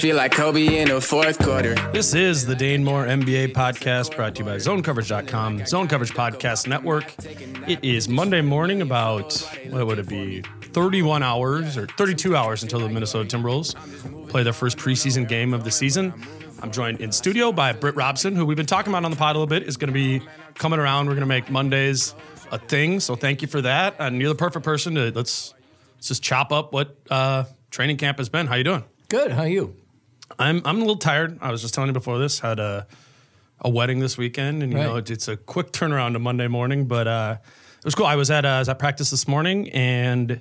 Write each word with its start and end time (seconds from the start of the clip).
Feel 0.00 0.16
like 0.16 0.32
Kobe 0.32 0.78
in 0.78 0.88
the 0.88 0.98
fourth 0.98 1.38
quarter. 1.38 1.74
This 1.92 2.14
is 2.14 2.46
the 2.46 2.54
Dane 2.54 2.82
Moore 2.82 3.04
NBA 3.04 3.52
podcast 3.52 4.16
brought 4.16 4.34
to 4.36 4.38
you 4.38 4.46
by 4.46 4.56
zonecoverage.com, 4.56 5.66
Zone 5.66 5.88
Coverage 5.88 6.12
Podcast 6.12 6.66
Network. 6.66 7.12
It 7.68 7.84
is 7.84 8.08
Monday 8.08 8.40
morning, 8.40 8.80
about, 8.80 9.34
what 9.68 9.86
would 9.86 9.98
it 9.98 10.08
be, 10.08 10.40
31 10.62 11.22
hours 11.22 11.76
or 11.76 11.86
32 11.86 12.34
hours 12.34 12.62
until 12.62 12.80
the 12.80 12.88
Minnesota 12.88 13.36
Timberwolves 13.36 14.28
play 14.30 14.42
their 14.42 14.54
first 14.54 14.78
preseason 14.78 15.28
game 15.28 15.52
of 15.52 15.64
the 15.64 15.70
season. 15.70 16.14
I'm 16.62 16.70
joined 16.70 17.02
in 17.02 17.12
studio 17.12 17.52
by 17.52 17.74
Britt 17.74 17.94
Robson, 17.94 18.34
who 18.34 18.46
we've 18.46 18.56
been 18.56 18.64
talking 18.64 18.90
about 18.90 19.04
on 19.04 19.10
the 19.10 19.18
pod 19.18 19.36
a 19.36 19.38
little 19.38 19.46
bit, 19.46 19.68
is 19.68 19.76
going 19.76 19.88
to 19.88 19.92
be 19.92 20.22
coming 20.54 20.78
around. 20.78 21.08
We're 21.08 21.12
going 21.14 21.20
to 21.20 21.26
make 21.26 21.50
Mondays 21.50 22.14
a 22.50 22.58
thing, 22.58 23.00
so 23.00 23.16
thank 23.16 23.42
you 23.42 23.48
for 23.48 23.60
that. 23.60 23.96
And 23.98 24.18
you're 24.18 24.30
the 24.32 24.38
perfect 24.38 24.64
person 24.64 24.94
to 24.94 25.12
let's, 25.14 25.52
let's 25.96 26.08
just 26.08 26.22
chop 26.22 26.52
up 26.52 26.72
what 26.72 26.96
uh, 27.10 27.44
training 27.70 27.98
camp 27.98 28.16
has 28.16 28.30
been. 28.30 28.46
How 28.46 28.54
you 28.54 28.64
doing? 28.64 28.84
Good. 29.10 29.32
How 29.32 29.42
are 29.42 29.48
you? 29.48 29.76
I'm 30.40 30.62
I'm 30.64 30.76
a 30.76 30.80
little 30.80 30.96
tired. 30.96 31.38
I 31.40 31.50
was 31.52 31.60
just 31.62 31.74
telling 31.74 31.88
you 31.88 31.94
before 31.94 32.18
this 32.18 32.40
had 32.40 32.58
a 32.58 32.86
a 33.60 33.68
wedding 33.68 33.98
this 34.00 34.16
weekend, 34.16 34.62
and 34.62 34.72
you 34.72 34.78
Right. 34.78 34.84
know 34.86 34.96
it, 34.96 35.10
it's 35.10 35.28
a 35.28 35.36
quick 35.36 35.70
turnaround 35.70 36.14
to 36.14 36.18
Monday 36.18 36.48
morning, 36.48 36.86
but 36.86 37.06
uh, 37.06 37.36
it 37.78 37.84
was 37.84 37.94
cool. 37.94 38.06
I 38.06 38.16
was 38.16 38.30
at 38.30 38.44
uh, 38.44 38.48
I 38.48 38.58
was 38.60 38.68
at 38.70 38.78
practice 38.78 39.10
this 39.10 39.28
morning, 39.28 39.68
and 39.70 40.40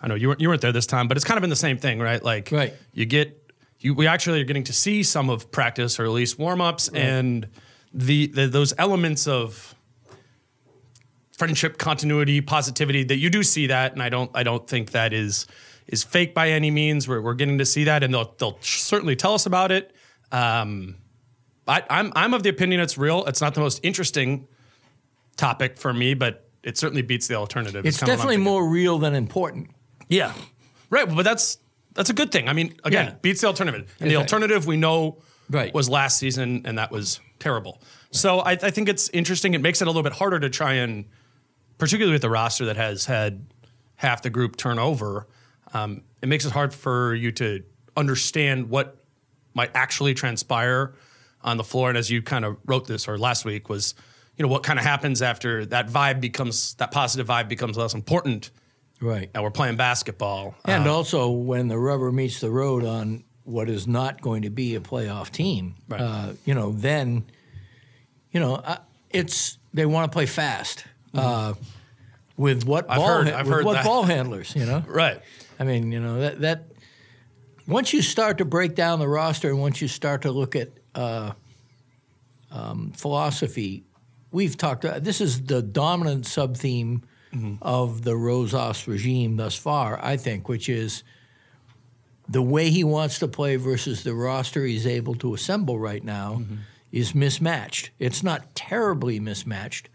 I 0.00 0.08
know 0.08 0.14
you 0.14 0.28
weren't 0.28 0.40
you 0.40 0.48
weren't 0.48 0.62
there 0.62 0.72
this 0.72 0.86
time, 0.86 1.06
but 1.08 1.16
it's 1.18 1.24
kind 1.26 1.36
of 1.36 1.42
been 1.42 1.50
the 1.50 1.56
same 1.56 1.76
thing, 1.78 2.00
right? 2.00 2.22
Like 2.24 2.48
Right. 2.50 2.72
you 2.94 3.04
get 3.04 3.52
you 3.80 3.92
we 3.94 4.06
actually 4.06 4.40
are 4.40 4.44
getting 4.44 4.64
to 4.64 4.72
see 4.72 5.02
some 5.02 5.28
of 5.28 5.50
practice 5.52 6.00
or 6.00 6.04
at 6.04 6.10
least 6.10 6.38
warm 6.38 6.60
ups 6.62 6.88
and 6.88 7.46
the, 7.92 8.26
the 8.28 8.46
those 8.46 8.72
elements 8.78 9.26
of 9.28 9.74
friendship, 11.32 11.76
continuity, 11.78 12.40
positivity 12.40 13.04
that 13.04 13.16
you 13.16 13.28
do 13.28 13.42
see 13.42 13.66
that, 13.66 13.92
and 13.92 14.02
I 14.02 14.08
don't 14.08 14.30
I 14.34 14.42
don't 14.42 14.66
think 14.66 14.92
that 14.92 15.12
is 15.12 15.46
is 15.86 16.02
fake 16.04 16.34
by 16.34 16.50
any 16.50 16.70
means. 16.70 17.06
We're, 17.08 17.20
we're 17.20 17.34
getting 17.34 17.58
to 17.58 17.64
see 17.66 17.84
that, 17.84 18.02
and 18.02 18.12
they'll 18.14 18.34
they'll 18.38 18.58
certainly 18.60 19.16
tell 19.16 19.34
us 19.34 19.46
about 19.46 19.70
it. 19.72 19.94
Um, 20.32 20.96
I, 21.68 21.82
I'm 21.90 22.12
I'm 22.16 22.34
of 22.34 22.42
the 22.42 22.48
opinion 22.50 22.80
it's 22.80 22.96
real. 22.98 23.24
It's 23.26 23.40
not 23.40 23.54
the 23.54 23.60
most 23.60 23.80
interesting 23.82 24.46
topic 25.36 25.76
for 25.78 25.92
me, 25.92 26.14
but 26.14 26.48
it 26.62 26.78
certainly 26.78 27.02
beats 27.02 27.26
the 27.28 27.34
alternative. 27.34 27.84
It's 27.84 27.98
kinda 27.98 28.10
what 28.10 28.12
I'm 28.12 28.16
definitely 28.18 28.36
more 28.38 28.68
real 28.68 28.98
than 28.98 29.14
important. 29.14 29.70
Yeah, 30.08 30.32
right. 30.90 31.08
But 31.08 31.22
that's 31.24 31.58
that's 31.94 32.10
a 32.10 32.14
good 32.14 32.32
thing. 32.32 32.48
I 32.48 32.52
mean, 32.52 32.74
again, 32.84 33.06
Yeah. 33.06 33.14
beats 33.22 33.40
the 33.40 33.46
alternative, 33.46 33.94
and 34.00 34.10
the 34.10 34.16
alternative 34.16 34.66
we 34.66 34.76
know 34.76 35.18
Right. 35.50 35.74
was 35.74 35.88
last 35.90 36.18
season, 36.18 36.62
and 36.64 36.78
that 36.78 36.90
was 36.90 37.20
terrible. 37.38 37.80
So 38.10 38.40
I, 38.40 38.52
I 38.52 38.70
think 38.70 38.88
it's 38.88 39.10
interesting. 39.10 39.52
It 39.52 39.60
makes 39.60 39.82
it 39.82 39.84
a 39.84 39.90
little 39.90 40.02
bit 40.02 40.14
harder 40.14 40.40
to 40.40 40.48
try 40.48 40.72
and, 40.74 41.04
particularly 41.76 42.14
with 42.14 42.22
the 42.22 42.30
roster 42.30 42.64
that 42.64 42.76
has 42.76 43.04
had 43.04 43.44
half 43.96 44.22
the 44.22 44.30
group 44.30 44.56
turn 44.56 44.78
over, 44.78 45.26
um, 45.74 46.02
it 46.22 46.28
makes 46.28 46.44
it 46.44 46.52
hard 46.52 46.72
for 46.72 47.14
you 47.14 47.30
to 47.32 47.62
understand 47.96 48.70
what 48.70 48.96
might 49.54 49.70
actually 49.74 50.14
transpire 50.14 50.94
on 51.42 51.56
the 51.58 51.64
floor. 51.64 51.88
And 51.90 51.98
as 51.98 52.10
you 52.10 52.22
kind 52.22 52.44
of 52.44 52.56
wrote 52.64 52.86
this 52.86 53.06
or 53.06 53.18
last 53.18 53.44
week 53.44 53.68
was, 53.68 53.94
you 54.36 54.42
know, 54.44 54.48
what 54.48 54.62
kind 54.62 54.78
of 54.78 54.84
happens 54.84 55.20
after 55.22 55.66
that 55.66 55.88
vibe 55.88 56.20
becomes 56.20 56.74
that 56.74 56.90
positive 56.90 57.26
vibe 57.28 57.48
becomes 57.48 57.76
less 57.76 57.94
important 57.94 58.50
Right. 59.00 59.28
and 59.34 59.42
we're 59.44 59.50
playing 59.50 59.76
basketball. 59.76 60.54
And 60.64 60.86
Uh, 60.86 60.94
also, 60.94 61.30
when 61.30 61.68
the 61.68 61.78
rubber 61.78 62.10
meets 62.10 62.40
the 62.40 62.50
road 62.50 62.84
on 62.84 63.24
what 63.44 63.68
is 63.68 63.86
not 63.86 64.22
going 64.22 64.42
to 64.42 64.50
be 64.50 64.74
a 64.74 64.80
playoff 64.80 65.30
team, 65.30 65.74
Right. 65.88 66.00
uh, 66.00 66.32
you 66.46 66.54
know, 66.54 66.72
then, 66.72 67.24
you 68.32 68.40
know, 68.40 68.54
uh, 68.56 68.78
it's 69.10 69.58
they 69.74 69.84
want 69.86 70.10
to 70.10 70.14
play 70.14 70.26
fast 70.26 70.84
uh, 71.14 71.54
with 72.36 72.64
what 72.64 72.84
Mm-hmm. 72.88 72.92
I've 72.92 72.98
ball 72.98 73.08
heard- 73.08 73.28
ha- 73.28 73.42
with 73.56 73.64
what 73.66 73.72
that. 73.74 73.84
ball 73.84 74.02
handlers, 74.04 74.54
you 74.56 74.64
know. 74.66 74.82
right. 74.88 75.20
I 75.58 75.64
mean, 75.64 75.92
you 75.92 76.00
know 76.00 76.20
that 76.20 76.40
that 76.40 76.66
once 77.66 77.92
you 77.92 78.02
start 78.02 78.38
to 78.38 78.44
break 78.44 78.74
down 78.74 78.98
the 78.98 79.08
roster 79.08 79.48
and 79.48 79.60
once 79.60 79.80
you 79.80 79.88
start 79.88 80.22
to 80.22 80.30
look 80.30 80.54
at 80.56 80.70
uh, 80.94 81.32
um, 82.50 82.92
philosophy, 82.92 83.84
we've 84.30 84.56
talked. 84.56 84.84
Uh, 84.84 84.98
this 84.98 85.20
is 85.20 85.44
the 85.44 85.62
dominant 85.62 86.26
sub 86.26 86.56
theme 86.56 87.02
of 87.62 88.02
the 88.04 88.16
Rosas 88.16 88.86
regime 88.86 89.36
thus 89.36 89.56
far, 89.56 89.98
I 90.00 90.16
think, 90.16 90.48
which 90.48 90.68
is 90.68 91.02
the 92.28 92.42
way 92.42 92.70
he 92.70 92.84
wants 92.84 93.18
to 93.18 93.28
play 93.28 93.56
versus 93.56 94.04
the 94.04 94.14
roster 94.14 94.64
he's 94.64 94.86
able 94.86 95.16
to 95.16 95.34
assemble 95.34 95.78
right 95.78 96.04
now 96.04 96.42
is 96.92 97.12
mismatched. 97.12 97.90
It's 97.98 98.22
not 98.22 98.54
terribly 98.54 99.18
mismatched, 99.18 99.88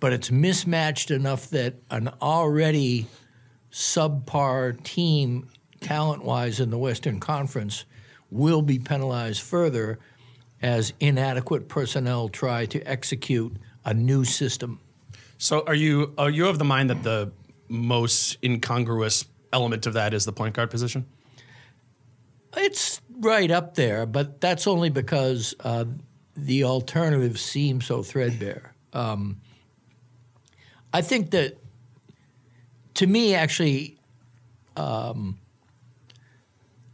but 0.00 0.12
it's 0.12 0.30
mismatched 0.30 1.10
enough 1.10 1.48
that 1.48 1.76
an 1.90 2.10
already 2.20 3.06
subpar 3.76 4.82
team, 4.84 5.46
talent 5.82 6.24
wise, 6.24 6.60
in 6.60 6.70
the 6.70 6.78
Western 6.78 7.20
Conference 7.20 7.84
will 8.30 8.62
be 8.62 8.78
penalized 8.78 9.42
further 9.42 9.98
as 10.62 10.94
inadequate 10.98 11.68
personnel 11.68 12.30
try 12.30 12.64
to 12.64 12.80
execute 12.88 13.54
a 13.84 13.92
new 13.92 14.24
system. 14.24 14.80
So 15.36 15.62
are 15.66 15.74
you 15.74 16.14
are 16.16 16.30
you 16.30 16.48
of 16.48 16.58
the 16.58 16.64
mind 16.64 16.88
that 16.88 17.02
the 17.02 17.30
most 17.68 18.38
incongruous 18.42 19.26
element 19.52 19.86
of 19.86 19.92
that 19.92 20.14
is 20.14 20.24
the 20.24 20.32
point 20.32 20.54
guard 20.54 20.70
position? 20.70 21.04
It's 22.56 23.02
right 23.20 23.50
up 23.50 23.74
there, 23.74 24.06
but 24.06 24.40
that's 24.40 24.66
only 24.66 24.88
because 24.88 25.54
uh, 25.60 25.84
the 26.34 26.64
alternatives 26.64 27.42
seem 27.42 27.82
so 27.82 28.02
threadbare. 28.02 28.72
Um, 28.94 29.42
I 30.94 31.02
think 31.02 31.32
that, 31.32 31.58
to 32.96 33.06
me, 33.06 33.34
actually, 33.34 33.98
um, 34.76 35.38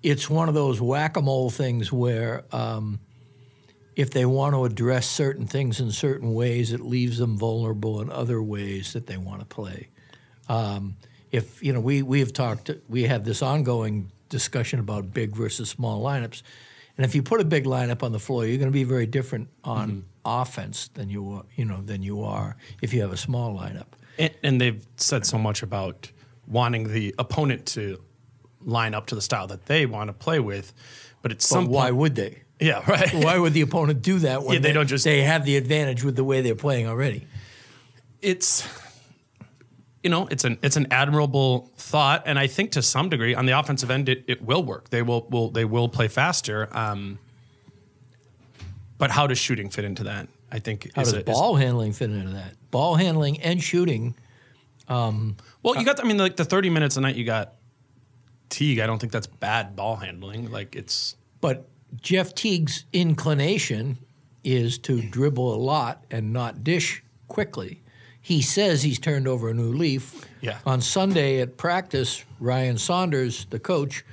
it's 0.02 0.28
one 0.28 0.48
of 0.48 0.54
those 0.54 0.80
whack 0.80 1.16
a 1.16 1.22
mole 1.22 1.50
things 1.50 1.92
where 1.92 2.44
um, 2.52 2.98
if 3.94 4.10
they 4.10 4.24
want 4.24 4.54
to 4.54 4.64
address 4.64 5.06
certain 5.08 5.46
things 5.46 5.78
in 5.80 5.92
certain 5.92 6.34
ways, 6.34 6.72
it 6.72 6.80
leaves 6.80 7.18
them 7.18 7.38
vulnerable 7.38 8.00
in 8.00 8.10
other 8.10 8.42
ways 8.42 8.92
that 8.94 9.06
they 9.06 9.16
want 9.16 9.40
to 9.40 9.46
play. 9.46 9.88
Um, 10.48 10.96
if 11.30 11.62
you 11.62 11.72
know, 11.72 11.80
we 11.80 12.02
we 12.02 12.20
have 12.20 12.32
talked, 12.32 12.70
we 12.88 13.04
have 13.04 13.24
this 13.24 13.40
ongoing 13.40 14.10
discussion 14.28 14.80
about 14.80 15.14
big 15.14 15.36
versus 15.36 15.68
small 15.70 16.02
lineups, 16.02 16.42
and 16.96 17.04
if 17.06 17.14
you 17.14 17.22
put 17.22 17.40
a 17.40 17.44
big 17.44 17.64
lineup 17.64 18.02
on 18.02 18.12
the 18.12 18.18
floor, 18.18 18.44
you're 18.44 18.58
going 18.58 18.70
to 18.70 18.72
be 18.72 18.84
very 18.84 19.06
different 19.06 19.48
on 19.64 19.88
Mm-hmm. 19.90 20.00
offense 20.24 20.88
than 20.94 21.10
you 21.10 21.32
are, 21.32 21.44
you 21.56 21.64
know 21.64 21.80
than 21.80 22.02
you 22.02 22.22
are 22.22 22.56
if 22.80 22.92
you 22.92 23.00
have 23.02 23.12
a 23.12 23.16
small 23.16 23.56
lineup. 23.56 23.86
And, 24.18 24.30
and 24.42 24.60
they've 24.60 24.84
said 24.96 25.24
so 25.26 25.38
much 25.38 25.62
about 25.62 26.10
wanting 26.46 26.92
the 26.92 27.14
opponent 27.18 27.66
to 27.66 28.00
line 28.60 28.94
up 28.94 29.06
to 29.06 29.14
the 29.14 29.22
style 29.22 29.46
that 29.48 29.66
they 29.66 29.86
want 29.86 30.08
to 30.08 30.12
play 30.12 30.38
with, 30.40 30.72
but 31.22 31.30
But 31.32 31.42
some 31.42 31.66
why 31.68 31.84
point, 31.86 31.96
would 31.96 32.14
they? 32.16 32.42
yeah, 32.60 32.82
right. 32.90 33.12
Why 33.14 33.38
would 33.38 33.54
the 33.54 33.62
opponent 33.62 34.02
do 34.02 34.18
that 34.20 34.42
when 34.42 34.54
Yeah, 34.54 34.60
they 34.60 34.72
don't 34.72 34.86
just- 34.86 35.04
they 35.04 35.22
have 35.22 35.44
the 35.44 35.56
advantage 35.56 36.04
with 36.04 36.14
the 36.16 36.24
way 36.24 36.40
they're 36.42 36.54
playing 36.54 36.86
already? 36.86 37.26
it's 38.20 38.68
you 40.04 40.10
know 40.10 40.28
it's 40.28 40.44
an 40.44 40.56
it's 40.62 40.76
an 40.76 40.86
admirable 40.92 41.68
thought 41.76 42.22
and 42.26 42.38
i 42.38 42.46
think 42.46 42.70
to 42.70 42.80
some 42.80 43.08
degree 43.08 43.34
on 43.34 43.46
the 43.46 43.58
offensive 43.58 43.90
end 43.90 44.08
it, 44.08 44.22
it 44.28 44.40
will 44.42 44.62
work 44.62 44.90
they 44.90 45.02
will, 45.02 45.26
will 45.30 45.50
they 45.50 45.64
will 45.64 45.88
play 45.88 46.06
faster 46.06 46.68
um, 46.70 47.18
but 48.96 49.10
how 49.10 49.26
does 49.26 49.38
shooting 49.38 49.68
fit 49.70 49.84
into 49.84 50.04
that 50.04 50.28
i 50.52 50.60
think 50.60 50.88
How 50.94 51.02
is 51.02 51.10
does 51.12 51.18
is- 51.18 51.24
ball 51.24 51.56
handling 51.56 51.92
fit 51.92 52.10
into 52.10 52.30
that? 52.32 52.54
Ball 52.72 52.96
handling 52.96 53.40
and 53.40 53.62
shooting. 53.62 54.16
well 55.62 55.76
you 55.76 55.84
got 55.84 56.00
i 56.02 56.06
mean 56.06 56.18
like 56.18 56.34
the 56.36 56.44
30 56.44 56.68
minutes 56.70 56.96
a 56.96 57.00
night 57.00 57.14
you 57.14 57.24
got 57.24 57.54
teague 58.50 58.80
i 58.80 58.86
don't 58.86 58.98
think 58.98 59.12
that's 59.12 59.28
bad 59.28 59.74
ball 59.76 59.96
handling 59.96 60.50
like 60.50 60.74
it's 60.74 61.14
But 61.40 61.68
Jeff 62.00 62.34
Teague's 62.34 62.84
inclination 62.92 63.98
is 64.44 64.78
to 64.78 65.00
dribble 65.00 65.54
a 65.54 65.60
lot 65.72 66.04
and 66.10 66.32
not 66.32 66.64
dish 66.64 67.02
quickly. 67.28 67.80
He 68.20 68.40
says 68.42 68.82
he's 68.82 68.98
turned 68.98 69.28
over 69.28 69.48
a 69.50 69.54
new 69.54 69.72
leaf. 69.72 70.24
Yeah. 70.40 70.58
On 70.64 70.80
Sunday 70.80 71.40
at 71.40 71.56
practice, 71.58 72.24
Ryan 72.40 72.78
Saunders, 72.78 73.46
the 73.50 73.58
coach, 73.58 74.04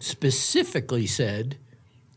specifically 0.00 1.06
said 1.06 1.56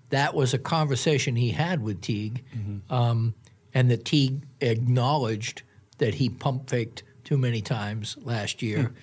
that 0.09 0.33
was 0.33 0.53
a 0.53 0.57
conversation 0.59 1.35
he 1.35 1.51
had 1.51 1.81
with 1.81 2.01
Teague, 2.01 2.43
um, 2.89 3.33
and 3.73 3.89
that 3.91 4.03
Teague 4.05 4.41
acknowledged 4.61 5.63
that 5.97 6.15
he 6.15 6.29
pump 6.29 6.69
faked 6.69 7.03
too 7.23 7.37
many 7.37 7.61
times 7.61 8.17
last 8.21 8.61
year. 8.61 8.93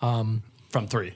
from 0.00 0.42
three. 0.88 1.14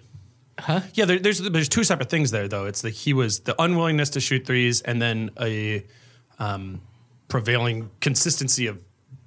Huh? 0.59 0.81
Yeah, 0.95 1.05
there, 1.07 1.19
there's 1.19 1.39
there's 1.41 1.69
two 1.69 1.83
separate 1.85 2.11
things 2.11 2.31
there 2.31 2.47
though. 2.47 2.67
It's 2.67 2.83
the 2.83 2.91
he 2.91 3.13
was 3.13 3.41
the 3.41 3.61
unwillingness 3.61 4.11
to 4.11 4.21
shoot 4.21 4.47
threes, 4.47 4.83
and 4.83 5.03
then 5.03 5.31
a 5.41 5.85
um, 6.39 6.81
prevailing 7.29 7.91
consistency 8.01 8.67
of 8.69 8.79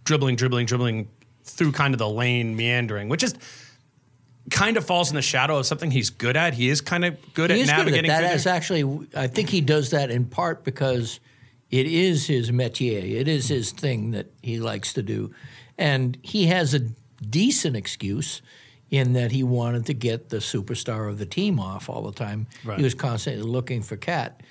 dribbling, 0.05 0.37
dribbling, 0.37 0.65
dribbling 0.65 1.09
through 1.43 1.73
kind 1.73 1.93
of 1.93 1.97
the 1.97 2.07
lane, 2.09 2.55
meandering, 2.55 3.09
which 3.09 3.23
is 3.23 3.35
kind 4.49 4.77
of 4.77 4.85
falls 4.85 5.09
in 5.09 5.15
the 5.15 5.21
shadow 5.21 5.57
of 5.57 5.65
something 5.65 5.91
he's 5.91 6.09
good 6.09 6.37
at. 6.37 6.53
He 6.53 6.69
is 6.69 6.79
kind 6.79 7.03
of 7.03 7.17
good 7.33 7.49
He 7.49 7.57
at 7.57 7.61
is 7.63 7.67
good 7.67 7.73
at 7.73 7.77
navigating. 7.79 8.09
that. 8.09 8.21
through 8.21 8.29
That's 8.29 8.45
actually, 8.47 9.07
I 9.15 9.27
think 9.27 9.49
he 9.49 9.59
does 9.59 9.89
that 9.89 10.09
in 10.09 10.25
part 10.25 10.63
because 10.63 11.19
it 11.69 11.85
is 11.85 12.27
his 12.27 12.51
métier. 12.51 13.19
It 13.19 13.27
is 13.27 13.49
his 13.49 13.71
thing 13.71 14.11
that 14.11 14.27
he 14.41 14.59
likes 14.59 14.93
to 14.93 15.01
do, 15.01 15.33
and 15.77 16.17
he 16.21 16.47
has 16.47 16.73
a 16.73 16.81
decent 17.21 17.75
excuse 17.75 18.41
in 18.89 19.13
that 19.13 19.31
he 19.31 19.43
wanted 19.43 19.85
to 19.85 19.93
get 19.93 20.29
the 20.29 20.37
superstar 20.37 21.09
of 21.09 21.17
the 21.17 21.25
team 21.25 21.59
off 21.59 21.89
all 21.89 22.03
the 22.03 22.11
time. 22.11 22.47
Right. 22.63 22.77
He 22.77 22.83
was 22.83 22.93
constantly 22.93 23.43
looking 23.43 23.81
for 23.81 23.97
KAT, 23.97 24.41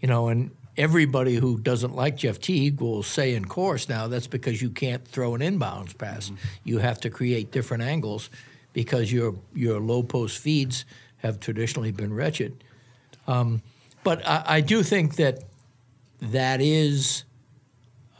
you 0.00 0.08
know, 0.08 0.28
and 0.28 0.50
everybody 0.76 1.36
who 1.36 1.58
doesn't 1.58 1.94
like 1.94 2.16
Jeff 2.16 2.40
Teague 2.40 2.80
will 2.80 3.02
say 3.02 3.34
in 3.34 3.44
course 3.44 3.88
now 3.88 4.08
that's 4.08 4.26
because 4.26 4.60
you 4.60 4.70
can't 4.70 5.06
throw 5.06 5.34
an 5.34 5.40
inbounds 5.40 5.96
pass. 5.96 6.30
You 6.64 6.78
have 6.78 7.00
to 7.02 7.10
create 7.10 7.50
different 7.50 7.82
angles 7.82 8.28
because 8.72 9.12
your 9.12 9.34
your 9.54 9.80
low 9.80 10.02
post 10.02 10.38
feeds 10.38 10.84
have 11.18 11.40
traditionally 11.40 11.92
been 11.92 12.12
wretched. 12.12 12.62
Um, 13.26 13.62
but 14.04 14.26
I, 14.26 14.42
I 14.46 14.60
do 14.60 14.82
think 14.82 15.16
that 15.16 15.44
that 16.20 16.60
is 16.60 17.24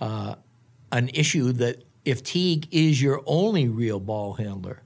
uh, 0.00 0.36
an 0.92 1.08
issue 1.10 1.52
that 1.52 1.84
if 2.04 2.22
Teague 2.22 2.68
is 2.70 3.02
your 3.02 3.22
only 3.26 3.68
real 3.68 4.00
ball 4.00 4.34
handler, 4.34 4.82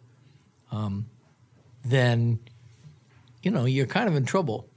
um, 0.73 1.07
then 1.85 2.39
you 3.43 3.51
know 3.51 3.65
you're 3.65 3.87
kind 3.87 4.09
of 4.09 4.17
in 4.17 4.25
trouble. 4.25 4.69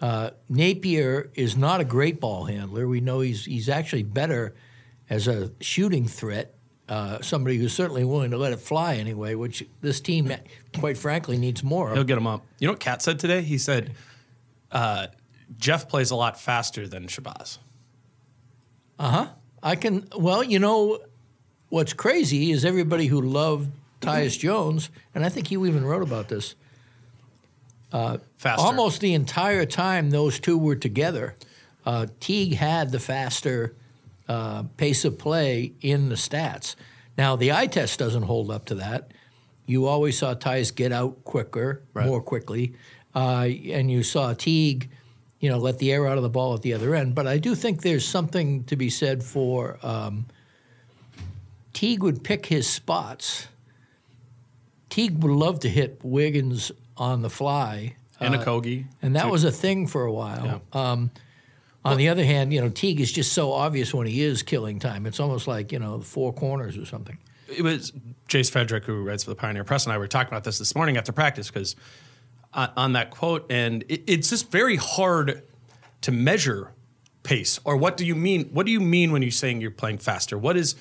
Uh, 0.00 0.30
Napier 0.48 1.30
is 1.34 1.56
not 1.56 1.80
a 1.80 1.84
great 1.84 2.20
ball 2.20 2.44
handler. 2.44 2.86
We 2.86 3.00
know 3.00 3.20
he's 3.20 3.44
he's 3.44 3.68
actually 3.68 4.02
better 4.02 4.54
as 5.08 5.28
a 5.28 5.52
shooting 5.60 6.06
threat. 6.06 6.54
Uh, 6.86 7.18
somebody 7.22 7.56
who's 7.56 7.72
certainly 7.72 8.04
willing 8.04 8.30
to 8.30 8.36
let 8.36 8.52
it 8.52 8.60
fly 8.60 8.96
anyway, 8.96 9.34
which 9.34 9.66
this 9.80 10.00
team, 10.00 10.30
quite 10.78 10.98
frankly, 10.98 11.38
needs 11.38 11.64
more 11.64 11.94
He'll 11.94 12.04
get 12.04 12.18
him 12.18 12.26
up. 12.26 12.44
You 12.58 12.66
know 12.66 12.72
what 12.72 12.80
KAT 12.80 13.00
said 13.00 13.18
today? 13.18 13.40
He 13.40 13.56
said 13.56 13.92
uh, 14.70 15.06
Jeff 15.58 15.88
plays 15.88 16.10
a 16.10 16.16
lot 16.16 16.40
faster 16.40 16.86
than 16.88 17.06
Shabazz. 17.06 17.58
Uh 18.98 19.10
huh. 19.10 19.26
I 19.62 19.76
can. 19.76 20.06
Well, 20.16 20.42
you 20.42 20.58
know, 20.58 20.98
what's 21.68 21.92
crazy 21.92 22.50
is 22.50 22.64
everybody 22.64 23.06
who 23.06 23.20
loved 23.20 23.70
Tyus 24.00 24.38
Jones, 24.38 24.90
and 25.14 25.24
I 25.24 25.28
think 25.28 25.50
you 25.50 25.64
even 25.66 25.84
wrote 25.84 26.02
about 26.02 26.28
this. 26.28 26.54
Faster. 27.92 28.60
Almost 28.60 29.00
the 29.00 29.14
entire 29.14 29.64
time 29.64 30.10
those 30.10 30.40
two 30.40 30.58
were 30.58 30.74
together, 30.74 31.36
uh, 31.86 32.06
Teague 32.18 32.54
had 32.54 32.90
the 32.90 32.98
faster 32.98 33.74
uh, 34.28 34.64
pace 34.76 35.04
of 35.04 35.16
play 35.16 35.72
in 35.80 36.08
the 36.08 36.16
stats. 36.16 36.74
Now, 37.16 37.36
the 37.36 37.52
eye 37.52 37.68
test 37.68 38.00
doesn't 38.00 38.24
hold 38.24 38.50
up 38.50 38.64
to 38.66 38.74
that. 38.76 39.12
You 39.66 39.86
always 39.86 40.18
saw 40.18 40.34
Tyus 40.34 40.74
get 40.74 40.90
out 40.90 41.22
quicker, 41.24 41.82
Right. 41.94 42.04
more 42.06 42.20
quickly, 42.20 42.74
uh, 43.14 43.46
and 43.70 43.88
you 43.90 44.02
saw 44.02 44.34
Teague, 44.34 44.90
you 45.44 45.50
know, 45.50 45.58
let 45.58 45.78
the 45.78 45.92
air 45.92 46.06
out 46.06 46.16
of 46.16 46.22
the 46.22 46.30
ball 46.30 46.54
at 46.54 46.62
the 46.62 46.72
other 46.72 46.94
end. 46.94 47.14
But 47.14 47.26
I 47.26 47.36
do 47.36 47.54
think 47.54 47.82
there's 47.82 48.08
something 48.08 48.64
to 48.64 48.76
be 48.76 48.88
said 48.88 49.22
for 49.22 49.78
um, 49.82 50.24
Teague 51.74 52.02
would 52.02 52.24
pick 52.24 52.46
his 52.46 52.66
spots. 52.66 53.48
Teague 54.88 55.22
would 55.22 55.30
love 55.30 55.60
to 55.60 55.68
hit 55.68 56.00
Wiggins 56.02 56.72
on 56.96 57.20
the 57.20 57.28
fly. 57.28 57.94
and 58.20 58.34
uh, 58.34 58.42
Okogie. 58.42 58.86
and 59.02 59.16
that 59.16 59.30
was 59.30 59.44
a 59.44 59.52
thing 59.52 59.86
for 59.86 60.06
a 60.06 60.12
while. 60.12 60.62
Um, 60.72 61.10
on 61.84 61.98
the 61.98 62.08
other 62.08 62.24
hand, 62.24 62.54
you 62.54 62.62
know, 62.62 62.70
Teague 62.70 63.02
is 63.02 63.12
just 63.12 63.34
so 63.34 63.52
obvious 63.52 63.92
when 63.92 64.06
he 64.06 64.22
is 64.22 64.42
killing 64.42 64.78
time. 64.78 65.04
It's 65.04 65.20
almost 65.20 65.46
like 65.46 65.72
you 65.72 65.78
know 65.78 65.98
the 65.98 66.06
four 66.06 66.32
corners 66.32 66.78
or 66.78 66.86
something. 66.86 67.18
it 67.54 67.60
was 67.60 67.92
Jace 68.30 68.50
Frederick, 68.50 68.84
who 68.84 69.02
writes 69.02 69.24
for 69.24 69.30
the 69.30 69.36
Pioneer 69.36 69.64
Press, 69.64 69.84
and 69.84 69.92
I 69.92 69.98
were 69.98 70.08
talking 70.08 70.32
about 70.32 70.44
this 70.44 70.58
this 70.58 70.74
morning 70.74 70.96
after 70.96 71.12
practice 71.12 71.48
because 71.50 71.76
on, 72.54 72.92
that 72.92 73.10
quote, 73.10 73.50
and 73.50 73.84
it, 73.88 74.02
it's 74.06 74.30
just 74.30 74.50
very 74.50 74.76
hard 74.76 75.42
to 76.02 76.12
measure 76.12 76.72
pace. 77.22 77.58
Or 77.64 77.76
what 77.76 77.96
do 77.96 78.06
you 78.06 78.14
mean? 78.14 78.46
What 78.46 78.66
do 78.66 78.72
you 78.72 78.80
mean 78.80 79.12
when 79.12 79.22
you're 79.22 79.30
saying 79.30 79.60
you're 79.60 79.70
playing 79.70 79.98
faster? 79.98 80.38
What 80.38 80.56
is 80.56 80.74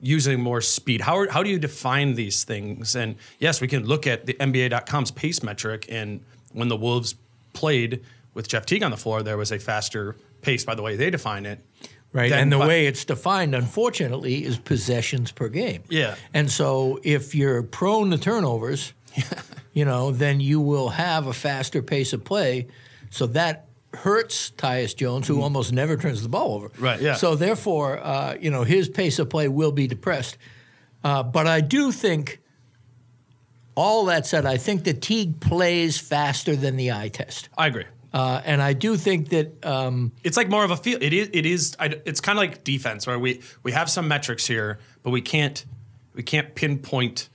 using 0.00 0.40
more 0.40 0.60
speed? 0.60 1.02
How, 1.02 1.18
are, 1.18 1.30
how 1.30 1.42
do 1.42 1.50
you 1.50 1.58
define 1.58 2.14
these 2.14 2.44
things? 2.44 2.96
And 2.96 3.16
yes, 3.38 3.60
we 3.60 3.68
can 3.68 3.86
look 3.86 4.06
at 4.06 4.26
the 4.26 4.34
NBA.com's 4.34 5.10
pace 5.10 5.42
metric, 5.42 5.86
and 5.88 6.20
when 6.52 6.68
the 6.68 6.76
Wolves 6.76 7.14
played 7.52 8.02
with 8.34 8.48
Jeff 8.48 8.66
Teague 8.66 8.82
on 8.82 8.90
the 8.90 8.96
floor, 8.96 9.22
there 9.22 9.36
was 9.36 9.52
a 9.52 9.58
faster 9.58 10.16
pace 10.40 10.64
by 10.64 10.74
the 10.74 10.82
way 10.82 10.96
they 10.96 11.10
define 11.10 11.46
it. 11.46 11.60
Right. 12.14 12.30
and 12.30 12.52
the 12.52 12.58
by- 12.58 12.66
way 12.66 12.86
it's 12.86 13.06
defined, 13.06 13.54
unfortunately, 13.54 14.44
is 14.44 14.58
possessions 14.58 15.32
per 15.32 15.48
game. 15.48 15.82
Yeah. 15.88 16.16
And 16.34 16.50
so 16.50 17.00
if 17.02 17.34
you're 17.34 17.62
prone 17.62 18.10
to 18.10 18.18
turnovers, 18.18 18.92
you 19.72 19.84
know, 19.84 20.10
then 20.10 20.40
you 20.40 20.60
will 20.60 20.90
have 20.90 21.26
a 21.26 21.32
faster 21.32 21.82
pace 21.82 22.12
of 22.12 22.24
play. 22.24 22.68
So 23.10 23.26
that 23.28 23.66
hurts 23.94 24.50
Tyus 24.52 24.96
Jones, 24.96 25.28
who 25.28 25.42
almost 25.42 25.72
never 25.72 25.96
turns 25.96 26.22
the 26.22 26.28
ball 26.28 26.54
over. 26.54 26.70
Right, 26.78 27.00
yeah. 27.00 27.14
So 27.14 27.34
therefore, 27.34 27.98
uh, 28.02 28.36
you 28.40 28.50
know, 28.50 28.64
his 28.64 28.88
pace 28.88 29.18
of 29.18 29.28
play 29.28 29.48
will 29.48 29.72
be 29.72 29.86
depressed. 29.86 30.38
Uh, 31.04 31.22
but 31.22 31.46
I 31.46 31.60
do 31.60 31.92
think, 31.92 32.40
all 33.74 34.06
that 34.06 34.26
said, 34.26 34.46
I 34.46 34.56
think 34.56 34.84
that 34.84 35.02
Teague 35.02 35.40
plays 35.40 35.98
faster 35.98 36.56
than 36.56 36.76
the 36.76 36.92
eye 36.92 37.08
test. 37.08 37.48
I 37.56 37.66
agree. 37.66 37.84
Uh, 38.12 38.42
and 38.44 38.60
I 38.60 38.74
do 38.74 38.96
think 38.96 39.30
that 39.30 39.64
um, 39.64 40.12
it's 40.22 40.36
like 40.36 40.50
more 40.50 40.64
of 40.64 40.70
a 40.70 40.76
feel. 40.76 40.98
It 41.00 41.14
is. 41.14 41.30
It 41.32 41.46
is. 41.46 41.74
I, 41.78 41.86
it's 42.04 42.20
kind 42.20 42.38
of 42.38 42.40
like 42.40 42.62
defense, 42.62 43.06
where 43.06 43.18
we 43.18 43.40
we 43.62 43.72
have 43.72 43.88
some 43.88 44.06
metrics 44.06 44.46
here, 44.46 44.78
but 45.02 45.10
we 45.10 45.22
can't 45.22 45.64
we 46.12 46.22
can't 46.22 46.54
pinpoint 46.54 47.30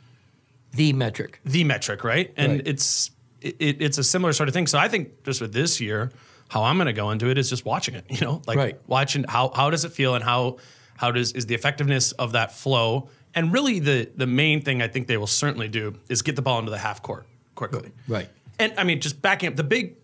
the 0.74 0.94
metric. 0.94 1.40
the 1.46 1.64
metric, 1.64 2.04
right? 2.04 2.34
And 2.38 2.54
Right. 2.54 2.68
it's 2.68 3.12
it, 3.42 3.82
it's 3.82 3.98
a 3.98 4.04
similar 4.04 4.34
sort 4.34 4.50
of 4.50 4.54
thing. 4.54 4.68
So 4.68 4.78
I 4.80 4.88
think 4.88 5.24
just 5.24 5.42
with 5.42 5.54
this 5.54 5.80
year, 5.80 6.12
how 6.50 6.64
I'm 6.64 6.76
going 6.78 6.88
to 6.88 6.94
go 6.94 7.12
into 7.12 7.30
it 7.30 7.38
is 7.38 7.50
just 7.50 7.66
watching 7.66 7.96
it. 7.96 8.06
You 8.10 8.22
know, 8.22 8.42
like 8.48 8.58
Right. 8.58 8.80
watching 8.88 9.24
how 9.28 9.52
how 9.56 9.70
does 9.70 9.86
it 9.86 9.92
feel 9.92 10.16
and 10.16 10.24
how 10.24 10.58
how 10.98 11.12
does 11.12 11.32
is 11.34 11.46
the 11.46 11.56
effectiveness 11.56 12.12
of 12.14 12.32
that 12.34 12.52
flow. 12.52 13.10
And 13.36 13.54
really, 13.54 13.80
the 13.80 14.10
the 14.16 14.28
main 14.28 14.62
thing 14.62 14.82
I 14.82 14.88
think 14.88 15.08
they 15.08 15.18
will 15.18 15.28
certainly 15.28 15.68
do 15.68 15.96
is 16.10 16.22
get 16.22 16.36
the 16.36 16.42
ball 16.42 16.58
into 16.60 16.72
the 16.72 16.80
half 16.80 17.02
court 17.02 17.26
quickly. 17.56 17.92
Right. 18.08 18.30
And 18.60 18.74
I 18.78 18.84
mean, 18.84 19.00
just 19.02 19.22
backing 19.22 19.50
up 19.50 19.56
the 19.56 19.64
big, 19.64 19.96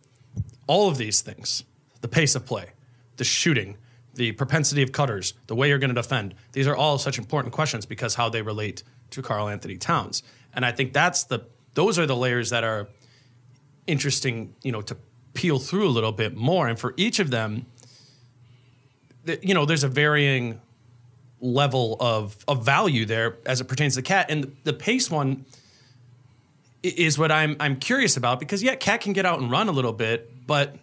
all 0.67 0.87
of 0.89 0.97
these 0.97 1.21
things, 1.21 1.63
the 2.01 2.07
pace 2.07 2.35
of 2.35 2.45
play, 2.45 2.67
the 3.17 3.23
shooting, 3.23 3.77
the 4.13 4.31
propensity 4.33 4.83
of 4.83 4.91
cutters, 4.91 5.33
the 5.47 5.55
way 5.55 5.69
you're 5.69 5.79
going 5.79 5.93
to 5.95 5.99
defend. 6.01 6.35
These 6.51 6.67
are 6.67 6.75
all 6.75 6.99
such 6.99 7.17
important 7.17 7.51
questions 7.53 7.87
because 7.87 8.13
how 8.15 8.29
they 8.29 8.43
relate 8.43 8.83
to 9.09 9.21
Karl-Anthony 9.23 9.77
Towns. 9.77 10.21
And 10.53 10.65
I 10.65 10.71
think 10.71 10.93
that's 10.93 11.23
the 11.23 11.45
those 11.73 11.97
are 11.97 12.05
the 12.05 12.15
layers 12.15 12.51
that 12.51 12.63
are 12.63 12.87
interesting, 13.87 14.55
you 14.63 14.71
know, 14.71 14.81
to 14.81 14.97
peel 15.33 15.59
through 15.59 15.87
a 15.87 15.89
little 15.89 16.11
bit 16.11 16.35
more. 16.35 16.67
And 16.67 16.77
for 16.77 16.93
each 16.97 17.19
of 17.19 17.31
them, 17.31 17.65
th- 19.25 19.39
you 19.41 19.53
know, 19.53 19.65
there's 19.65 19.83
a 19.83 19.87
varying 19.87 20.61
level 21.41 21.97
of 21.99 22.37
of 22.47 22.63
value 22.63 23.05
there 23.05 23.37
as 23.45 23.61
it 23.61 23.65
pertains 23.65 23.95
to 23.95 24.01
KAT. 24.01 24.29
And 24.29 24.55
the 24.63 24.73
pace 24.73 25.09
one 25.09 25.45
is 26.81 27.17
what 27.17 27.31
I'm 27.31 27.55
I'm 27.59 27.77
curious 27.77 28.17
about 28.17 28.39
because 28.39 28.61
yeah, 28.61 28.75
KAT 28.75 29.01
can 29.01 29.13
get 29.13 29.25
out 29.25 29.39
and 29.39 29.49
run 29.49 29.67
a 29.67 29.71
little 29.71 29.93
bit, 29.93 30.47
but 30.47 30.75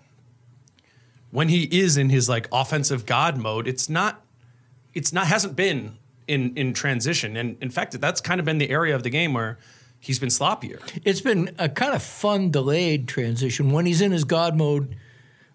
when 1.31 1.49
he 1.49 1.65
is 1.65 1.97
in 1.97 2.11
his 2.11 2.29
like 2.29 2.49
offensive 2.53 3.07
god 3.07 3.37
mode, 3.37 3.67
it's 3.69 3.89
not 3.89 4.25
it's 4.95 5.12
not 5.12 5.27
hasn't 5.27 5.57
been 5.57 5.97
in 6.31 6.55
in 6.57 6.73
transition. 6.73 7.37
And 7.37 7.57
in 7.61 7.71
fact, 7.71 8.01
that's 8.01 8.21
kind 8.21 8.41
of 8.41 8.47
been 8.47 8.59
the 8.59 8.71
area 8.71 8.95
of 8.95 9.03
the 9.03 9.11
game 9.11 9.35
where 9.35 9.59
he's 9.99 10.19
been 10.19 10.31
sloppier. 10.31 10.81
It's 11.05 11.21
been 11.21 11.55
a 11.59 11.69
kind 11.69 11.95
of 11.95 12.03
fun 12.03 12.51
delayed 12.51 13.09
transition. 13.09 13.71
When 13.71 13.85
he's 13.85 14.01
in 14.01 14.13
his 14.13 14.25
God 14.25 14.57
mode, 14.57 14.97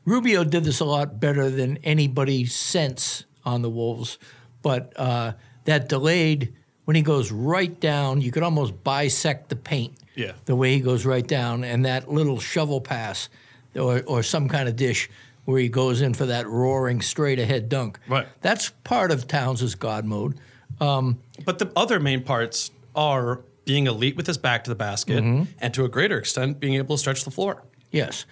Rubio 0.03 0.43
did 0.43 0.63
this 0.65 0.79
a 0.79 0.85
lot 0.85 1.19
better 1.19 1.49
than 1.49 1.77
anybody 1.77 2.45
since 2.45 3.25
on 3.43 3.61
the 3.61 3.69
Wolves. 3.69 4.19
But 4.61 4.93
uh, 4.97 5.33
that 5.63 5.89
delayed, 5.89 6.53
when 6.85 6.95
he 6.95 7.01
goes 7.01 7.31
right 7.31 7.79
down, 7.79 8.21
you 8.21 8.31
could 8.31 8.43
almost 8.43 8.83
bisect 8.83 9.49
the 9.49 9.55
paint. 9.55 9.93
Yeah. 10.15 10.33
The 10.45 10.55
way 10.55 10.73
he 10.73 10.79
goes 10.79 11.05
right 11.05 11.25
down, 11.25 11.63
and 11.63 11.85
that 11.85 12.11
little 12.11 12.39
shovel 12.39 12.81
pass 12.81 13.29
or, 13.75 14.01
or 14.05 14.23
some 14.23 14.47
kind 14.47 14.69
of 14.69 14.75
dish 14.75 15.09
where 15.45 15.59
he 15.59 15.69
goes 15.69 16.01
in 16.01 16.13
for 16.13 16.25
that 16.25 16.47
roaring 16.47 17.01
straight 17.01 17.39
ahead 17.39 17.69
dunk. 17.69 17.99
Right. 18.07 18.27
That's 18.41 18.71
part 18.83 19.11
of 19.11 19.27
Towns' 19.27 19.75
God 19.75 20.05
mode. 20.05 20.39
But 20.79 21.59
the 21.59 21.71
other 21.75 21.99
main 21.99 22.23
parts 22.23 22.71
are 22.95 23.41
being 23.65 23.87
elite 23.87 24.15
with 24.15 24.27
his 24.27 24.37
back 24.37 24.63
to 24.65 24.69
the 24.69 24.75
basket 24.75 25.23
and 25.23 25.73
to 25.73 25.83
a 25.83 25.89
greater 25.89 26.17
extent 26.17 26.59
being 26.59 26.75
able 26.75 26.95
to 26.95 26.99
stretch 26.99 27.23
the 27.23 27.31
floor. 27.31 27.63
Yes. 27.91 28.25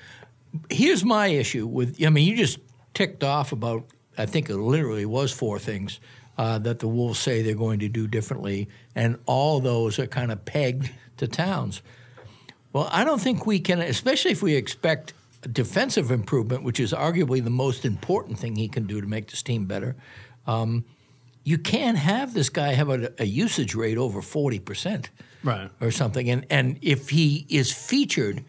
Here's 0.69 1.03
my 1.03 1.27
issue 1.27 1.65
with. 1.65 2.03
I 2.03 2.09
mean, 2.09 2.27
you 2.27 2.35
just 2.37 2.59
ticked 2.93 3.23
off 3.23 3.51
about. 3.51 3.85
I 4.17 4.27
think 4.27 4.49
it 4.49 4.57
literally 4.57 5.05
was 5.05 5.31
four 5.31 5.57
things 5.57 5.99
uh, 6.37 6.59
that 6.59 6.77
the 6.79 6.87
Wolves 6.87 7.19
say 7.19 7.41
they're 7.41 7.55
going 7.55 7.79
to 7.79 7.89
do 7.89 8.07
differently, 8.07 8.69
and 8.93 9.17
all 9.25 9.59
those 9.59 9.97
are 9.97 10.05
kind 10.05 10.31
of 10.31 10.45
pegged 10.45 10.91
to 11.17 11.27
Towns. 11.27 11.81
Well, 12.71 12.87
I 12.91 13.03
don't 13.03 13.21
think 13.21 13.45
we 13.45 13.59
can, 13.59 13.81
especially 13.81 14.31
if 14.31 14.43
we 14.43 14.55
expect 14.55 15.13
defensive 15.51 16.11
improvement, 16.11 16.63
which 16.63 16.79
is 16.79 16.93
arguably 16.93 17.43
the 17.43 17.49
most 17.49 17.85
important 17.85 18.39
thing 18.39 18.55
he 18.55 18.67
can 18.67 18.85
do 18.85 19.01
to 19.01 19.07
make 19.07 19.29
this 19.29 19.41
team 19.43 19.65
better. 19.65 19.95
Um, 20.47 20.85
you 21.43 21.57
can't 21.57 21.97
have 21.97 22.33
this 22.33 22.49
guy 22.49 22.73
have 22.73 22.89
a, 22.89 23.11
a 23.19 23.25
usage 23.25 23.75
rate 23.75 23.97
over 23.97 24.21
forty 24.21 24.59
percent 24.59 25.09
Right. 25.43 25.69
or 25.81 25.91
something. 25.91 26.29
And 26.29 26.45
and 26.49 26.79
if 26.81 27.09
he 27.09 27.45
is 27.49 27.71
featured 27.71 28.43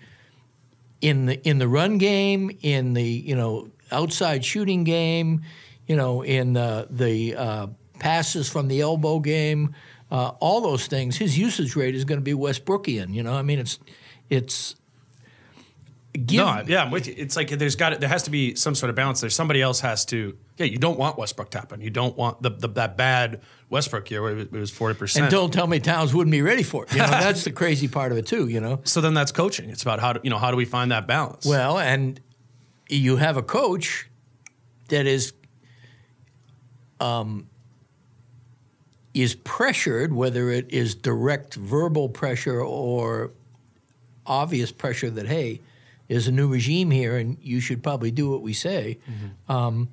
in 1.00 1.26
the 1.26 1.48
in 1.48 1.58
the 1.58 1.68
run 1.68 1.98
game, 1.98 2.50
in 2.62 2.94
the 2.94 3.02
you 3.02 3.34
know 3.36 3.68
outside 3.90 4.44
shooting 4.44 4.84
game, 4.84 5.42
you 5.86 5.96
know 5.96 6.22
in 6.22 6.52
the 6.52 6.86
the 6.90 7.34
uh, 7.36 7.66
passes 7.98 8.48
from 8.48 8.68
the 8.68 8.80
elbow 8.80 9.18
game, 9.18 9.74
uh, 10.10 10.32
all 10.40 10.60
those 10.60 10.86
things, 10.86 11.16
his 11.16 11.36
usage 11.38 11.74
rate 11.76 11.94
is 11.94 12.04
going 12.04 12.18
to 12.20 12.24
be 12.24 12.32
Westbrookian. 12.32 13.12
You 13.12 13.22
know, 13.22 13.34
I 13.34 13.42
mean 13.42 13.58
it's 13.58 13.78
it's. 14.30 14.76
Give, 16.14 16.46
No, 16.46 16.62
yeah, 16.66 16.84
I'm 16.84 16.92
with 16.92 17.08
you. 17.08 17.14
It's 17.16 17.34
like 17.34 17.48
there's 17.50 17.74
got 17.74 17.98
there 17.98 18.08
has 18.08 18.22
to 18.24 18.30
be 18.30 18.54
some 18.54 18.76
sort 18.76 18.88
of 18.90 18.94
balance. 18.94 19.20
There, 19.20 19.30
somebody 19.30 19.60
else 19.60 19.80
has 19.80 20.04
to. 20.06 20.38
Yeah, 20.56 20.66
you 20.66 20.78
don't 20.78 20.96
want 20.96 21.18
Westbrook 21.18 21.50
to 21.50 21.58
happen. 21.58 21.80
You 21.80 21.90
don't 21.90 22.16
want 22.16 22.40
the, 22.40 22.50
the 22.50 22.68
that 22.68 22.96
bad 22.96 23.40
Westbrook 23.68 24.08
year 24.12 24.22
where 24.22 24.38
it 24.38 24.52
was 24.52 24.70
forty 24.70 24.96
percent. 24.96 25.24
and 25.24 25.30
don't 25.32 25.52
tell 25.52 25.66
me 25.66 25.80
Towns 25.80 26.14
wouldn't 26.14 26.30
be 26.30 26.40
ready 26.42 26.62
for 26.62 26.84
it. 26.84 26.92
You 26.92 26.98
know, 27.00 27.06
that's 27.08 27.42
the 27.42 27.50
crazy 27.50 27.88
part 27.88 28.12
of 28.12 28.18
it 28.18 28.26
too. 28.26 28.46
You 28.46 28.60
know. 28.60 28.80
So 28.84 29.00
then 29.00 29.12
that's 29.14 29.32
coaching. 29.32 29.70
It's 29.70 29.82
about 29.82 29.98
how 29.98 30.12
do 30.12 30.20
you 30.22 30.30
know 30.30 30.38
how 30.38 30.52
do 30.52 30.56
we 30.56 30.64
find 30.64 30.92
that 30.92 31.08
balance? 31.08 31.46
Well, 31.46 31.80
and 31.80 32.20
you 32.88 33.16
have 33.16 33.36
a 33.36 33.42
coach 33.42 34.08
that 34.90 35.06
is 35.06 35.32
um, 37.00 37.48
is 39.14 39.34
pressured, 39.34 40.12
whether 40.12 40.50
it 40.50 40.72
is 40.72 40.94
direct 40.94 41.54
verbal 41.54 42.08
pressure 42.08 42.60
or 42.60 43.32
obvious 44.26 44.70
pressure 44.70 45.10
that 45.10 45.26
hey, 45.26 45.60
there's 46.08 46.28
a 46.28 46.32
new 46.32 46.48
regime 46.48 46.90
here, 46.90 47.16
and 47.16 47.38
you 47.40 47.60
should 47.60 47.82
probably 47.82 48.10
do 48.10 48.30
what 48.30 48.42
we 48.42 48.52
say. 48.52 48.98
Um, 49.48 49.88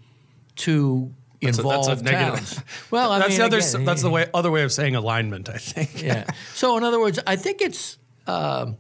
to 0.58 1.12
Mm-hmm. 1.42 1.48
That's 1.48 1.58
a- 1.58 1.62
involve 1.62 1.88
that's 1.88 2.02
a 2.02 2.04
negative-. 2.04 2.88
Well, 2.92 3.12
I 3.12 3.18
that's 3.18 3.30
mean, 3.32 3.40
the 3.40 3.46
other 3.46 3.58
again, 3.58 3.84
that's 3.86 4.04
the 4.04 4.12
way 4.12 4.28
other 4.32 4.52
way 4.52 4.62
of 4.62 4.72
saying 4.72 4.96
alignment. 4.96 5.50
I 5.50 5.58
think. 5.58 6.04
yeah. 6.04 6.26
So, 6.54 6.78
in 6.78 6.84
other 6.84 7.00
words, 7.00 7.20
I 7.26 7.36
think 7.36 7.62
it's 7.62 7.98
um 8.28 8.78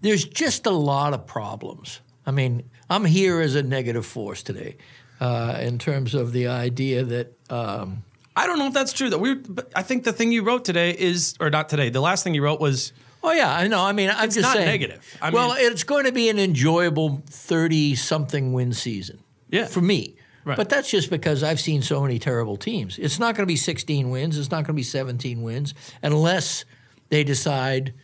there's 0.00 0.24
just 0.24 0.66
a 0.66 0.70
lot 0.70 1.14
of 1.14 1.26
problems. 1.26 2.00
I 2.26 2.30
mean, 2.30 2.62
I'm 2.88 3.04
here 3.04 3.40
as 3.40 3.56
a 3.56 3.62
negative 3.64 4.06
force 4.06 4.44
today, 4.44 4.76
uh, 5.20 5.58
in 5.60 5.78
terms 5.78 6.14
of 6.14 6.30
the 6.30 6.46
idea 6.46 7.02
that 7.02 7.32
um, 7.50 8.04
I 8.36 8.46
don't 8.46 8.58
know 8.60 8.68
if 8.68 8.72
that's 8.74 8.92
true 8.92 9.10
though. 9.10 9.18
We, 9.18 9.40
I 9.74 9.82
think 9.82 10.04
the 10.04 10.12
thing 10.12 10.30
you 10.30 10.44
wrote 10.44 10.64
today 10.64 10.90
is, 10.96 11.34
or 11.40 11.50
not 11.50 11.68
today. 11.68 11.88
The 11.90 12.00
last 12.00 12.22
thing 12.22 12.34
you 12.34 12.42
wrote 12.44 12.60
was 12.60 12.92
Oh 13.26 13.32
yeah, 13.32 13.52
I 13.52 13.66
know. 13.68 13.82
I 13.82 13.92
mean, 13.92 14.10
I'm 14.10 14.26
It's 14.26 14.34
just 14.34 14.42
not 14.46 14.54
saying. 14.56 14.66
negative. 14.66 15.16
I 15.22 15.30
well, 15.30 15.54
mean- 15.54 15.72
it's 15.72 15.82
going 15.82 16.04
to 16.04 16.12
be 16.12 16.28
an 16.28 16.38
enjoyable 16.38 17.22
thirty-something 17.26 18.52
win 18.52 18.72
season. 18.72 19.18
Yeah. 19.48 19.66
for 19.66 19.80
me. 19.80 20.16
Right. 20.44 20.56
But 20.56 20.68
that's 20.68 20.90
just 20.90 21.10
because 21.10 21.42
I've 21.42 21.60
seen 21.60 21.80
so 21.80 22.02
many 22.02 22.18
terrible 22.18 22.56
teams. 22.56 22.98
It's 22.98 23.18
not 23.18 23.34
going 23.36 23.44
to 23.44 23.50
be 23.50 23.56
16 23.56 24.10
wins. 24.10 24.36
It's 24.36 24.50
not 24.50 24.56
going 24.58 24.66
to 24.66 24.72
be 24.74 24.82
17 24.82 25.42
wins 25.42 25.72
unless 26.02 26.64
they 27.08 27.22
decide 27.24 27.94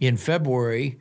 in 0.00 0.16
February, 0.16 0.98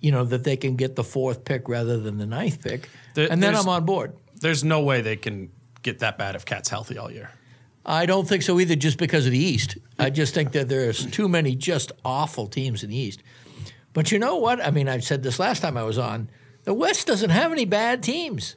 you 0.00 0.10
know, 0.10 0.24
that 0.24 0.44
they 0.44 0.56
can 0.56 0.76
get 0.76 0.96
the 0.96 1.04
fourth 1.04 1.44
pick 1.44 1.68
rather 1.68 1.98
than 1.98 2.18
the 2.18 2.26
ninth 2.26 2.62
pick, 2.62 2.88
There- 3.14 3.28
and 3.30 3.42
then 3.42 3.54
I'm 3.56 3.68
on 3.68 3.84
board. 3.86 4.12
there's 4.40 4.62
no 4.64 4.80
way 4.82 5.00
they 5.00 5.16
can 5.16 5.50
get 5.82 6.00
that 6.00 6.18
bad 6.18 6.34
if 6.34 6.44
KAT's 6.44 6.68
healthy 6.68 6.98
all 6.98 7.10
year. 7.10 7.30
I 7.84 8.06
don't 8.06 8.28
think 8.28 8.42
so 8.42 8.60
either, 8.60 8.76
just 8.76 8.98
because 8.98 9.26
of 9.26 9.32
the 9.32 9.38
East. 9.38 9.78
I 9.98 10.10
just 10.10 10.34
think 10.34 10.52
that 10.52 10.68
there's 10.68 11.06
too 11.06 11.28
many 11.28 11.54
just 11.56 11.92
awful 12.04 12.46
teams 12.46 12.82
in 12.84 12.90
the 12.90 12.96
East. 12.96 13.22
But 13.92 14.12
you 14.12 14.18
know 14.18 14.36
what? 14.36 14.60
I 14.64 14.70
mean, 14.70 14.88
I 14.88 14.98
said 15.00 15.22
this 15.22 15.38
last 15.38 15.60
time 15.60 15.76
I 15.76 15.82
was 15.82 15.98
on. 15.98 16.28
The 16.64 16.74
West 16.74 17.06
doesn't 17.06 17.30
have 17.30 17.52
any 17.52 17.64
bad 17.64 18.02
teams. 18.02 18.54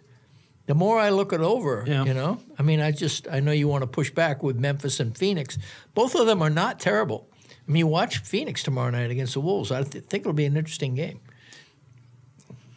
The 0.66 0.76
more 0.76 1.00
I 1.00 1.10
look 1.10 1.34
it 1.34 1.42
over, 1.42 1.84
Yeah. 1.88 2.06
you 2.06 2.14
know, 2.14 2.40
I 2.60 2.64
mean, 2.64 2.80
I 2.82 2.92
just 2.92 3.28
I 3.30 3.40
know 3.40 3.52
you 3.52 3.68
want 3.68 3.82
to 3.82 3.88
push 3.88 4.12
back 4.12 4.44
with 4.44 4.58
Memphis 4.58 5.00
and 5.00 5.18
Phoenix. 5.18 5.58
Both 5.94 6.16
of 6.16 6.26
them 6.28 6.42
are 6.42 6.50
not 6.50 6.80
terrible. 6.80 7.28
I 7.68 7.72
mean, 7.72 7.88
watch 7.88 8.20
Phoenix 8.20 8.62
tomorrow 8.62 8.90
night 8.92 9.10
against 9.10 9.34
the 9.34 9.40
Wolves. 9.42 9.72
I 9.72 9.84
th- 9.84 10.04
think 10.06 10.22
it'll 10.22 10.34
be 10.34 10.46
an 10.46 10.58
interesting 10.58 10.96
game. 10.96 11.20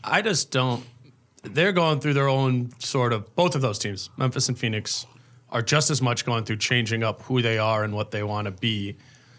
I 0.03 0.23
just 0.23 0.51
don't. 0.51 0.85
They're 1.43 1.73
going 1.73 2.01
through 2.01 2.15
their 2.15 2.29
own 2.29 2.71
sort 2.81 3.13
of 3.13 3.35
both 3.37 3.55
of 3.55 3.63
those 3.63 3.79
teams, 3.79 4.11
Memphis 4.17 4.49
and 4.49 4.59
Phoenix, 4.59 5.07
are 5.57 5.63
just 5.63 5.91
as 5.91 6.03
much 6.03 6.27
going 6.27 6.45
through 6.45 6.59
changing 6.59 7.03
up 7.03 7.23
who 7.23 7.41
they 7.41 7.57
are 7.57 7.83
and 7.83 7.95
what 7.95 8.11
they 8.11 8.23
want 8.23 8.45
to 8.45 8.51
be. 8.51 8.95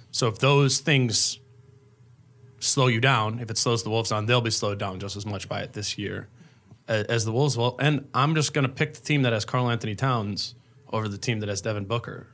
So 0.09 0.27
if 0.27 0.39
those 0.39 0.79
things 0.79 1.37
slow 2.59 2.87
you 2.87 2.99
down, 2.99 3.37
if 3.37 3.51
it 3.51 3.57
slows 3.59 3.83
the 3.83 3.91
Wolves 3.91 4.09
down, 4.09 4.25
they'll 4.25 4.41
be 4.41 4.49
slowed 4.49 4.79
down 4.79 4.99
just 4.99 5.15
as 5.15 5.27
much 5.27 5.47
by 5.47 5.61
it 5.61 5.73
this 5.73 5.95
year 5.95 6.27
as 6.87 7.23
the 7.23 7.31
Wolves 7.31 7.55
will. 7.55 7.77
And 7.79 8.07
I'm 8.15 8.33
just 8.33 8.51
going 8.51 8.65
to 8.65 8.73
pick 8.73 8.95
the 8.95 9.01
team 9.01 9.21
that 9.21 9.33
has 9.33 9.45
Karl-Anthony 9.45 9.93
Towns 9.93 10.55
over 10.91 11.07
the 11.07 11.19
team 11.19 11.39
that 11.41 11.49
has 11.49 11.61
Devin 11.61 11.85
Booker 11.85 12.25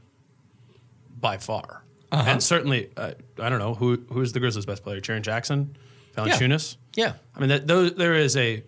by 1.19 1.35
far. 1.37 1.83
And 2.09 2.41
certainly, 2.41 2.89
uh, 2.95 3.11
I 3.37 3.49
don't 3.49 3.59
know 3.59 3.73
who 3.73 4.05
who's 4.13 4.31
the 4.31 4.39
Grizzlies' 4.39 4.65
best 4.65 4.81
player, 4.83 5.01
Jaren 5.01 5.23
Jackson, 5.23 5.75
Valanciunas. 6.15 6.77
Yeah. 6.95 7.15
I 7.35 7.39
mean, 7.41 7.49
that, 7.49 7.67
those, 7.67 7.95
there 7.95 8.13
is 8.13 8.37
a 8.37 8.63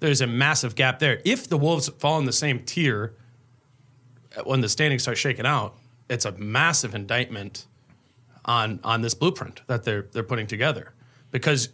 there's 0.00 0.22
a 0.22 0.26
massive 0.26 0.76
gap 0.76 0.98
there. 0.98 1.20
If 1.26 1.46
the 1.46 1.58
Wolves 1.58 1.90
fall 1.98 2.18
in 2.18 2.24
the 2.24 2.32
same 2.32 2.60
tier 2.60 3.16
when 4.44 4.60
the 4.60 4.68
standings 4.68 5.02
start 5.02 5.18
shaking 5.18 5.46
out, 5.46 5.76
it's 6.08 6.24
a 6.24 6.32
massive 6.32 6.94
indictment 6.94 7.66
on 8.44 8.78
on 8.84 9.02
this 9.02 9.14
blueprint 9.14 9.62
that 9.66 9.84
they're 9.84 10.02
they're 10.12 10.22
putting 10.22 10.46
together 10.46 10.92
because 11.32 11.70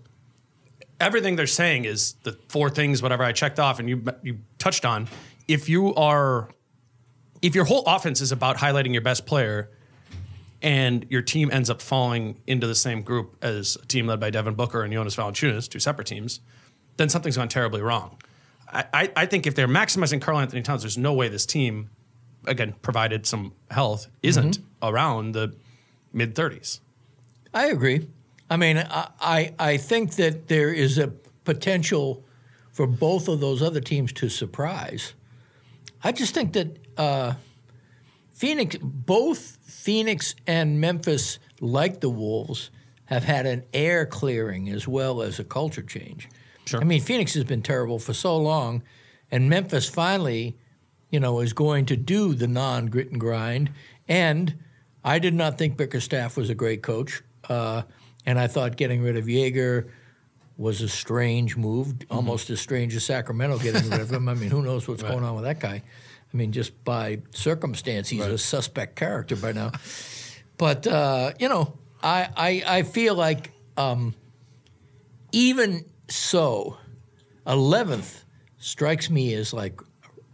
everything 1.00 1.36
they're 1.36 1.46
saying 1.46 1.84
is 1.84 2.14
the 2.22 2.32
four 2.48 2.70
things 2.70 3.02
whatever 3.02 3.24
I 3.24 3.32
checked 3.32 3.58
off 3.58 3.78
and 3.78 3.88
you 3.88 4.04
you 4.22 4.38
touched 4.58 4.84
on. 4.84 5.08
If 5.48 5.68
you 5.68 5.94
are 5.94 6.48
if 7.42 7.54
your 7.54 7.64
whole 7.64 7.84
offense 7.86 8.20
is 8.20 8.32
about 8.32 8.56
highlighting 8.56 8.92
your 8.92 9.02
best 9.02 9.26
player 9.26 9.70
and 10.62 11.04
your 11.10 11.22
team 11.22 11.50
ends 11.52 11.68
up 11.68 11.82
falling 11.82 12.40
into 12.46 12.66
the 12.68 12.74
same 12.74 13.02
group 13.02 13.36
as 13.42 13.76
a 13.82 13.86
team 13.86 14.06
led 14.06 14.20
by 14.20 14.30
Devin 14.30 14.54
Booker 14.54 14.82
and 14.82 14.92
Jonas 14.92 15.16
Valanciunas, 15.16 15.68
two 15.68 15.80
separate 15.80 16.06
teams, 16.06 16.40
then 16.96 17.08
something's 17.08 17.36
gone 17.36 17.48
terribly 17.48 17.82
wrong. 17.82 18.16
I, 18.72 18.84
I, 18.94 19.12
I 19.16 19.26
think 19.26 19.46
if 19.46 19.56
they're 19.56 19.68
maximizing 19.68 20.20
Karl-Anthony 20.20 20.62
Towns, 20.62 20.82
there's 20.82 20.96
no 20.96 21.12
way 21.12 21.28
this 21.28 21.44
team, 21.44 21.90
again, 22.46 22.74
provided 22.82 23.26
some 23.26 23.52
health, 23.70 24.08
isn't 24.22 24.58
around 24.82 25.32
the 25.32 25.54
mid 26.12 26.34
30s. 26.34 26.80
I 27.54 27.66
agree. 27.66 28.08
I 28.50 28.56
mean, 28.56 28.78
I, 28.78 29.08
I 29.20 29.54
I 29.58 29.76
think 29.76 30.16
that 30.16 30.48
there 30.48 30.72
is 30.72 30.98
a 30.98 31.08
potential 31.44 32.24
for 32.72 32.86
both 32.86 33.28
of 33.28 33.40
those 33.40 33.62
other 33.62 33.80
teams 33.80 34.12
to 34.14 34.28
surprise. 34.28 35.14
I 36.02 36.12
just 36.12 36.34
think 36.34 36.52
that 36.54 36.78
uh, 36.96 37.34
Phoenix, 38.32 38.76
both 38.82 39.58
Phoenix 39.62 40.34
and 40.46 40.80
Memphis, 40.80 41.38
like 41.60 42.00
the 42.00 42.10
Wolves, 42.10 42.70
have 43.06 43.24
had 43.24 43.46
an 43.46 43.64
air 43.72 44.06
clearing 44.06 44.68
as 44.68 44.88
well 44.88 45.22
as 45.22 45.38
a 45.38 45.44
culture 45.44 45.82
change. 45.82 46.28
Sure. 46.64 46.80
I 46.80 46.84
mean, 46.84 47.00
Phoenix 47.00 47.34
has 47.34 47.44
been 47.44 47.62
terrible 47.62 47.98
for 47.98 48.14
so 48.14 48.36
long, 48.36 48.82
and 49.30 49.48
Memphis 49.48 49.88
finally, 49.88 50.56
you 51.12 51.20
know, 51.20 51.38
is 51.40 51.52
going 51.52 51.86
to 51.86 51.96
do 51.96 52.34
the 52.34 52.48
non 52.48 52.86
grit 52.86 53.12
and 53.12 53.20
grind. 53.20 53.70
And 54.08 54.56
I 55.04 55.20
did 55.20 55.34
not 55.34 55.58
think 55.58 55.76
Bickerstaff 55.76 56.36
was 56.36 56.50
a 56.50 56.54
great 56.54 56.82
coach, 56.82 57.22
uh, 57.48 57.82
and 58.26 58.40
I 58.40 58.48
thought 58.48 58.76
getting 58.76 59.02
rid 59.02 59.16
of 59.16 59.26
Joerger 59.26 59.90
was 60.56 60.80
a 60.80 60.88
strange 60.88 61.56
move, 61.56 61.94
almost 62.10 62.50
as 62.50 62.60
strange 62.60 62.94
as 62.96 63.04
Sacramento 63.04 63.58
getting 63.58 63.88
rid 63.90 64.00
of 64.00 64.10
him. 64.10 64.28
I 64.28 64.34
mean, 64.34 64.50
who 64.50 64.62
knows 64.62 64.88
what's 64.88 65.02
going 65.12 65.22
on 65.22 65.34
with 65.34 65.44
that 65.44 65.60
guy? 65.60 65.82
I 66.32 66.36
mean, 66.36 66.50
just 66.50 66.82
by 66.84 67.20
circumstance, 67.30 68.08
he's 68.08 68.24
a 68.24 68.38
suspect 68.38 68.96
character 68.96 69.36
by 69.36 69.52
now. 69.52 69.72
But 70.56 70.86
uh, 70.86 71.32
you 71.38 71.48
know, 71.48 71.78
I 72.02 72.28
I, 72.36 72.78
I 72.78 72.82
feel 72.84 73.14
like 73.14 73.52
um, 73.76 74.14
even 75.32 75.84
so, 76.08 76.78
eleventh 77.46 78.24
strikes 78.58 79.10
me 79.10 79.34
as 79.34 79.52
like 79.52 79.80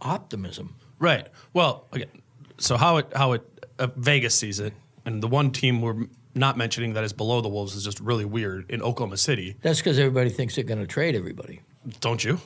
optimism. 0.01 0.75
Right. 0.99 1.27
Well, 1.53 1.87
again, 1.91 2.21
so 2.57 2.77
how 2.77 2.97
it 2.97 3.07
how 3.15 3.33
it 3.33 3.65
uh, 3.79 3.87
Vegas 3.95 4.35
sees 4.35 4.59
it, 4.59 4.73
and 5.05 5.23
the 5.23 5.27
one 5.27 5.51
team 5.51 5.81
we're 5.81 6.07
not 6.35 6.57
mentioning 6.57 6.93
that 6.93 7.03
is 7.03 7.13
below 7.13 7.41
the 7.41 7.49
Wolves 7.49 7.75
is 7.75 7.83
just 7.83 7.99
really 7.99 8.25
weird 8.25 8.69
in 8.69 8.81
Oklahoma 8.81 9.17
City. 9.17 9.55
That's 9.61 9.79
because 9.79 9.97
everybody 9.97 10.29
thinks 10.29 10.55
they're 10.55 10.63
going 10.63 10.79
to 10.79 10.87
trade 10.87 11.15
everybody. 11.15 11.61
Don't 12.01 12.23
you? 12.23 12.39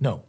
No, 0.00 0.24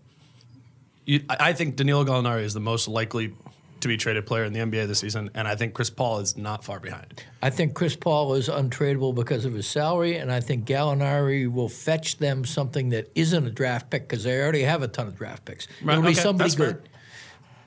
you? 1.05 1.23
I 1.29 1.49
I 1.49 1.53
think 1.53 1.75
Danilo 1.75 2.03
Gallinari 2.03 2.43
is 2.43 2.53
the 2.53 2.59
most 2.59 2.87
likely 2.87 3.33
to 3.81 3.87
be 3.87 3.97
traded 3.97 4.25
player 4.25 4.43
in 4.43 4.53
the 4.53 4.59
NBA 4.59 4.87
this 4.87 4.99
season, 4.99 5.29
and 5.33 5.47
I 5.47 5.55
think 5.55 5.73
Chris 5.73 5.89
Paul 5.89 6.19
is 6.19 6.35
not 6.37 6.63
far 6.63 6.79
behind. 6.79 7.23
I 7.41 7.49
think 7.49 7.73
Chris 7.73 7.95
Paul 7.95 8.33
is 8.33 8.49
untradeable 8.49 9.13
because 9.15 9.45
of 9.45 9.53
his 9.53 9.67
salary, 9.67 10.17
and 10.17 10.31
I 10.31 10.39
think 10.39 10.65
Gallinari 10.65 11.51
will 11.51 11.69
fetch 11.69 12.17
them 12.17 12.45
something 12.45 12.89
that 12.89 13.09
isn't 13.15 13.45
a 13.45 13.51
draft 13.51 13.89
pick 13.89 14.07
because 14.07 14.23
they 14.23 14.39
already 14.41 14.61
have 14.63 14.81
a 14.83 14.87
ton 14.87 15.07
of 15.07 15.15
draft 15.17 15.45
picks. 15.45 15.67
Right, 15.83 15.97
It'll 15.97 16.05
be 16.07 16.13
somebody 16.13 16.49
that's 16.49 16.55
fair. 16.55 16.73
good. 16.73 16.89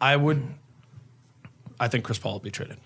I 0.00 0.16
would. 0.16 0.42
I 1.80 1.88
think 1.88 2.04
Chris 2.04 2.18
Paul 2.18 2.34
will 2.34 2.40
be 2.40 2.50
traded. 2.50 2.76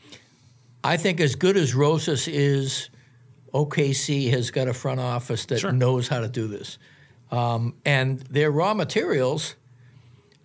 I 0.84 0.96
think 0.96 1.20
as 1.20 1.34
good 1.34 1.56
as 1.56 1.74
Rosas 1.74 2.28
is, 2.28 2.90
OKC 3.52 4.30
has 4.30 4.50
got 4.50 4.68
a 4.68 4.74
front 4.74 5.00
office 5.00 5.44
that 5.46 5.58
Sure. 5.60 5.72
knows 5.72 6.08
how 6.08 6.20
to 6.20 6.28
do 6.28 6.46
this. 6.46 6.78
Um, 7.30 7.74
and 7.84 8.20
their 8.20 8.50
raw 8.50 8.72
materials, 8.74 9.56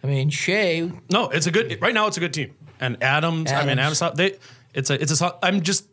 I 0.03 0.07
mean, 0.07 0.29
Shai, 0.29 0.91
No, 1.11 1.29
it's 1.29 1.45
a 1.45 1.51
good. 1.51 1.79
Right 1.81 1.93
now, 1.93 2.07
it's 2.07 2.17
a 2.17 2.19
good 2.19 2.33
team. 2.33 2.55
And 2.81 3.01
Adams, 3.01 3.51
I 3.51 3.61
mean, 3.61 3.79
Adams. 3.79 4.01
Adams. 4.01 4.17
They. 4.17 4.37
It's 4.73 4.89
a. 4.89 5.01
It's 5.01 5.21
a. 5.21 5.37
I'm 5.41 5.61
just. 5.61 5.85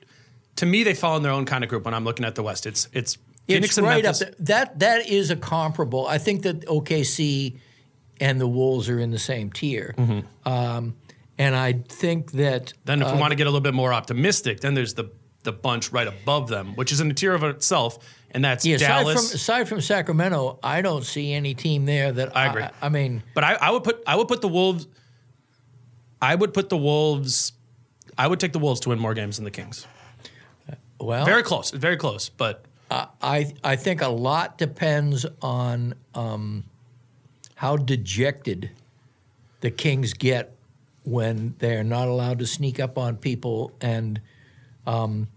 To 0.57 0.67
me, 0.67 0.83
they 0.83 0.95
fall 0.95 1.17
in 1.17 1.23
their 1.23 1.31
own 1.31 1.45
kind 1.45 1.63
of 1.63 1.71
group 1.71 1.85
when 1.85 1.95
I'm 1.95 2.05
looking 2.05 2.25
at 2.25 2.35
the 2.35 2.43
West. 2.43 2.67
It's. 2.67 2.89
It's. 2.93 3.19
Phoenix 3.47 3.79
it's 3.79 3.87
right 3.87 4.03
Memphis. 4.03 4.23
up 4.23 4.29
there. 4.29 4.37
That, 4.41 4.79
that 4.81 5.09
is 5.09 5.31
a 5.31 5.37
comparable. 5.37 6.07
I 6.07 6.19
think 6.19 6.43
that 6.43 6.67
OKC 6.67 7.59
and 8.21 8.41
the 8.41 8.47
Wolves 8.47 8.89
are 8.89 8.99
in 8.99 9.11
the 9.11 9.19
same 9.19 9.51
tier. 9.51 9.95
Mm-hmm. 9.97 10.49
Um, 10.49 10.97
and 11.39 11.55
I 11.55 11.75
think 11.89 12.33
that 12.33 12.75
Then, 12.85 13.01
if 13.01 13.09
uh, 13.09 13.13
we 13.15 13.21
want 13.21 13.31
to 13.31 13.37
get 13.37 13.47
a 13.47 13.51
little 13.51 13.61
bit 13.61 13.75
more 13.75 13.93
optimistic, 13.93 14.61
then 14.61 14.75
there's 14.75 14.95
the 14.95 15.11
the 15.45 15.53
bunch 15.53 15.93
right 15.93 16.09
above 16.09 16.49
them, 16.49 16.75
which 16.75 16.93
is 16.93 17.01
in 17.01 17.11
a 17.11 17.15
tier 17.15 17.33
of 17.33 17.45
itself, 17.45 17.99
and 18.33 18.45
that's 18.45 18.67
yeah, 18.67 18.77
aside 18.77 18.89
from, 18.89 19.05
Dallas. 19.05 19.35
aside 19.35 19.69
from 19.69 19.81
Sacramento, 19.81 20.59
I 20.63 20.83
don't 20.83 21.05
see 21.05 21.33
any 21.33 21.55
team 21.55 21.87
there 21.87 22.11
that 22.13 22.37
I 22.37 22.47
agree. 22.49 22.63
I, 22.65 22.71
I 22.83 22.89
mean, 22.89 23.23
but 23.35 23.45
I, 23.45 23.55
I 23.55 23.71
would 23.71 23.85
put 23.85 24.03
I 24.07 24.17
would 24.17 24.29
put 24.29 24.41
the 24.41 24.49
Wolves. 24.49 24.87
I 26.21 26.35
would 26.35 26.53
put 26.53 26.69
the 26.69 26.77
Wolves. 26.77 27.53
I 28.17 28.27
would 28.27 28.41
take 28.41 28.53
the 28.53 28.59
Wolves 28.59 28.81
to 28.81 28.89
win 28.89 28.99
more 28.99 29.15
games 29.15 29.37
than 29.37 29.45
the 29.45 29.51
Kings. 29.51 29.87
well, 31.01 31.25
Very 31.25 31.43
close, 31.43 31.71
very 31.71 31.97
close. 31.97 32.29
But 32.29 32.65
I 32.91 33.53
I 33.63 33.77
think 33.77 34.01
a 34.01 34.09
lot 34.09 34.59
depends 34.59 35.27
on 35.43 35.95
um, 36.15 36.65
how 37.57 37.77
dejected 37.77 38.71
the 39.61 39.71
Kings 39.71 40.15
get 40.15 40.55
when 41.05 41.55
they're 41.59 41.85
not 41.85 42.09
allowed 42.09 42.39
to 42.41 42.47
sneak 42.47 42.81
up 42.81 42.99
on 42.99 43.17
people, 43.17 43.73
and 43.81 44.21
um, 44.87 45.29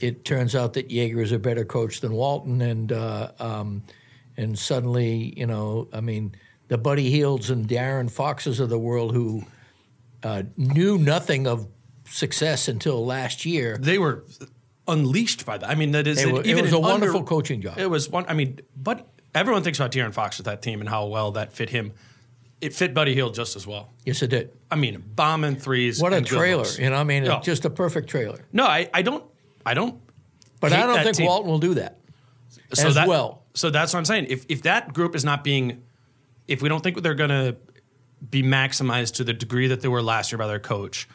it 0.00 0.24
turns 0.24 0.54
out 0.54 0.74
that 0.74 0.88
Joerger 0.88 1.22
is 1.22 1.32
a 1.32 1.38
better 1.38 1.64
coach 1.64 2.00
than 2.00 2.12
Walton, 2.12 2.60
and 2.60 2.92
uh, 2.92 3.32
um, 3.38 3.82
and 4.36 4.58
suddenly 4.58 5.32
you 5.36 5.46
know, 5.46 5.88
I 5.92 6.00
mean, 6.00 6.34
the 6.68 6.78
Buddy 6.78 7.10
Hields 7.10 7.50
and 7.50 7.66
De'Aaron 7.68 8.10
Foxes 8.10 8.60
of 8.60 8.68
the 8.68 8.78
world 8.78 9.14
who 9.14 9.44
uh, 10.22 10.42
knew 10.56 10.98
nothing 10.98 11.46
of 11.46 11.68
success 12.08 12.68
until 12.68 13.04
last 13.04 13.44
year. 13.44 13.76
they 13.78 13.98
were 13.98 14.24
unleashed 14.86 15.44
by 15.44 15.58
that. 15.58 15.68
I 15.68 15.74
mean, 15.74 15.92
that 15.92 16.06
is 16.06 16.18
even 16.24 16.36
it 16.44 16.62
was 16.62 16.72
a 16.72 16.76
in 16.78 16.84
under- 16.84 16.88
wonderful 16.88 17.22
coaching 17.24 17.60
job. 17.60 17.78
It 17.78 17.88
was 17.90 18.08
one. 18.08 18.24
I 18.28 18.34
mean, 18.34 18.60
but 18.76 19.06
everyone 19.34 19.62
thinks 19.62 19.78
about 19.78 19.92
De'Aaron 19.92 20.14
Fox 20.14 20.38
with 20.38 20.46
that 20.46 20.62
team 20.62 20.80
and 20.80 20.88
how 20.88 21.06
well 21.06 21.32
that 21.32 21.52
fit 21.52 21.70
him. 21.70 21.92
It 22.60 22.74
fit 22.74 22.92
Buddy 22.92 23.14
Hield 23.14 23.34
just 23.34 23.54
as 23.54 23.66
well. 23.66 23.92
Yes, 24.04 24.20
it 24.22 24.28
did. 24.28 24.50
I 24.70 24.74
mean, 24.74 25.00
bombing 25.14 25.56
threes. 25.56 26.02
What 26.02 26.12
a 26.12 26.20
trailer! 26.20 26.62
looks. 26.62 26.78
You 26.78 26.90
know, 26.90 26.96
I 26.96 27.04
mean, 27.04 27.24
Yeah. 27.24 27.40
just 27.40 27.64
a 27.64 27.70
perfect 27.70 28.08
trailer. 28.08 28.44
no, 28.52 28.64
I, 28.64 28.90
I 28.92 29.02
don't. 29.02 29.22
I 29.64 29.74
don't. 29.74 30.00
But 30.60 30.72
I 30.72 30.86
don't 30.86 31.02
think 31.04 31.16
team. 31.18 31.26
Walton 31.26 31.48
will 31.50 31.60
do 31.60 31.74
that. 31.74 32.00
so 32.72 32.88
as 32.88 32.94
that, 32.96 33.06
well. 33.06 33.44
So 33.54 33.70
that's 33.70 33.92
what 33.92 34.00
I'm 34.00 34.04
saying. 34.04 34.26
If 34.28 34.44
if 34.48 34.62
that 34.62 34.92
group 34.92 35.14
is 35.14 35.24
not 35.24 35.44
being, 35.44 35.84
if 36.48 36.60
we 36.62 36.68
don't 36.68 36.82
think 36.82 37.00
they're 37.02 37.14
going 37.14 37.30
to 37.30 37.56
be 38.30 38.42
maximized 38.42 39.14
to 39.14 39.24
the 39.24 39.32
degree 39.32 39.68
that 39.68 39.80
they 39.80 39.88
were 39.88 40.02
last 40.02 40.32
year 40.32 40.38
by 40.38 40.46
their 40.46 40.58
coach, 40.58 41.08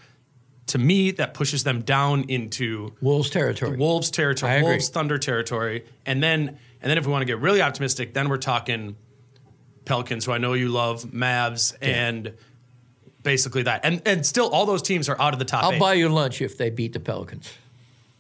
to 0.67 0.77
me 0.77 1.11
that 1.11 1.33
pushes 1.33 1.63
them 1.63 1.81
down 1.81 2.23
into 2.29 2.93
Wolves 3.01 3.29
territory. 3.29 3.77
Wolves 3.77 4.09
territory. 4.09 4.61
Wolves 4.61 4.89
Thunder 4.89 5.17
territory, 5.17 5.85
and 6.05 6.23
then 6.23 6.57
and 6.81 6.89
then 6.89 6.97
if 6.97 7.05
we 7.05 7.11
want 7.11 7.21
to 7.21 7.25
get 7.25 7.39
really 7.39 7.61
optimistic, 7.61 8.13
then 8.13 8.29
we're 8.29 8.37
talking 8.37 8.95
Pelicans, 9.85 10.25
who 10.25 10.31
I 10.31 10.37
know 10.37 10.53
you 10.53 10.69
love, 10.69 11.03
Mavs, 11.03 11.75
and 11.81 12.33
basically 13.23 13.63
that, 13.63 13.81
and 13.83 14.01
and 14.05 14.25
still 14.25 14.49
all 14.49 14.65
those 14.65 14.81
teams 14.81 15.09
are 15.09 15.19
out 15.19 15.33
of 15.33 15.39
the 15.39 15.45
top. 15.45 15.63
I'll 15.63 15.73
eight. 15.73 15.79
buy 15.79 15.93
you 15.93 16.09
lunch 16.09 16.41
if 16.41 16.57
they 16.57 16.69
beat 16.69 16.93
the 16.93 16.99
Pelicans. 16.99 17.51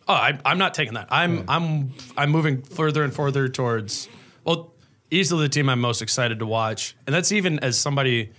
Oh, 0.07 0.13
I, 0.13 0.37
I'm 0.43 0.57
not 0.57 0.73
taking 0.73 0.95
that. 0.95 1.07
I'm 1.09 1.45
I'm 1.47 1.93
I'm 2.17 2.29
moving 2.29 2.61
further 2.61 3.03
and 3.03 3.13
further 3.13 3.47
towards 3.47 4.09
well, 4.43 4.73
easily 5.09 5.43
the 5.43 5.49
team 5.49 5.69
I'm 5.69 5.79
most 5.79 6.01
excited 6.01 6.39
to 6.39 6.45
watch, 6.45 6.95
and 7.07 7.15
that's 7.15 7.31
even 7.31 7.59
as 7.59 7.77
somebody. 7.77 8.31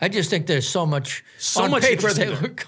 I 0.00 0.08
just 0.08 0.30
think 0.30 0.46
there's 0.46 0.68
so 0.68 0.86
much 0.86 1.24
So 1.38 1.62
on 1.64 1.70
much 1.70 1.82
paper. 1.82 2.12
They 2.12 2.28
look, 2.28 2.42
like, 2.42 2.66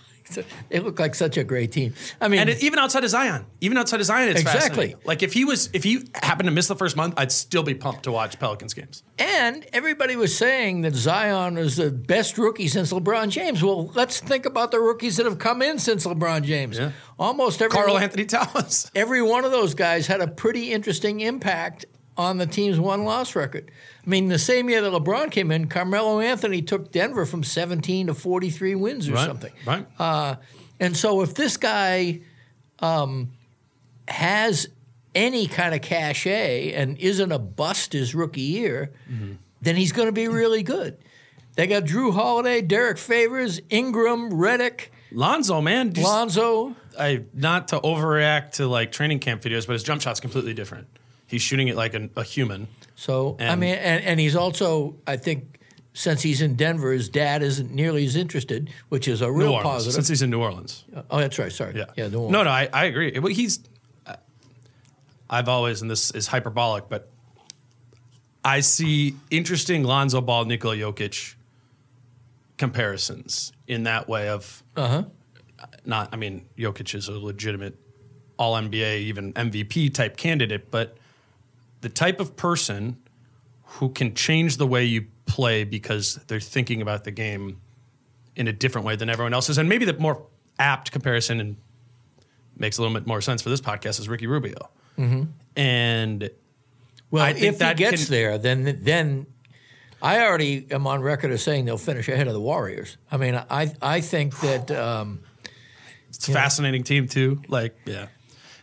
they 0.70 0.80
look 0.80 0.98
like 0.98 1.14
such 1.14 1.36
a 1.36 1.44
great 1.44 1.72
team. 1.72 1.94
I 2.20 2.28
mean, 2.28 2.40
And 2.40 2.50
it, 2.50 2.62
even 2.62 2.78
outside 2.78 3.04
of 3.04 3.10
Zion, 3.10 3.44
even 3.60 3.76
outside 3.78 4.00
of 4.00 4.06
Zion, 4.06 4.30
it's 4.30 4.40
Exactly. 4.40 4.94
Like 5.04 5.22
if 5.22 5.32
he 5.32 5.44
was, 5.44 5.68
if 5.72 5.84
he 5.84 6.04
happened 6.14 6.46
to 6.46 6.50
miss 6.50 6.68
the 6.68 6.76
first 6.76 6.96
month, 6.96 7.14
I'd 7.16 7.32
still 7.32 7.62
be 7.62 7.74
pumped 7.74 8.04
to 8.04 8.12
watch 8.12 8.38
Pelicans 8.38 8.74
games. 8.74 9.02
and 9.18 9.66
everybody 9.72 10.16
was 10.16 10.36
saying 10.36 10.82
that 10.82 10.94
Zion 10.94 11.54
was 11.56 11.76
the 11.76 11.90
best 11.90 12.38
rookie 12.38 12.68
since 12.68 12.92
LeBron 12.92 13.28
James. 13.30 13.62
Well, 13.62 13.88
let's 13.94 14.20
think 14.20 14.46
about 14.46 14.70
the 14.70 14.80
rookies 14.80 15.16
that 15.18 15.26
have 15.26 15.38
come 15.38 15.60
in 15.62 15.78
since 15.78 16.06
LeBron 16.06 16.42
James. 16.44 16.78
Yeah. 16.78 16.92
Almost 17.18 17.60
every 17.62 17.74
Karl-Anthony 17.76 18.24
Towns. 18.24 18.90
every 18.94 19.22
one 19.22 19.44
of 19.44 19.52
those 19.52 19.74
guys 19.74 20.06
had 20.06 20.20
a 20.20 20.26
pretty 20.28 20.72
interesting 20.72 21.20
impact 21.20 21.84
on 22.16 22.38
the 22.38 22.46
team's 22.46 22.78
one 22.78 23.04
loss 23.04 23.34
record. 23.34 23.70
I 24.06 24.08
mean, 24.10 24.28
the 24.28 24.38
same 24.38 24.68
year 24.68 24.82
that 24.82 24.92
LeBron 24.92 25.30
came 25.30 25.50
in, 25.50 25.68
Carmelo 25.68 26.20
Anthony 26.20 26.60
took 26.62 26.92
Denver 26.92 27.24
from 27.24 27.42
17 27.42 28.08
to 28.08 28.14
43 28.14 28.74
wins 28.74 29.08
or 29.08 29.12
Right, 29.14 29.26
something. 29.26 29.52
right. 29.66 29.86
Uh, 29.98 30.36
and 30.80 30.96
so 30.96 31.22
if 31.22 31.34
this 31.34 31.56
guy 31.56 32.20
um, 32.80 33.32
has 34.08 34.68
any 35.14 35.46
kind 35.46 35.74
of 35.74 35.82
cachet 35.82 36.72
and 36.72 36.98
isn't 36.98 37.32
a 37.32 37.38
bust 37.38 37.92
his 37.92 38.14
rookie 38.14 38.40
year, 38.40 38.92
Mm-hmm. 39.10 39.32
then 39.60 39.76
he's 39.76 39.92
going 39.92 40.06
to 40.08 40.12
be 40.12 40.28
really 40.28 40.62
good. 40.62 40.98
They 41.54 41.66
got 41.66 41.84
Jrue 41.84 42.14
Holiday, 42.14 42.62
Derek 42.62 42.96
Favors, 42.98 43.60
Ingram, 43.70 44.30
Redick, 44.32 44.86
Lonzo, 45.12 45.60
man, 45.60 45.92
just- 45.92 46.06
Lonzo. 46.06 46.74
I 46.98 47.22
not 47.32 47.68
to 47.68 47.80
overreact 47.80 48.52
to 48.52 48.66
like 48.66 48.90
training 48.92 49.18
camp 49.20 49.42
videos, 49.42 49.66
but 49.66 49.74
his 49.74 49.82
jump 49.82 50.02
shot's 50.02 50.20
completely 50.20 50.52
different. 50.54 50.88
He's 51.32 51.42
shooting 51.42 51.68
it 51.68 51.76
like 51.76 51.94
an, 51.94 52.10
a 52.14 52.22
human. 52.22 52.68
So 52.94 53.36
I 53.40 53.56
mean, 53.56 53.74
and, 53.74 54.04
and 54.04 54.20
he's 54.20 54.36
also, 54.36 54.94
I 55.06 55.16
think, 55.16 55.58
since 55.94 56.20
he's 56.22 56.42
in 56.42 56.56
Denver, 56.56 56.92
his 56.92 57.08
dad 57.08 57.42
isn't 57.42 57.70
nearly 57.72 58.04
as 58.04 58.16
interested, 58.16 58.68
which 58.90 59.08
is 59.08 59.22
a 59.22 59.32
real 59.32 59.58
positive. 59.62 59.94
since 59.94 60.08
he's 60.08 60.20
in 60.22 60.28
New 60.30 60.40
Orleans. 60.40 60.84
oh, 61.10 61.18
that's 61.18 61.38
right. 61.38 61.50
Sorry. 61.50 61.74
Yeah, 61.74 61.86
Yeah. 61.96 62.08
New 62.08 62.18
Orleans. 62.18 62.32
No, 62.32 62.42
no, 62.44 62.50
I, 62.50 62.68
I 62.72 62.84
agree. 62.84 63.18
Well, 63.18 63.32
he's. 63.32 63.60
I've 65.30 65.48
always, 65.48 65.80
and 65.80 65.90
this 65.90 66.10
is 66.10 66.26
hyperbolic, 66.26 66.90
but 66.90 67.08
I 68.44 68.60
see 68.60 69.16
interesting 69.30 69.82
Lonzo 69.84 70.20
Ball, 70.20 70.44
Nikola 70.44 70.76
Jokic 70.76 71.34
comparisons 72.58 73.52
in 73.66 73.84
that 73.84 74.08
way 74.08 74.28
of 74.28 74.62
Uh 74.76 74.88
huh. 74.88 75.04
not. 75.84 76.10
I 76.12 76.16
mean, 76.16 76.44
Jokic 76.58 76.94
is 76.94 77.08
a 77.08 77.12
legitimate 77.12 77.76
All 78.38 78.54
NBA, 78.54 78.98
even 79.00 79.32
MVP 79.32 79.94
type 79.94 80.16
candidate, 80.16 80.70
but 80.70 80.96
the 81.82 81.88
type 81.88 82.18
of 82.20 82.34
person 82.36 82.96
who 83.64 83.90
can 83.90 84.14
change 84.14 84.56
the 84.56 84.66
way 84.66 84.84
you 84.84 85.06
play 85.26 85.64
because 85.64 86.16
they're 86.26 86.40
thinking 86.40 86.82
about 86.82 87.04
the 87.04 87.10
game 87.10 87.60
in 88.34 88.48
a 88.48 88.52
different 88.52 88.86
way 88.86 88.96
than 88.96 89.08
everyone 89.10 89.34
else 89.34 89.48
is. 89.50 89.58
And 89.58 89.68
maybe 89.68 89.84
the 89.84 89.92
more 89.94 90.26
apt 90.58 90.90
comparison 90.90 91.38
and 91.40 91.56
makes 92.56 92.78
a 92.78 92.82
little 92.82 92.94
bit 92.94 93.06
more 93.06 93.20
sense 93.20 93.42
for 93.42 93.50
this 93.50 93.60
podcast 93.60 94.00
is 94.00 94.08
Ricky 94.08 94.26
Rubio. 94.26 94.70
And 95.56 96.30
Well, 97.10 97.22
I 97.24 97.32
think 97.32 97.44
if 97.44 97.54
he 97.54 97.58
that 97.58 97.76
gets 97.76 98.04
can- 98.06 98.10
there, 98.12 98.38
then 98.38 98.78
then 98.82 99.26
I 100.00 100.20
already 100.24 100.66
am 100.70 100.86
on 100.86 101.00
record 101.02 101.30
as 101.30 101.42
saying 101.42 101.64
they'll 101.64 101.78
finish 101.78 102.08
ahead 102.08 102.26
of 102.26 102.32
the 102.34 102.40
Warriors. 102.40 102.96
I 103.10 103.16
mean, 103.16 103.34
I 103.34 103.72
I 103.80 104.00
think 104.00 104.38
that 104.40 104.70
um, 104.70 105.20
it's 106.08 106.28
a 106.28 106.32
fascinating 106.32 106.82
team 106.84 107.06
too. 107.08 107.40
Like, 107.48 107.76
yeah. 107.84 108.06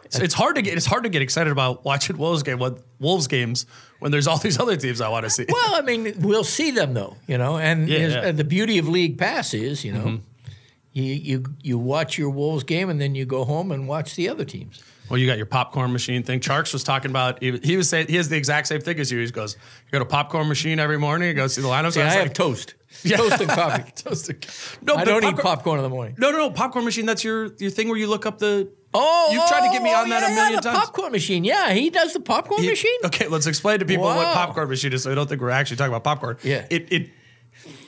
It's, 0.06 0.18
it's 0.20 0.34
hard 0.34 0.56
to 0.56 0.62
get 0.64 0.76
it's 0.76 0.86
hard 0.88 1.04
to 1.04 1.10
get 1.10 1.22
excited 1.22 1.52
about 1.52 1.86
watching 1.86 2.18
Wolves 2.18 2.42
game 2.44 2.58
what 2.60 2.80
Wolves 3.00 3.28
games 3.28 3.66
when 4.00 4.12
there's 4.12 4.28
all 4.28 4.38
these 4.38 4.60
other 4.60 4.76
teams 4.76 5.02
I 5.02 5.10
want 5.10 5.24
to 5.26 5.30
see. 5.30 5.46
well, 5.50 5.76
I 5.76 5.82
mean, 5.82 6.14
we'll 6.20 6.44
see 6.44 6.72
them 6.72 6.94
though, 6.94 7.16
you 7.28 7.38
know. 7.38 7.58
And, 7.58 7.88
Yeah, 7.88 7.98
is- 8.00 8.14
yeah. 8.14 8.20
Mm-hmm. 8.20 8.28
and 8.30 8.38
the 8.40 8.44
beauty 8.44 8.78
of 8.78 8.88
League 8.90 9.18
Pass 9.18 9.54
is, 9.54 9.84
you 9.86 9.94
know, 9.94 10.20
you 10.94 11.04
you 11.04 11.46
you 11.62 11.78
watch 11.78 12.18
your 12.18 12.30
Wolves 12.30 12.64
game 12.64 12.90
and 12.90 13.00
then 13.00 13.16
you 13.16 13.26
go 13.26 13.46
home 13.46 13.72
and 13.72 13.88
watch 13.88 14.16
the 14.16 14.28
other 14.30 14.44
teams. 14.46 14.82
Well, 15.10 15.18
you 15.18 15.26
got 15.26 15.38
your 15.38 15.48
popcorn 15.48 15.92
machine 15.92 16.22
thing. 16.22 16.40
Charks 16.40 16.72
was 16.72 16.84
talking 16.84 17.10
about. 17.10 17.42
He, 17.42 17.58
he 17.64 17.78
was 17.78 17.90
saying 17.90 18.08
he 18.10 18.16
has 18.18 18.30
the 18.30 18.38
exact 18.38 18.68
same 18.68 18.80
thing 18.82 19.00
as 19.00 19.12
you. 19.12 19.20
He 19.20 19.28
goes, 19.32 19.56
"You 19.56 19.92
got 19.92 20.02
a 20.04 20.06
popcorn 20.06 20.48
machine 20.48 20.78
every 20.80 21.00
morning. 21.00 21.30
You 21.30 21.34
go 21.34 21.48
see 21.48 21.62
the 21.62 21.68
lineups." 21.68 21.94
See, 21.94 22.02
I 22.02 22.06
was 22.06 22.14
have 22.14 22.24
like, 22.26 22.34
toast, 22.36 22.76
Yeah. 23.04 23.18
toast 23.18 23.42
and 23.42 23.50
coffee. 23.50 23.92
Toasted. 23.96 24.46
No, 24.84 24.96
I 24.96 25.06
don't 25.06 25.24
eat 25.24 25.38
popcorn 25.38 25.80
in 25.80 25.84
the 25.84 25.90
morning. 25.90 26.14
No, 26.20 26.30
no, 26.32 26.38
no. 26.38 26.50
Popcorn 26.52 26.86
machine. 26.86 27.08
That's 27.08 27.24
your 27.24 27.54
your 27.58 27.72
thing 27.72 27.88
where 27.88 27.98
you 27.98 28.08
look 28.08 28.26
up 28.28 28.38
the. 28.38 28.72
Oh, 28.94 29.30
You've 29.32 29.46
tried 29.48 29.68
to 29.68 29.72
get 29.74 29.84
me 29.84 29.92
oh, 29.94 30.02
on 30.02 30.10
that 30.10 30.22
yeah, 30.24 30.32
a 30.32 30.36
million 30.36 30.54
yeah, 30.54 30.60
the 30.62 30.70
times. 30.72 30.80
popcorn 30.80 31.12
machine. 31.12 31.44
Yeah, 31.44 31.72
he 31.74 31.90
does 31.92 32.14
the 32.14 32.20
popcorn 32.20 32.64
He- 32.64 32.70
machine. 32.70 33.00
Okay, 33.06 33.28
let's 33.28 33.46
explain 33.46 33.80
to 33.80 33.86
people 33.86 34.06
what 34.06 34.34
popcorn 34.34 34.68
machine 34.68 34.94
is, 34.94 35.04
so 35.04 35.12
I 35.12 35.16
don't 35.16 35.28
think 35.30 35.42
we're 35.42 35.52
actually 35.52 35.78
talking 35.78 35.94
about 35.94 36.04
popcorn. 36.04 36.38
Yeah. 36.44 36.66
It 36.72 36.92
it. 36.92 37.10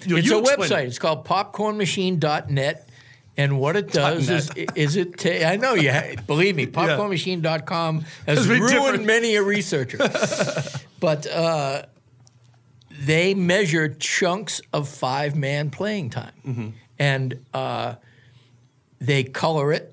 you- 0.06 0.18
It's 0.18 0.28
you 0.28 0.38
a 0.40 0.44
website. 0.44 0.84
it. 0.84 0.88
It's 0.88 1.00
called 1.00 1.26
popcornmachine.net. 1.26 2.88
And 3.38 3.60
what 3.60 3.78
it 3.78 3.92
does 3.94 4.30
is, 4.30 4.52
is 4.76 4.98
it, 4.98 5.18
ta- 5.18 5.48
I 5.48 5.56
know 5.56 5.74
you, 5.74 5.92
ha- 5.92 6.16
believe 6.28 6.56
me, 6.56 6.68
popcornmachine.com 6.68 8.02
has 8.28 8.40
It's 8.40 8.48
ruined 8.48 8.68
different. 8.70 9.06
many 9.06 9.36
a 9.36 9.42
researcher. 9.42 9.98
but 11.00 11.26
uh, 11.28 11.84
they 12.92 13.34
measure 13.34 13.88
chunks 13.90 14.62
of 14.74 14.88
five 14.90 15.36
man 15.36 15.70
playing 15.72 16.10
time. 16.10 16.34
Mm-hmm. 16.46 16.70
And 17.00 17.46
uh, 17.54 17.96
they 19.00 19.24
color 19.24 19.72
it. 19.74 19.91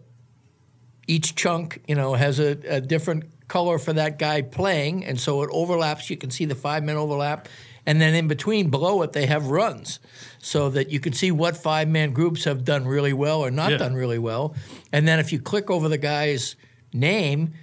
Each 1.08 1.34
chunk, 1.34 1.82
you 1.88 1.96
know, 1.96 2.14
has 2.14 2.38
a, 2.38 2.56
a 2.68 2.80
different 2.80 3.24
color 3.48 3.78
for 3.78 3.92
that 3.94 4.18
guy 4.18 4.42
playing, 4.42 5.04
and 5.04 5.18
so 5.18 5.42
it 5.42 5.50
overlaps. 5.52 6.10
You 6.10 6.16
can 6.16 6.30
see 6.30 6.44
the 6.44 6.54
five 6.54 6.84
man 6.84 6.96
overlap, 6.96 7.48
and 7.86 8.00
then 8.00 8.14
in 8.14 8.28
between, 8.28 8.70
below 8.70 9.02
it, 9.02 9.12
they 9.12 9.26
have 9.26 9.46
runs, 9.46 9.98
so 10.38 10.68
that 10.68 10.90
you 10.90 11.00
can 11.00 11.12
see 11.14 11.32
what 11.32 11.56
five 11.56 11.88
man 11.88 12.12
groups 12.12 12.44
have 12.44 12.64
done 12.64 12.86
really 12.86 13.12
well 13.14 13.40
or 13.40 13.50
not 13.50 13.70
Yeah. 13.72 13.78
done 13.78 13.94
really 13.94 14.18
well. 14.18 14.54
And 14.92 15.08
then 15.08 15.18
if 15.18 15.32
you 15.32 15.40
click 15.40 15.70
over 15.70 15.88
the 15.88 15.98
guy's 15.98 16.54
name, 16.92 17.54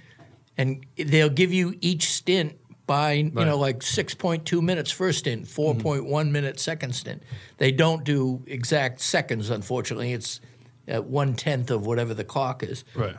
and 0.58 0.84
they'll 0.96 1.28
give 1.28 1.52
you 1.52 1.74
each 1.80 2.10
stint 2.10 2.58
by 2.86 3.12
you 3.12 3.30
know 3.32 3.58
like 3.58 3.80
6.2 3.80 4.62
minutes 4.62 4.92
first 4.92 5.18
stint 5.18 5.44
mm-hmm. 5.46 5.80
4.1 5.80 6.30
minute 6.30 6.60
second 6.60 6.94
stint 6.94 7.20
they 7.58 7.72
don't 7.72 8.04
do 8.04 8.44
exact 8.46 9.00
seconds 9.00 9.50
unfortunately 9.50 10.12
it's 10.12 10.40
at 10.86 11.04
one 11.04 11.34
tenth 11.34 11.72
of 11.72 11.84
whatever 11.84 12.14
the 12.14 12.22
clock 12.22 12.62
is 12.62 12.84
Right. 12.94 13.16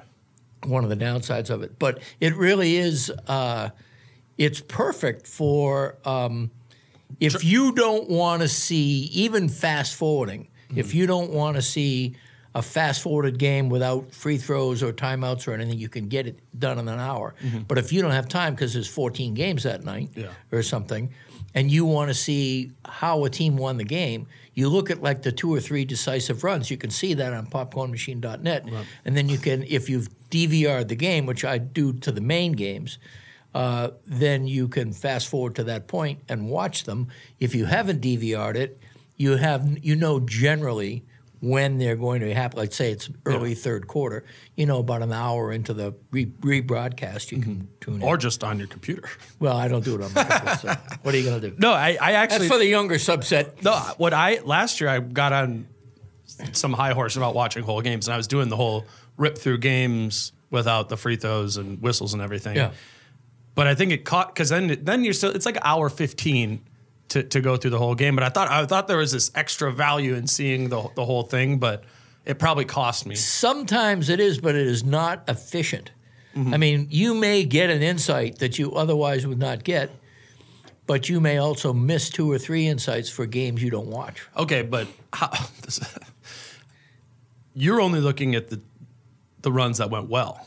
One 0.66 0.84
of 0.84 0.90
the 0.90 0.96
downsides 0.98 1.50
of 1.50 1.62
it. 1.64 1.78
But 1.80 2.00
it 2.20 2.36
really 2.36 2.76
is. 2.78 3.12
Uh, 3.28 3.70
it's 4.38 4.62
perfect 4.62 5.28
for 5.28 5.98
um, 6.06 6.52
if 7.20 7.44
you 7.44 7.72
don't 7.74 8.10
want 8.10 8.42
to 8.42 8.48
see 8.48 9.10
even 9.14 9.50
fast 9.50 9.96
forwarding. 9.96 10.50
If 10.76 10.94
you 10.94 11.08
don't 11.08 11.32
want 11.32 11.56
to 11.56 11.62
see 11.62 12.16
a 12.54 12.62
fast 12.62 13.02
forwarded 13.02 13.38
game 13.40 13.70
without 13.70 14.12
free 14.14 14.38
throws 14.38 14.84
or 14.84 14.92
timeouts 14.92 15.48
or 15.48 15.54
anything, 15.54 15.78
you 15.80 15.88
can 15.90 16.08
get 16.10 16.28
it 16.28 16.40
done 16.60 16.78
in 16.78 16.88
an 16.90 17.00
hour. 17.00 17.36
But 17.68 17.78
if 17.78 17.94
you 17.94 18.02
don't 18.02 18.12
have 18.12 18.28
time 18.28 18.54
because 18.54 18.74
there's 18.74 18.88
14 18.88 19.34
games 19.34 19.64
that 19.64 19.86
night 19.86 20.10
Yeah. 20.16 20.28
or 20.52 20.62
something, 20.64 21.14
and 21.56 21.72
you 21.72 21.86
want 21.86 22.10
to 22.10 22.14
see 22.14 22.74
how 22.84 23.24
a 23.24 23.30
team 23.30 23.56
won 23.56 23.78
the 23.78 23.86
game, 23.86 24.28
you 24.56 24.68
look 24.70 24.92
at 24.92 25.02
like 25.02 25.22
the 25.22 25.32
two 25.32 25.54
or 25.54 25.62
three 25.62 25.86
decisive 25.86 26.44
runs. 26.44 26.70
You 26.70 26.78
can 26.78 26.90
see 26.90 27.14
that 27.14 27.32
on 27.34 27.48
popcornmachine.net. 27.48 28.66
And 29.06 29.16
then 29.16 29.30
you 29.30 29.38
can, 29.38 29.64
if 29.64 29.90
you've 29.90 30.10
DVR'd 30.30 30.90
the 30.90 30.96
game, 30.96 31.26
which 31.26 31.46
I 31.46 31.58
do 31.58 31.94
to 31.94 32.12
the 32.12 32.22
main 32.22 32.54
games, 32.54 32.98
uh, 33.54 33.90
then 34.06 34.48
you 34.48 34.68
can 34.68 34.94
fast 34.94 35.28
forward 35.28 35.56
to 35.56 35.64
that 35.66 35.88
point 35.88 36.20
and 36.30 36.50
watch 36.50 36.84
them. 36.84 37.08
If 37.40 37.56
you 37.56 37.66
haven't 37.66 38.02
DVR'd 38.02 38.56
it, 38.56 38.80
you 39.16 39.38
have 39.38 39.84
you 39.84 39.96
know 39.96 40.20
generally 40.20 41.04
when 41.40 41.78
they're 41.78 41.96
going 41.96 42.22
to 42.22 42.34
happen. 42.34 42.60
Let's 42.60 42.76
say 42.76 42.92
it's 42.92 43.10
early 43.26 43.54
third 43.56 43.88
quarter. 43.88 44.24
You 44.56 44.66
know 44.66 44.80
about 44.80 45.02
an 45.02 45.14
hour 45.14 45.52
into 45.52 45.74
the 45.74 45.94
re- 46.12 46.26
rebroadcast, 46.26 47.32
you 47.32 47.42
can 47.42 47.68
tune 47.80 47.96
in. 47.96 48.04
Or 48.04 48.18
just 48.18 48.44
on 48.44 48.58
your 48.58 48.68
computer. 48.68 49.10
well, 49.40 49.56
I 49.56 49.68
don't 49.68 49.84
do 49.84 49.96
it 49.96 50.02
on 50.02 50.14
my 50.14 50.24
computer. 50.24 50.56
So 50.58 50.98
what 51.04 51.14
are 51.14 51.18
you 51.18 51.24
going 51.24 51.42
to 51.42 51.50
do? 51.50 51.56
No, 51.58 51.72
I, 51.72 51.98
I 52.02 52.14
actually. 52.14 52.40
That's 52.40 52.52
for 52.52 52.58
the 52.58 52.66
younger 52.66 52.96
subset. 52.96 53.64
No, 53.64 53.76
what 53.98 54.14
I 54.14 54.40
last 54.44 54.82
year 54.82 54.90
I 54.90 55.00
got 55.00 55.34
on 55.34 55.68
some 56.52 56.74
high 56.74 56.94
horse 56.94 57.16
about 57.16 57.36
watching 57.36 57.64
whole 57.64 57.82
games, 57.82 58.08
and 58.08 58.14
I 58.14 58.18
was 58.18 58.28
doing 58.28 58.50
the 58.50 58.58
whole 58.58 58.86
rip 59.18 59.38
through 59.38 59.58
games 59.58 60.32
without 60.50 60.90
the 60.90 60.98
free 60.98 61.16
throws 61.16 61.58
and 61.58 61.82
whistles 61.82 62.14
and 62.14 62.22
everything. 62.22 62.56
Yeah. 62.56 62.72
But 63.56 63.68
I 63.68 63.76
think 63.76 63.92
it 63.92 64.06
caught 64.06 64.34
because 64.34 64.50
then 64.50 64.78
then 64.82 65.04
you're 65.04 65.14
still 65.14 65.32
it's 65.32 65.46
like 65.46 65.58
hour 65.64 65.90
fifteen 65.90 66.62
to, 67.10 67.24
to 67.24 67.42
go 67.42 67.58
through 67.58 67.72
the 67.72 67.80
whole 67.80 67.96
game. 67.96 68.16
But 68.16 68.24
I 68.24 68.30
thought 68.30 68.50
I 68.50 68.66
thought 68.66 68.88
there 68.88 68.98
was 68.98 69.12
this 69.12 69.32
extra 69.34 69.72
value 69.72 70.14
in 70.14 70.28
seeing 70.28 70.70
the 70.70 70.90
the 70.96 71.06
whole 71.06 71.24
thing, 71.24 71.58
but 71.58 71.84
it 72.26 72.40
probably 72.40 72.66
cost 72.66 73.06
me. 73.06 73.16
Sometimes 73.16 74.10
it 74.10 74.20
is, 74.20 74.40
but 74.40 74.56
it 74.56 74.68
is 74.68 74.84
not 74.84 75.24
efficient. 75.28 75.92
Mm-hmm. 76.36 76.54
I 76.54 76.58
mean, 76.58 76.88
you 76.92 77.16
may 77.16 77.46
get 77.46 77.70
an 77.70 77.82
insight 77.82 78.40
that 78.40 78.60
you 78.60 78.74
otherwise 78.74 79.26
would 79.26 79.40
not 79.40 79.64
get, 79.64 79.90
but 80.86 81.10
you 81.10 81.20
may 81.20 81.38
also 81.38 81.74
miss 81.74 82.10
two 82.10 82.32
or 82.32 82.38
three 82.38 82.68
insights 82.68 83.10
for 83.10 83.26
games 83.26 83.64
you 83.64 83.72
don't 83.72 83.88
watch. 83.88 84.28
Okay, 84.36 84.62
but 84.62 84.88
how, 85.14 85.32
you're 87.56 87.82
only 87.82 88.02
looking 88.02 88.36
at 88.36 88.50
the 88.50 88.62
the 89.42 89.52
runs 89.52 89.78
that 89.78 89.90
went 89.90 90.10
well. 90.10 90.46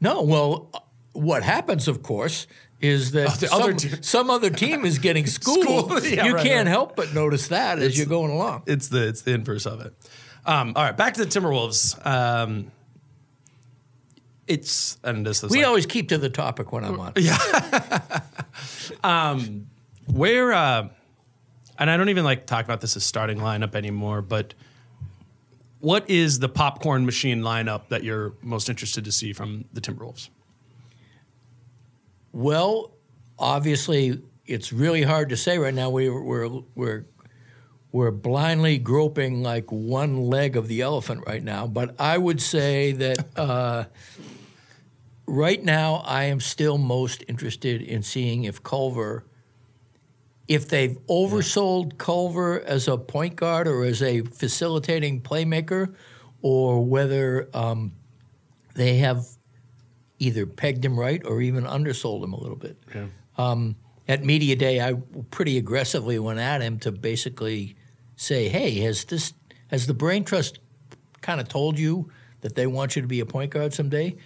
No, 0.00 0.22
well, 0.22 0.70
what 1.12 1.42
happens, 1.42 1.88
of 1.88 2.02
course, 2.02 2.46
is 2.80 3.12
that 3.12 3.28
Oh, 3.28 3.46
some, 3.46 3.62
other 3.62 3.72
team- 3.72 4.02
some 4.02 4.30
other 4.30 4.50
team 4.50 4.84
is 4.84 4.98
getting 4.98 5.26
schooled. 5.38 6.04
Yeah, 6.04 6.26
you 6.26 6.34
right, 6.34 6.44
can't 6.44 6.66
right. 6.66 6.70
help 6.70 6.96
but 6.96 7.14
notice 7.14 7.48
that 7.48 7.78
as 7.78 7.96
you're 7.96 8.06
going 8.06 8.30
along. 8.32 8.64
It's 8.66 8.88
the 8.88 9.06
it's 9.08 9.22
the 9.22 9.32
inverse 9.32 9.66
of 9.66 9.80
it. 9.80 9.94
Um, 10.44 10.72
all 10.76 10.82
right, 10.84 10.96
back 10.96 11.14
to 11.14 11.24
the 11.24 11.30
Timberwolves. 11.30 12.04
Um, 12.06 12.70
it's 14.46 14.98
and 15.02 15.24
this 15.24 15.42
is 15.42 15.50
We 15.50 15.58
like, 15.58 15.66
always 15.68 15.86
keep 15.86 16.08
to 16.10 16.18
the 16.18 16.28
topic 16.28 16.70
when 16.72 16.84
I'm 16.84 17.00
on. 17.00 17.12
Yeah. 17.16 17.38
um, 19.04 19.68
where 20.06 20.52
uh, 20.52 20.88
and 21.78 21.90
I 21.90 21.96
don't 21.96 22.10
even 22.10 22.24
like 22.24 22.46
talk 22.46 22.64
about 22.64 22.80
this 22.82 22.96
as 22.96 23.04
starting 23.04 23.38
lineup 23.38 23.74
anymore, 23.74 24.20
but 24.20 24.52
what 25.84 26.08
is 26.08 26.38
the 26.38 26.48
popcorn 26.48 27.04
machine 27.04 27.42
lineup 27.42 27.88
that 27.90 28.02
you're 28.02 28.32
most 28.40 28.70
interested 28.70 29.04
to 29.04 29.12
see 29.12 29.34
from 29.34 29.66
the 29.74 29.82
Timberwolves? 29.82 30.30
Well, 32.32 32.92
obviously, 33.38 34.22
it's 34.46 34.72
really 34.72 35.02
hard 35.02 35.28
to 35.28 35.36
say 35.36 35.58
right 35.58 35.74
now. 35.74 35.90
We're 35.90 36.22
we're 36.22 36.48
we're 36.74 37.04
we're 37.92 38.10
blindly 38.10 38.78
groping 38.78 39.42
like 39.42 39.70
one 39.70 40.22
leg 40.22 40.56
of 40.56 40.68
the 40.68 40.80
elephant 40.80 41.22
right 41.26 41.44
now. 41.44 41.66
But 41.66 41.94
I 42.00 42.16
would 42.16 42.40
say 42.40 42.92
that 42.92 43.26
uh, 43.36 43.84
right 45.26 45.62
now, 45.62 46.02
I 46.06 46.24
am 46.24 46.40
still 46.40 46.78
most 46.78 47.22
interested 47.28 47.82
in 47.82 48.02
seeing 48.02 48.44
if 48.44 48.62
Culver, 48.62 49.26
if 50.48 50.68
they've 50.68 50.96
oversold 51.08 51.96
Culver 51.98 52.60
as 52.60 52.86
a 52.88 52.96
point 52.98 53.36
guard 53.36 53.66
or 53.66 53.84
as 53.84 54.02
a 54.02 54.20
facilitating 54.22 55.22
playmaker, 55.22 55.94
or 56.42 56.84
whether 56.84 57.48
um, 57.54 57.92
they 58.74 58.98
have 58.98 59.24
either 60.18 60.46
pegged 60.46 60.84
him 60.84 60.98
right 60.98 61.22
or 61.24 61.40
even 61.40 61.66
undersold 61.66 62.22
him 62.22 62.32
a 62.32 62.40
little 62.40 62.56
bit. 62.56 62.76
Um, 63.38 63.76
at 64.06 64.22
media 64.22 64.54
day, 64.54 64.80
I 64.80 64.94
pretty 65.30 65.56
aggressively 65.56 66.18
went 66.18 66.38
at 66.38 66.60
him 66.60 66.78
to 66.80 66.92
basically 66.92 67.76
say, 68.16 68.48
"Hey, 68.48 68.78
has 68.80 69.04
this 69.04 69.32
has 69.68 69.86
the 69.86 69.94
Brain 69.94 70.24
Trust 70.24 70.58
kind 71.22 71.40
of 71.40 71.48
told 71.48 71.78
you 71.78 72.10
that 72.42 72.54
they 72.54 72.66
want 72.66 72.94
you 72.96 73.02
to 73.02 73.08
be 73.08 73.20
a 73.20 73.26
point 73.26 73.50
guard 73.50 73.72
someday?" 73.72 74.16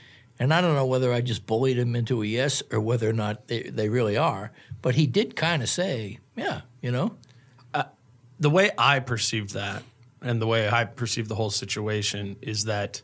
And 0.41 0.53
I 0.53 0.61
don't 0.61 0.75
know 0.75 0.87
whether 0.87 1.13
I 1.13 1.21
just 1.21 1.47
bullied 1.47 1.79
him 1.79 1.97
into 1.97 2.23
a 2.23 2.27
yes 2.27 2.63
or 2.71 2.81
whether 2.81 3.09
or 3.09 3.13
not 3.13 3.49
they, 3.49 3.63
they 3.63 3.89
really 3.89 4.17
are. 4.17 4.53
But 4.81 4.95
he 4.95 5.07
did 5.07 5.37
kind 5.37 5.63
of 5.63 5.69
say, 5.69 6.19
"Yeah, 6.37 6.63
you 6.81 6.91
know." 6.91 7.17
Uh, 7.75 7.85
the 8.39 8.51
way 8.51 8.71
I 8.79 9.01
perceived 9.01 9.55
that 9.55 9.83
and 10.23 10.41
the 10.41 10.47
way 10.47 10.69
I 10.69 10.85
perceive 10.85 11.29
the 11.29 11.35
whole 11.35 11.51
situation 11.51 12.37
is 12.41 12.65
that 12.65 13.03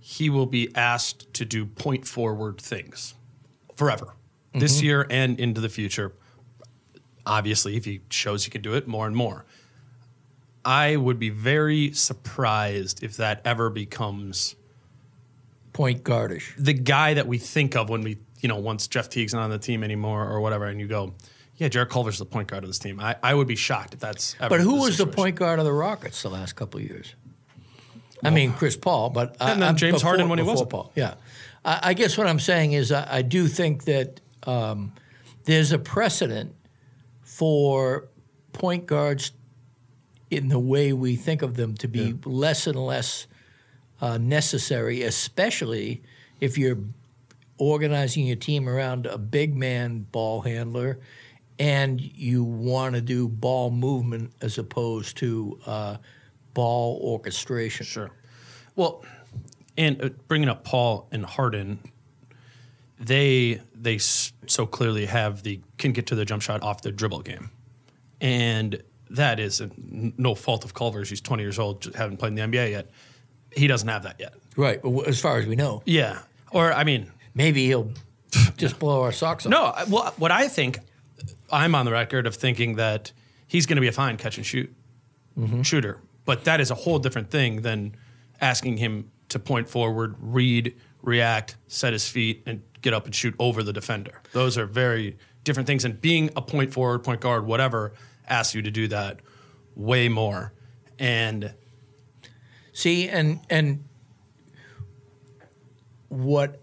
he 0.00 0.30
will 0.30 0.46
be 0.46 0.74
asked 0.74 1.32
to 1.34 1.44
do 1.44 1.66
point 1.66 2.06
forward 2.06 2.60
things 2.60 3.14
forever, 3.76 4.14
this 4.54 4.76
mm-hmm. 4.78 4.86
year 4.86 5.06
and 5.10 5.38
into 5.38 5.60
the 5.60 5.68
future. 5.68 6.12
Obviously, 7.26 7.76
if 7.76 7.84
he 7.84 8.00
shows 8.08 8.44
he 8.44 8.50
can 8.50 8.62
do 8.62 8.74
it 8.74 8.88
more 8.88 9.06
and 9.06 9.14
more. 9.14 9.44
I 10.64 10.96
would 10.96 11.18
be 11.18 11.30
very 11.30 11.92
surprised 11.92 13.02
if 13.02 13.16
that 13.16 13.40
ever 13.44 13.70
becomes 13.70 14.56
Point 15.72 16.02
guardish. 16.02 16.54
the 16.58 16.72
guy 16.72 17.14
that 17.14 17.26
we 17.26 17.38
think 17.38 17.76
of 17.76 17.88
when 17.88 18.02
we, 18.02 18.18
you 18.40 18.48
know, 18.48 18.56
once 18.56 18.86
Jeff 18.88 19.08
Teague's 19.08 19.34
not 19.34 19.42
on 19.42 19.50
the 19.50 19.58
team 19.58 19.82
anymore 19.82 20.28
or 20.28 20.40
whatever, 20.40 20.66
and 20.66 20.80
you 20.80 20.86
go, 20.86 21.14
yeah, 21.56 21.68
Jarrett 21.68 21.90
Culver's 21.90 22.18
the 22.18 22.24
point 22.24 22.48
guard 22.48 22.62
of 22.64 22.70
this 22.70 22.78
team. 22.78 23.00
I, 23.00 23.16
I 23.22 23.34
would 23.34 23.48
be 23.48 23.56
shocked 23.56 23.94
if 23.94 24.00
that's 24.00 24.36
ever 24.40 24.50
But 24.50 24.60
who 24.60 24.76
the 24.76 24.82
was 24.82 24.98
the 24.98 25.06
point 25.06 25.36
guard 25.36 25.58
of 25.58 25.64
the 25.64 25.72
Rockets 25.72 26.22
the 26.22 26.30
last 26.30 26.54
couple 26.54 26.78
of 26.80 26.86
years? 26.86 27.14
I 28.22 28.30
mean, 28.30 28.52
Chris 28.52 28.76
Paul, 28.76 29.10
but 29.10 29.36
I- 29.40 29.52
And 29.52 29.62
then 29.62 29.68
I'm 29.70 29.76
James 29.76 29.94
before- 29.96 30.08
Harden 30.10 30.28
when 30.28 30.38
he 30.38 30.44
wasn't. 30.44 30.70
Paul. 30.70 30.92
Yeah, 30.94 31.14
I, 31.64 31.80
I 31.82 31.94
guess 31.94 32.16
what 32.18 32.26
I'm 32.26 32.40
saying 32.40 32.72
is 32.72 32.92
I, 32.92 33.18
I 33.18 33.22
do 33.22 33.46
think 33.48 33.84
that 33.84 34.20
um, 34.44 34.92
there's 35.44 35.72
a 35.72 35.78
precedent 35.78 36.54
for 37.22 38.08
point 38.52 38.86
guards 38.86 39.32
in 40.30 40.48
the 40.48 40.58
way 40.58 40.92
we 40.92 41.16
think 41.16 41.42
of 41.42 41.54
them 41.56 41.74
to 41.76 41.88
be 41.88 42.14
less 42.24 42.66
and 42.66 42.76
less 42.76 43.26
uh, 44.00 44.18
necessary, 44.18 45.02
especially 45.02 46.02
if 46.40 46.58
you're 46.58 46.78
organizing 47.58 48.26
your 48.26 48.36
team 48.36 48.68
around 48.68 49.06
a 49.06 49.18
big 49.18 49.56
man 49.56 50.06
ball 50.10 50.40
handler 50.40 50.98
and 51.58 52.00
you 52.00 52.44
want 52.44 52.94
to 52.94 53.00
do 53.00 53.28
ball 53.28 53.70
movement 53.70 54.32
as 54.40 54.58
opposed 54.58 55.16
to 55.18 55.58
uh, 55.66 55.96
ball 56.54 57.00
orchestration. 57.02 57.84
Sure. 57.84 58.10
Well, 58.76 59.04
and 59.76 60.02
uh, 60.02 60.08
bringing 60.28 60.48
up 60.48 60.64
Paul 60.64 61.08
and 61.10 61.24
Harden, 61.24 61.80
they 62.98 63.60
they 63.74 63.98
so 63.98 64.66
clearly 64.66 65.06
have 65.06 65.42
the 65.42 65.60
can 65.78 65.92
get 65.92 66.06
to 66.06 66.14
the 66.14 66.24
jump 66.24 66.42
shot 66.42 66.62
off 66.62 66.82
the 66.82 66.92
dribble 66.92 67.22
game, 67.22 67.50
and 68.20 68.82
that 69.10 69.40
is 69.40 69.60
a, 69.60 69.70
no 69.76 70.34
fault 70.34 70.64
of 70.64 70.74
Culver's. 70.74 71.08
He's 71.10 71.20
20 71.20 71.42
years 71.42 71.58
old, 71.58 71.82
just 71.82 71.96
haven't 71.96 72.18
played 72.18 72.38
in 72.38 72.50
the 72.50 72.58
NBA 72.58 72.70
yet. 72.70 72.90
He 73.52 73.66
doesn't 73.66 73.88
have 73.88 74.02
that 74.02 74.16
yet. 74.20 74.34
Right, 74.56 74.80
as 75.06 75.20
far 75.20 75.38
as 75.38 75.46
we 75.46 75.56
know. 75.56 75.82
Yeah. 75.86 76.20
Or 76.50 76.72
I 76.72 76.84
mean, 76.84 77.10
Maybe 77.38 77.66
he'll 77.66 77.92
just 78.56 78.78
blow 78.78 79.02
our 79.02 79.12
socks 79.12 79.46
off. 79.46 79.50
no. 79.50 79.72
Well, 79.88 80.12
what 80.18 80.30
I 80.30 80.48
think, 80.48 80.78
I'm 81.50 81.74
on 81.74 81.86
the 81.86 81.92
record 81.92 82.26
of 82.26 82.34
thinking 82.34 82.76
that 82.76 83.12
he's 83.46 83.64
going 83.64 83.76
to 83.76 83.80
be 83.80 83.88
a 83.88 83.92
fine 83.92 84.16
catch 84.18 84.36
and 84.36 84.44
shoot 84.44 84.74
mm-hmm. 85.38 85.62
shooter, 85.62 86.00
but 86.24 86.44
that 86.44 86.60
is 86.60 86.70
a 86.70 86.74
whole 86.74 86.98
different 86.98 87.30
thing 87.30 87.62
than 87.62 87.96
asking 88.40 88.76
him 88.76 89.10
to 89.30 89.38
point 89.38 89.68
forward, 89.68 90.16
read, 90.20 90.74
react, 91.02 91.56
set 91.66 91.92
his 91.92 92.08
feet, 92.08 92.42
and 92.44 92.62
get 92.82 92.92
up 92.92 93.06
and 93.06 93.14
shoot 93.14 93.34
over 93.38 93.62
the 93.62 93.72
defender. 93.72 94.20
Those 94.32 94.58
are 94.58 94.66
very 94.66 95.16
different 95.44 95.66
things. 95.66 95.84
And 95.84 96.00
being 96.00 96.30
a 96.36 96.42
point 96.42 96.72
forward, 96.72 97.04
point 97.04 97.20
guard, 97.20 97.46
whatever, 97.46 97.92
asks 98.28 98.54
you 98.54 98.62
to 98.62 98.70
do 98.70 98.88
that 98.88 99.20
way 99.74 100.08
more. 100.08 100.52
And 100.98 101.54
See, 102.78 103.08
and 103.08 103.40
and 103.50 103.82
what 106.10 106.62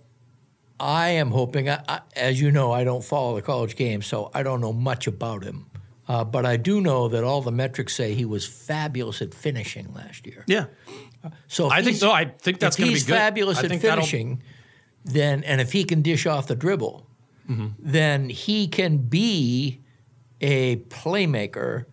I 0.80 1.10
am 1.10 1.32
hoping, 1.32 1.70
I, 1.70 1.82
I, 1.88 2.02
as 2.16 2.40
you 2.42 2.52
know, 2.52 2.72
I 2.72 2.84
don't 2.84 3.04
follow 3.04 3.36
the 3.36 3.42
college 3.42 3.76
game, 3.76 4.02
so 4.02 4.30
I 4.34 4.44
don't 4.44 4.62
know 4.62 4.74
much 4.74 5.08
about 5.08 5.44
him. 5.44 5.68
Uh, 6.08 6.24
but 6.24 6.46
I 6.46 6.58
do 6.58 6.82
know 6.82 7.08
that 7.08 7.24
all 7.24 7.42
the 7.42 7.52
metrics 7.52 7.96
say 7.96 8.14
he 8.14 8.26
was 8.26 8.46
fabulous 8.46 9.22
at 9.22 9.34
finishing 9.34 9.92
last 9.94 10.28
year. 10.28 10.44
yeah, 10.48 10.66
So 11.48 11.70
I 11.70 11.82
think 11.82 11.98
so. 11.98 12.12
I 12.12 12.26
think 12.26 12.60
that's 12.60 12.76
going 12.76 12.90
to 12.90 12.94
be 12.96 13.00
good. 13.02 13.16
fabulous 13.16 13.58
I 13.60 13.66
at 13.66 13.82
finishing, 13.82 14.44
then 15.04 15.44
and 15.44 15.60
if 15.62 15.72
he 15.72 15.84
can 15.84 16.02
dish 16.04 16.26
off 16.28 16.48
the 16.48 16.56
dribble, 16.56 17.08
then 17.80 18.30
he 18.30 18.68
can 18.68 18.98
be 18.98 19.82
a 20.42 20.78
playmaker 20.90 21.86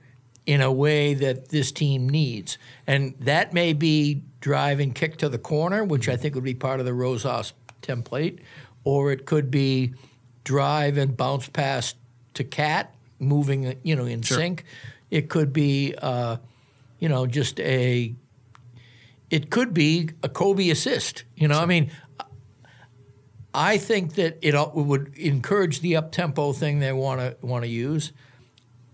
in 0.45 0.61
a 0.61 0.73
way 0.73 1.15
that 1.15 1.49
this 1.51 1.71
team 1.73 2.09
needs, 2.09 2.59
and 2.87 3.15
that 3.21 3.53
may 3.53 3.73
be 3.73 4.25
drive 4.41 4.81
and 4.81 4.95
kick 4.95 5.17
to 5.19 5.29
the 5.29 5.39
corner, 5.39 5.85
which 5.85 6.09
I 6.09 6.17
think 6.17 6.35
would 6.35 6.45
be 6.45 6.55
part 6.55 6.81
of 6.81 6.87
the 6.87 6.93
Rosas 6.93 7.53
template, 7.81 8.41
or 8.85 9.13
it 9.13 9.27
could 9.27 9.51
be 9.51 9.95
drive 10.45 10.97
and 10.97 11.17
bounce 11.17 11.49
pass 11.49 11.95
to 12.35 12.45
KAT, 12.45 12.95
moving 13.19 13.77
you 13.83 13.97
know 13.97 14.05
in 14.05 14.23
sync. 14.23 14.65
It 15.11 15.29
could 15.29 15.53
be. 15.53 15.95
Uh, 16.01 16.37
you 17.03 17.09
know, 17.09 17.27
just 17.27 17.59
a 17.59 18.15
it 19.29 19.51
could 19.51 19.75
be 19.75 20.11
a 20.23 20.29
Kobe 20.29 20.71
assist. 20.71 21.25
You 21.35 21.49
know, 21.49 21.59
I 21.59 21.67
mean, 21.67 21.91
I 23.53 23.77
think 23.77 24.15
that 24.15 24.39
it 24.41 24.55
would 24.73 25.13
encourage 25.19 25.81
the 25.81 25.97
up 25.97 26.13
tempo 26.13 26.53
thing 26.53 26.79
they 26.79 26.93
want 26.93 27.21
to 27.21 27.37
want 27.45 27.65
to 27.65 27.69
use. 27.69 28.13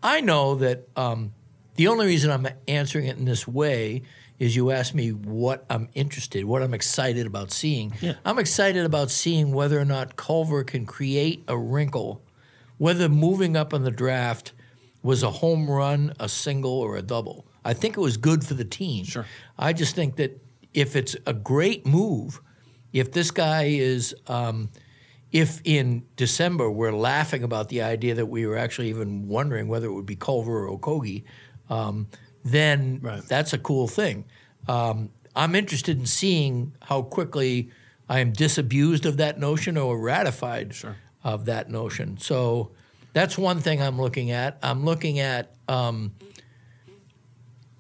I 0.02 0.22
know 0.22 0.54
that 0.54 0.88
um, 0.96 1.34
the 1.74 1.88
only 1.88 2.06
reason 2.06 2.30
I'm 2.30 2.48
answering 2.66 3.08
it 3.08 3.18
in 3.18 3.26
this 3.26 3.46
way 3.46 4.04
is 4.38 4.54
you 4.54 4.70
ask 4.70 4.94
me 4.94 5.10
what 5.10 5.64
I'm 5.68 5.88
interested, 5.94 6.44
what 6.44 6.62
I'm 6.62 6.74
excited 6.74 7.26
about 7.26 7.50
seeing. 7.50 7.92
I'm 8.24 8.38
excited 8.38 8.84
about 8.84 9.10
seeing 9.10 9.52
whether 9.52 9.78
or 9.78 9.84
not 9.84 10.16
Culver 10.16 10.62
can 10.64 10.86
create 10.86 11.42
a 11.48 11.58
wrinkle, 11.58 12.22
whether 12.76 13.08
moving 13.08 13.56
up 13.56 13.72
in 13.72 13.82
the 13.82 13.90
draft 13.90 14.52
was 15.02 15.22
a 15.22 15.30
home 15.30 15.68
run, 15.70 16.12
a 16.20 16.28
single, 16.28 16.72
or 16.72 16.96
a 16.96 17.02
double. 17.02 17.46
I 17.64 17.74
think 17.74 17.96
it 17.96 18.00
was 18.00 18.16
good 18.16 18.44
for 18.44 18.54
the 18.54 18.64
team. 18.64 19.04
Sure. 19.04 19.26
I 19.58 19.72
just 19.72 19.94
think 19.94 20.16
that 20.16 20.40
if 20.72 20.94
it's 20.94 21.16
a 21.26 21.32
great 21.32 21.84
move, 21.86 22.40
if 22.92 23.12
this 23.12 23.30
guy 23.30 23.64
is, 23.64 24.14
um, 24.28 24.70
if 25.32 25.60
in 25.64 26.04
December 26.16 26.70
we're 26.70 26.92
laughing 26.92 27.42
about 27.42 27.68
the 27.68 27.82
idea 27.82 28.14
that 28.14 28.26
we 28.26 28.46
were 28.46 28.56
actually 28.56 28.88
even 28.88 29.28
wondering 29.28 29.68
whether 29.68 29.86
it 29.86 29.92
would 29.92 30.06
be 30.06 30.16
Culver 30.16 30.66
or 30.66 30.78
Okogie, 30.78 31.24
um, 31.68 32.06
then 32.48 33.00
Right. 33.02 33.22
that's 33.26 33.52
a 33.52 33.58
cool 33.58 33.88
thing. 33.88 34.24
Um, 34.66 35.10
I'm 35.34 35.54
interested 35.54 35.98
in 35.98 36.06
seeing 36.06 36.72
how 36.82 37.02
quickly 37.02 37.70
I 38.08 38.20
am 38.20 38.32
disabused 38.32 39.06
of 39.06 39.16
that 39.18 39.38
notion 39.38 39.76
or 39.76 39.98
ratified 39.98 40.74
of 41.22 41.44
that 41.44 41.70
notion. 41.70 42.18
So 42.18 42.72
that's 43.12 43.36
one 43.38 43.60
thing 43.60 43.82
I'm 43.82 44.00
looking 44.00 44.30
at. 44.30 44.58
I'm 44.62 44.84
looking 44.84 45.18
at 45.20 45.54
um, 45.68 46.12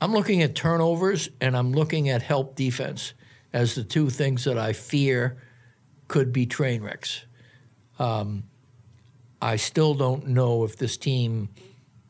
I'm 0.00 0.12
looking 0.12 0.42
at 0.42 0.54
turnovers 0.54 1.28
and 1.40 1.56
I'm 1.56 1.72
looking 1.72 2.08
at 2.08 2.22
help 2.22 2.54
defense 2.54 3.14
as 3.52 3.74
the 3.74 3.82
two 3.82 4.10
things 4.10 4.44
that 4.44 4.58
I 4.58 4.72
fear 4.72 5.42
could 6.06 6.32
be 6.32 6.46
train 6.46 6.82
wrecks. 6.82 7.24
Um, 7.98 8.44
I 9.42 9.56
still 9.56 9.94
don't 9.94 10.28
know 10.28 10.64
if 10.64 10.76
this 10.76 10.96
team 10.96 11.48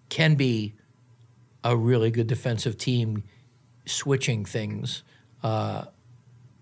can 0.09 0.35
be 0.35 0.75
a 1.65 1.77
really 1.77 2.11
good 2.11 2.27
defensive 2.27 2.77
team 2.79 3.25
switching 3.87 4.45
things 4.45 5.03
uh, 5.43 5.85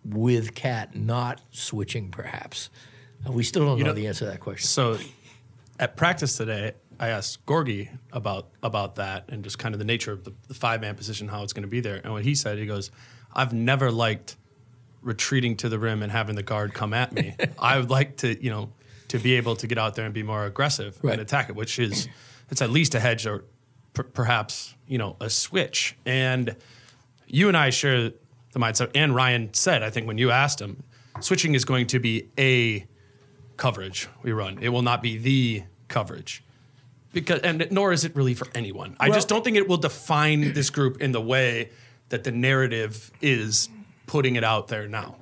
with 0.04 0.54
KAT 0.54 0.94
not 0.94 1.40
switching, 1.50 2.10
perhaps. 2.10 2.70
Uh, 3.26 3.32
we 3.32 3.42
still 3.42 3.64
don't 3.66 3.78
know, 3.78 3.86
know- 3.86 3.92
the 3.92 4.06
answer 4.06 4.24
to 4.24 4.30
that 4.30 4.40
question. 4.40 4.66
So 4.66 4.98
at 5.78 5.96
practice 5.96 6.36
today, 6.36 6.72
I 6.98 7.08
asked 7.08 7.44
Gorgui 7.44 7.90
about 8.12 8.48
about 8.62 8.94
that 8.94 9.24
and 9.28 9.44
just 9.44 9.58
kind 9.58 9.74
of 9.74 9.78
the 9.78 9.84
nature 9.84 10.12
of 10.12 10.24
the, 10.24 10.32
the 10.48 10.54
five 10.54 10.80
man 10.80 10.94
position, 10.94 11.28
how 11.28 11.42
it's 11.42 11.52
going 11.52 11.64
to 11.64 11.68
be 11.68 11.80
there. 11.80 12.00
And 12.02 12.12
what 12.12 12.22
he 12.24 12.34
said, 12.34 12.56
he 12.56 12.64
goes, 12.64 12.90
"I've 13.34 13.52
never 13.52 13.90
liked 13.90 14.36
retreating 15.02 15.56
to 15.58 15.68
the 15.68 15.78
rim 15.78 16.02
and 16.02 16.10
having 16.10 16.36
the 16.36 16.42
guard 16.42 16.72
come 16.72 16.94
at 16.94 17.12
me. 17.12 17.36
I 17.58 17.78
would 17.78 17.90
like 17.90 18.16
to, 18.18 18.42
you 18.42 18.50
know, 18.50 18.72
to 19.08 19.18
be 19.18 19.34
able 19.34 19.54
to 19.56 19.66
get 19.66 19.76
out 19.78 19.94
there 19.94 20.04
and 20.06 20.14
be 20.14 20.22
more 20.22 20.46
aggressive 20.46 20.98
Right. 21.02 21.12
and 21.12 21.20
attack 21.22 21.48
it, 21.50 21.54
which 21.54 21.78
is 21.78 22.08
it's 22.50 22.62
at 22.62 22.70
least 22.70 22.94
a 22.94 23.00
hedge 23.00 23.26
or 23.26 23.44
per- 23.96 24.04
perhaps 24.04 24.74
you 24.86 24.98
know 24.98 25.16
a 25.20 25.28
switch. 25.28 25.96
And 26.04 26.54
you 27.26 27.48
and 27.48 27.56
I 27.56 27.70
share 27.70 28.10
the 28.52 28.58
mindset. 28.60 28.90
And 28.94 29.14
Ryan 29.14 29.52
said, 29.52 29.82
I 29.82 29.90
think 29.90 30.06
when 30.06 30.18
you 30.18 30.30
asked 30.30 30.60
him, 30.60 30.84
switching 31.20 31.54
is 31.54 31.64
going 31.64 31.88
to 31.88 31.98
be 31.98 32.28
a 32.38 32.86
coverage 33.56 34.08
we 34.22 34.32
run. 34.32 34.58
It 34.60 34.68
will 34.68 34.82
not 34.82 35.02
be 35.02 35.18
the 35.18 35.64
coverage. 35.88 36.44
Because 37.12 37.40
and 37.40 37.66
nor 37.70 37.92
is 37.92 38.04
it 38.04 38.14
really 38.14 38.34
for 38.34 38.46
anyone. 38.54 38.94
I 39.00 39.08
just 39.10 39.28
don't 39.28 39.42
think 39.42 39.56
it 39.56 39.66
will 39.68 39.78
define 39.78 40.52
this 40.52 40.68
group 40.70 41.00
in 41.00 41.12
the 41.12 41.20
way 41.20 41.70
that 42.10 42.24
the 42.24 42.30
narrative 42.30 43.10
is 43.22 43.70
putting 44.06 44.36
it 44.36 44.44
out 44.44 44.68
there 44.68 44.86
now. 44.86 45.16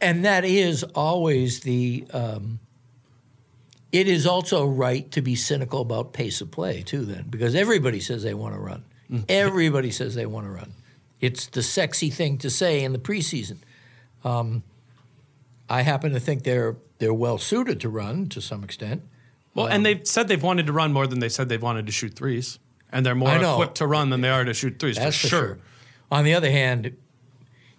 and 0.00 0.24
that 0.24 0.44
is 0.44 0.82
always 0.94 1.60
the. 1.60 2.04
Um, 2.12 2.58
it 3.90 4.08
is 4.08 4.26
also 4.26 4.66
right 4.66 5.10
to 5.12 5.22
be 5.22 5.34
cynical 5.34 5.80
about 5.80 6.12
pace 6.12 6.40
of 6.40 6.50
play 6.50 6.82
too, 6.82 7.04
then, 7.04 7.26
because 7.30 7.54
everybody 7.54 8.00
says 8.00 8.22
they 8.22 8.34
want 8.34 8.54
to 8.54 8.60
run. 8.60 8.84
Everybody 9.28 9.90
says 9.90 10.14
they 10.14 10.26
want 10.26 10.46
to 10.46 10.52
run. 10.52 10.74
It's 11.20 11.46
the 11.46 11.62
sexy 11.62 12.10
thing 12.10 12.36
to 12.38 12.50
say 12.50 12.84
in 12.84 12.92
the 12.92 12.98
preseason. 12.98 13.56
Um, 14.22 14.62
I 15.68 15.82
happen 15.82 16.12
to 16.12 16.20
think 16.20 16.44
they're 16.44 16.76
they're 16.98 17.14
well 17.14 17.38
suited 17.38 17.80
to 17.80 17.88
run 17.88 18.28
to 18.28 18.40
some 18.40 18.62
extent. 18.62 19.02
Well, 19.54 19.66
and 19.66 19.84
they've 19.84 20.06
said 20.06 20.28
they've 20.28 20.42
wanted 20.42 20.66
to 20.66 20.72
run 20.72 20.92
more 20.92 21.06
than 21.06 21.20
they 21.20 21.28
said 21.28 21.48
they've 21.48 21.62
wanted 21.62 21.86
to 21.86 21.92
shoot 21.92 22.14
threes. 22.14 22.58
And 22.92 23.04
they're 23.04 23.14
more 23.14 23.36
equipped 23.36 23.76
to 23.76 23.86
run 23.86 24.10
than 24.10 24.20
they 24.20 24.30
are 24.30 24.44
to 24.44 24.54
shoot 24.54 24.78
threes, 24.78 24.96
That's 24.96 25.18
for 25.18 25.26
sure. 25.26 25.58
On 26.10 26.24
the 26.24 26.34
other 26.34 26.50
hand, 26.50 26.96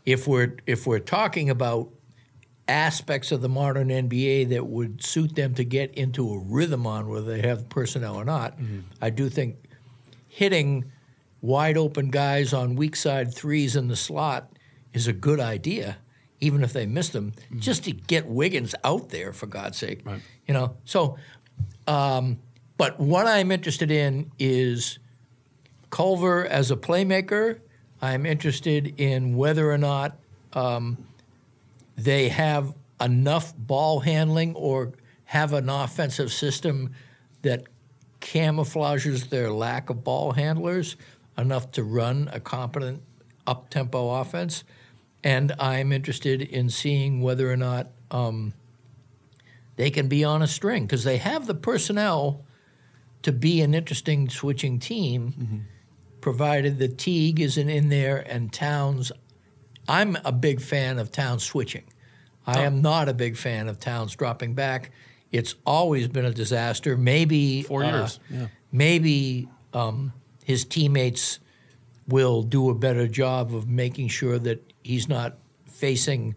if 0.05 0.27
we're 0.27 0.57
if 0.67 0.85
we're 0.85 0.99
talking 0.99 1.49
about 1.49 1.89
aspects 2.69 3.31
of 3.31 3.41
the 3.41 3.49
modern 3.49 3.89
NBA 3.89 4.49
that 4.49 4.67
would 4.67 5.03
suit 5.03 5.35
them 5.35 5.53
to 5.55 5.63
get 5.63 5.93
into 5.95 6.31
a 6.31 6.37
rhythm 6.39 6.85
on 6.87 7.09
whether 7.09 7.25
they 7.25 7.47
have 7.47 7.67
personnel 7.69 8.15
or 8.15 8.25
not, 8.25 8.57
Mm-hmm. 8.57 8.79
I 9.01 9.09
do 9.09 9.29
think 9.29 9.57
hitting 10.27 10.91
wide 11.41 11.77
open 11.77 12.09
guys 12.09 12.53
on 12.53 12.75
weak 12.75 12.95
side 12.95 13.33
threes 13.33 13.75
in 13.75 13.87
the 13.87 13.95
slot 13.95 14.51
is 14.93 15.07
a 15.07 15.13
good 15.13 15.39
idea, 15.39 15.97
even 16.39 16.63
if 16.63 16.73
they 16.73 16.85
miss 16.85 17.09
them, 17.09 17.33
just 17.57 17.83
to 17.85 17.91
get 17.91 18.27
Wiggins 18.27 18.75
out 18.83 19.09
there 19.09 19.33
for 19.33 19.47
God's 19.47 19.77
sake. 19.77 20.05
You 20.47 20.53
know, 20.53 20.75
so. 20.85 21.17
Um, 21.87 22.39
but 22.77 22.97
what 22.99 23.27
I'm 23.27 23.51
interested 23.51 23.91
in 23.91 24.31
is 24.39 24.99
Culver 25.89 26.45
as 26.45 26.71
a 26.71 26.77
playmaker. 26.77 27.59
I'm 28.01 28.25
interested 28.25 28.99
in 28.99 29.35
whether 29.35 29.69
or 29.71 29.77
not 29.77 30.17
um, 30.53 30.97
they 32.03 32.29
have 32.29 32.75
enough 33.01 33.55
ball 33.57 34.01
handling 34.01 34.55
or 34.55 34.93
have 35.25 35.53
an 35.53 35.69
offensive 35.69 36.31
system 36.31 36.91
that 37.41 37.63
camouflages 38.19 39.29
their 39.29 39.51
lack 39.51 39.89
of 39.89 40.03
ball 40.03 40.33
handlers 40.33 40.97
enough 41.37 41.71
to 41.71 41.83
run 41.83 42.29
a 42.33 42.39
competent 42.39 43.01
up 43.47 43.69
tempo 43.69 44.09
offense. 44.11 44.63
And 45.23 45.53
I'm 45.59 45.91
interested 45.91 46.41
in 46.41 46.69
seeing 46.69 47.21
whether 47.21 47.51
or 47.51 47.57
not 47.57 47.87
um, 48.11 48.53
they 49.75 49.89
can 49.89 50.07
be 50.07 50.23
on 50.23 50.41
a 50.41 50.47
string 50.47 50.85
because 50.85 51.03
they 51.03 51.17
have 51.17 51.47
the 51.47 51.55
personnel 51.55 52.45
to 53.21 53.31
be 53.31 53.61
an 53.61 53.73
interesting 53.73 54.29
switching 54.29 54.79
team, 54.79 55.65
provided 56.21 56.79
that 56.79 56.97
Teague 56.97 57.39
isn't 57.39 57.69
in 57.69 57.89
there 57.89 58.17
and 58.17 58.51
Towns. 58.51 59.11
I'm 59.89 60.17
a 60.23 60.31
big 60.31 60.61
fan 60.61 60.99
of 60.99 61.11
Towns 61.11 61.43
switching. 61.43 61.83
I 62.45 62.61
am 62.61 62.81
not 62.81 63.09
a 63.09 63.13
big 63.13 63.37
fan 63.37 63.67
of 63.67 63.79
Towns 63.79 64.15
dropping 64.15 64.53
back. 64.53 64.91
It's 65.31 65.55
always 65.65 66.07
been 66.07 66.25
a 66.25 66.31
disaster. 66.31 66.95
Maybe 66.95 67.63
Four 67.63 67.83
uh, 67.83 67.91
years, 67.91 68.19
yeah. 68.29 68.47
Maybe 68.71 69.49
um, 69.73 70.13
his 70.43 70.63
teammates 70.63 71.39
will 72.07 72.43
do 72.43 72.69
a 72.69 72.75
better 72.75 73.07
job 73.07 73.53
of 73.53 73.67
making 73.67 74.09
sure 74.09 74.39
that 74.39 74.63
he's 74.83 75.07
not 75.07 75.37
facing 75.65 76.35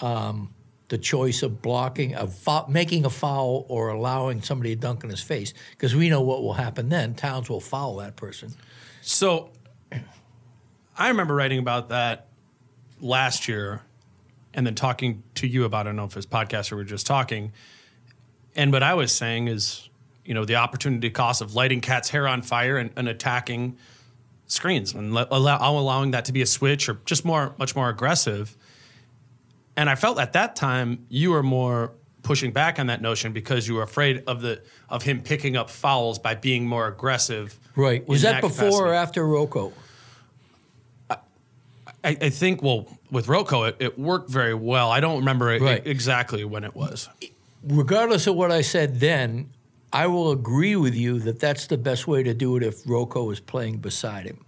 um, 0.00 0.54
the 0.88 0.98
choice 0.98 1.42
of 1.42 1.62
blocking, 1.62 2.14
of 2.14 2.34
fou- 2.34 2.66
making 2.68 3.04
a 3.04 3.10
foul, 3.10 3.64
or 3.68 3.88
allowing 3.88 4.42
somebody 4.42 4.74
to 4.74 4.80
dunk 4.80 5.04
in 5.04 5.10
his 5.10 5.22
face. 5.22 5.54
Because 5.70 5.94
we 5.94 6.08
know 6.08 6.20
what 6.20 6.42
will 6.42 6.54
happen 6.54 6.88
then. 6.90 7.14
Towns 7.14 7.48
will 7.48 7.60
foul 7.60 7.96
that 7.96 8.16
person. 8.16 8.54
So 9.00 9.50
I 10.98 11.08
remember 11.08 11.34
writing 11.34 11.58
about 11.58 11.90
that 11.90 12.29
last 13.00 13.48
year 13.48 13.82
and 14.54 14.66
then 14.66 14.74
talking 14.74 15.22
to 15.36 15.46
you 15.46 15.64
about 15.64 15.86
it. 15.86 15.90
I 15.90 15.92
don't 15.92 15.96
know 15.96 16.04
if 16.04 16.16
it's 16.16 16.26
podcast 16.26 16.72
or 16.72 16.76
we 16.76 16.82
are 16.82 16.84
just 16.84 17.06
talking. 17.06 17.52
And 18.56 18.72
what 18.72 18.82
I 18.82 18.94
was 18.94 19.12
saying 19.12 19.48
is, 19.48 19.88
you 20.24 20.34
know, 20.34 20.44
the 20.44 20.56
opportunity 20.56 21.10
cost 21.10 21.40
of 21.40 21.54
lighting 21.54 21.80
KAT's 21.80 22.08
hair 22.08 22.26
on 22.26 22.42
fire 22.42 22.76
and, 22.76 22.90
and 22.96 23.08
attacking 23.08 23.78
screens 24.46 24.92
and 24.94 25.14
let, 25.14 25.28
allow, 25.30 25.78
allowing 25.78 26.10
that 26.12 26.24
to 26.26 26.32
be 26.32 26.42
a 26.42 26.46
switch 26.46 26.88
or 26.88 27.00
just 27.04 27.24
more, 27.24 27.54
much 27.58 27.76
more 27.76 27.88
aggressive. 27.88 28.56
And 29.76 29.88
I 29.88 29.94
felt 29.94 30.18
at 30.18 30.32
that 30.32 30.56
time 30.56 31.06
you 31.08 31.30
were 31.30 31.42
more 31.42 31.92
pushing 32.22 32.52
back 32.52 32.78
on 32.78 32.88
that 32.88 33.00
notion 33.00 33.32
because 33.32 33.66
you 33.66 33.74
were 33.74 33.82
afraid 33.82 34.22
of 34.26 34.42
the 34.42 34.62
of 34.88 35.02
him 35.02 35.22
picking 35.22 35.56
up 35.56 35.70
fouls 35.70 36.18
by 36.18 36.34
being 36.34 36.66
more 36.66 36.86
aggressive. 36.86 37.58
Right. 37.76 38.06
Was 38.06 38.24
in 38.24 38.32
that, 38.32 38.40
before 38.42 38.66
capacity. 38.66 38.82
or 38.82 38.94
after 38.94 39.26
Rocco? 39.26 39.72
I, 42.02 42.16
I 42.20 42.30
think 42.30 42.62
well 42.62 42.88
with 43.10 43.28
Rocco 43.28 43.64
it, 43.64 43.76
it 43.78 43.98
worked 43.98 44.30
very 44.30 44.54
well. 44.54 44.90
I 44.90 45.00
don't 45.00 45.18
remember 45.18 45.52
it, 45.52 45.60
Right. 45.62 45.86
exactly 45.86 46.44
when 46.44 46.64
it 46.64 46.74
was. 46.74 47.08
regardless 47.62 48.26
of 48.26 48.34
what 48.36 48.50
I 48.50 48.62
said 48.62 49.00
then, 49.00 49.50
I 49.92 50.06
will 50.06 50.30
agree 50.30 50.76
with 50.76 50.94
you 50.94 51.18
that 51.20 51.40
that's 51.40 51.66
the 51.66 51.76
best 51.76 52.06
way 52.06 52.22
to 52.22 52.32
do 52.32 52.56
it 52.56 52.62
if 52.62 52.82
Rocco 52.88 53.30
is 53.30 53.40
playing 53.40 53.78
beside 53.78 54.24
him. 54.26 54.44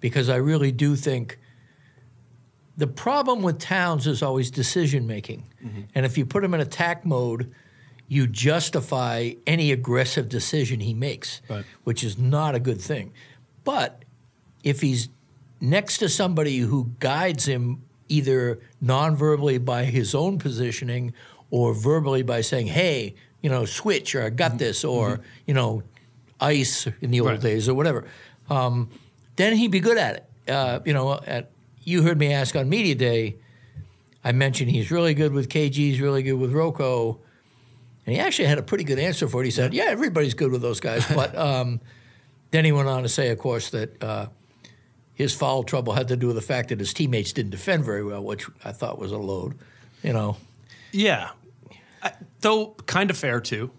Because 0.00 0.28
I 0.28 0.36
really 0.36 0.70
do 0.72 0.96
think 0.96 1.38
the 2.76 2.86
problem 2.86 3.42
with 3.42 3.58
Towns 3.58 4.06
is 4.06 4.22
always 4.22 4.50
decision 4.50 5.06
making. 5.06 5.44
Mm-hmm. 5.64 5.80
And 5.94 6.06
if 6.06 6.16
you 6.18 6.26
put 6.26 6.42
him 6.44 6.54
in 6.54 6.60
attack 6.60 7.04
mode, 7.04 7.52
you 8.08 8.26
justify 8.26 9.32
any 9.46 9.72
aggressive 9.72 10.28
decision 10.28 10.80
he 10.80 10.94
makes, 10.94 11.40
Right. 11.48 11.64
which 11.84 12.02
is 12.04 12.18
not 12.18 12.54
a 12.54 12.60
good 12.60 12.80
thing. 12.80 13.12
But 13.64 14.04
if 14.62 14.80
he's 14.80 15.08
next 15.70 15.98
to 15.98 16.08
somebody 16.08 16.58
who 16.58 16.90
guides 17.00 17.46
him 17.46 17.82
either 18.08 18.60
non-verbally 18.80 19.58
by 19.58 19.84
his 19.84 20.14
own 20.14 20.38
positioning 20.38 21.12
or 21.50 21.72
verbally 21.74 22.22
by 22.22 22.40
saying, 22.40 22.66
"Hey, 22.68 23.14
you 23.42 23.48
know, 23.50 23.64
switch," 23.64 24.14
or 24.14 24.22
"I 24.24 24.30
got 24.30 24.58
this," 24.58 24.84
or 24.84 25.20
you 25.46 25.54
know, 25.54 25.82
ice 26.40 26.86
in 27.00 27.10
the 27.10 27.20
old 27.20 27.30
Right. 27.30 27.40
days 27.40 27.68
or 27.68 27.74
whatever, 27.74 28.04
um, 28.50 28.90
then 29.36 29.56
he'd 29.56 29.70
be 29.70 29.80
good 29.80 29.96
at 29.98 30.16
it. 30.16 30.50
Uh, 30.50 30.80
you 30.84 30.92
know, 30.92 31.20
at, 31.26 31.50
you 31.82 32.02
heard 32.02 32.18
me 32.18 32.32
ask 32.32 32.54
on 32.56 32.68
media 32.68 32.94
day. 32.94 33.36
I 34.22 34.32
mentioned 34.32 34.70
he's 34.70 34.90
really 34.90 35.14
good 35.14 35.32
with 35.32 35.48
KG, 35.48 35.74
he's 35.74 36.00
really 36.00 36.22
good 36.22 36.34
with 36.38 36.52
Rocco. 36.52 37.18
And 38.06 38.14
he 38.14 38.20
actually 38.20 38.48
had 38.48 38.58
a 38.58 38.62
pretty 38.62 38.84
good 38.84 38.98
answer 38.98 39.28
for 39.28 39.40
it. 39.42 39.46
He 39.46 39.50
said, 39.50 39.72
"Yeah, 39.72 39.84
everybody's 39.88 40.34
good 40.34 40.50
with 40.52 40.60
those 40.60 40.80
guys." 40.80 41.06
But 41.06 41.36
um, 41.48 41.80
then 42.50 42.64
he 42.66 42.72
went 42.72 42.88
on 42.88 43.02
to 43.02 43.08
say, 43.08 43.30
of 43.30 43.38
course, 43.38 43.70
that 43.70 44.02
uh, 44.02 44.26
his 45.14 45.34
foul 45.34 45.62
trouble 45.64 45.92
had 45.94 46.08
to 46.08 46.16
do 46.16 46.26
with 46.28 46.36
the 46.36 46.42
fact 46.42 46.68
that 46.70 46.80
his 46.80 46.92
teammates 46.92 47.32
didn't 47.32 47.50
defend 47.52 47.84
very 47.84 48.04
well, 48.04 48.22
which 48.22 48.46
I 48.64 48.72
thought 48.72 48.98
was 48.98 49.12
a 49.12 49.18
load. 49.18 49.54
You 50.02 50.12
know, 50.12 50.36
Yeah, 50.92 51.30
I, 52.02 52.12
though 52.40 52.74
kind 52.86 53.10
of 53.10 53.16
fair 53.16 53.40
too. 53.40 53.70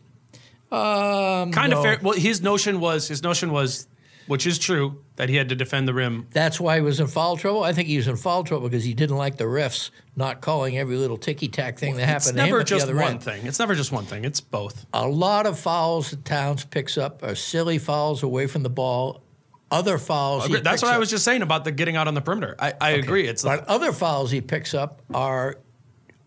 um, 0.71 1.51
Kind 1.51 1.71
no. 1.71 1.77
of 1.77 1.83
fair. 1.83 1.99
Well, 2.01 2.13
his 2.17 2.41
notion 2.41 2.79
was 2.79 3.07
his 3.07 3.21
notion 3.23 3.51
was, 3.51 3.87
which 4.27 4.47
is 4.47 4.57
true, 4.57 5.03
that 5.17 5.29
he 5.29 5.35
had 5.35 5.49
to 5.49 5.55
defend 5.55 5.87
the 5.87 5.93
rim. 5.93 6.27
That's 6.31 6.59
why 6.59 6.75
he 6.77 6.81
was 6.81 6.99
in 6.99 7.07
foul 7.07 7.37
trouble. 7.37 7.63
I 7.63 7.73
think 7.73 7.87
he 7.87 7.97
was 7.97 8.07
in 8.07 8.15
foul 8.17 8.43
trouble 8.43 8.67
because 8.67 8.83
he 8.83 8.93
didn't 8.93 9.17
like 9.17 9.37
the 9.37 9.43
refs 9.43 9.91
not 10.15 10.41
calling 10.41 10.77
every 10.77 10.97
little 10.97 11.17
ticky 11.17 11.47
tack 11.47 11.77
thing 11.77 11.95
that 11.97 12.01
It's 12.09 12.25
happened 12.25 12.39
him 12.39 12.45
never 12.47 12.63
just 12.63 12.87
one 12.91 13.03
end. 13.03 13.23
thing. 13.23 13.45
It's 13.45 13.59
never 13.59 13.75
just 13.75 13.91
one 13.91 14.05
thing. 14.05 14.25
It's 14.25 14.41
both. 14.41 14.85
A 14.93 15.07
lot 15.07 15.45
of 15.45 15.59
fouls 15.59 16.09
that 16.11 16.25
Towns 16.25 16.65
picks 16.65 16.97
up 16.97 17.21
are 17.23 17.35
silly 17.35 17.77
fouls 17.77 18.23
away 18.23 18.47
from 18.47 18.63
the 18.63 18.69
ball. 18.69 19.21
Other 19.71 19.97
fouls, 19.97 20.47
That's 20.61 20.81
what 20.83 20.93
I 20.93 20.97
was 20.99 21.09
just 21.09 21.25
saying 21.25 21.41
about 21.41 21.63
the 21.65 21.71
getting 21.71 21.95
out 21.95 22.07
on 22.07 22.13
the 22.13 22.21
perimeter. 22.21 22.55
I, 22.59 22.73
I 22.79 22.89
agree. 22.91 23.27
It's 23.27 23.43
like, 23.43 23.61
But 23.61 23.67
other 23.69 23.91
fouls 23.91 24.29
he 24.31 24.39
picks 24.39 24.73
up 24.73 25.01
are, 25.13 25.57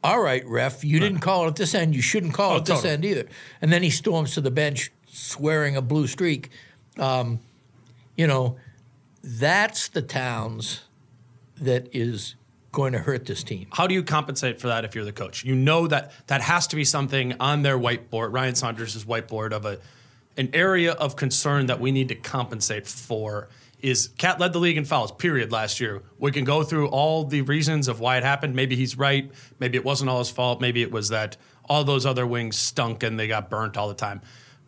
all 0.02 0.20
right, 0.20 0.44
ref, 0.46 0.84
you 0.84 0.98
didn't 0.98 1.20
call 1.20 1.44
it 1.44 1.48
at 1.48 1.56
this 1.56 1.74
end. 1.74 1.94
You 1.94 2.02
shouldn't 2.02 2.34
call 2.34 2.52
Oh, 2.52 2.56
it 2.56 2.60
at 2.60 2.66
this 2.66 2.84
end 2.84 3.04
either. 3.04 3.26
And 3.62 3.72
then 3.72 3.82
he 3.82 3.90
storms 3.90 4.34
to 4.34 4.40
the 4.40 4.50
bench 4.50 4.90
swearing 5.06 5.76
a 5.76 5.82
blue 5.82 6.06
streak. 6.08 6.50
Um, 6.98 7.38
you 8.16 8.26
know, 8.26 8.56
that's 9.22 9.88
the 9.88 10.02
Towns 10.02 10.82
that 11.60 11.88
is 11.92 12.34
going 12.72 12.92
to 12.92 12.98
hurt 12.98 13.24
this 13.26 13.42
team. 13.42 13.66
how 13.72 13.86
do 13.86 13.94
you 13.94 14.02
compensate 14.02 14.60
for 14.60 14.66
that 14.68 14.84
if 14.84 14.94
you're 14.94 15.04
the 15.04 15.12
coach? 15.12 15.44
You 15.44 15.54
know 15.54 15.86
that 15.86 16.12
that 16.26 16.42
has 16.42 16.66
to 16.68 16.76
be 16.76 16.84
something 16.84 17.34
on 17.40 17.62
their 17.62 17.78
whiteboard, 17.78 18.32
Ryan 18.32 18.54
Saunders' 18.56 19.04
whiteboard 19.04 19.52
of 19.52 19.64
a 19.64 19.78
an 20.38 20.48
area 20.54 20.92
of 20.92 21.16
concern 21.16 21.66
that 21.66 21.80
we 21.80 21.92
need 21.92 22.08
to 22.08 22.14
compensate 22.14 22.86
for. 22.86 23.48
Is 23.80 24.08
KAT 24.18 24.40
led 24.40 24.52
the 24.52 24.58
league 24.58 24.76
in 24.76 24.84
fouls, 24.84 25.12
period, 25.12 25.52
last 25.52 25.78
year. 25.78 26.02
We 26.18 26.32
can 26.32 26.44
go 26.44 26.64
through 26.64 26.88
all 26.88 27.24
the 27.24 27.42
reasons 27.42 27.86
of 27.86 28.00
why 28.00 28.16
it 28.16 28.24
happened. 28.24 28.56
Maybe 28.56 28.74
he's 28.74 28.98
right. 28.98 29.30
Maybe 29.60 29.76
it 29.76 29.84
wasn't 29.84 30.10
all 30.10 30.18
his 30.18 30.30
fault. 30.30 30.60
Maybe 30.60 30.82
it 30.82 30.90
was 30.90 31.10
that 31.10 31.36
all 31.68 31.84
those 31.84 32.04
other 32.04 32.26
wings 32.26 32.56
stunk 32.56 33.04
and 33.04 33.20
they 33.20 33.28
got 33.28 33.50
burnt 33.50 33.76
all 33.76 33.86
the 33.86 33.94
time. 33.94 34.20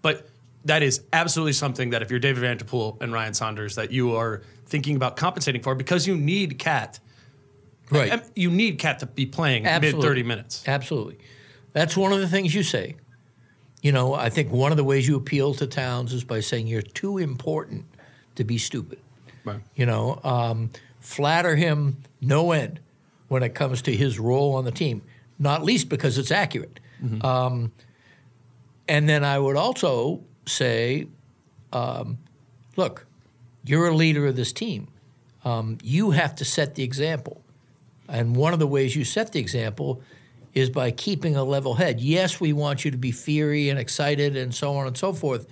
But 0.03 0.29
that 0.65 0.83
is 0.83 1.03
absolutely 1.13 1.55
something 1.55 1.91
that 1.91 2.03
if 2.03 2.11
you're 2.11 2.21
David 2.21 2.45
Vanterpool 2.45 3.01
and 3.01 3.13
Ryan 3.13 3.35
Saunders, 3.35 3.75
that 3.77 3.91
you 3.91 4.15
are 4.15 4.43
thinking 4.67 4.95
about 4.95 5.17
compensating 5.17 5.63
for 5.63 5.75
because 5.75 6.07
you 6.07 6.17
need 6.17 6.59
KAT. 6.59 7.01
Right. 7.91 8.23
You 8.37 8.51
need 8.51 8.79
KAT 8.79 9.01
to 9.01 9.07
be 9.07 9.27
playing 9.27 9.65
mid 9.65 10.01
30 10.01 10.23
minutes. 10.23 10.63
Absolutely. 10.69 11.19
That's 11.73 11.97
one 11.97 12.13
of 12.13 12.21
the 12.21 12.29
things 12.29 12.55
you 12.55 12.63
say. 12.63 12.97
You 13.83 13.93
know, 13.93 14.15
I 14.15 14.29
think 14.29 14.53
one 14.53 14.73
of 14.73 14.77
the 14.77 14.85
ways 14.85 15.09
you 15.09 15.17
appeal 15.17 15.55
to 15.55 15.67
Towns 15.67 16.13
is 16.13 16.25
by 16.25 16.41
saying 16.41 16.67
you're 16.67 16.83
too 16.83 17.19
important 17.19 17.87
to 18.35 18.45
be 18.45 18.59
stupid. 18.59 18.99
Right. 19.45 19.61
You 19.75 19.87
know, 19.87 20.21
um, 20.23 20.71
flatter 20.99 21.57
him 21.57 21.99
no 22.21 22.53
end 22.53 22.81
when 23.29 23.43
it 23.43 23.55
comes 23.55 23.83
to 23.83 23.97
his 23.97 24.19
role 24.19 24.55
on 24.55 24.65
the 24.65 24.71
team, 24.73 25.03
not 25.39 25.63
least 25.65 25.89
because 25.89 26.19
it's 26.19 26.31
accurate. 26.31 26.81
Um, 27.25 27.73
and 28.87 29.09
then 29.09 29.25
I 29.25 29.39
would 29.39 29.57
also 29.57 30.23
say, 30.47 31.07
um, 31.73 32.19
look, 32.77 33.07
you're 33.65 33.89
a 33.89 33.95
leader 33.95 34.27
of 34.27 34.37
this 34.37 34.53
team. 34.53 34.89
Um, 35.45 35.79
you 35.83 36.11
have 36.11 36.35
to 36.37 36.45
set 36.45 36.75
the 36.75 36.83
example. 36.83 37.41
And 38.09 38.37
one 38.37 38.53
of 38.53 38.59
the 38.59 38.67
ways 38.67 38.97
you 38.97 39.05
set 39.05 39.33
the 39.33 39.41
example 39.41 40.03
is 40.55 40.71
by 40.71 40.91
keeping 40.91 41.37
a 41.37 41.45
level 41.45 41.75
head. 41.75 42.01
Yes, 42.01 42.41
we 42.41 42.53
want 42.53 42.85
you 42.85 42.91
to 42.91 42.97
be 42.97 43.13
fiery 43.13 43.69
and 43.69 43.79
excited 43.79 44.37
and 44.37 44.55
so 44.55 44.75
on 44.75 44.87
and 44.87 44.97
so 44.97 45.13
forth. 45.13 45.47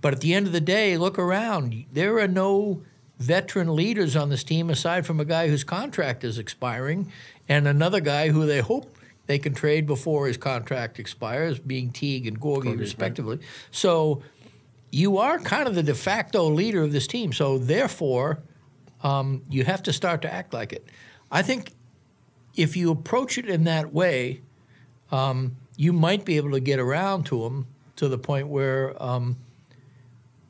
But 0.00 0.14
at 0.14 0.20
the 0.20 0.34
end 0.34 0.46
of 0.46 0.52
the 0.52 0.60
day, 0.60 0.96
look 0.96 1.18
around. 1.18 1.86
There 1.92 2.18
are 2.18 2.28
no 2.28 2.82
veteran 3.18 3.74
leaders 3.74 4.14
on 4.14 4.28
this 4.28 4.44
team 4.44 4.70
aside 4.70 5.04
from 5.06 5.18
a 5.18 5.24
guy 5.24 5.48
whose 5.48 5.64
contract 5.64 6.22
is 6.22 6.38
expiring 6.38 7.10
and 7.48 7.66
another 7.66 8.00
guy 8.00 8.28
who 8.28 8.46
they 8.46 8.60
hope 8.60 8.94
they 9.26 9.38
can 9.38 9.54
trade 9.54 9.86
before 9.86 10.26
his 10.26 10.36
contract 10.36 10.98
expires, 10.98 11.58
being 11.58 11.90
Teague 11.90 12.26
and 12.26 12.40
Gorgui, 12.40 12.78
respectively. 12.78 13.40
So 13.70 14.22
you 14.90 15.18
are 15.18 15.38
kind 15.38 15.68
of 15.68 15.74
the 15.74 15.82
de 15.82 15.94
facto 15.94 16.48
leader 16.48 16.82
of 16.82 16.92
this 16.92 17.06
team. 17.06 17.32
So 17.32 17.58
therefore, 17.58 18.42
um, 19.02 19.42
you 19.50 19.64
have 19.64 19.82
to 19.84 19.92
start 19.92 20.22
to 20.22 20.32
act 20.32 20.54
like 20.54 20.72
it. 20.72 20.86
I 21.30 21.42
think 21.42 21.72
if 22.58 22.76
you 22.76 22.90
approach 22.90 23.38
it 23.38 23.48
in 23.48 23.64
that 23.64 23.94
way, 23.94 24.40
um, 25.12 25.56
you 25.76 25.92
might 25.92 26.24
be 26.24 26.36
able 26.36 26.50
to 26.50 26.60
get 26.60 26.80
around 26.80 27.24
to 27.26 27.44
him 27.46 27.68
to 27.96 28.08
the 28.08 28.18
point 28.18 28.48
where 28.48 29.00
um, 29.02 29.36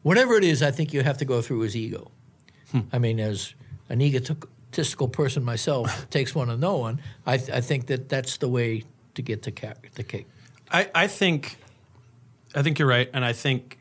whatever 0.03 0.35
it 0.35 0.43
is, 0.43 0.63
I 0.63 0.71
think 0.71 0.95
you 0.95 1.03
have 1.03 1.19
to 1.19 1.25
go 1.25 1.43
through 1.43 1.61
his 1.61 1.77
ego. 1.77 2.11
I 2.93 2.99
mean, 2.99 3.19
as 3.19 3.55
an 3.89 4.03
egotistical 4.03 5.09
person 5.09 5.43
myself, 5.43 6.09
takes 6.11 6.35
one 6.35 6.49
to 6.49 6.57
know 6.57 6.77
one. 6.77 7.01
I, 7.27 7.35
I 7.35 7.61
think 7.63 7.87
that 7.87 8.11
that's 8.11 8.37
the 8.37 8.49
way 8.49 8.85
to 9.15 9.23
get 9.23 9.43
to 9.45 9.51
ca- 9.51 9.75
the 9.95 10.03
cake. 10.03 10.27
I, 10.71 10.91
I 10.95 11.07
think 11.07 11.57
I 12.55 12.63
think 12.63 12.79
you're 12.79 12.89
right, 12.89 13.09
and 13.15 13.25
I 13.25 13.33
think 13.33 13.79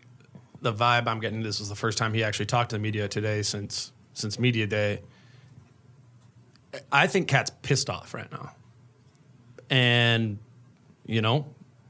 the 0.61 0.71
vibe 0.71 1.07
I'm 1.07 1.19
getting. 1.19 1.43
This 1.43 1.59
was 1.59 1.67
the 1.67 1.75
first 1.75 1.97
time 1.97 2.13
he 2.13 2.23
actually 2.23 2.45
talked 2.45 2.69
to 2.69 2.77
the 2.77 2.81
media 2.81 3.09
today 3.09 3.41
since 3.41 3.91
since 4.13 4.39
media 4.39 4.67
day. 4.67 5.01
I 6.91 7.07
think 7.07 7.27
KAT's 7.27 7.51
pissed 7.61 7.89
off 7.89 8.13
right 8.13 8.31
now, 8.31 8.51
and 9.69 10.37
you 11.05 11.21
know, 11.21 11.45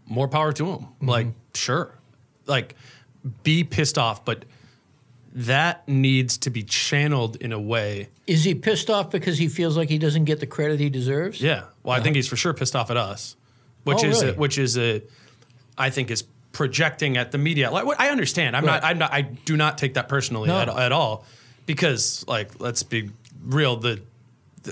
more 0.05 0.27
power 0.27 0.51
to 0.53 0.65
him. 0.65 0.79
Mm-hmm. 0.79 1.09
Like, 1.09 1.27
sure, 1.53 1.93
like 2.45 2.75
be 3.43 3.63
pissed 3.63 3.97
off, 3.97 4.23
but 4.23 4.45
that 5.33 5.87
needs 5.87 6.37
to 6.39 6.49
be 6.49 6.63
channeled 6.63 7.35
in 7.37 7.51
a 7.51 7.59
way. 7.59 8.09
Is 8.25 8.43
he 8.43 8.55
pissed 8.55 8.89
off 8.89 9.11
because 9.11 9.37
he 9.37 9.47
feels 9.47 9.77
like 9.77 9.89
he 9.89 9.97
doesn't 9.97 10.25
get 10.25 10.39
the 10.39 10.47
credit 10.47 10.79
he 10.79 10.89
deserves? 10.89 11.41
Yeah, 11.41 11.63
well, 11.83 11.93
I 11.93 11.97
think 11.97 12.07
uh-huh. 12.07 12.15
he's 12.15 12.27
for 12.27 12.35
sure 12.35 12.53
pissed 12.53 12.75
off 12.75 12.89
at 12.89 12.97
us, 12.97 13.35
which 13.83 14.03
Oh, 14.03 14.07
is 14.07 14.21
really? 14.21 14.35
a, 14.35 14.39
which 14.39 14.57
is 14.57 14.77
a, 14.77 15.03
I 15.77 15.89
think 15.89 16.09
is 16.09 16.23
projecting 16.53 17.17
at 17.17 17.31
the 17.31 17.37
media. 17.37 17.69
Like, 17.69 17.85
I 17.99 18.09
understand. 18.09 18.55
I'm 18.55 18.65
not. 18.65 18.83
I'm 18.83 18.97
not. 18.97 19.13
I 19.13 19.21
do 19.21 19.55
not 19.55 19.77
take 19.77 19.93
that 19.93 20.09
personally 20.09 20.47
No. 20.47 20.59
at, 20.59 20.69
at 20.69 20.91
all, 20.91 21.25
because 21.67 22.25
like, 22.27 22.59
let's 22.59 22.81
be 22.83 23.11
real. 23.43 23.75
The 23.75 24.01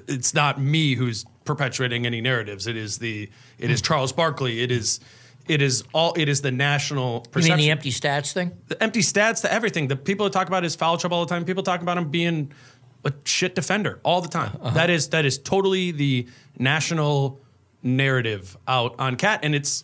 it's 0.08 0.34
not 0.34 0.60
me 0.60 0.96
who's 0.96 1.26
perpetuating 1.46 2.06
any 2.06 2.22
narratives. 2.22 2.68
It 2.68 2.76
is 2.78 2.98
the. 2.98 3.30
It 3.58 3.70
Hmm. 3.70 3.76
Charles 3.76 4.12
Barkley. 4.12 4.62
It 4.62 4.72
is. 4.72 5.00
It 5.48 5.62
is 5.62 5.84
all. 5.94 6.14
It 6.18 6.28
is 6.28 6.42
the 6.42 6.52
national 6.52 7.26
You 7.36 7.44
mean 7.44 7.58
the 7.58 7.70
empty 7.72 7.92
stats 7.92 8.32
thing? 8.34 8.52
the 8.68 8.82
empty 8.82 9.02
stats, 9.02 9.42
the 9.42 9.54
everything. 9.54 9.88
The 9.88 9.96
people 9.96 10.24
that 10.26 10.34
talk 10.34 10.48
about 10.48 10.64
his 10.64 10.76
foul 10.76 10.98
trouble 10.98 11.18
all 11.20 11.26
the 11.26 11.30
time. 11.30 11.46
People 11.46 11.62
talk 11.64 11.82
about 11.82 11.98
him 11.98 12.10
being 12.10 12.52
a 13.04 13.14
shit 13.26 13.54
defender 13.54 14.00
all 14.04 14.22
the 14.22 14.28
time. 14.28 14.58
Uh-huh. 14.62 14.74
That 14.74 14.90
is 14.90 15.10
that 15.10 15.24
is 15.26 15.38
totally 15.38 15.92
the 15.92 16.28
national 16.58 17.40
narrative 17.84 18.58
out 18.68 18.96
on 19.00 19.16
KAT, 19.16 19.42
and 19.44 19.54
it's 19.56 19.84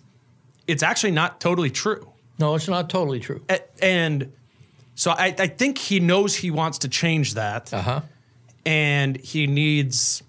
it's 0.67 0.81
actually 0.83 1.11
not 1.11 1.39
totally 1.39 1.69
true. 1.69 2.11
No, 2.39 2.55
it's 2.55 2.67
not 2.67 2.89
totally 2.89 3.19
true. 3.19 3.43
A- 3.49 3.61
And 3.83 4.31
so 4.95 5.11
I, 5.11 5.35
I 5.37 5.47
think 5.47 5.77
he 5.77 5.99
knows 5.99 6.35
he 6.35 6.49
wants 6.49 6.79
to 6.79 6.87
change 6.89 7.35
that, 7.35 7.71
Uh 7.73 7.81
huh. 7.81 8.01
And 8.65 9.17
he 9.17 9.47
needs 9.47 10.23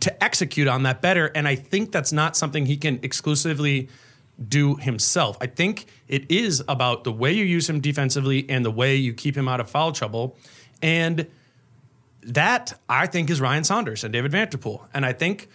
to 0.00 0.24
execute 0.24 0.66
on 0.66 0.82
that 0.84 1.02
better. 1.02 1.26
And 1.26 1.46
I 1.46 1.54
think 1.54 1.92
that's 1.92 2.12
not 2.12 2.36
something 2.36 2.66
he 2.66 2.76
can 2.76 2.98
exclusively 3.02 3.88
do 4.48 4.76
himself. 4.76 5.36
I 5.40 5.46
think 5.46 5.86
it 6.08 6.30
is 6.30 6.62
about 6.66 7.04
the 7.04 7.12
way 7.12 7.32
you 7.32 7.44
use 7.44 7.68
him 7.68 7.80
defensively 7.80 8.48
and 8.48 8.64
the 8.64 8.70
way 8.70 8.96
you 8.96 9.12
keep 9.12 9.36
him 9.36 9.48
out 9.48 9.60
of 9.60 9.68
foul 9.68 9.92
trouble. 9.92 10.36
And 10.80 11.26
that 12.22 12.78
I 12.88 13.06
think 13.06 13.30
is 13.30 13.40
Ryan 13.40 13.64
Saunders 13.64 14.04
and 14.04 14.12
David 14.12 14.32
Vanterpool. 14.32 14.86
And 14.94 15.04
I 15.04 15.12
think 15.12 15.48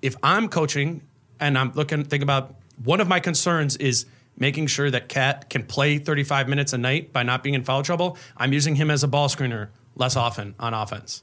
if 0.00 0.16
I'm 0.22 0.48
coaching 0.48 1.02
and 1.38 1.58
I'm 1.58 1.72
looking 1.74 2.04
think 2.04 2.22
about 2.22 2.54
one 2.82 3.00
of 3.00 3.08
my 3.08 3.20
concerns 3.20 3.76
is 3.76 4.06
making 4.38 4.66
sure 4.66 4.90
that 4.90 5.08
KAT 5.08 5.50
can 5.50 5.62
play 5.64 5.98
35 5.98 6.48
minutes 6.48 6.72
a 6.72 6.78
night 6.78 7.12
by 7.12 7.22
not 7.22 7.42
being 7.42 7.54
in 7.54 7.64
foul 7.64 7.82
trouble. 7.82 8.16
I'm 8.36 8.52
using 8.52 8.76
him 8.76 8.90
as 8.90 9.04
a 9.04 9.08
ball 9.08 9.28
screener 9.28 9.68
less 9.94 10.16
often 10.16 10.54
on 10.58 10.74
offense 10.74 11.22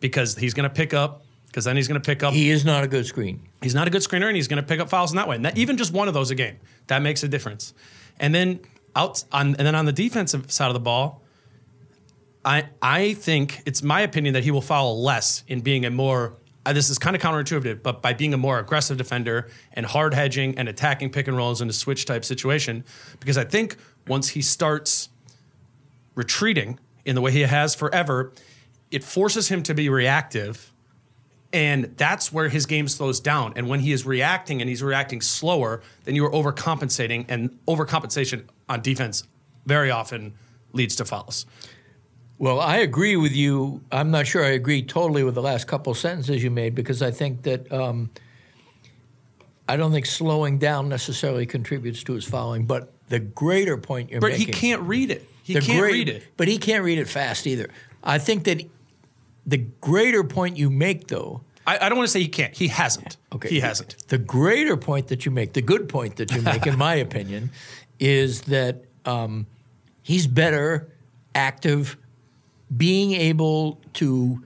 because 0.00 0.36
he's 0.36 0.54
going 0.54 0.68
to 0.68 0.74
pick 0.74 0.94
up 0.94 1.22
because 1.46 1.64
then 1.64 1.76
he's 1.76 1.88
going 1.88 2.00
to 2.00 2.04
pick 2.06 2.22
up 2.22 2.34
He 2.34 2.50
is 2.50 2.64
not 2.66 2.84
a 2.84 2.86
good 2.86 3.06
screen. 3.06 3.40
He's 3.62 3.74
not 3.74 3.86
a 3.86 3.90
good 3.90 4.02
screener, 4.02 4.26
and 4.26 4.36
he's 4.36 4.46
going 4.48 4.62
to 4.62 4.66
pick 4.66 4.78
up 4.78 4.90
fouls 4.90 5.10
in 5.10 5.16
that 5.16 5.26
way. 5.26 5.36
And 5.36 5.44
that, 5.46 5.56
even 5.56 5.78
just 5.78 5.92
one 5.92 6.06
of 6.06 6.12
those 6.12 6.30
a 6.30 6.34
game, 6.34 6.56
that 6.88 7.00
makes 7.00 7.22
a 7.22 7.28
difference. 7.28 7.72
And 8.20 8.34
then 8.34 8.60
out 8.94 9.24
on, 9.32 9.48
and 9.56 9.66
then 9.66 9.74
on 9.74 9.86
the 9.86 9.92
defensive 9.92 10.52
side 10.52 10.68
of 10.68 10.74
the 10.74 10.80
ball, 10.80 11.22
I 12.44 12.68
I 12.82 13.14
think 13.14 13.62
it's 13.64 13.82
my 13.82 14.02
opinion 14.02 14.34
that 14.34 14.44
he 14.44 14.50
will 14.50 14.60
foul 14.60 15.02
less 15.02 15.44
in 15.48 15.60
being 15.60 15.84
a 15.84 15.90
more. 15.90 16.34
Uh, 16.66 16.72
this 16.72 16.90
is 16.90 16.98
kind 16.98 17.14
of 17.14 17.22
counterintuitive, 17.22 17.82
but 17.82 18.02
by 18.02 18.12
being 18.12 18.34
a 18.34 18.36
more 18.36 18.58
aggressive 18.58 18.96
defender 18.98 19.48
and 19.72 19.86
hard 19.86 20.12
hedging 20.12 20.58
and 20.58 20.68
attacking 20.68 21.10
pick 21.10 21.28
and 21.28 21.36
rolls 21.36 21.62
in 21.62 21.70
a 21.70 21.72
switch 21.72 22.04
type 22.06 22.24
situation, 22.24 22.84
because 23.20 23.38
I 23.38 23.44
think 23.44 23.76
once 24.08 24.30
he 24.30 24.42
starts 24.42 25.08
retreating 26.16 26.80
in 27.06 27.14
the 27.14 27.20
way 27.22 27.32
he 27.32 27.42
has 27.42 27.74
forever, 27.74 28.32
it 28.90 29.02
forces 29.02 29.48
him 29.48 29.62
to 29.62 29.74
be 29.74 29.88
reactive 29.88 30.72
and 31.52 31.94
that's 31.96 32.32
where 32.32 32.48
his 32.48 32.66
game 32.66 32.88
slows 32.88 33.20
down. 33.20 33.54
And 33.56 33.68
when 33.68 33.80
he 33.80 33.92
is 33.92 34.04
reacting 34.04 34.60
and 34.60 34.68
he's 34.68 34.82
reacting 34.82 35.20
slower, 35.20 35.82
then 36.04 36.14
you 36.14 36.26
are 36.26 36.30
overcompensating, 36.30 37.24
and 37.28 37.58
overcompensation 37.66 38.44
on 38.68 38.82
defense 38.82 39.24
very 39.64 39.90
often 39.90 40.34
leads 40.72 40.96
to 40.96 41.04
fouls. 41.04 41.46
Well, 42.38 42.60
I 42.60 42.76
agree 42.76 43.16
with 43.16 43.32
you. 43.32 43.82
I'm 43.90 44.10
not 44.10 44.26
sure 44.26 44.44
I 44.44 44.50
agree 44.50 44.82
totally 44.82 45.24
with 45.24 45.34
the 45.34 45.40
last 45.40 45.66
couple 45.66 45.94
sentences 45.94 46.44
you 46.44 46.50
made 46.50 46.74
because 46.74 47.00
I 47.00 47.10
think 47.10 47.44
that 47.44 47.72
um, 47.72 48.10
I 49.66 49.78
don't 49.78 49.92
think 49.92 50.04
slowing 50.04 50.58
down 50.58 50.90
necessarily 50.90 51.46
contributes 51.46 52.04
to 52.04 52.12
his 52.12 52.26
fouling. 52.26 52.66
But 52.66 52.92
the 53.08 53.18
greater 53.20 53.78
point 53.78 54.10
you're 54.10 54.20
But 54.20 54.32
making, 54.32 54.46
But 54.48 54.54
he 54.54 54.60
can't 54.60 54.82
read 54.82 55.10
it. 55.10 55.26
He 55.46 55.54
the 55.54 55.60
can't 55.60 55.78
great- 55.78 55.92
read 55.92 56.08
it. 56.08 56.24
But 56.36 56.48
he 56.48 56.58
can't 56.58 56.82
read 56.82 56.98
it 56.98 57.06
fast 57.08 57.46
either. 57.46 57.70
I 58.02 58.18
think 58.18 58.42
that 58.44 58.62
the 59.46 59.58
greater 59.58 60.24
point 60.24 60.56
you 60.56 60.70
make, 60.70 61.06
though, 61.06 61.42
I, 61.64 61.78
I 61.86 61.88
don't 61.88 61.96
want 61.98 62.08
to 62.08 62.12
say 62.12 62.20
he 62.20 62.26
can't. 62.28 62.52
He 62.52 62.66
hasn't. 62.66 63.16
Okay. 63.32 63.48
He 63.48 63.60
hasn't. 63.60 64.08
The 64.08 64.18
greater 64.18 64.76
point 64.76 65.06
that 65.08 65.24
you 65.24 65.30
make, 65.30 65.52
the 65.52 65.62
good 65.62 65.88
point 65.88 66.16
that 66.16 66.32
you 66.32 66.42
make, 66.42 66.66
in 66.66 66.76
my 66.76 66.94
opinion, 67.06 67.50
is 68.00 68.42
that 68.42 68.82
um, 69.04 69.46
he's 70.02 70.26
better, 70.26 70.88
active, 71.32 71.96
being 72.76 73.12
able 73.12 73.80
to, 73.94 74.42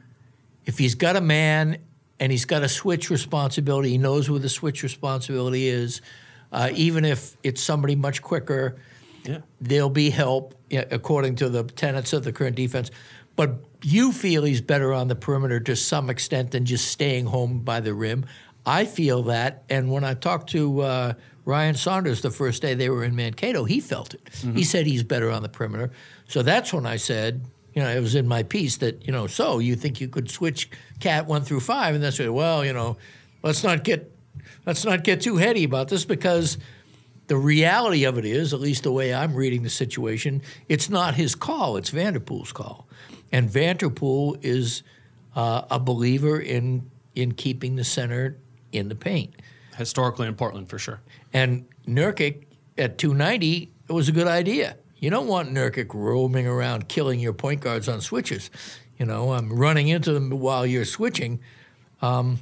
if 0.66 0.76
he's 0.76 0.94
got 0.94 1.16
a 1.16 1.20
man 1.22 1.78
and 2.18 2.30
he's 2.30 2.44
got 2.44 2.62
a 2.62 2.68
switch 2.68 3.08
responsibility, 3.08 3.88
he 3.90 3.98
knows 3.98 4.28
where 4.28 4.38
the 4.38 4.50
switch 4.50 4.82
responsibility 4.82 5.66
is. 5.66 6.02
Uh, 6.52 6.68
even 6.74 7.06
if 7.06 7.38
it's 7.42 7.62
somebody 7.62 7.94
much 7.94 8.20
quicker, 8.20 8.76
Yeah. 9.24 9.38
there'll 9.60 9.90
be 9.90 10.10
help 10.10 10.54
according 10.72 11.36
to 11.36 11.48
the 11.48 11.64
tenets 11.64 12.12
of 12.12 12.24
the 12.24 12.32
current 12.32 12.56
defense. 12.56 12.90
But 13.36 13.56
you 13.82 14.12
feel 14.12 14.44
he's 14.44 14.60
better 14.60 14.92
on 14.92 15.08
the 15.08 15.14
perimeter 15.14 15.60
to 15.60 15.76
some 15.76 16.10
extent 16.10 16.50
than 16.50 16.64
just 16.64 16.88
staying 16.88 17.26
home 17.26 17.60
by 17.60 17.80
the 17.80 17.94
rim. 17.94 18.26
I 18.66 18.84
feel 18.84 19.22
that, 19.24 19.62
and 19.70 19.90
when 19.90 20.04
I 20.04 20.14
talked 20.14 20.50
to 20.50 20.80
uh, 20.82 21.12
Ryan 21.44 21.74
Saunders 21.74 22.20
the 22.20 22.30
first 22.30 22.60
day 22.60 22.74
they 22.74 22.90
were 22.90 23.04
in 23.04 23.16
Mankato, 23.16 23.64
he 23.64 23.80
felt 23.80 24.14
it. 24.14 24.20
He 24.54 24.64
said 24.64 24.86
he's 24.86 25.02
better 25.02 25.30
on 25.30 25.42
the 25.42 25.48
perimeter. 25.48 25.90
So 26.28 26.42
that's 26.42 26.72
when 26.72 26.84
I 26.84 26.96
said, 26.96 27.46
you 27.74 27.82
know, 27.82 27.88
it 27.88 28.00
was 28.00 28.14
in 28.14 28.28
my 28.28 28.42
piece 28.42 28.76
that 28.78 29.06
you 29.06 29.12
know, 29.12 29.26
so 29.26 29.58
you 29.58 29.76
think 29.76 30.00
you 30.00 30.08
could 30.08 30.30
switch 30.30 30.68
KAT 31.00 31.26
one 31.26 31.42
through 31.42 31.60
five, 31.60 31.94
and 31.94 32.04
that's 32.04 32.18
well, 32.20 32.64
you 32.64 32.72
know, 32.72 32.98
let's 33.42 33.64
not 33.64 33.84
get 33.84 34.12
let's 34.66 34.84
not 34.84 35.04
get 35.04 35.22
too 35.22 35.36
heady 35.36 35.64
about 35.64 35.88
this 35.88 36.04
because 36.04 36.58
the 37.30 37.36
reality 37.36 38.02
of 38.02 38.18
it 38.18 38.24
is, 38.24 38.52
at 38.52 38.58
least 38.58 38.82
the 38.82 38.90
way 38.90 39.14
I'm 39.14 39.36
reading 39.36 39.62
the 39.62 39.70
situation, 39.70 40.42
it's 40.68 40.90
not 40.90 41.14
his 41.14 41.36
call, 41.36 41.76
it's 41.76 41.92
Vanterpool's 41.92 42.50
call. 42.50 42.88
And 43.30 43.48
Vanterpool 43.48 44.36
is 44.42 44.82
uh, 45.36 45.62
a 45.70 45.78
believer 45.78 46.40
in 46.40 46.90
in 47.14 47.30
keeping 47.30 47.76
the 47.76 47.84
center 47.84 48.36
in 48.72 48.88
the 48.88 48.96
paint. 48.96 49.36
Historically 49.76 50.26
in 50.26 50.34
Portland, 50.34 50.68
for 50.68 50.80
sure. 50.80 51.02
And 51.32 51.68
Nurkic 51.86 52.46
at 52.76 52.98
290, 52.98 53.70
it 53.88 53.92
was 53.92 54.08
a 54.08 54.12
good 54.12 54.26
idea. 54.26 54.76
You 54.98 55.10
don't 55.10 55.28
want 55.28 55.50
Nurkic 55.50 55.94
roaming 55.94 56.48
around 56.48 56.88
killing 56.88 57.20
your 57.20 57.32
point 57.32 57.60
guards 57.60 57.88
on 57.88 58.00
switches. 58.00 58.50
You 58.98 59.06
know, 59.06 59.34
I'm 59.34 59.52
running 59.52 59.86
into 59.86 60.12
them 60.12 60.30
while 60.30 60.66
you're 60.66 60.84
switching. 60.84 61.38
Um, 62.02 62.40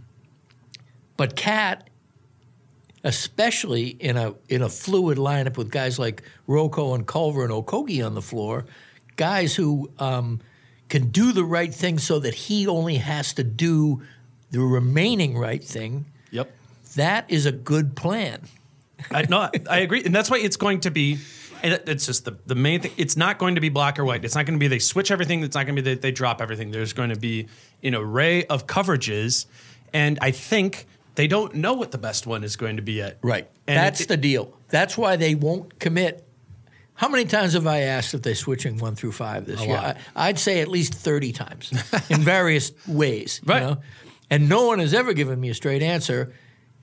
but 1.18 1.36
KAT, 1.36 1.90
especially 3.08 3.86
in 3.88 4.18
a 4.18 4.34
in 4.50 4.60
a 4.60 4.68
fluid 4.68 5.16
lineup 5.16 5.56
with 5.56 5.70
guys 5.70 5.98
like 5.98 6.22
Rocco 6.46 6.92
and 6.92 7.06
Culver 7.06 7.42
and 7.42 7.50
Okogie 7.50 8.04
on 8.04 8.14
the 8.14 8.20
floor, 8.20 8.66
guys 9.16 9.56
who 9.56 9.90
um, 9.98 10.40
can 10.90 11.08
do 11.08 11.32
the 11.32 11.42
right 11.42 11.72
thing 11.72 11.98
so 11.98 12.18
that 12.18 12.34
he 12.34 12.66
only 12.66 12.96
has 12.96 13.32
to 13.32 13.42
do 13.42 14.02
the 14.50 14.60
remaining 14.60 15.38
right 15.38 15.64
thing. 15.64 16.04
Yep. 16.32 16.54
That 16.96 17.24
is 17.30 17.46
a 17.46 17.52
good 17.52 17.96
plan. 17.96 18.42
I, 19.10 19.22
no, 19.22 19.48
I 19.70 19.78
agree, 19.78 20.04
and 20.04 20.14
that's 20.14 20.30
why 20.30 20.38
it's 20.38 20.56
going 20.56 20.80
to 20.80 20.90
be. 20.90 21.18
And 21.62 21.80
it's 21.86 22.06
just 22.06 22.26
the, 22.26 22.36
the 22.46 22.54
main 22.54 22.82
thing. 22.82 22.92
It's 22.98 23.16
not 23.16 23.38
going 23.38 23.54
to 23.54 23.60
be 23.60 23.70
black 23.70 23.98
or 23.98 24.04
white. 24.04 24.24
It's 24.24 24.34
not 24.34 24.44
going 24.44 24.58
to 24.58 24.60
be 24.60 24.68
they 24.68 24.78
switch 24.78 25.10
everything. 25.10 25.42
It's 25.42 25.56
not 25.56 25.64
going 25.64 25.76
to 25.76 25.82
be 25.82 25.94
they, 25.94 26.00
they 26.00 26.12
drop 26.12 26.42
everything. 26.42 26.70
There's 26.70 26.92
going 26.92 27.08
to 27.08 27.18
be 27.18 27.48
an 27.82 27.94
array 27.94 28.44
of 28.44 28.66
coverages, 28.66 29.46
and 29.94 30.18
I 30.20 30.30
think 30.30 30.86
they 31.18 31.26
don't 31.26 31.54
know 31.56 31.74
what 31.74 31.90
the 31.90 31.98
best 31.98 32.26
one 32.28 32.44
is 32.44 32.54
going 32.56 32.76
to 32.76 32.82
be 32.82 32.92
yet. 32.94 33.18
Right. 33.22 33.48
And 33.66 33.76
That's 33.76 34.00
it- 34.02 34.08
the 34.08 34.16
deal. 34.16 34.56
That's 34.68 34.96
why 34.96 35.16
they 35.16 35.34
won't 35.34 35.78
commit 35.80 36.24
How 36.94 37.08
many 37.08 37.24
times 37.24 37.54
have 37.54 37.66
I 37.66 37.80
asked 37.80 38.14
if 38.14 38.22
they're 38.22 38.34
switching 38.36 38.78
one 38.78 38.94
through 38.94 39.12
five 39.12 39.44
this 39.46 39.60
year? 39.60 39.74
lot. 39.74 39.96
I, 40.14 40.28
I'd 40.28 40.38
say 40.38 40.60
at 40.60 40.68
least 40.68 40.94
30 40.94 41.32
times 41.32 41.72
in 42.08 42.20
various 42.22 42.70
ways. 42.86 43.40
Right. 43.44 43.60
You 43.62 43.66
know? 43.68 43.76
And 44.30 44.48
no 44.48 44.66
one 44.66 44.78
has 44.78 44.94
ever 44.94 45.12
given 45.12 45.40
me 45.40 45.48
a 45.50 45.54
straight 45.54 45.82
answer. 45.82 46.32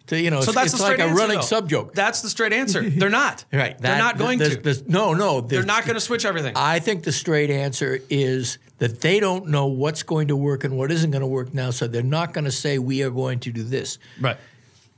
To, 0.08 0.20
you 0.20 0.30
know, 0.30 0.42
So 0.42 0.52
it's, 0.52 0.56
that's 0.56 0.74
it's 0.74 0.82
the 0.84 0.88
like 0.90 1.00
a 1.00 1.14
running 1.14 1.42
sub 1.42 1.68
joke. 1.70 1.94
That's 1.96 2.22
the 2.22 2.30
straight 2.30 2.54
answer. 2.54 2.82
They're 2.90 3.10
not. 3.10 3.46
Right. 3.54 3.78
They're 3.80 3.98
not 3.98 4.18
going 4.18 4.40
to. 4.40 4.50
there's- 4.58 4.84
no, 4.88 5.14
no. 5.14 5.42
They're 5.42 5.64
not 5.64 5.84
going 5.86 5.96
to 5.96 6.02
switch 6.02 6.26
everything. 6.26 6.54
I 6.56 6.80
think 6.80 7.04
the 7.04 7.12
straight 7.12 7.50
answer 7.50 8.00
is 8.10 8.58
that 8.78 9.01
they 9.01 9.19
don't 9.19 9.47
know 9.47 9.67
what's 9.67 10.03
going 10.03 10.28
to 10.28 10.36
work 10.36 10.63
and 10.63 10.78
what 10.78 10.91
isn't 10.91 11.11
going 11.11 11.21
to 11.21 11.28
work 11.28 11.53
now, 11.53 11.71
so 11.71 11.88
they're 11.88 12.03
not 12.03 12.34
going 12.34 12.45
to 12.45 12.51
say 12.51 12.78
we 12.78 13.03
are 13.03 13.09
going 13.09 13.39
to 13.39 13.51
do 13.51 13.63
this. 13.63 13.97
right. 14.19 14.38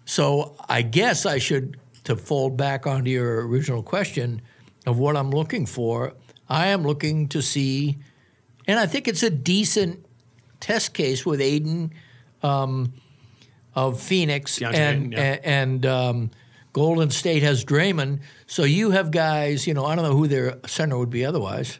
So 0.05 0.55
I 0.69 0.83
guess 0.83 1.25
I 1.25 1.37
should 1.37 1.77
to 2.05 2.15
fold 2.15 2.55
back 2.55 2.87
onto 2.87 3.11
your 3.11 3.45
original 3.45 3.83
question 3.83 4.41
of 4.85 4.97
what 4.97 5.17
I'm 5.17 5.31
looking 5.31 5.65
for. 5.65 6.13
I 6.49 6.67
am 6.67 6.83
looking 6.83 7.27
to 7.29 7.41
see, 7.41 7.97
and 8.65 8.79
I 8.79 8.85
think 8.85 9.09
it's 9.09 9.21
a 9.21 9.29
decent 9.29 10.05
test 10.61 10.93
case 10.93 11.25
with 11.25 11.41
Ayton 11.41 11.91
um, 12.41 12.93
of 13.75 13.99
Phoenix 13.99 14.59
DeAndre 14.59 14.73
and 14.75 15.05
Ayton, 15.05 15.11
yeah. 15.11 15.39
and 15.43 15.85
um, 15.85 16.31
Golden 16.71 17.09
State 17.09 17.43
has 17.43 17.65
Draymond. 17.65 18.21
So 18.45 18.63
you 18.63 18.91
have 18.91 19.11
guys, 19.11 19.67
you 19.67 19.73
know, 19.73 19.85
I 19.85 19.95
don't 19.95 20.05
know 20.05 20.15
who 20.15 20.27
their 20.27 20.59
center 20.65 20.97
would 20.97 21.09
be 21.09 21.25
otherwise. 21.25 21.79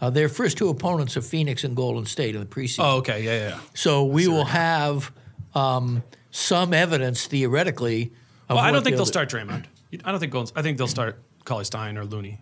Uh, 0.00 0.10
their 0.10 0.28
first 0.28 0.58
two 0.58 0.68
opponents 0.68 1.16
are 1.16 1.22
Phoenix 1.22 1.64
and 1.64 1.76
Golden 1.76 2.04
State 2.04 2.34
in 2.34 2.40
the 2.40 2.46
preseason. 2.46 2.80
Oh, 2.80 2.96
okay. 2.98 3.22
Yeah, 3.22 3.32
yeah. 3.32 3.48
yeah. 3.50 3.60
So 3.74 4.04
we 4.04 4.28
will 4.28 4.44
have 4.44 5.12
um, 5.54 6.02
some 6.30 6.74
evidence 6.74 7.26
theoretically. 7.26 8.12
Of 8.48 8.56
Well, 8.56 8.64
I 8.64 8.70
don't 8.70 8.82
think 8.82 8.94
the 8.94 8.98
they'll 8.98 9.06
start 9.06 9.30
Draymond. 9.30 9.64
I 10.04 10.10
don't 10.10 10.20
think 10.20 10.32
Golden. 10.32 10.52
I 10.56 10.62
think 10.62 10.78
they'll 10.78 10.86
start 10.86 11.22
Cauley 11.44 11.64
Stein 11.64 11.96
or 11.96 12.04
Looney. 12.04 12.40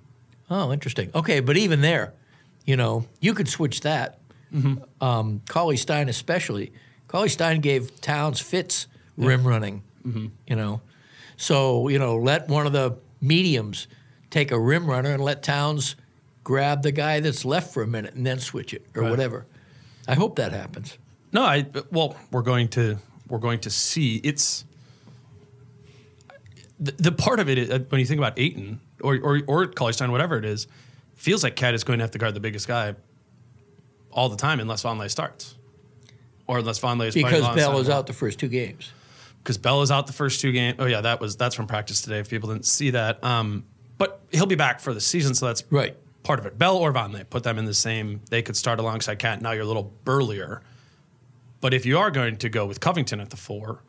Oh, 0.50 0.72
interesting. 0.72 1.11
Okay, 1.14 1.40
but 1.40 1.57
even 1.57 1.80
there, 1.80 2.14
you 2.64 2.76
know, 2.76 3.07
you 3.20 3.34
could 3.34 3.48
switch 3.48 3.82
that. 3.82 4.18
Mm-hmm. 4.53 5.03
Um, 5.03 5.42
Cauley 5.48 5.76
Stein, 5.76 6.09
especially. 6.09 6.72
Cauley 7.09 7.28
Stein 7.28 7.61
gave 7.61 8.00
Towns 8.00 8.40
fits 8.40 8.86
rim 9.16 9.46
running. 9.46 9.82
Mm-hmm. 10.07 10.26
You 10.46 10.57
know, 10.57 10.80
so 11.36 11.88
you 11.88 11.98
know, 11.98 12.16
let 12.16 12.48
one 12.48 12.66
of 12.66 12.72
the 12.72 12.96
mediums 13.20 13.86
take 14.30 14.50
a 14.50 14.59
rim 14.59 14.86
runner 14.86 15.12
and 15.12 15.22
let 15.22 15.42
Towns 15.42 15.96
grab 16.45 16.82
the 16.82 16.93
guy 16.93 17.20
that's 17.20 17.45
left 17.45 17.72
for 17.72 17.82
a 17.82 17.86
minute 17.86 18.14
and 18.14 18.26
then 18.26 18.38
switch 18.38 18.72
it 18.74 18.84
or 18.95 19.03
Right. 19.03 19.11
whatever. 19.11 19.47
I 20.09 20.14
hope 20.14 20.36
that 20.36 20.53
happens. 20.53 20.99
No, 21.32 21.43
I 21.43 21.66
well, 21.90 22.16
we're 22.30 22.43
going 22.43 22.68
to 22.70 22.99
we're 23.28 23.38
going 23.38 23.61
to 23.61 23.70
see. 23.70 24.16
It's 24.16 24.64
the, 26.78 26.93
the 26.93 27.12
part 27.12 27.40
of 27.40 27.49
it 27.49 27.59
is, 27.59 27.70
uh, 27.70 27.78
when 27.88 28.01
you 28.01 28.07
think 28.07 28.18
about 28.18 28.38
Ayton 28.38 28.80
or 29.01 29.18
or 29.22 29.40
or 29.47 29.93
Stein, 29.93 30.11
whatever 30.12 30.36
it 30.36 30.45
is, 30.45 30.66
feels 31.14 31.43
like 31.45 31.57
KAT 31.57 31.74
is 31.74 31.84
going 31.84 31.99
to 31.99 32.03
have 32.03 32.11
to 32.12 32.18
guard 32.18 32.34
the 32.34 32.40
biggest 32.40 32.66
guy 32.68 32.95
all 34.11 34.28
the 34.28 34.36
time 34.36 34.61
unless 34.61 34.82
Vonleh 34.82 35.11
starts, 35.11 35.55
or 36.47 36.59
unless 36.59 36.80
Vonleh 36.80 37.07
is 37.09 37.14
Because 37.14 37.49
Bell 37.55 37.78
is 37.78 37.88
out 37.88 38.07
the 38.07 38.12
first 38.12 38.38
two 38.38 38.49
games. 38.49 38.90
because 39.43 39.57
Bell 39.59 39.82
is 39.82 39.90
out 39.90 40.07
the 40.07 40.12
first 40.12 40.40
two 40.40 40.53
games. 40.53 40.76
Oh 40.78 40.86
yeah, 40.86 41.01
that 41.03 41.20
was 41.20 41.36
that's 41.36 41.55
from 41.55 41.66
practice 41.66 42.03
today. 42.03 42.18
If 42.18 42.28
people 42.28 42.49
didn't 42.51 42.66
see 42.66 42.90
that, 42.90 43.22
um, 43.24 43.64
but 43.99 44.20
he'll 44.32 44.47
be 44.47 44.57
back 44.57 44.80
for 44.80 44.93
the 44.93 45.01
season, 45.01 45.34
so 45.34 45.47
that's 45.47 45.62
Right. 45.70 45.97
Part 46.23 46.39
of 46.39 46.47
it. 46.47 46.59
Bell 46.59 46.77
or 46.77 46.93
Vonleh, 46.93 47.29
put 47.29 47.43
them 47.43 47.59
in 47.59 47.64
the 47.64 47.75
same. 47.75 48.20
They 48.31 48.43
could 48.43 48.57
start 48.57 48.79
alongside 48.79 49.18
KAT. 49.18 49.43
Now 49.43 49.53
you're 49.53 49.64
a 49.64 49.66
little 49.66 49.93
burlier, 50.05 50.62
but 51.61 51.75
if 51.75 51.87
you 51.87 51.99
are 51.99 52.11
going 52.11 52.37
to 52.39 52.49
go 52.49 52.66
with 52.66 52.81
Covington 52.81 53.20
at 53.20 53.31
the 53.31 53.37
four, 53.37 53.83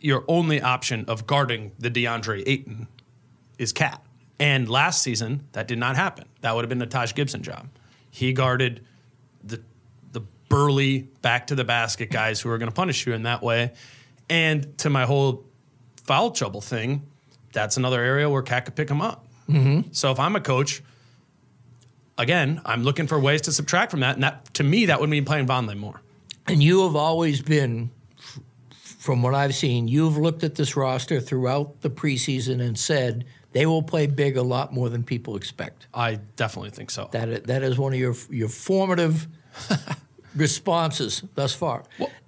your 0.00 0.24
only 0.28 0.60
option 0.60 1.04
of 1.06 1.26
guarding 1.26 1.72
the 1.78 1.90
DeAndre 1.90 2.42
Ayton 2.46 2.88
is 3.58 3.72
KAT. 3.72 4.02
And 4.40 4.68
last 4.68 5.02
season 5.02 5.46
that 5.52 5.66
did 5.66 5.78
not 5.78 5.96
happen. 5.96 6.26
That 6.42 6.54
would 6.54 6.62
have 6.62 6.68
been 6.68 6.78
the 6.78 6.86
Taj 6.86 7.14
Gibson 7.14 7.42
job. 7.42 7.68
He 8.10 8.32
guarded 8.32 8.84
the 9.42 9.60
the 10.12 10.22
burly 10.48 11.08
back 11.22 11.48
to 11.48 11.54
the 11.54 11.64
basket 11.64 12.10
guys 12.10 12.40
who 12.40 12.50
are 12.50 12.58
going 12.58 12.70
to 12.70 12.74
punish 12.74 13.06
you 13.06 13.12
in 13.12 13.24
that 13.24 13.42
way. 13.42 13.72
And 14.30 14.76
to 14.78 14.90
my 14.90 15.04
whole 15.04 15.44
foul 16.04 16.30
trouble 16.30 16.60
thing, 16.60 17.02
that's 17.52 17.76
another 17.76 18.02
area 18.02 18.30
where 18.30 18.42
KAT 18.42 18.66
could 18.66 18.76
pick 18.76 18.88
him 18.88 19.00
up. 19.00 19.26
Mm-hmm. 19.48 19.92
So 19.92 20.10
if 20.10 20.20
I'm 20.20 20.36
a 20.36 20.40
coach, 20.40 20.82
again, 22.16 22.60
I'm 22.64 22.82
looking 22.82 23.06
for 23.06 23.18
ways 23.18 23.42
to 23.42 23.52
subtract 23.52 23.90
from 23.90 24.00
that, 24.00 24.14
and 24.14 24.22
that 24.22 24.52
to 24.54 24.64
me 24.64 24.86
that 24.86 25.00
would 25.00 25.10
mean 25.10 25.24
playing 25.24 25.46
Vonleh 25.46 25.76
more. 25.76 26.02
And 26.46 26.62
you 26.62 26.84
have 26.84 26.96
always 26.96 27.42
been, 27.42 27.90
from 28.82 29.22
what 29.22 29.34
I've 29.34 29.54
seen, 29.54 29.86
you've 29.86 30.16
looked 30.16 30.42
at 30.44 30.54
this 30.54 30.76
roster 30.76 31.20
throughout 31.20 31.82
the 31.82 31.90
preseason 31.90 32.60
and 32.60 32.78
said 32.78 33.26
they 33.52 33.66
will 33.66 33.82
play 33.82 34.06
big 34.06 34.36
a 34.36 34.42
lot 34.42 34.72
more 34.72 34.88
than 34.88 35.02
people 35.02 35.36
expect. 35.36 35.86
I 35.94 36.16
definitely 36.36 36.70
think 36.70 36.90
so. 36.90 37.08
That 37.12 37.44
that 37.44 37.62
is 37.62 37.78
one 37.78 37.92
of 37.92 37.98
your 37.98 38.14
your 38.30 38.48
formative 38.48 39.26
responses 40.36 41.22
thus 41.34 41.54
far. 41.54 41.84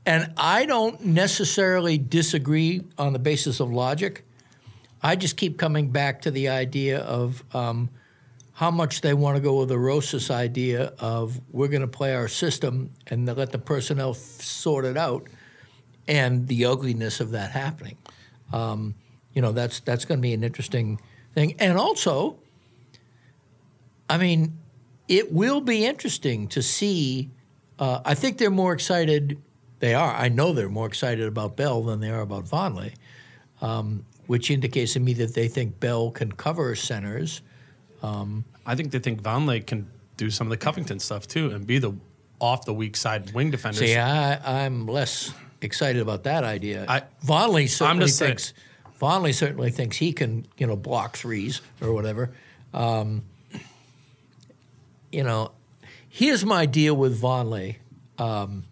and 0.06 0.32
I 0.36 0.66
don't 0.66 1.04
necessarily 1.04 1.98
disagree 1.98 2.82
on 2.98 3.12
the 3.12 3.18
basis 3.18 3.60
of 3.60 3.70
logic. 3.70 4.24
I 5.02 5.16
just 5.16 5.36
keep 5.36 5.58
coming 5.58 5.90
back 5.90 6.22
to 6.22 6.30
the 6.30 6.48
idea 6.48 7.00
of 7.00 7.42
um, 7.54 7.90
how 8.52 8.70
much 8.70 9.00
they 9.00 9.14
want 9.14 9.36
to 9.36 9.40
go 9.40 9.60
with 9.60 9.68
the 9.70 9.78
Rosas 9.78 10.30
idea 10.30 10.92
of 10.98 11.40
we're 11.50 11.68
going 11.68 11.80
to 11.80 11.88
play 11.88 12.14
our 12.14 12.28
system 12.28 12.90
and 13.06 13.26
let 13.26 13.52
the 13.52 13.58
personnel 13.58 14.10
f- 14.10 14.16
sort 14.16 14.84
it 14.84 14.98
out, 14.98 15.28
and 16.06 16.46
the 16.48 16.66
ugliness 16.66 17.20
of 17.20 17.30
that 17.30 17.52
happening. 17.52 17.96
Um, 18.52 18.94
you 19.32 19.40
know, 19.40 19.52
that's 19.52 19.80
that's 19.80 20.04
going 20.04 20.18
to 20.18 20.22
be 20.22 20.34
an 20.34 20.44
interesting 20.44 21.00
thing, 21.34 21.54
and 21.58 21.78
also, 21.78 22.36
I 24.08 24.18
mean, 24.18 24.58
it 25.08 25.32
will 25.32 25.60
be 25.60 25.86
interesting 25.86 26.48
to 26.48 26.62
see. 26.62 27.30
Uh, 27.78 28.00
I 28.04 28.14
think 28.14 28.36
they're 28.36 28.50
more 28.50 28.74
excited. 28.74 29.40
They 29.78 29.94
are. 29.94 30.12
I 30.12 30.28
know 30.28 30.52
they're 30.52 30.68
more 30.68 30.86
excited 30.86 31.26
about 31.26 31.56
Bell 31.56 31.82
than 31.82 32.00
they 32.00 32.10
are 32.10 32.20
about 32.20 32.44
Vonleh, 32.44 32.92
um, 33.62 34.04
which 34.30 34.48
indicates 34.48 34.92
to 34.92 35.00
me 35.00 35.12
that 35.12 35.34
they 35.34 35.48
think 35.48 35.80
Bell 35.80 36.08
can 36.12 36.30
cover 36.30 36.76
centers. 36.76 37.42
I 38.00 38.76
think 38.76 38.92
they 38.92 39.00
think 39.00 39.22
Vonleh 39.24 39.66
can 39.66 39.90
do 40.16 40.30
some 40.30 40.46
of 40.46 40.50
the 40.52 40.56
Covington 40.56 41.00
stuff 41.00 41.26
too 41.26 41.50
and 41.50 41.66
be 41.66 41.80
the 41.80 41.94
off 42.40 42.64
the 42.64 42.72
weak 42.72 42.96
side 42.96 43.32
wing 43.32 43.50
defender. 43.50 43.78
See, 43.78 43.96
I, 43.96 44.62
I'm 44.64 44.86
less 44.86 45.32
excited 45.60 46.00
about 46.00 46.22
that 46.22 46.44
idea. 46.44 46.84
I- 46.86 47.02
Vonleh 47.26 47.68
certainly 47.68 48.06
just 48.06 48.18
saying- 48.18 48.36
thinks 48.36 48.54
Vonleh 49.00 49.34
certainly 49.34 49.72
thinks 49.72 49.96
he 49.96 50.12
can, 50.12 50.46
you 50.56 50.68
know, 50.68 50.76
block 50.76 51.16
threes 51.16 51.60
or 51.80 51.92
whatever. 51.92 52.30
Um, 52.72 53.24
you 55.10 55.24
know, 55.24 55.50
here's 56.08 56.44
my 56.44 56.66
deal 56.66 56.94
with 56.94 57.20
Vonleh. 57.20 57.78
Um, 58.16 58.62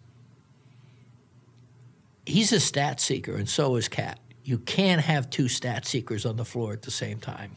he's 2.25 2.53
a 2.53 2.61
stat 2.61 3.01
seeker, 3.01 3.35
and 3.35 3.49
so 3.49 3.75
is 3.75 3.89
KAT. 3.89 4.19
You 4.49 4.57
can't 4.57 5.01
have 5.01 5.29
two 5.29 5.47
stat 5.47 5.85
seekers 5.85 6.25
on 6.25 6.35
the 6.37 6.43
floor 6.43 6.73
at 6.73 6.81
the 6.81 6.89
same 6.89 7.19
time. 7.19 7.55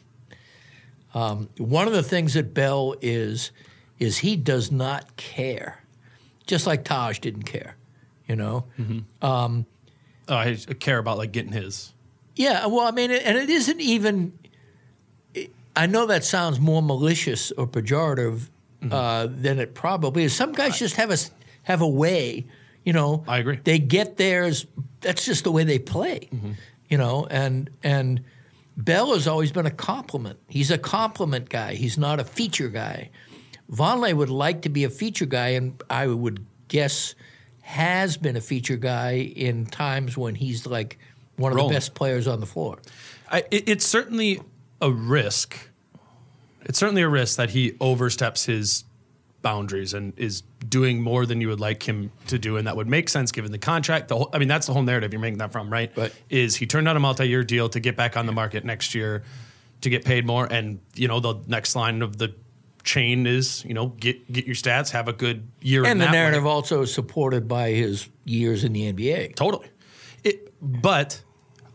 Um, 1.14 1.48
one 1.56 1.86
of 1.86 1.94
the 1.94 2.02
things 2.02 2.34
that 2.34 2.52
Bell 2.52 2.94
is 3.00 3.50
is 3.98 4.18
he 4.18 4.36
does 4.36 4.70
not 4.70 5.16
care, 5.16 5.82
just 6.46 6.66
like 6.66 6.84
Taj 6.84 7.18
didn't 7.18 7.44
care. 7.44 7.76
You 8.28 8.36
know, 8.36 8.66
oh, 9.22 9.64
I 10.28 10.54
care 10.80 10.98
about 10.98 11.16
like 11.16 11.32
getting 11.32 11.52
his. 11.52 11.94
Yeah, 12.36 12.66
well, 12.66 12.86
I 12.86 12.90
mean, 12.90 13.10
and 13.10 13.38
it 13.38 13.48
isn't 13.48 13.80
even. 13.80 14.38
I 15.74 15.86
know 15.86 16.04
that 16.06 16.24
sounds 16.24 16.60
more 16.60 16.82
malicious 16.82 17.50
or 17.52 17.66
pejorative 17.66 18.48
Mm-hmm. 18.82 18.92
uh, 18.92 19.26
than 19.30 19.60
it 19.60 19.74
probably 19.74 20.24
is. 20.24 20.34
Some 20.34 20.50
guys 20.52 20.76
just 20.76 20.96
have 20.96 21.12
a 21.12 21.16
have 21.62 21.82
a 21.82 21.88
way, 21.88 22.44
you 22.84 22.92
know. 22.92 23.22
I 23.28 23.38
agree. 23.38 23.60
They 23.62 23.78
get 23.78 24.16
theirs. 24.16 24.66
That's 25.02 25.24
just 25.24 25.44
the 25.44 25.52
way 25.52 25.62
they 25.62 25.78
play, 25.78 26.28
Mm-hmm. 26.34 26.52
You 26.92 26.98
know. 26.98 27.26
And 27.30 27.70
and 27.82 28.22
Bell 28.76 29.14
has 29.14 29.26
always 29.26 29.50
been 29.50 29.64
a 29.64 29.70
compliment. 29.70 30.38
He's 30.46 30.70
a 30.70 30.76
compliment 30.76 31.48
guy. 31.48 31.72
He's 31.74 31.96
not 31.96 32.20
a 32.20 32.24
feature 32.24 32.68
guy. 32.68 33.10
Vonleh 33.70 34.12
would 34.12 34.28
like 34.28 34.62
to 34.62 34.68
be 34.68 34.84
a 34.84 34.90
feature 34.90 35.24
guy, 35.24 35.48
and 35.48 35.82
I 35.88 36.06
would 36.08 36.44
guess 36.68 37.14
has 37.62 38.18
been 38.18 38.36
a 38.36 38.42
feature 38.42 38.76
guy 38.76 39.12
in 39.12 39.64
times 39.64 40.18
when 40.18 40.34
he's 40.34 40.66
like 40.66 40.98
one 41.36 41.52
of 41.52 41.56
Rolling. 41.56 41.70
the 41.70 41.76
best 41.76 41.94
players 41.94 42.26
on 42.26 42.40
the 42.40 42.46
floor. 42.46 42.78
I, 43.30 43.44
it, 43.50 43.70
it's 43.70 43.86
certainly 43.86 44.42
a 44.82 44.92
risk. 44.92 45.70
It's 46.64 46.78
certainly 46.78 47.02
a 47.02 47.08
risk 47.08 47.38
that 47.38 47.50
he 47.50 47.74
oversteps 47.80 48.44
his 48.44 48.84
boundaries 49.42 49.92
and 49.94 50.12
is 50.18 50.42
doing 50.68 51.00
more 51.02 51.26
than 51.26 51.40
you 51.40 51.48
would 51.48 51.60
like 51.60 51.82
him 51.82 52.10
to 52.28 52.38
do, 52.38 52.56
and 52.56 52.66
that 52.66 52.76
would 52.76 52.88
make 52.88 53.08
sense 53.08 53.32
given 53.32 53.52
the 53.52 53.58
contract. 53.58 54.08
The 54.08 54.16
whole, 54.16 54.30
I 54.32 54.38
mean, 54.38 54.48
that's 54.48 54.66
the 54.66 54.72
whole 54.72 54.82
narrative 54.82 55.12
you're 55.12 55.20
making 55.20 55.38
that 55.38 55.52
from, 55.52 55.70
right? 55.70 55.96
Right. 55.96 56.14
Is 56.30 56.56
he 56.56 56.66
turned 56.66 56.88
out 56.88 56.96
a 56.96 57.00
multi-year 57.00 57.44
deal 57.44 57.68
to 57.70 57.80
get 57.80 57.96
back 57.96 58.16
on 58.16 58.26
the 58.26 58.32
market 58.32 58.64
next 58.64 58.94
year 58.94 59.24
to 59.82 59.90
get 59.90 60.04
paid 60.04 60.24
more, 60.24 60.46
and 60.50 60.80
you 60.94 61.08
know 61.08 61.20
the 61.20 61.34
next 61.46 61.74
line 61.76 62.02
of 62.02 62.16
the 62.18 62.34
chain 62.84 63.26
is 63.26 63.64
you 63.64 63.74
know 63.74 63.88
get 63.88 64.32
get 64.32 64.46
your 64.46 64.54
stats, 64.54 64.90
have 64.90 65.08
a 65.08 65.12
good 65.12 65.46
year, 65.60 65.84
And 65.84 66.00
the 66.00 66.04
that 66.04 66.12
way. 66.12 66.18
narrative 66.18 66.46
also 66.46 66.82
is 66.82 66.94
supported 66.94 67.48
by 67.48 67.70
his 67.70 68.08
years 68.24 68.64
in 68.64 68.72
the 68.72 68.92
NBA. 68.92 69.34
Totally. 69.34 69.68
It, 70.24 70.52
but 70.60 71.20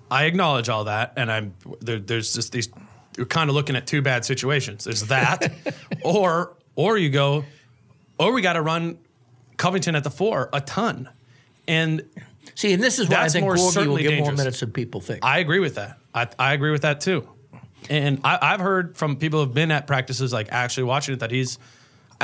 I 0.10 0.26
acknowledge 0.26 0.70
all 0.70 0.86
that, 0.86 1.14
and 1.18 1.32
I'm 1.32 1.54
there, 1.82 2.00
there's 2.00 2.34
just 2.34 2.52
these 2.54 2.70
you're 3.18 3.26
kind 3.26 3.50
of 3.50 3.56
looking 3.56 3.76
at 3.76 3.88
two 3.88 4.02
bad 4.02 4.24
situations. 4.26 4.84
There's 4.86 5.04
that, 5.08 5.52
or 6.04 6.56
or 6.76 6.98
you 6.98 7.10
go, 7.10 7.44
or 8.20 8.34
we 8.34 8.42
got 8.42 8.54
to 8.54 8.62
run 8.62 8.98
Covington 9.58 9.96
at 9.96 10.04
the 10.04 10.12
four 10.12 10.50
a 10.54 10.62
ton, 10.62 11.10
and 11.68 12.04
See, 12.56 12.74
and 12.74 12.82
this 12.82 12.98
is 12.98 13.08
why 13.10 13.18
I 13.24 13.30
think 13.30 13.46
Gorgui 13.46 13.86
will 13.88 13.98
get 13.98 14.20
more 14.20 14.32
minutes 14.32 14.62
than 14.62 14.72
people 14.72 15.00
think. 15.02 15.24
I 15.24 15.40
agree 15.40 15.60
with 15.60 15.76
that. 15.76 15.98
I, 16.16 16.28
I 16.40 16.54
agree 16.54 16.72
with 16.72 16.82
that 16.82 17.02
too. 17.02 17.28
And 17.90 18.20
I, 18.24 18.40
I've 18.42 18.60
heard 18.60 18.98
from 18.98 19.18
people 19.18 19.44
who've 19.46 19.54
been 19.54 19.70
at 19.70 19.86
practices, 19.86 20.34
like 20.34 20.48
actually 20.52 20.84
watching 20.86 21.14
it, 21.14 21.20
that 21.20 21.30
he's 21.32 21.60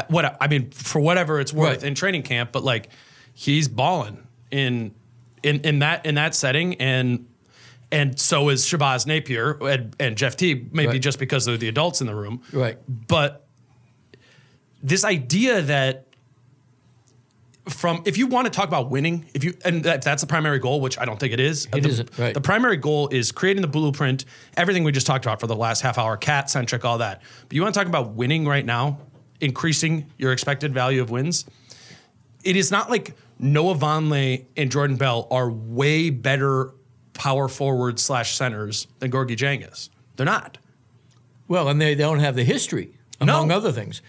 what 0.07 0.35
I 0.41 0.47
mean 0.47 0.71
for 0.71 0.99
whatever 0.99 1.39
it's 1.39 1.53
worth 1.53 1.77
Right. 1.77 1.83
in 1.83 1.93
training 1.93 2.23
camp, 2.23 2.51
but 2.51 2.63
like 2.63 2.89
he's 3.33 3.67
balling 3.67 4.25
in 4.49 4.95
in 5.43 5.61
in 5.61 5.79
that 5.79 6.05
in 6.05 6.15
that 6.15 6.33
setting, 6.33 6.75
and 6.75 7.27
and 7.91 8.19
so 8.19 8.49
is 8.49 8.65
Shabazz 8.65 9.05
Napier 9.05 9.51
and, 9.61 9.95
and 9.99 10.17
Jeff 10.17 10.35
T. 10.35 10.67
Maybe 10.71 10.87
Right. 10.93 11.01
just 11.01 11.19
because 11.19 11.45
they're 11.45 11.57
the 11.57 11.67
adults 11.67 12.01
in 12.01 12.07
the 12.07 12.15
room, 12.15 12.41
Right. 12.51 12.77
But 12.87 13.45
this 14.83 15.03
idea 15.05 15.61
that 15.61 16.05
from 17.69 18.03
if 18.05 18.17
you 18.17 18.27
want 18.27 18.45
to 18.45 18.51
talk 18.51 18.67
about 18.67 18.89
winning, 18.89 19.25
if 19.33 19.43
you 19.43 19.53
and 19.63 19.83
that, 19.85 20.01
that's 20.01 20.21
the 20.21 20.27
primary 20.27 20.59
goal, 20.59 20.81
which 20.81 20.99
I 20.99 21.05
don't 21.05 21.17
think 21.19 21.31
it 21.33 21.39
is. 21.39 21.65
It 21.73 21.81
the, 21.83 21.89
isn't, 21.89 22.17
right. 22.19 22.33
The 22.33 22.41
primary 22.41 22.75
goal 22.75 23.07
is 23.09 23.31
creating 23.31 23.61
the 23.61 23.69
blueprint, 23.69 24.25
everything 24.57 24.83
we 24.83 24.91
just 24.91 25.07
talked 25.07 25.25
about 25.25 25.39
for 25.39 25.47
the 25.47 25.55
last 25.55 25.81
half 25.81 25.97
hour, 25.97 26.17
KAT 26.17 26.49
centric, 26.49 26.83
all 26.83 26.97
that. 26.97 27.21
But 27.47 27.53
you 27.55 27.61
want 27.61 27.73
to 27.73 27.79
talk 27.79 27.87
about 27.87 28.11
winning 28.11 28.45
right 28.45 28.65
now, 28.65 28.99
increasing 29.39 30.11
your 30.17 30.33
expected 30.33 30.73
value 30.73 31.01
of 31.01 31.09
wins. 31.09 31.45
It 32.43 32.57
is 32.57 32.69
not 32.69 32.89
like 32.89 33.15
Noah 33.39 33.75
Vonleh 33.75 34.43
and 34.57 34.69
Jordan 34.69 34.97
Bell 34.97 35.27
are 35.31 35.49
way 35.49 36.09
better 36.09 36.71
power 37.13 37.47
forward 37.47 37.97
slash 37.97 38.35
centers 38.35 38.87
than 38.99 39.09
Gorgui 39.09 39.37
Dieng 39.37 39.71
is. 39.71 39.89
They're 40.17 40.25
not. 40.25 40.57
well, 41.47 41.69
and 41.69 41.79
they 41.79 41.95
don't 41.95 42.19
have 42.19 42.35
the 42.35 42.43
history, 42.43 42.91
No. 43.21 43.35
among 43.37 43.51
other 43.51 43.71
things. 43.71 44.01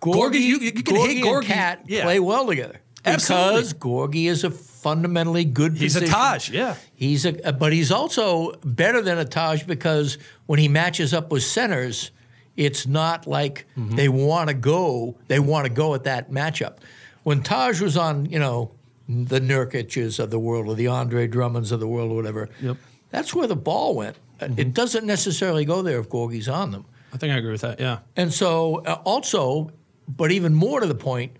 Gorgui, 0.00 0.40
you- 0.40 0.58
you 0.60 0.72
can 0.72 0.96
hate 0.96 1.16
and 1.18 1.26
Gorgui, 1.26 1.44
KAT 1.44 1.84
yeah. 1.86 2.04
play 2.04 2.20
well 2.20 2.46
together 2.46 2.80
Absolutely. 3.04 3.54
because 3.60 3.74
Gorgui 3.74 4.24
is 4.28 4.44
a 4.44 4.50
fundamentally 4.50 5.44
good. 5.44 5.76
He's 5.76 5.96
a. 5.96 6.06
Taj, 6.06 6.50
yeah. 6.50 6.76
He's 6.94 7.24
a, 7.26 7.52
but 7.52 7.72
he's 7.72 7.90
also 7.90 8.52
better 8.64 9.02
than 9.02 9.18
a 9.18 9.24
Taj 9.24 9.64
because 9.64 10.18
when 10.46 10.58
he 10.58 10.68
matches 10.68 11.12
up 11.12 11.30
with 11.32 11.42
centers, 11.42 12.10
it's 12.56 12.86
not 12.86 13.26
like 13.26 13.66
Mm-hmm. 13.76 13.96
they 13.96 14.08
want 14.08 14.48
to 14.48 14.54
go. 14.54 15.16
They 15.28 15.38
want 15.40 15.66
to 15.66 15.72
go 15.72 15.94
at 15.94 16.04
that 16.04 16.30
matchup. 16.30 16.76
When 17.24 17.42
Taj 17.42 17.80
was 17.80 17.96
on, 17.96 18.26
you 18.26 18.38
know, 18.38 18.70
the 19.08 19.40
Nurkic's 19.40 20.18
of 20.18 20.30
the 20.30 20.38
world 20.38 20.66
or 20.68 20.74
the 20.74 20.86
Andre 20.86 21.26
Drummonds 21.26 21.72
of 21.72 21.80
the 21.80 21.88
world 21.88 22.12
or 22.12 22.14
whatever, 22.16 22.48
Yep. 22.60 22.76
that's 23.10 23.34
where 23.34 23.46
the 23.46 23.56
ball 23.56 23.94
went. 23.96 24.16
Mm-hmm. 24.38 24.60
It 24.60 24.74
doesn't 24.74 25.04
necessarily 25.06 25.64
go 25.64 25.82
there 25.82 25.98
if 25.98 26.08
Gorgui's 26.08 26.48
on 26.48 26.70
them. 26.70 26.84
I 27.12 27.16
think 27.16 27.32
I 27.32 27.36
agree 27.38 27.52
with 27.52 27.62
that. 27.62 27.80
Yeah. 27.80 27.98
And 28.16 28.32
so, 28.32 28.82
uh, 28.84 29.00
also, 29.04 29.70
but 30.08 30.32
even 30.32 30.54
more 30.54 30.80
to 30.80 30.86
the 30.86 30.94
point, 30.94 31.32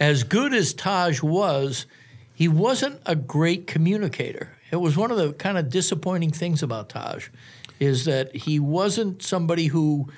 as 0.00 0.24
good 0.24 0.52
as 0.52 0.74
Taj 0.74 1.22
was, 1.22 1.86
he 2.34 2.48
wasn't 2.48 3.00
a 3.06 3.14
great 3.16 3.66
communicator. 3.66 4.52
It 4.70 4.76
was 4.76 4.96
one 4.96 5.10
of 5.10 5.16
the 5.16 5.32
kind 5.32 5.56
of 5.56 5.70
disappointing 5.70 6.32
things 6.32 6.62
about 6.62 6.88
Taj, 6.88 7.28
is 7.80 8.04
that 8.06 8.34
he 8.34 8.58
wasn't 8.60 9.22
somebody 9.22 9.66
who 9.66 10.08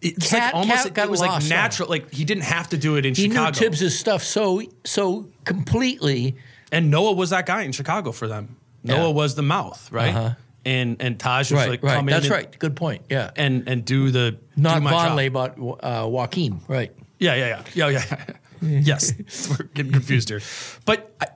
It's 0.00 0.30
KAT- 0.30 0.42
like 0.44 0.54
almost 0.54 0.94
KAT 0.94 1.04
it 1.06 1.10
was 1.10 1.20
like 1.20 1.44
natural. 1.48 1.88
Like 1.88 2.12
he 2.12 2.24
didn't 2.24 2.44
have 2.44 2.68
to 2.70 2.78
do 2.78 2.96
it 2.96 3.04
in 3.04 3.14
he 3.14 3.28
Chicago. 3.28 3.46
knew 3.50 3.52
Thibs' 3.70 3.98
stuff 3.98 4.22
so 4.22 4.62
so 4.84 5.28
completely. 5.44 6.36
and 6.72 6.90
Noah 6.90 7.12
was 7.12 7.30
that 7.30 7.46
guy 7.46 7.62
in 7.62 7.72
Chicago 7.72 8.12
for 8.12 8.28
them. 8.28 8.56
Noah 8.84 9.08
Yeah. 9.08 9.14
was 9.14 9.34
the 9.34 9.42
mouth, 9.42 9.90
right? 9.90 10.14
Uh-huh. 10.14 10.34
And 10.64 11.00
and 11.00 11.18
Taj 11.18 11.50
was 11.50 11.60
Right, 11.60 11.70
like 11.70 11.82
right. 11.82 11.94
come 11.96 12.08
in 12.08 12.12
That's 12.12 12.28
right. 12.28 12.58
Good 12.58 12.76
point. 12.76 13.02
Yeah, 13.08 13.30
and 13.36 13.68
and 13.68 13.84
do 13.84 14.10
the 14.10 14.38
not 14.56 14.82
do. 14.82 14.88
Vonleh, 14.88 15.32
but 15.32 15.52
uh, 15.58 16.04
Joakim. 16.04 16.60
Right. 16.68 16.92
Yeah, 17.18 17.34
yeah, 17.34 17.62
yeah, 17.74 17.88
yeah, 17.88 18.04
yeah. 18.10 18.26
yes, 18.80 19.48
we're 19.50 19.66
getting 19.74 19.92
confused 19.92 20.28
here, 20.28 20.40
but 20.84 21.12
I, 21.20 21.26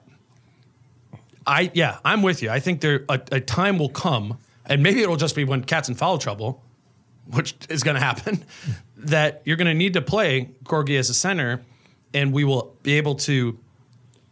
I, 1.46 1.70
yeah, 1.74 1.98
I'm 2.04 2.22
with 2.22 2.42
you. 2.42 2.50
I 2.50 2.60
think 2.60 2.80
there 2.80 3.04
a, 3.08 3.20
a 3.32 3.40
time 3.40 3.78
will 3.78 3.88
come, 3.88 4.38
and 4.66 4.82
maybe 4.82 5.02
it'll 5.02 5.16
just 5.16 5.34
be 5.34 5.44
when 5.44 5.64
KAT's 5.64 5.88
in 5.88 5.94
foul 5.94 6.18
trouble, 6.18 6.62
which 7.26 7.54
is 7.68 7.82
going 7.82 7.94
to 7.96 8.00
happen, 8.00 8.44
that 8.96 9.42
you're 9.44 9.56
going 9.56 9.66
to 9.66 9.74
need 9.74 9.94
to 9.94 10.02
play 10.02 10.50
Gorgui 10.64 10.98
as 10.98 11.10
a 11.10 11.14
center, 11.14 11.62
and 12.14 12.32
we 12.32 12.44
will 12.44 12.76
be 12.82 12.92
able 12.92 13.14
to 13.16 13.58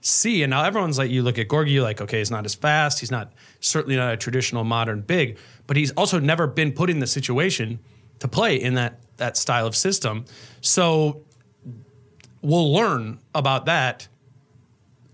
see. 0.00 0.42
And 0.42 0.50
now 0.50 0.64
everyone's 0.64 0.98
like, 0.98 1.10
you 1.10 1.22
look 1.22 1.38
at 1.38 1.48
Gorgui, 1.48 1.72
you're 1.72 1.82
like, 1.82 2.00
okay, 2.00 2.18
he's 2.18 2.30
not 2.30 2.44
as 2.44 2.54
fast. 2.54 3.00
He's 3.00 3.10
not 3.10 3.32
certainly 3.60 3.96
not 3.96 4.12
a 4.12 4.16
traditional 4.16 4.64
modern 4.64 5.02
big, 5.02 5.38
but 5.66 5.76
he's 5.76 5.90
also 5.92 6.18
never 6.18 6.46
been 6.46 6.72
put 6.72 6.90
in 6.90 7.00
the 7.00 7.06
situation 7.06 7.78
to 8.18 8.28
play 8.28 8.56
in 8.56 8.74
that 8.74 9.00
that 9.18 9.36
style 9.36 9.66
of 9.66 9.76
system. 9.76 10.24
So 10.60 11.22
we'll 12.42 12.72
learn 12.72 13.18
about 13.34 13.66
that 13.66 14.08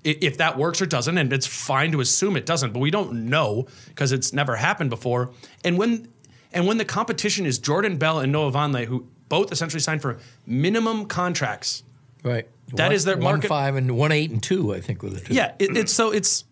if 0.04 0.38
that 0.38 0.56
works 0.56 0.80
or 0.80 0.86
doesn't, 0.86 1.18
and 1.18 1.32
it's 1.32 1.46
fine 1.46 1.90
to 1.90 2.00
assume 2.00 2.36
it 2.36 2.46
doesn't, 2.46 2.72
but 2.72 2.78
we 2.78 2.92
don't 2.92 3.28
know 3.28 3.66
because 3.88 4.12
it's 4.12 4.32
never 4.32 4.54
happened 4.54 4.90
before. 4.90 5.32
And 5.64 5.76
when 5.76 6.08
and 6.52 6.66
when 6.66 6.78
the 6.78 6.84
competition 6.84 7.44
is 7.44 7.58
Jordan 7.58 7.96
Bell 7.98 8.20
and 8.20 8.30
Noah 8.30 8.52
Vonleh, 8.52 8.84
who 8.84 9.08
both 9.28 9.50
essentially 9.50 9.80
signed 9.80 10.02
for 10.02 10.18
minimum 10.46 11.06
contracts. 11.06 11.82
Right. 12.22 12.48
That 12.74 12.86
one, 12.86 12.92
is 12.92 13.04
their 13.04 13.16
one 13.16 13.40
five 13.40 13.76
and 13.76 13.96
one 13.96 14.12
eight 14.12 14.30
and 14.30 14.42
two. 14.42 14.74
I 14.74 14.80
think 14.80 15.00
the 15.00 15.20
two. 15.20 15.34
Yeah, 15.34 15.52
it, 15.58 15.76
it's 15.76 15.92
so 15.92 16.10
it's. 16.10 16.44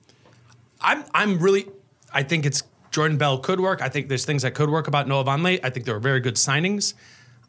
I'm 0.80 1.04
I'm 1.12 1.38
really. 1.38 1.66
I 2.12 2.22
think 2.22 2.46
it's 2.46 2.62
Jordan 2.90 3.18
Bell 3.18 3.38
could 3.38 3.58
work. 3.58 3.82
I 3.82 3.88
think 3.88 4.08
there's 4.08 4.24
things 4.24 4.42
that 4.42 4.54
could 4.54 4.70
work 4.70 4.86
about 4.86 5.08
Noah 5.08 5.24
Vonleh. 5.24 5.58
I 5.64 5.70
think 5.70 5.86
they 5.86 5.92
were 5.92 5.98
very 5.98 6.20
good 6.20 6.36
signings. 6.36 6.94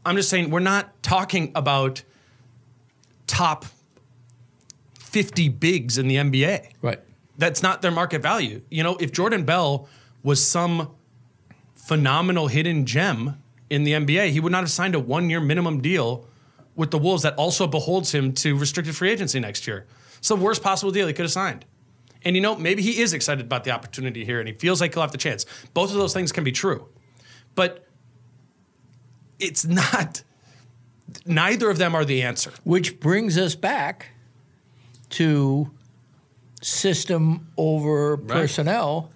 I'm 0.03 0.15
just 0.15 0.29
saying 0.29 0.49
we're 0.49 0.59
not 0.59 1.03
talking 1.03 1.51
about 1.53 2.01
top 3.27 3.65
50 4.97 5.49
bigs 5.49 5.97
in 5.97 6.07
the 6.07 6.15
NBA. 6.15 6.71
Right. 6.81 6.99
That's 7.37 7.61
not 7.61 7.81
their 7.81 7.91
market 7.91 8.21
value. 8.21 8.61
You 8.69 8.83
know, 8.83 8.97
if 8.97 9.11
Jordan 9.11 9.45
Bell 9.45 9.87
was 10.23 10.45
some 10.45 10.91
phenomenal 11.75 12.47
hidden 12.47 12.85
gem 12.85 13.41
in 13.69 13.83
the 13.83 13.93
NBA, 13.93 14.31
he 14.31 14.39
would 14.39 14.51
not 14.51 14.61
have 14.61 14.71
signed 14.71 14.95
a 14.95 14.99
one 14.99 15.29
year 15.29 15.39
minimum 15.39 15.81
deal 15.81 16.27
with 16.75 16.91
the 16.91 16.97
Wolves 16.97 17.23
that 17.23 17.35
also 17.35 17.67
beholds 17.67 18.13
him 18.13 18.33
to 18.33 18.57
restricted 18.57 18.95
free 18.95 19.11
agency 19.11 19.39
next 19.39 19.67
year. 19.67 19.85
It's 20.17 20.27
the 20.27 20.35
worst 20.35 20.61
possible 20.61 20.91
deal 20.91 21.07
he 21.07 21.13
could 21.13 21.23
have 21.23 21.31
signed. 21.31 21.65
And 22.23 22.35
you 22.35 22.41
know, 22.41 22.55
maybe 22.55 22.81
he 22.81 23.01
is 23.01 23.13
excited 23.13 23.45
about 23.45 23.63
the 23.63 23.71
opportunity 23.71 24.25
here 24.25 24.39
and 24.39 24.47
he 24.47 24.53
feels 24.55 24.81
like 24.81 24.93
he'll 24.93 25.03
have 25.03 25.11
the 25.11 25.17
chance. 25.17 25.45
Both 25.73 25.91
of 25.91 25.97
those 25.97 26.13
things 26.13 26.31
can 26.31 26.43
be 26.43 26.51
true. 26.51 26.87
But 27.53 27.87
it's 29.39 29.65
not, 29.67 30.23
neither 31.25 31.69
of 31.69 31.77
them 31.77 31.95
are 31.95 32.03
the 32.03 32.23
answer. 32.23 32.51
Which 32.63 32.99
brings 32.99 33.37
us 33.37 33.55
back 33.55 34.09
to 35.11 35.71
system 36.61 37.47
over 37.57 38.17
personnel. 38.17 39.11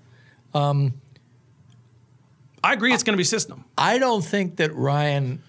Um, 0.53 0.93
I 2.63 2.73
agree 2.73 2.93
it's 2.93 3.03
going 3.03 3.13
to 3.13 3.17
be 3.17 3.23
system. 3.23 3.65
I 3.77 3.97
don't 3.97 4.23
think 4.23 4.57
that 4.57 4.73
Ryan 4.75 5.41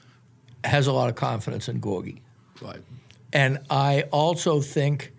has 0.65 0.87
a 0.87 0.93
lot 0.93 1.09
of 1.09 1.15
confidence 1.15 1.69
in 1.69 1.81
Gorgui. 1.81 2.21
Right. 2.61 2.83
And 3.33 3.61
I 3.71 4.03
also 4.11 4.61
think 4.61 5.13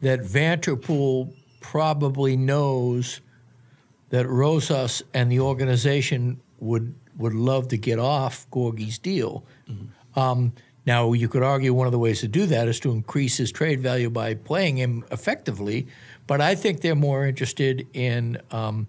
that 0.00 0.20
Vanterpool 0.20 1.34
probably 1.60 2.36
knows 2.36 3.20
that 4.10 4.28
Rosas 4.28 5.02
and 5.14 5.30
the 5.30 5.40
organization 5.40 6.40
would 6.58 6.94
would 7.16 7.34
love 7.34 7.68
to 7.68 7.76
get 7.76 7.98
off 7.98 8.48
Gorgui's 8.50 8.98
deal. 8.98 9.44
Um, 10.16 10.52
now, 10.84 11.12
you 11.12 11.28
could 11.28 11.42
argue 11.42 11.72
one 11.72 11.86
of 11.86 11.92
the 11.92 11.98
ways 11.98 12.20
to 12.20 12.28
do 12.28 12.46
that 12.46 12.68
is 12.68 12.80
to 12.80 12.90
increase 12.90 13.36
his 13.36 13.52
trade 13.52 13.80
value 13.80 14.10
by 14.10 14.34
playing 14.34 14.78
him 14.78 15.04
effectively, 15.10 15.86
but 16.26 16.40
I 16.40 16.54
think 16.54 16.80
they're 16.80 16.94
more 16.94 17.26
interested 17.26 17.86
in 17.92 18.38
um, 18.50 18.88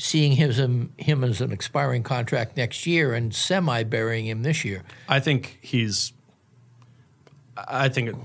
seeing 0.00 0.32
him, 0.32 0.52
um, 0.62 0.92
him 0.96 1.22
as 1.22 1.40
an 1.40 1.52
expiring 1.52 2.02
contract 2.02 2.56
next 2.56 2.86
year 2.86 3.14
and 3.14 3.34
semi 3.34 3.84
burying 3.84 4.26
him 4.26 4.42
this 4.42 4.64
year. 4.64 4.82
I 5.08 5.20
think 5.20 5.58
he's. 5.60 6.12
I 7.56 7.90
think 7.90 8.16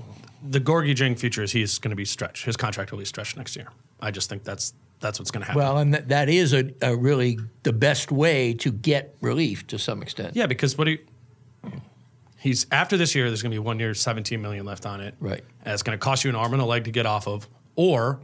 the 0.42 0.60
Gorgui 0.60 0.94
Dieng 0.94 1.18
future 1.18 1.42
is 1.42 1.52
he's 1.52 1.78
going 1.78 1.90
to 1.90 1.96
be 1.96 2.06
stretched. 2.06 2.46
His 2.46 2.56
contract 2.56 2.90
will 2.90 2.98
be 2.98 3.04
stretched 3.04 3.36
next 3.36 3.54
year. 3.54 3.68
I 4.00 4.10
just 4.10 4.30
think 4.30 4.44
that's 4.44 4.72
that's 5.00 5.18
what's 5.18 5.30
going 5.30 5.42
to 5.42 5.46
happen. 5.46 5.62
Well, 5.62 5.78
and 5.78 5.92
that, 5.92 6.08
that 6.08 6.28
is 6.30 6.54
a, 6.54 6.72
a 6.80 6.96
really 6.96 7.38
the 7.64 7.72
best 7.72 8.10
way 8.10 8.54
to 8.54 8.72
get 8.72 9.14
relief 9.20 9.66
to 9.66 9.78
some 9.78 10.02
extent. 10.02 10.34
yeah, 10.34 10.46
because 10.46 10.78
what 10.78 10.86
he 10.86 10.98
he's 12.38 12.66
after 12.72 12.96
this 12.96 13.14
year, 13.14 13.28
there's 13.28 13.42
going 13.42 13.50
to 13.50 13.54
be 13.54 13.58
one 13.64 13.78
year, 13.78 13.92
17 13.92 14.40
million 14.40 14.64
left 14.64 14.86
on 14.86 15.00
it. 15.00 15.14
Right. 15.20 15.44
and 15.64 15.74
it's 15.74 15.82
going 15.82 15.98
to 15.98 16.02
cost 16.02 16.24
you 16.24 16.30
an 16.30 16.36
arm 16.36 16.52
and 16.54 16.62
a 16.62 16.64
leg 16.64 16.84
to 16.84 16.90
get 16.90 17.04
off 17.04 17.28
of, 17.28 17.46
or 17.74 18.20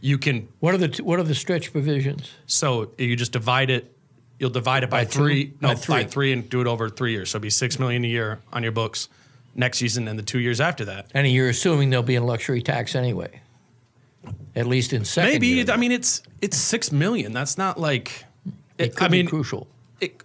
you 0.00 0.18
can. 0.18 0.48
What 0.60 0.74
are 0.74 0.78
the 0.78 0.88
t- 0.88 1.02
what 1.02 1.18
are 1.18 1.22
the 1.24 1.34
stretch 1.34 1.72
provisions? 1.72 2.30
So 2.46 2.90
you 2.98 3.16
just 3.16 3.32
divide 3.32 3.70
it. 3.70 3.94
You'll 4.38 4.50
divide 4.50 4.84
it 4.84 4.90
by, 4.90 5.00
By 5.00 5.04
two? 5.06 5.18
three, 5.18 5.54
no, 5.60 5.68
By 5.68 5.74
by 5.74 5.80
three. 5.80 6.04
three, 6.04 6.32
and 6.32 6.48
do 6.48 6.60
it 6.60 6.66
over 6.68 6.88
three 6.88 7.10
years. 7.12 7.30
So 7.30 7.36
it'll 7.38 7.42
be 7.42 7.50
six 7.50 7.78
million 7.78 8.04
a 8.04 8.08
year 8.08 8.38
on 8.52 8.62
your 8.62 8.70
books 8.72 9.08
next 9.56 9.78
season 9.78 10.06
and 10.06 10.16
the 10.16 10.22
two 10.22 10.38
years 10.38 10.60
after 10.60 10.84
that. 10.84 11.06
And 11.12 11.26
you're 11.26 11.48
assuming 11.48 11.90
there'll 11.90 12.04
be 12.04 12.14
a 12.14 12.22
luxury 12.22 12.62
tax 12.62 12.94
anyway, 12.94 13.40
at 14.54 14.66
least 14.66 14.92
in 14.92 15.04
second. 15.04 15.32
Maybe 15.32 15.46
year. 15.48 15.64
I 15.68 15.76
mean 15.76 15.90
it's 15.90 16.22
it's 16.40 16.56
six 16.56 16.92
million. 16.92 17.32
That's 17.32 17.58
not 17.58 17.80
like 17.80 18.24
it 18.78 18.94
could 18.94 19.06
I 19.06 19.08
mean 19.08 19.24
be 19.26 19.30
crucial. 19.30 19.66
it, 20.00 20.22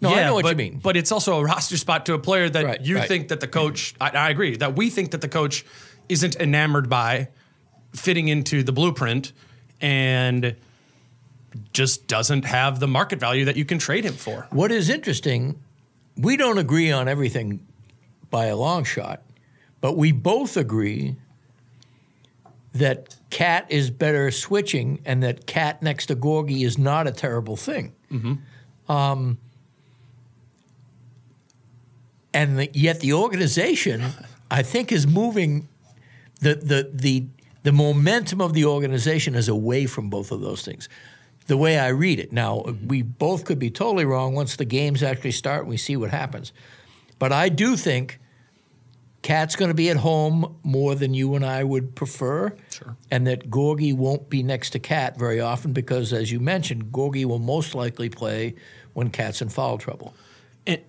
No, 0.00 0.12
I 0.12 0.24
know 0.24 0.34
what 0.34 0.42
but, 0.42 0.50
you 0.50 0.56
mean. 0.56 0.80
But 0.82 0.96
it's 0.96 1.12
also 1.12 1.38
a 1.38 1.44
roster 1.44 1.76
spot 1.76 2.06
to 2.06 2.14
a 2.14 2.18
player 2.18 2.50
that 2.50 2.64
Right, 2.64 2.80
you 2.80 2.96
right. 2.96 3.06
think 3.06 3.28
that 3.28 3.38
the 3.38 3.46
coach. 3.46 3.94
I, 4.00 4.10
I 4.10 4.30
agree 4.30 4.56
that 4.56 4.74
we 4.74 4.90
think 4.90 5.12
that 5.12 5.20
the 5.20 5.28
coach 5.28 5.64
isn't 6.08 6.34
enamored 6.36 6.88
by 6.88 7.28
fitting 7.94 8.28
into 8.28 8.62
the 8.62 8.72
blueprint 8.72 9.32
and 9.80 10.56
just 11.72 12.06
doesn't 12.06 12.44
have 12.44 12.80
the 12.80 12.88
market 12.88 13.20
value 13.20 13.44
that 13.44 13.56
you 13.56 13.64
can 13.64 13.78
trade 13.78 14.04
him 14.04 14.14
for. 14.14 14.46
What 14.50 14.72
is 14.72 14.88
interesting, 14.88 15.60
we 16.16 16.36
don't 16.36 16.58
agree 16.58 16.90
on 16.90 17.08
everything 17.08 17.64
by 18.30 18.46
a 18.46 18.56
long 18.56 18.84
shot, 18.84 19.22
but 19.80 19.96
we 19.96 20.12
both 20.12 20.56
agree 20.56 21.16
that 22.72 23.16
KAT 23.30 23.66
is 23.68 23.90
better 23.90 24.30
switching 24.30 25.00
and 25.04 25.22
that 25.22 25.46
KAT 25.46 25.82
next 25.82 26.06
to 26.06 26.16
Gorgui 26.16 26.64
is 26.64 26.76
not 26.76 27.06
a 27.06 27.12
terrible 27.12 27.56
thing. 27.56 27.92
Um, 28.88 29.38
and 32.32 32.58
the, 32.58 32.70
yet 32.72 33.00
the 33.00 33.12
organization, 33.12 34.02
I 34.50 34.62
think, 34.62 34.90
is 34.90 35.06
moving 35.06 35.68
the, 36.40 36.56
the, 36.56 36.90
the, 36.92 37.26
the 37.64 37.72
momentum 37.72 38.40
of 38.40 38.52
the 38.52 38.66
organization 38.66 39.34
is 39.34 39.48
away 39.48 39.86
from 39.86 40.08
both 40.08 40.30
of 40.30 40.40
those 40.40 40.62
things. 40.64 40.88
The 41.46 41.56
way 41.56 41.78
I 41.78 41.88
read 41.88 42.20
it. 42.20 42.32
Now, 42.32 42.62
we 42.86 43.02
both 43.02 43.44
could 43.44 43.58
be 43.58 43.70
totally 43.70 44.04
wrong 44.04 44.34
once 44.34 44.56
the 44.56 44.64
games 44.64 45.02
actually 45.02 45.32
start 45.32 45.60
and 45.60 45.68
we 45.68 45.76
see 45.76 45.96
what 45.96 46.10
happens. 46.10 46.52
But 47.18 47.32
I 47.32 47.48
do 47.48 47.76
think 47.76 48.20
KAT's 49.22 49.56
going 49.56 49.70
to 49.70 49.74
be 49.74 49.88
at 49.88 49.96
home 49.96 50.56
more 50.62 50.94
than 50.94 51.14
you 51.14 51.34
and 51.34 51.44
I 51.44 51.64
would 51.64 51.94
prefer. 51.94 52.54
Sure. 52.70 52.96
And 53.10 53.26
that 53.26 53.50
Gorgui 53.50 53.94
won't 53.96 54.28
be 54.28 54.42
next 54.42 54.70
to 54.70 54.78
KAT 54.78 55.18
very 55.18 55.40
often 55.40 55.72
because, 55.72 56.12
as 56.12 56.30
you 56.30 56.40
mentioned, 56.40 56.92
Gorgui 56.92 57.24
will 57.24 57.38
most 57.38 57.74
likely 57.74 58.10
play 58.10 58.54
when 58.92 59.08
KAT's 59.10 59.40
in 59.40 59.48
foul 59.48 59.78
trouble. 59.78 60.14
And, 60.66 60.82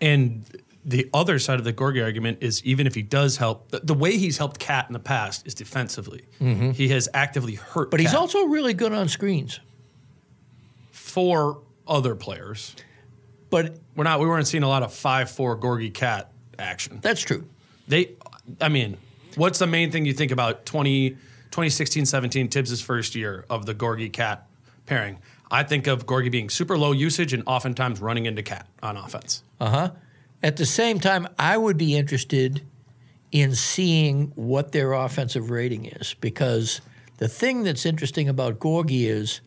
and 0.00 0.62
the 0.84 1.08
other 1.14 1.38
side 1.38 1.58
of 1.58 1.64
the 1.64 1.72
Gorgui 1.72 2.02
argument 2.02 2.38
is 2.40 2.62
even 2.64 2.86
if 2.86 2.94
he 2.94 3.02
does 3.02 3.38
help, 3.38 3.70
the, 3.70 3.80
the 3.80 3.94
way 3.94 4.16
he's 4.16 4.36
helped 4.38 4.58
KAT 4.60 4.86
in 4.88 4.92
the 4.92 4.98
past 4.98 5.46
is 5.46 5.54
defensively. 5.54 6.26
He 6.38 6.88
has 6.88 7.08
actively 7.14 7.54
hurt. 7.54 7.84
Mm-hmm. 7.86 7.90
But 7.90 8.00
he's 8.00 8.14
also 8.14 8.44
really 8.44 8.74
good 8.74 8.92
on 8.92 9.08
screens. 9.08 9.60
for 10.90 11.60
other 11.86 12.14
players. 12.14 12.74
But 13.50 13.76
We're 13.94 14.04
not. 14.04 14.20
We 14.20 14.26
weren't 14.26 14.46
seeing 14.46 14.62
a 14.62 14.68
lot 14.68 14.82
of 14.82 14.92
five 14.92 15.30
four 15.30 15.56
Gorgui 15.56 15.92
KAT 15.92 16.30
action. 16.58 16.98
that's 17.02 17.20
true. 17.20 17.46
They, 17.86 18.12
I 18.60 18.68
mean, 18.68 18.96
what's 19.36 19.58
the 19.58 19.66
main 19.66 19.90
thing 19.90 20.06
you 20.06 20.12
think 20.14 20.32
about 20.32 20.64
20, 20.66 21.10
2016 21.10 22.06
17, 22.06 22.48
Thibs' 22.48 22.80
first 22.80 23.14
year 23.14 23.44
of 23.50 23.66
the 23.66 23.74
Gorgui 23.74 24.12
KAT 24.12 24.46
pairing? 24.86 25.18
I 25.50 25.62
think 25.62 25.86
of 25.86 26.04
Gorgui 26.06 26.30
being 26.32 26.48
super 26.50 26.76
low 26.76 26.92
usage 26.92 27.32
and 27.32 27.42
oftentimes 27.46 28.00
running 28.00 28.26
into 28.26 28.42
Cat 28.42 28.66
on 28.82 28.96
offense. 28.96 29.42
At 30.44 30.56
the 30.56 30.66
same 30.66 31.00
time, 31.00 31.26
I 31.38 31.56
would 31.56 31.78
be 31.78 31.96
interested 31.96 32.60
in 33.32 33.54
seeing 33.54 34.30
what 34.34 34.72
their 34.72 34.92
offensive 34.92 35.48
rating 35.48 35.86
is 35.86 36.14
because 36.20 36.82
the 37.16 37.28
thing 37.28 37.62
that's 37.62 37.86
interesting 37.86 38.28
about 38.28 38.58
Gorgui 38.58 39.06
is 39.06 39.40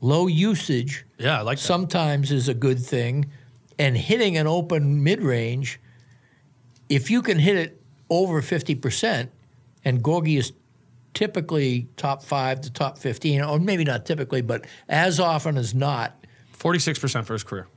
low 0.00 0.26
usage 0.26 1.04
Yeah, 1.18 1.40
I 1.40 1.42
like 1.42 1.58
that. 1.58 1.64
sometimes 1.64 2.32
is 2.32 2.48
a 2.48 2.54
good 2.54 2.80
thing, 2.80 3.30
and 3.78 3.94
hitting 3.94 4.38
an 4.38 4.46
open 4.46 5.04
mid 5.04 5.22
range, 5.22 5.78
if 6.88 7.10
you 7.10 7.20
can 7.20 7.38
hit 7.38 7.56
it 7.56 7.82
over 8.08 8.40
50%, 8.40 9.28
and 9.84 10.02
Gorgui 10.02 10.38
is 10.38 10.54
typically 11.12 11.88
top 11.98 12.22
five 12.22 12.62
to 12.62 12.72
top 12.72 12.96
15, 12.96 13.42
or 13.42 13.58
maybe 13.58 13.84
not 13.84 14.06
typically, 14.06 14.40
but 14.40 14.64
as 14.88 15.20
often 15.20 15.58
as 15.58 15.74
not. 15.74 16.16
46% 16.58 17.26
for 17.26 17.34
his 17.34 17.44
career. 17.44 17.68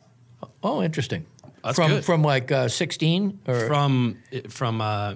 Oh, 0.64 0.82
interesting. 0.82 1.26
That's 1.64 1.76
from 1.76 1.92
good. 1.92 2.06
from 2.06 2.22
like 2.24 2.52
uh, 2.52 2.68
16 2.68 3.40
or 3.48 3.68
From, 3.68 4.18
from 4.50 4.82
uh, 4.82 5.16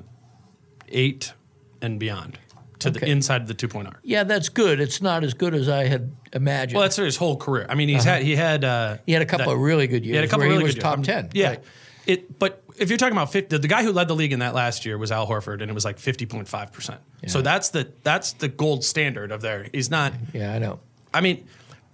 eight 0.89 1.33
and 1.81 1.99
beyond 1.99 2.39
to 2.79 2.89
the 2.91 3.05
inside 3.09 3.41
of 3.41 3.47
the 3.47 3.53
two 3.53 3.67
point 3.67 3.87
arc. 3.87 3.99
yeah, 4.03 4.23
that's 4.23 4.49
good. 4.49 4.79
It's 4.79 5.01
not 5.01 5.23
as 5.23 5.33
good 5.33 5.53
as 5.55 5.67
I 5.67 5.85
had 5.85 6.15
imagined. 6.33 6.75
Well, 6.75 6.83
that's 6.83 6.95
his 6.95 7.17
whole 7.17 7.35
career. 7.35 7.65
I 7.67 7.75
mean, 7.75 7.89
he's 7.89 8.03
had, 8.03 8.21
he 8.21 8.35
had, 8.35 8.63
uh, 8.63 8.97
he 9.05 9.13
had 9.13 9.21
a 9.21 9.25
couple 9.25 9.47
that- 9.47 9.53
of 9.53 9.59
really 9.59 9.87
good 9.87 10.05
years 10.05 10.13
He 10.13 10.15
had 10.15 10.25
a 10.25 10.27
couple 10.27 10.41
where 10.41 10.49
really 10.49 10.59
he 10.61 10.65
was 10.65 10.75
good 10.75 10.81
top 10.81 10.97
years. 10.99 11.07
10. 11.07 11.29
Yeah. 11.33 11.47
right. 11.49 11.63
It, 12.05 12.39
but 12.39 12.63
if 12.77 12.87
you're 12.89 12.97
talking 12.97 13.17
about 13.17 13.31
50, 13.33 13.57
the 13.57 13.67
guy 13.67 13.83
who 13.83 13.91
led 13.91 14.07
the 14.07 14.15
league 14.15 14.31
in 14.31 14.39
that 14.39 14.53
last 14.55 14.85
year 14.85 14.97
was 14.97 15.11
Al 15.11 15.27
Horford, 15.27 15.61
and 15.61 15.69
it 15.69 15.73
was 15.73 15.83
like 15.83 15.97
50.5 15.97 16.71
percent. 16.71 17.01
So 17.27 17.41
that's 17.41 17.69
the 17.69 17.91
that's 18.03 18.31
the 18.33 18.47
gold 18.47 18.85
standard 18.85 19.31
of 19.33 19.41
there. 19.41 19.67
He's 19.73 19.89
not. 19.91 20.13
Yeah, 20.33 20.53
I 20.53 20.59
know. 20.59 20.79
I 21.13 21.19
mean, 21.19 21.45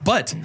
but 0.04 0.36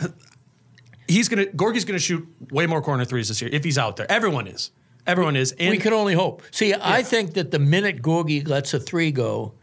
he's 1.08 1.28
gonna 1.28 1.46
Gorgui's 1.46 1.84
gonna 1.84 1.98
shoot 1.98 2.26
way 2.50 2.66
more 2.66 2.80
corner 2.82 3.04
threes 3.04 3.28
this 3.28 3.40
year 3.40 3.50
if 3.52 3.64
he's 3.64 3.78
out 3.78 3.96
there. 3.96 4.10
Everyone 4.10 4.46
is. 4.46 4.70
Everyone 5.06 5.36
is. 5.36 5.52
And 5.52 5.70
we 5.70 5.78
can 5.78 5.92
only 5.92 6.14
hope. 6.14 6.42
See, 6.50 6.74
I 6.78 7.02
think 7.02 7.34
that 7.34 7.50
the 7.50 7.58
minute 7.58 8.02
Gorgui 8.02 8.46
lets 8.46 8.74
a 8.74 8.78
three 8.80 9.10
go, 9.10 9.54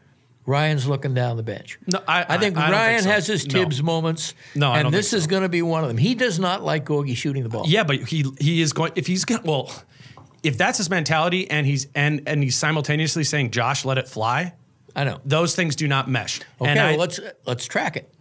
Ryan's 0.47 0.87
looking 0.87 1.13
down 1.13 1.37
the 1.37 1.43
bench. 1.43 1.77
No, 1.87 2.01
I- 2.07 2.25
I 2.29 2.37
think 2.37 2.57
I- 2.57 2.67
I 2.67 2.71
Ryan 2.71 2.89
think 2.95 3.03
so. 3.03 3.09
has 3.11 3.27
his 3.27 3.47
No. 3.47 3.59
Thibs 3.59 3.81
moments. 3.83 4.33
No, 4.55 4.71
I 4.71 4.79
and 4.79 4.91
this 4.93 5.11
think 5.11 5.19
is 5.19 5.27
going 5.27 5.43
to 5.43 5.49
be 5.49 5.61
one 5.61 5.83
of 5.83 5.87
them. 5.87 5.97
He 5.97 6.15
does 6.15 6.39
not 6.39 6.63
like 6.63 6.85
Gorgui 6.85 7.15
shooting 7.15 7.43
the 7.43 7.49
ball. 7.49 7.65
Yeah, 7.67 7.83
but 7.83 7.97
he 8.09 8.25
he 8.39 8.61
is 8.61 8.73
going 8.73 8.91
if 8.95 9.05
he's 9.07 9.23
going 9.25 9.43
well, 9.43 9.71
if 10.43 10.57
that's 10.57 10.77
his 10.79 10.89
mentality 10.89 11.49
and 11.49 11.67
he's 11.67 11.87
and 11.95 12.21
and 12.27 12.41
he's 12.43 12.55
simultaneously 12.55 13.23
saying 13.23 13.51
Josh 13.51 13.85
let 13.85 13.97
it 13.99 14.07
fly, 14.07 14.53
I 14.95 15.03
know. 15.03 15.19
those 15.25 15.55
things 15.55 15.75
do 15.75 15.87
not 15.87 16.09
mesh. 16.09 16.39
Okay, 16.61 16.73
well, 16.75 16.97
let's 16.97 17.19
let's 17.45 17.65
track 17.67 17.97
it. 17.97 18.11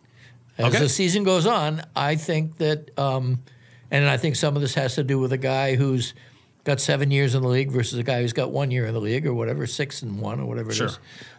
As 0.59 0.67
Okay. 0.67 0.79
the 0.79 0.89
season 0.89 1.25
goes 1.25 1.47
on, 1.47 1.83
I 1.97 2.15
think 2.17 2.59
that, 2.59 2.97
um, 2.99 3.43
and 3.91 4.09
I 4.09 4.17
think 4.17 4.37
some 4.37 4.55
of 4.57 4.63
this 4.63 4.75
has 4.75 4.95
to 4.95 5.03
do 5.05 5.19
with 5.19 5.33
a 5.33 5.39
guy 5.39 5.75
who's 5.75 6.15
got 6.63 6.81
seven 6.81 7.11
years 7.11 7.35
in 7.35 7.43
the 7.43 7.49
league 7.49 7.71
versus 7.71 7.99
a 7.99 8.03
guy 8.03 8.23
who's 8.23 8.33
got 8.33 8.51
one 8.53 8.71
year 8.71 8.87
in 8.87 8.95
the 8.95 9.01
league 9.01 9.27
or 9.27 9.35
whatever, 9.35 9.67
six 9.67 10.01
and 10.03 10.21
one 10.21 10.41
or 10.41 10.47
whatever 10.47 10.71
it 10.71 10.75
Sure. 10.75 10.87
is, 10.87 10.99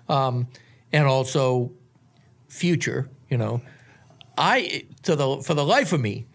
um, 0.09 0.47
and 0.91 1.05
also 1.07 1.71
future. 2.47 3.09
You 3.29 3.37
know, 3.37 3.61
I 4.37 4.83
to 5.03 5.15
the 5.15 5.41
for 5.41 5.53
the 5.53 5.65
life 5.65 5.93
of 5.93 6.01
me, 6.01 6.25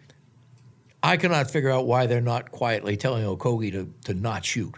I 1.03 1.17
cannot 1.17 1.51
figure 1.51 1.71
out 1.71 1.87
why 1.87 2.07
they're 2.07 2.21
not 2.21 2.51
quietly 2.51 2.97
telling 2.97 3.25
Okogie 3.25 3.71
to 3.73 3.93
to 4.07 4.15
not 4.15 4.45
shoot. 4.45 4.75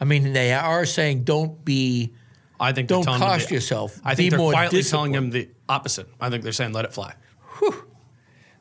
I 0.00 0.04
mean, 0.04 0.32
they 0.32 0.52
are 0.52 0.84
saying 0.84 1.24
don't 1.24 1.64
be. 1.64 2.12
I 2.58 2.72
think 2.72 2.88
Don't 2.88 3.04
cost 3.04 3.48
the- 3.48 3.54
yourself. 3.54 4.00
I 4.02 4.14
think 4.14 4.30
they're 4.30 4.38
more 4.38 4.52
quietly 4.52 4.82
telling 4.82 5.12
him 5.14 5.28
the 5.30 5.48
opposite. 5.68 6.08
I 6.20 6.30
think 6.30 6.42
they're 6.42 6.52
saying 6.52 6.72
let 6.72 6.86
it 6.86 6.92
fly. 6.94 7.12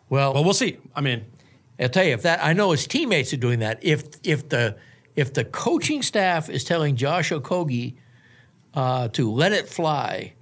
Well, 0.10 0.34
Well, 0.34 0.43
we'll 0.43 0.54
see. 0.54 0.78
I 0.96 1.02
mean, 1.02 1.26
I'll 1.80 1.89
tell 1.89 2.04
you 2.06 2.14
if 2.14 2.22
that 2.24 2.43
I 2.43 2.54
know 2.54 2.72
his 2.72 2.86
teammates 2.88 3.34
are 3.34 3.38
doing 3.38 3.60
that. 3.60 3.80
If 3.84 4.04
if 4.24 4.50
the 4.50 4.78
if 5.16 5.34
the 5.34 5.43
coaching 5.46 6.02
staff 6.04 6.50
is 6.50 6.64
telling 6.64 6.96
Josh 6.96 7.32
Okogie 7.32 7.96
uh, 8.74 9.08
to 9.10 9.32
let 9.32 9.52
it 9.54 9.68
fly, 9.68 10.34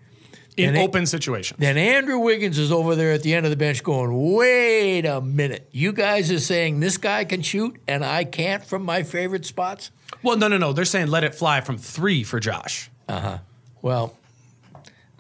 in 0.58 0.70
And 0.70 0.78
it- 0.78 0.82
open 0.82 1.06
situations. 1.06 1.60
then 1.60 1.78
Andrew 1.78 2.20
Wiggins 2.20 2.58
is 2.58 2.72
over 2.72 2.96
there 2.96 3.12
at 3.14 3.24
the 3.24 3.34
end 3.34 3.46
of 3.46 3.52
the 3.52 3.56
bench 3.56 3.84
going, 3.84 4.34
"Wait 4.34 5.06
a 5.06 5.22
minute, 5.22 5.68
you 5.72 5.94
guys 5.94 6.32
are 6.32 6.40
saying 6.40 6.80
this 6.80 6.98
guy 6.98 7.24
can 7.26 7.42
shoot 7.42 7.78
and 7.88 8.04
I 8.04 8.24
can't 8.26 8.64
from 8.66 8.84
my 8.84 9.04
favorite 9.04 9.46
spots." 9.46 9.92
well, 10.22 10.38
no, 10.38 10.48
no, 10.48 10.58
no. 10.58 10.74
They're 10.74 10.86
saying 10.86 11.08
let 11.08 11.24
it 11.24 11.34
fly 11.36 11.62
from 11.62 11.78
three 11.78 12.24
for 12.24 12.40
Josh. 12.40 12.90
Uh 13.08 13.20
huh. 13.20 13.38
Well, 13.82 14.16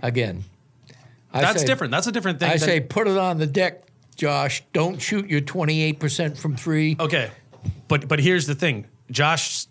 again, 0.01 0.43
I 1.33 1.41
That's 1.41 1.61
say- 1.61 1.65
different. 1.67 1.91
That's 1.91 2.07
a 2.07 2.11
different 2.11 2.39
thing. 2.39 2.49
I 2.49 2.57
than- 2.57 2.67
say 2.67 2.79
put 2.79 3.07
it 3.07 3.17
on 3.17 3.37
the 3.39 3.47
deck, 3.47 3.83
Josh. 4.15 4.63
Don't 4.73 5.01
shoot 5.01 5.27
your 5.29 5.41
twenty 5.41 5.81
eight 5.81 5.99
percent 5.99 6.37
from 6.37 6.55
three. 6.55 6.95
okay, 6.99 7.31
but 7.87 8.07
but 8.07 8.19
here's 8.19 8.45
the 8.47 8.55
thing. 8.55 8.85
Josh 9.11 9.65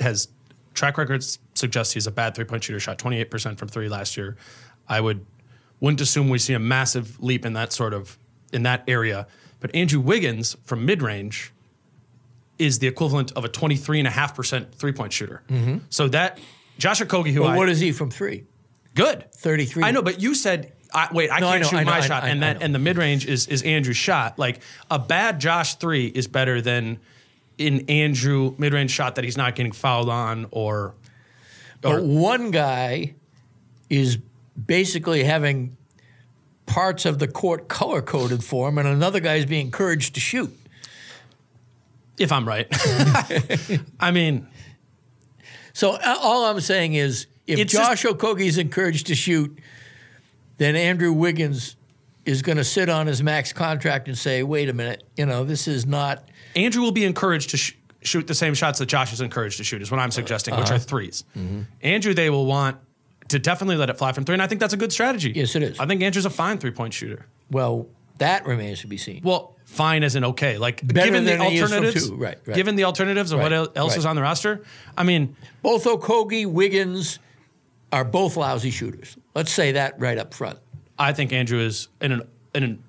has 0.00 0.28
track 0.74 0.98
records 0.98 1.38
suggests 1.54 1.94
he's 1.94 2.06
a 2.06 2.10
bad 2.10 2.34
three 2.34 2.44
point 2.44 2.64
shooter. 2.64 2.80
Shot 2.80 2.98
28 2.98 3.30
percent 3.30 3.58
from 3.58 3.68
three 3.68 3.88
last 3.88 4.16
year. 4.16 4.36
I 4.88 5.00
would 5.00 5.24
wouldn't 5.80 6.00
assume 6.00 6.28
we 6.28 6.38
see 6.38 6.54
a 6.54 6.58
massive 6.58 7.20
leap 7.22 7.44
in 7.46 7.52
that 7.54 7.72
sort 7.72 7.94
of 7.94 8.18
in 8.52 8.62
that 8.64 8.82
area. 8.88 9.26
But 9.60 9.74
Andrew 9.74 10.00
Wiggins 10.00 10.56
from 10.64 10.84
mid 10.84 11.00
range 11.02 11.52
is 12.58 12.78
the 12.78 12.86
equivalent 12.86 13.32
of 13.32 13.44
a 13.44 13.48
23.5% 13.48 14.74
three 14.74 14.92
point 14.92 15.12
shooter. 15.12 15.42
Mm-hmm. 15.48 15.78
So 15.90 16.08
that 16.08 16.38
Josh 16.78 17.00
Okogie, 17.00 17.32
who 17.32 17.40
But 17.40 17.50
I 17.50 17.56
what 17.56 17.68
is 17.68 17.80
he 17.80 17.92
from 17.92 18.10
three? 18.10 18.44
good 18.94 19.30
33. 19.32 19.82
I 19.82 19.90
know, 19.90 20.02
but 20.02 20.20
you 20.20 20.34
said 20.34 20.72
I, 20.94 21.08
wait, 21.12 21.30
I 21.30 21.40
No, 21.40 21.48
can't 21.50 21.62
know, 21.62 21.68
shoot 21.68 21.76
I 21.76 21.82
know, 21.84 21.90
my 21.90 21.96
I 21.98 22.00
shot, 22.00 22.22
I 22.22 22.28
and 22.28 22.42
that 22.42 22.62
and 22.62 22.74
the 22.74 22.78
mid 22.78 22.96
range 22.96 23.26
is 23.26 23.46
is 23.48 23.62
Andrew's 23.62 23.96
shot. 23.96 24.38
Like 24.38 24.60
a 24.90 24.98
bad 24.98 25.40
Josh 25.40 25.74
three 25.74 26.06
is 26.06 26.28
better 26.28 26.60
than 26.60 26.98
an 27.58 27.84
Andrew 27.88 28.54
mid 28.58 28.72
range 28.72 28.90
shot 28.92 29.16
that 29.16 29.24
he's 29.24 29.36
not 29.36 29.54
getting 29.56 29.72
fouled 29.72 30.08
on 30.08 30.46
or. 30.50 30.86
or 30.86 30.94
But 31.80 32.04
one 32.04 32.50
guy 32.50 33.14
is 33.90 34.18
basically 34.66 35.24
having 35.24 35.76
parts 36.66 37.04
of 37.04 37.18
the 37.18 37.28
court 37.28 37.68
color 37.68 38.00
coded 38.00 38.42
for 38.42 38.68
him, 38.68 38.78
and 38.78 38.88
another 38.88 39.20
guy 39.20 39.34
is 39.34 39.46
being 39.46 39.66
encouraged 39.66 40.14
to 40.14 40.20
shoot. 40.20 40.56
if 42.18 42.30
I'm 42.32 42.46
right, 42.48 42.66
I 44.00 44.10
mean, 44.12 44.46
So 45.72 45.92
uh, 45.92 46.16
all 46.20 46.44
I'm 46.46 46.60
saying 46.60 46.94
is, 46.94 47.26
if 47.46 47.68
Josh 47.68 48.04
Okogie 48.04 48.46
is 48.46 48.58
encouraged 48.58 49.08
to 49.08 49.14
shoot, 49.14 49.58
then 50.58 50.76
Andrew 50.76 51.12
Wiggins 51.12 51.76
is 52.24 52.42
going 52.42 52.56
to 52.58 52.64
sit 52.64 52.88
on 52.88 53.06
his 53.06 53.22
max 53.22 53.52
contract 53.52 54.08
and 54.08 54.16
say, 54.16 54.42
"Wait 54.42 54.68
a 54.68 54.72
minute, 54.72 55.04
you 55.16 55.26
know, 55.26 55.44
this 55.44 55.68
is 55.68 55.84
not." 55.86 56.28
Andrew 56.56 56.82
will 56.82 56.92
be 56.92 57.04
encouraged 57.04 57.50
to 57.50 57.56
sh- 57.56 57.74
shoot 58.02 58.26
the 58.26 58.34
same 58.34 58.54
shots 58.54 58.78
that 58.78 58.86
Josh 58.86 59.12
is 59.12 59.20
encouraged 59.20 59.56
to 59.58 59.64
shoot, 59.64 59.82
is 59.82 59.90
what 59.90 60.00
I'm 60.00 60.10
suggesting, 60.10 60.54
which 60.56 60.66
Uh-huh. 60.66 60.74
are 60.76 60.78
3s 60.78 61.24
Mm-hmm. 61.36 61.60
Andrew, 61.82 62.14
they 62.14 62.30
will 62.30 62.46
want 62.46 62.76
to 63.28 63.38
definitely 63.38 63.76
let 63.76 63.90
it 63.90 63.98
fly 63.98 64.12
from 64.12 64.24
three, 64.24 64.34
and 64.34 64.42
I 64.42 64.46
think 64.46 64.60
that's 64.60 64.74
a 64.74 64.76
good 64.76 64.92
strategy. 64.92 65.32
Yes, 65.34 65.56
it 65.56 65.62
is. 65.62 65.78
I 65.80 65.86
think 65.86 66.02
Andrew's 66.02 66.26
a 66.26 66.30
fine 66.30 66.58
three 66.58 66.70
point 66.70 66.94
shooter. 66.94 67.26
Well, 67.50 67.88
that 68.18 68.46
remains 68.46 68.80
to 68.82 68.86
be 68.86 68.96
seen. 68.96 69.20
Well, 69.24 69.56
fine 69.64 70.02
as 70.04 70.14
in 70.14 70.24
okay. 70.24 70.56
Like 70.58 70.86
Better 70.86 71.06
given 71.10 71.24
the 71.24 71.38
alternatives, 71.38 72.08
two. 72.08 72.14
Right, 72.16 72.38
right. 72.46 72.54
given 72.54 72.76
the 72.76 72.84
alternatives 72.84 73.32
of 73.32 73.38
what 73.40 73.50
Right, 73.50 73.56
el- 73.56 73.72
else 73.74 73.92
right. 73.92 73.98
is 73.98 74.06
on 74.06 74.14
the 74.16 74.22
roster, 74.22 74.62
I 74.96 75.02
mean, 75.02 75.34
both 75.62 75.84
Okogie, 75.84 76.46
Wiggins 76.46 77.18
are 77.92 78.04
both 78.04 78.36
lousy 78.36 78.70
shooters. 78.70 79.16
Let's 79.34 79.52
say 79.52 79.72
that 79.72 79.98
right 79.98 80.18
up 80.18 80.32
front. 80.34 80.58
I 80.98 81.12
think 81.12 81.32
Andrew 81.32 81.58
is 81.58 81.88
in 82.00 82.12
an 82.12 82.22
in 82.54 82.62
an, 82.62 82.84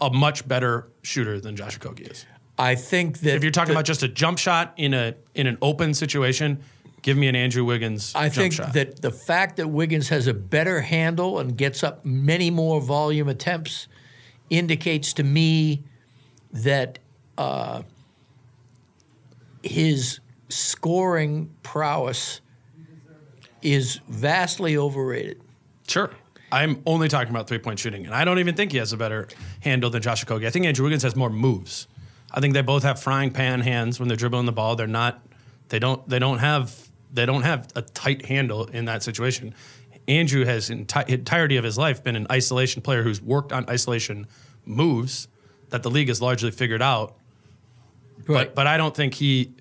a 0.00 0.10
much 0.10 0.46
better 0.48 0.88
shooter 1.02 1.40
than 1.40 1.56
Josh 1.56 1.78
Okogie 1.78 2.10
is. 2.10 2.24
I 2.58 2.74
think 2.74 3.20
that 3.20 3.36
If 3.36 3.42
you're 3.42 3.52
talking 3.52 3.68
the- 3.72 3.78
about 3.78 3.84
just 3.86 4.02
a 4.02 4.08
jump 4.08 4.38
shot 4.38 4.72
in 4.76 4.94
a 4.94 5.14
in 5.34 5.46
an 5.46 5.58
open 5.60 5.92
situation, 5.94 6.62
give 7.02 7.16
me 7.18 7.28
an 7.28 7.36
Andrew 7.36 7.64
Wiggins 7.64 8.12
I 8.14 8.28
think 8.30 8.54
shot. 8.54 8.72
that 8.72 9.02
the 9.02 9.10
fact 9.10 9.56
that 9.56 9.68
Wiggins 9.68 10.08
has 10.08 10.26
a 10.26 10.34
better 10.34 10.80
handle 10.80 11.38
and 11.38 11.56
gets 11.56 11.82
up 11.82 12.04
many 12.04 12.50
more 12.50 12.80
volume 12.80 13.28
attempts 13.28 13.86
indicates 14.48 15.12
to 15.14 15.22
me 15.22 15.82
that 16.52 16.98
uh, 17.38 17.82
his 19.62 20.20
scoring 20.48 21.50
prowess 21.62 22.40
is 23.62 24.00
vastly 24.08 24.76
overrated. 24.76 25.40
Sure. 25.90 26.10
I'm 26.52 26.82
only 26.86 27.08
talking 27.08 27.30
about 27.30 27.48
three 27.48 27.58
point 27.58 27.78
shooting, 27.78 28.06
and 28.06 28.14
I 28.14 28.24
don't 28.24 28.38
even 28.38 28.54
think 28.54 28.72
he 28.72 28.78
has 28.78 28.92
a 28.92 28.96
better 28.96 29.28
handle 29.60 29.90
than 29.90 30.02
Josh 30.02 30.24
Okogie. 30.24 30.46
I 30.46 30.50
think 30.50 30.66
Andrew 30.66 30.84
Wiggins 30.84 31.02
has 31.02 31.14
more 31.14 31.30
moves. 31.30 31.86
I 32.32 32.40
think 32.40 32.54
they 32.54 32.62
both 32.62 32.82
have 32.82 33.00
frying 33.00 33.30
pan 33.30 33.60
hands 33.60 33.98
when 33.98 34.08
they're 34.08 34.16
dribbling 34.16 34.46
the 34.46 34.52
ball. 34.52 34.76
They're 34.76 34.86
not. 34.86 35.20
They 35.68 35.78
don't. 35.78 36.08
They 36.08 36.18
don't 36.18 36.38
have. 36.38 36.88
They 37.12 37.26
don't 37.26 37.42
have 37.42 37.68
a 37.74 37.82
tight 37.82 38.26
handle 38.26 38.64
in 38.66 38.84
that 38.84 39.02
situation. 39.02 39.54
Andrew 40.06 40.44
has 40.44 40.70
enti- 40.70 41.08
entirety 41.08 41.56
of 41.56 41.64
his 41.64 41.76
life 41.76 42.02
been 42.02 42.16
an 42.16 42.26
isolation 42.30 42.82
player 42.82 43.02
who's 43.02 43.20
worked 43.20 43.52
on 43.52 43.68
isolation 43.68 44.26
moves 44.64 45.28
that 45.70 45.82
the 45.82 45.90
league 45.90 46.08
has 46.08 46.20
largely 46.20 46.50
figured 46.50 46.82
out. 46.82 47.16
But 48.26 48.54
but 48.54 48.66
I 48.66 48.76
don't 48.76 48.94
think 48.94 49.14
he 49.14 49.54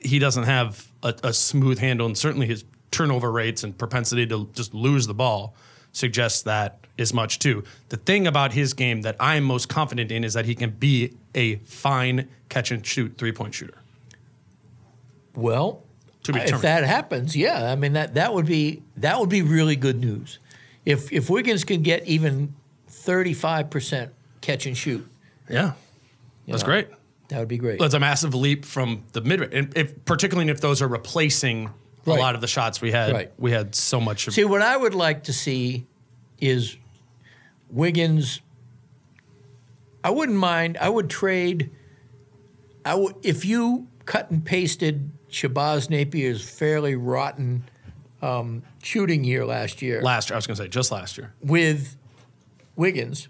he 0.00 0.18
doesn't 0.18 0.44
have 0.44 0.90
a, 1.02 1.14
a 1.22 1.32
smooth 1.32 1.78
handle, 1.78 2.06
and 2.06 2.16
certainly 2.16 2.46
his 2.46 2.64
turnover 2.96 3.30
rates 3.30 3.62
and 3.62 3.76
propensity 3.76 4.26
to 4.26 4.48
just 4.54 4.72
lose 4.72 5.06
the 5.06 5.12
ball 5.12 5.54
suggests 5.92 6.42
that 6.42 6.78
as 6.98 7.12
much 7.12 7.38
too. 7.38 7.62
The 7.90 7.98
thing 7.98 8.26
about 8.26 8.52
his 8.54 8.72
game 8.72 9.02
that 9.02 9.16
I'm 9.20 9.44
most 9.44 9.68
confident 9.68 10.10
in 10.10 10.24
is 10.24 10.32
that 10.32 10.46
he 10.46 10.54
can 10.54 10.70
be 10.70 11.12
a 11.34 11.56
fine 11.56 12.26
catch 12.48 12.70
and 12.70 12.84
shoot 12.86 13.18
three 13.18 13.32
point 13.32 13.52
shooter. 13.54 13.78
Well, 15.34 15.82
if 16.26 16.62
that 16.62 16.84
happens, 16.84 17.36
yeah, 17.36 17.70
I 17.70 17.76
mean 17.76 17.92
that 17.92 18.14
that 18.14 18.32
would 18.32 18.46
be 18.46 18.82
that 18.96 19.20
would 19.20 19.28
be 19.28 19.42
really 19.42 19.76
good 19.76 20.00
news. 20.00 20.38
If 20.86 21.12
if 21.12 21.28
Wiggins 21.28 21.64
can 21.64 21.82
get 21.82 22.06
even 22.06 22.54
thirty 22.88 23.34
five 23.34 23.68
percent 23.68 24.12
catch 24.40 24.64
and 24.64 24.76
shoot, 24.76 25.06
Yeah, 25.50 25.72
that's 26.48 26.62
know, 26.62 26.66
great. 26.66 26.88
that 27.28 27.38
would 27.38 27.48
be 27.48 27.58
great. 27.58 27.78
That's 27.78 27.94
a 27.94 28.00
massive 28.00 28.34
leap 28.34 28.64
from 28.64 29.04
the 29.12 29.20
mid, 29.20 29.52
and 29.52 29.76
if, 29.76 30.04
particularly 30.06 30.50
if 30.50 30.60
those 30.62 30.80
are 30.80 30.88
replacing 30.88 31.70
Right. 32.06 32.18
a 32.18 32.22
lot 32.22 32.34
of 32.34 32.40
the 32.40 32.46
shots 32.46 32.80
we 32.80 32.92
had. 32.92 33.12
Right. 33.12 33.32
We 33.38 33.50
had 33.50 33.74
so 33.74 34.00
much. 34.00 34.28
Of, 34.28 34.34
See, 34.34 34.44
what 34.44 34.62
I 34.62 34.76
would 34.76 34.94
like 34.94 35.24
to 35.24 35.32
see 35.32 35.86
is 36.40 36.76
Wiggins. 37.70 38.40
I 40.04 40.10
wouldn't 40.10 40.38
mind. 40.38 40.78
I 40.80 40.88
would 40.88 41.10
trade. 41.10 41.70
I 42.84 42.94
would 42.94 43.16
if 43.22 43.44
you 43.44 43.88
cut 44.04 44.30
and 44.30 44.44
pasted 44.44 45.10
Shabazz 45.30 45.88
Napier's 45.90 46.48
fairly 46.48 46.94
rotten 46.94 47.64
um, 48.22 48.62
shooting 48.82 49.24
year 49.24 49.44
last 49.44 49.82
year 49.82 50.00
last 50.00 50.30
year, 50.30 50.36
I 50.36 50.38
was 50.38 50.46
going 50.46 50.56
to 50.56 50.62
say 50.62 50.68
just 50.68 50.92
last 50.92 51.18
year. 51.18 51.34
with 51.42 51.96
Wiggins, 52.76 53.28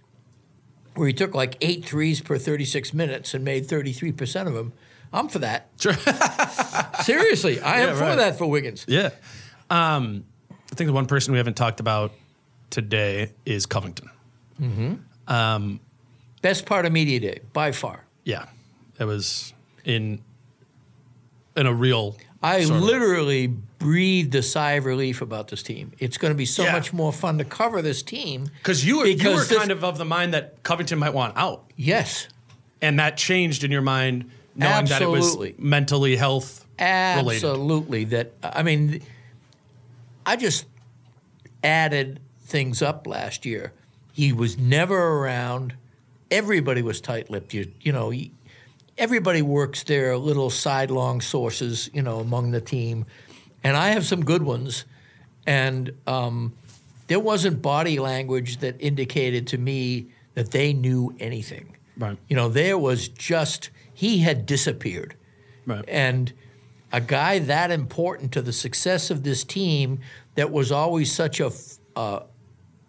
where 0.95 1.07
he 1.07 1.15
took 1.15 1.35
like 1.35 1.57
eight 1.63 1.85
threes 1.87 2.21
per 2.21 2.37
36 2.37 2.93
minutes 2.93 3.33
and 3.33 3.45
made 3.45 3.67
33% 3.67 4.47
of 4.47 4.53
them. 4.55 4.73
I'm 5.13 5.29
for 5.29 5.39
that. 5.41 5.69
Sure. 5.79 5.93
Seriously, 7.03 7.61
I 7.61 7.81
am 7.81 7.89
Yeah, 7.91 7.95
for 8.11 8.17
that 8.17 8.39
for 8.39 8.47
Wiggins. 8.47 8.85
Yeah. 8.89 9.11
Um, 9.71 10.25
I 10.51 10.75
think 10.75 10.89
the 10.89 10.93
one 10.95 11.07
person 11.07 11.33
we 11.33 11.39
haven't 11.39 11.57
talked 11.57 11.81
about 11.81 12.13
today 12.71 13.33
is 13.45 13.67
Covington. 13.67 14.11
Best 16.43 16.67
part 16.67 16.87
of 16.87 16.93
media 16.93 17.19
day 17.21 17.41
by 17.53 17.73
far. 17.73 18.05
Yeah, 18.25 18.47
it 18.99 19.05
was 19.05 19.53
in 19.85 20.21
in 21.57 21.67
a 21.67 21.73
real. 21.73 22.17
I 22.43 22.63
sort 22.65 22.77
of- 22.77 22.83
literally 22.85 23.47
breathed 23.47 24.35
a 24.35 24.43
sigh 24.43 24.73
of 24.73 24.85
relief 24.85 25.23
about 25.23 25.49
this 25.49 25.63
team. 25.63 25.93
It's 25.99 26.19
going 26.19 26.31
to 26.33 26.37
be 26.37 26.45
so 26.47 26.65
Yeah. 26.65 26.73
much 26.73 26.93
more 26.93 27.13
fun 27.13 27.39
to 27.39 27.45
cover 27.45 27.83
this 27.83 28.03
team. 28.03 28.49
because 28.59 28.85
you 28.85 28.99
were 28.99 29.07
you 29.07 29.31
were 29.35 29.45
kind 29.45 29.71
of 29.71 29.83
of 29.85 29.99
the 29.99 30.05
mind 30.05 30.35
that 30.35 30.63
Covington 30.63 30.99
might 30.99 31.15
want 31.15 31.37
out, 31.37 31.65
Yes, 31.77 32.29
and 32.83 32.99
that 33.01 33.17
changed 33.17 33.65
in 33.65 33.71
your 33.71 33.83
mind, 33.83 34.31
knowing 34.57 34.87
that 34.87 35.03
it 35.03 35.09
was 35.09 35.37
mentally 35.59 36.17
health 36.17 36.67
related. 36.79 37.45
absolutely. 37.45 38.05
That 38.05 38.33
I 38.43 38.63
mean, 38.63 39.03
I 40.25 40.37
just 40.37 40.67
added 41.63 42.21
things 42.41 42.83
up 42.83 43.07
last 43.07 43.45
year. 43.45 43.73
He 44.13 44.33
was 44.33 44.57
never 44.59 45.19
around. 45.19 45.75
Everybody 46.31 46.83
was 46.83 47.01
tight-lipped. 47.01 47.55
You, 47.55 47.71
you 47.81 47.93
know, 47.93 48.13
everybody 48.99 49.43
works 49.43 49.83
their 49.85 50.17
little 50.17 50.51
sidelong 50.51 51.21
sources, 51.21 51.91
you 51.93 52.03
know, 52.03 52.19
among 52.21 52.51
the 52.51 52.61
team, 52.61 53.07
and 53.63 53.77
I 53.77 53.89
have 53.89 54.07
some 54.07 54.25
good 54.25 54.43
ones. 54.43 54.85
And 55.47 55.93
um, 56.07 56.55
there 57.07 57.21
wasn't 57.21 57.63
body 57.63 58.01
language 58.01 58.59
that 58.59 58.75
indicated 58.81 59.47
to 59.49 59.59
me 59.59 60.09
that 60.35 60.51
they 60.51 60.73
knew 60.73 61.15
anything. 61.21 61.77
Right. 61.97 62.19
You 62.29 62.37
know, 62.37 62.49
there 62.49 62.77
was 62.77 63.09
just 63.09 63.71
he 63.97 64.19
had 64.19 64.45
disappeared. 64.45 65.17
Right. 65.65 65.83
And 65.89 66.35
a 66.93 67.01
guy 67.01 67.39
that 67.39 67.71
important 67.71 68.31
to 68.33 68.43
the 68.43 68.53
success 68.53 69.11
of 69.11 69.23
this 69.23 69.43
team 69.43 70.01
that 70.35 70.51
was 70.51 70.71
always 70.71 71.11
such 71.11 71.41
a 71.41 71.51
uh, 71.97 72.21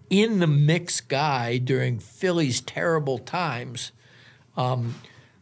in 0.09 0.39
the 0.39 0.47
mix 0.47 0.99
guy 0.99 1.59
during 1.59 1.97
Philly's 1.97 2.59
terrible 2.59 3.19
times. 3.19 3.93
Um, 4.57 4.95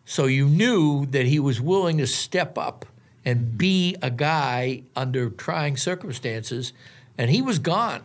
so 0.06 0.26
you 0.26 0.48
knew 0.48 1.08
that 1.08 1.26
he 1.26 1.40
was 1.40 1.60
willing 1.60 1.98
to 1.98 2.06
step 2.06 2.60
up 2.60 2.86
and 3.26 3.58
be 3.58 3.96
a 4.04 4.12
guy 4.12 4.84
under 4.96 5.32
trying 5.32 5.78
circumstances, 5.78 6.74
and 7.18 7.32
he 7.32 7.42
was 7.42 7.58
gone. 7.58 8.04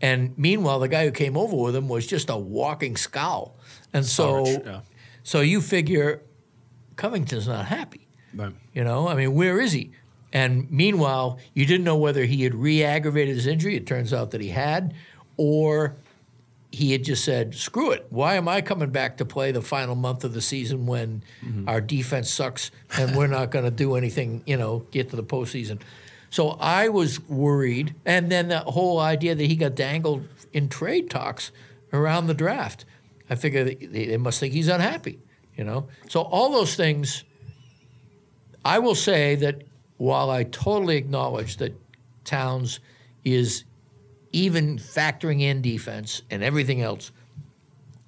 And 0.00 0.38
meanwhile, 0.38 0.78
the 0.78 0.86
guy 0.86 1.04
who 1.04 1.10
came 1.10 1.36
over 1.36 1.56
with 1.56 1.74
him 1.74 1.88
was 1.88 2.06
just 2.06 2.30
a 2.30 2.36
walking 2.36 2.96
scowl. 2.96 3.56
And 3.92 4.06
so, 4.06 4.46
yeah. 4.46 4.80
so 5.24 5.40
you 5.40 5.60
figure 5.60 6.22
Covington's 7.02 7.48
not 7.48 7.66
happy. 7.66 8.06
Right. 8.32 8.54
You 8.72 8.84
know, 8.84 9.08
I 9.08 9.16
mean, 9.16 9.34
where 9.34 9.60
is 9.60 9.72
he? 9.72 9.90
And 10.32 10.70
meanwhile, 10.70 11.40
you 11.52 11.66
didn't 11.66 11.82
know 11.82 11.96
whether 11.96 12.24
he 12.24 12.44
had 12.44 12.54
re-aggravated 12.54 13.34
his 13.34 13.48
injury. 13.48 13.74
It 13.74 13.88
turns 13.88 14.12
out 14.12 14.30
that 14.30 14.40
he 14.40 14.50
had, 14.50 14.94
or 15.36 15.96
he 16.70 16.92
had 16.92 17.02
just 17.02 17.24
said, 17.24 17.56
"Screw 17.56 17.90
it! 17.90 18.06
Why 18.10 18.36
am 18.36 18.46
I 18.46 18.60
coming 18.60 18.90
back 18.90 19.16
to 19.16 19.24
play 19.24 19.50
the 19.50 19.60
final 19.60 19.96
month 19.96 20.22
of 20.22 20.32
the 20.32 20.40
season 20.40 20.86
when 20.86 21.24
mm-hmm. 21.44 21.68
our 21.68 21.80
defense 21.80 22.30
sucks 22.30 22.70
and 22.96 23.16
we're 23.16 23.26
not 23.26 23.50
going 23.50 23.64
to 23.64 23.72
do 23.72 23.96
anything? 23.96 24.44
You 24.46 24.56
know, 24.56 24.86
get 24.92 25.10
to 25.10 25.16
the 25.16 25.24
postseason." 25.24 25.80
So 26.30 26.50
I 26.50 26.88
was 26.88 27.18
worried, 27.28 27.96
and 28.06 28.30
then 28.30 28.46
the 28.46 28.60
whole 28.60 29.00
idea 29.00 29.34
that 29.34 29.44
he 29.44 29.56
got 29.56 29.74
dangled 29.74 30.28
in 30.52 30.68
trade 30.68 31.10
talks 31.10 31.50
around 31.92 32.28
the 32.28 32.34
draft. 32.34 32.84
I 33.28 33.34
figure 33.34 33.64
they, 33.64 33.74
they 33.74 34.16
must 34.18 34.38
think 34.38 34.54
he's 34.54 34.68
unhappy. 34.68 35.18
You 35.56 35.64
know, 35.64 35.88
so 36.08 36.22
all 36.22 36.50
those 36.50 36.74
things. 36.74 37.24
I 38.64 38.78
will 38.78 38.94
say 38.94 39.34
that 39.36 39.62
while 39.96 40.30
I 40.30 40.44
totally 40.44 40.96
acknowledge 40.96 41.56
that 41.56 41.74
Towns 42.24 42.78
is 43.24 43.64
even 44.32 44.78
factoring 44.78 45.40
in 45.40 45.60
defense 45.60 46.22
and 46.30 46.42
everything 46.42 46.80
else, 46.80 47.10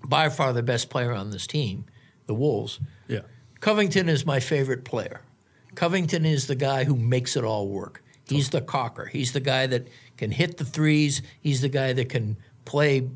by 0.04 0.28
far 0.28 0.52
the 0.52 0.62
best 0.62 0.90
player 0.90 1.12
on 1.12 1.30
this 1.30 1.46
team, 1.46 1.84
the 2.26 2.34
Wolves. 2.34 2.80
Yeah. 3.08 3.20
Covington 3.60 4.08
is 4.08 4.24
my 4.24 4.40
favorite 4.40 4.84
player. 4.84 5.22
Covington 5.74 6.24
is 6.24 6.46
the 6.46 6.54
guy 6.54 6.84
who 6.84 6.96
makes 6.96 7.36
it 7.36 7.44
all 7.44 7.68
work. 7.68 8.02
He's 8.26 8.50
the 8.50 8.60
cocker. 8.60 9.06
He's 9.06 9.32
the 9.32 9.40
guy 9.40 9.66
that 9.66 9.88
can 10.16 10.30
hit 10.30 10.56
the 10.56 10.64
threes. 10.64 11.20
He's 11.40 11.60
the 11.60 11.68
guy 11.68 11.92
that 11.92 12.08
can 12.08 12.36
play 12.64 13.08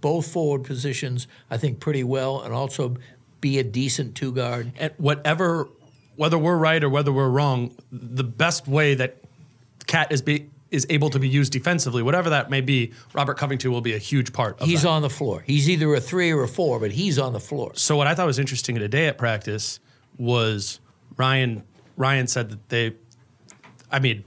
both 0.00 0.26
forward 0.26 0.64
positions, 0.64 1.26
I 1.50 1.56
think, 1.56 1.80
pretty 1.80 2.04
well, 2.04 2.40
and 2.40 2.52
also 2.54 2.96
be 3.40 3.58
a 3.58 3.64
decent 3.64 4.14
two 4.14 4.32
guard. 4.32 4.72
And 4.78 4.92
whatever, 4.98 5.68
whether 6.16 6.38
we're 6.38 6.56
right 6.56 6.82
or 6.82 6.88
whether 6.88 7.12
we're 7.12 7.28
wrong, 7.30 7.74
the 7.90 8.24
best 8.24 8.68
way 8.68 8.94
that 8.94 9.16
KAT 9.86 10.12
is 10.12 10.22
be 10.22 10.48
is 10.70 10.86
able 10.88 11.10
to 11.10 11.18
be 11.18 11.28
used 11.28 11.52
defensively, 11.52 12.00
whatever 12.00 12.30
that 12.30 12.48
may 12.48 12.60
be, 12.60 12.92
Robert 13.12 13.36
Covington 13.36 13.72
will 13.72 13.80
be 13.80 13.92
a 13.92 13.98
huge 13.98 14.32
part 14.32 14.54
of 14.60 14.68
it. 14.68 14.70
He's 14.70 14.82
that. 14.82 14.88
on 14.90 15.02
the 15.02 15.10
floor. 15.10 15.42
He's 15.44 15.68
either 15.68 15.92
a 15.96 16.00
three 16.00 16.30
or 16.32 16.44
a 16.44 16.48
four, 16.48 16.78
but 16.78 16.92
he's 16.92 17.18
on 17.18 17.32
the 17.32 17.40
floor. 17.40 17.72
So 17.74 17.96
what 17.96 18.06
I 18.06 18.14
thought 18.14 18.26
was 18.26 18.38
interesting 18.38 18.76
today 18.76 19.08
at 19.08 19.18
practice 19.18 19.80
was 20.16 20.78
Ryan. 21.16 21.64
Ryan 21.96 22.28
said 22.28 22.50
that 22.50 22.68
they, 22.68 22.94
I 23.90 23.98
mean, 23.98 24.22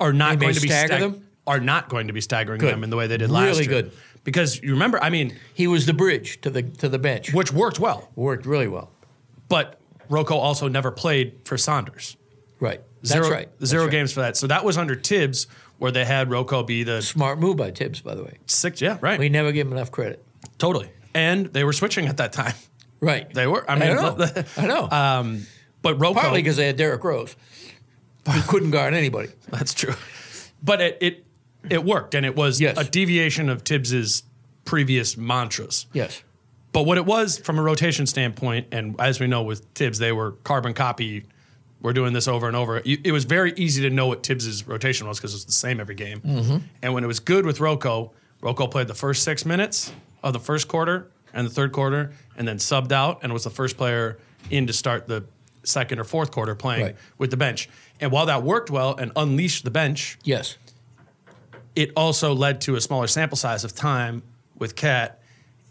are 0.00 0.14
not 0.14 0.38
They 0.38 0.46
going 0.46 0.54
to 0.54 0.60
be 0.62 0.68
stagger 0.68 0.86
stag- 0.86 1.00
them? 1.00 1.28
Are 1.46 1.60
not 1.60 1.90
going 1.90 2.06
to 2.06 2.12
be 2.14 2.20
staggering 2.22 2.60
Good. 2.60 2.72
them 2.72 2.84
in 2.84 2.90
the 2.90 2.96
way 2.96 3.06
they 3.08 3.18
did 3.18 3.30
last 3.30 3.58
Really 3.58 3.64
year. 3.70 3.82
good. 3.82 3.92
Because 4.24 4.60
you 4.62 4.70
remember, 4.72 5.02
I 5.02 5.10
mean, 5.10 5.36
He 5.54 5.66
was 5.66 5.86
the 5.86 5.92
bridge 5.92 6.40
to 6.42 6.50
the 6.50 6.62
to 6.62 6.88
the 6.88 6.98
bench. 6.98 7.32
which 7.34 7.52
worked 7.52 7.78
well, 7.80 8.10
Worked 8.14 8.46
really 8.46 8.68
well. 8.68 8.90
but 9.48 9.78
Rocco 10.08 10.36
also 10.36 10.68
never 10.68 10.90
played 10.90 11.34
for 11.44 11.56
Saunders. 11.56 12.16
Right. 12.60 12.80
That's 13.02 13.12
Zero, 13.12 13.30
right. 13.30 13.48
That's 13.58 13.70
Zero 13.70 13.84
right. 13.84 13.90
games 13.90 14.12
for 14.12 14.20
that. 14.20 14.36
So 14.36 14.46
that 14.46 14.64
was 14.64 14.76
under 14.78 14.94
Thibs, 14.94 15.46
where 15.78 15.90
they 15.90 16.04
had 16.04 16.30
Rocco 16.30 16.62
be 16.62 16.84
the 16.84 17.00
Smart 17.02 17.38
move 17.40 17.56
by 17.56 17.70
Thibs, 17.72 18.00
by 18.00 18.14
the 18.14 18.22
way. 18.22 18.38
six. 18.46 18.80
Yeah, 18.80 18.98
right. 19.00 19.18
We 19.18 19.28
never 19.28 19.50
give 19.52 19.66
him 19.66 19.72
enough 19.72 19.90
credit. 19.90 20.22
totally. 20.58 20.90
And 21.14 21.46
they 21.46 21.64
were 21.64 21.72
switching 21.72 22.06
at 22.06 22.16
that 22.18 22.32
time. 22.32 22.54
Right. 23.00 23.32
They 23.34 23.46
were. 23.48 23.68
I 23.68 23.74
mean, 23.74 23.90
I 23.90 23.94
know. 23.94 24.26
I 24.56 24.66
know. 24.66 24.88
Um, 24.90 25.46
but 25.82 25.98
Rocco. 26.00 26.20
Partly 26.20 26.40
because 26.40 26.56
they 26.56 26.66
had 26.66 26.76
Derrick 26.76 27.02
Rose, 27.02 27.34
who 28.30 28.40
couldn't 28.42 28.70
guard 28.70 28.94
anybody. 28.94 29.30
That's 29.50 29.74
true. 29.74 29.94
But 30.62 30.80
it 30.80 30.98
it, 31.00 31.26
it 31.70 31.84
worked, 31.84 32.14
and 32.14 32.24
it 32.26 32.34
was 32.36 32.60
Yes. 32.60 32.76
a 32.78 32.84
deviation 32.84 33.48
of 33.48 33.62
Thibs's 33.62 34.22
previous 34.64 35.16
mantras. 35.16 35.86
Yes. 35.92 36.22
But 36.72 36.84
what 36.84 36.96
it 36.98 37.04
was 37.04 37.38
from 37.38 37.58
a 37.58 37.62
rotation 37.62 38.06
standpoint, 38.06 38.68
and 38.72 38.94
as 38.98 39.20
we 39.20 39.26
know 39.26 39.42
with 39.42 39.64
Thibs, 39.74 39.98
they 39.98 40.12
were 40.12 40.32
carbon 40.44 40.72
copy. 40.74 41.24
We're 41.82 41.92
doing 41.92 42.12
this 42.12 42.28
over 42.28 42.46
and 42.46 42.56
over. 42.56 42.80
It 42.84 43.12
was 43.12 43.24
very 43.24 43.52
easy 43.56 43.82
to 43.82 43.90
know 43.90 44.06
what 44.06 44.24
Thibs's 44.24 44.66
rotation 44.66 45.06
was 45.08 45.18
because 45.18 45.32
it 45.32 45.36
was 45.36 45.44
the 45.44 45.52
same 45.52 45.80
every 45.80 45.96
game. 45.96 46.20
Mm-hmm. 46.20 46.56
And 46.80 46.94
when 46.94 47.02
it 47.04 47.08
was 47.08 47.18
good 47.20 47.44
with 47.44 47.58
RoCo, 47.58 48.10
RoCo 48.40 48.70
played 48.70 48.86
the 48.86 48.94
first 48.94 49.24
six 49.24 49.44
minutes 49.44 49.92
of 50.22 50.32
the 50.32 50.38
first 50.38 50.68
quarter 50.68 51.08
and 51.34 51.46
the 51.46 51.50
third 51.50 51.72
quarter, 51.72 52.12
and 52.36 52.46
then 52.46 52.58
subbed 52.58 52.92
out 52.92 53.18
and 53.22 53.32
was 53.32 53.44
the 53.44 53.50
first 53.50 53.76
player 53.76 54.18
in 54.50 54.66
to 54.68 54.72
start 54.72 55.08
the 55.08 55.24
second 55.64 55.98
or 55.98 56.04
fourth 56.04 56.30
quarter 56.30 56.54
playing 56.54 56.82
Right. 56.84 56.96
with 57.18 57.30
the 57.30 57.36
bench. 57.36 57.68
And 58.00 58.10
while 58.12 58.26
that 58.26 58.42
worked 58.42 58.70
well 58.70 58.94
and 58.96 59.12
unleashed 59.16 59.64
the 59.64 59.70
bench, 59.70 60.18
Yes. 60.24 60.56
It 61.74 61.92
also 61.96 62.34
led 62.34 62.60
to 62.62 62.76
a 62.76 62.80
smaller 62.80 63.06
sample 63.06 63.36
size 63.36 63.64
of 63.64 63.74
time 63.74 64.22
with 64.58 64.76
KAT 64.76 65.20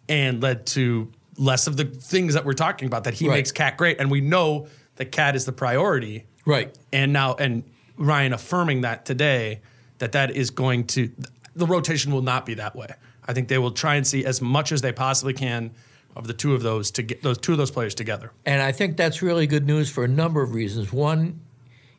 and 0.10 0.42
led 0.42 0.66
to 0.68 1.12
less 1.38 1.68
of 1.68 1.78
the 1.78 1.86
things 1.86 2.34
that 2.34 2.44
we're 2.46 2.54
talking 2.54 2.88
about 2.88 3.04
that 3.06 3.14
he 3.16 3.28
Right. 3.28 3.36
makes 3.36 3.52
KAT 3.52 3.78
great. 3.78 4.00
And 4.00 4.10
we 4.12 4.22
know 4.22 4.68
that 4.96 5.12
KAT 5.12 5.36
is 5.36 5.46
the 5.46 5.52
priority. 5.52 6.26
Right. 6.46 6.76
And 6.92 7.14
now, 7.14 7.36
and 7.36 7.64
Ryan 7.98 8.34
affirming 8.34 8.82
that 8.82 9.06
today, 9.06 9.62
that 10.00 10.12
that 10.14 10.32
is 10.36 10.50
going 10.50 10.86
to, 10.88 11.12
the 11.56 11.66
rotation 11.68 12.12
will 12.12 12.22
not 12.24 12.46
be 12.46 12.56
that 12.56 12.76
way. 12.76 12.88
I 13.28 13.34
think 13.34 13.48
they 13.48 13.60
will 13.60 13.72
try 13.72 13.96
and 13.96 14.06
see 14.06 14.26
as 14.26 14.42
much 14.42 14.72
as 14.72 14.82
they 14.82 14.92
possibly 14.92 15.34
can 15.34 15.72
of 16.16 16.28
the 16.28 16.34
two 16.34 16.54
of 16.54 16.64
those 16.64 16.92
to 16.92 17.04
get 17.04 17.22
those 17.22 17.38
two 17.38 17.52
of 17.54 17.58
those 17.58 17.72
players 17.72 17.96
together. 17.96 18.32
And 18.46 18.62
I 18.62 18.72
think 18.72 18.98
that's 18.98 19.22
really 19.22 19.48
good 19.48 19.66
news 19.66 19.90
for 19.90 20.04
a 20.04 20.08
number 20.08 20.42
of 20.42 20.54
reasons. 20.54 20.92
One, 20.92 21.40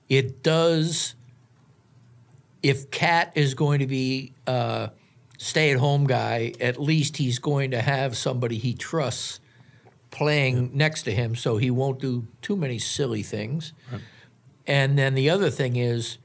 it 0.09 0.43
does, 0.43 1.15
if 2.63 2.91
KAT 2.91 3.33
is 3.35 3.55
going 3.55 3.81
to 3.81 3.87
be 3.87 4.33
a 4.47 4.91
stay 5.39 5.71
at 5.73 5.79
home 5.79 6.07
guy, 6.07 6.53
at 6.61 6.81
least 6.81 7.17
he's 7.17 7.39
going 7.39 7.71
to 7.73 7.81
have 7.83 8.17
somebody 8.17 8.59
he 8.59 8.75
trusts 8.75 9.41
playing 10.11 10.71
next 10.75 11.03
to 11.05 11.11
him 11.13 11.35
so 11.35 11.57
he 11.57 11.71
won't 11.71 11.99
do 11.99 12.27
too 12.43 12.57
many 12.57 12.79
silly 12.79 13.23
things. 13.23 13.73
And 14.67 14.97
then 14.99 15.15
the 15.15 15.31
other 15.31 15.51
thing 15.51 15.77
is 15.77 16.19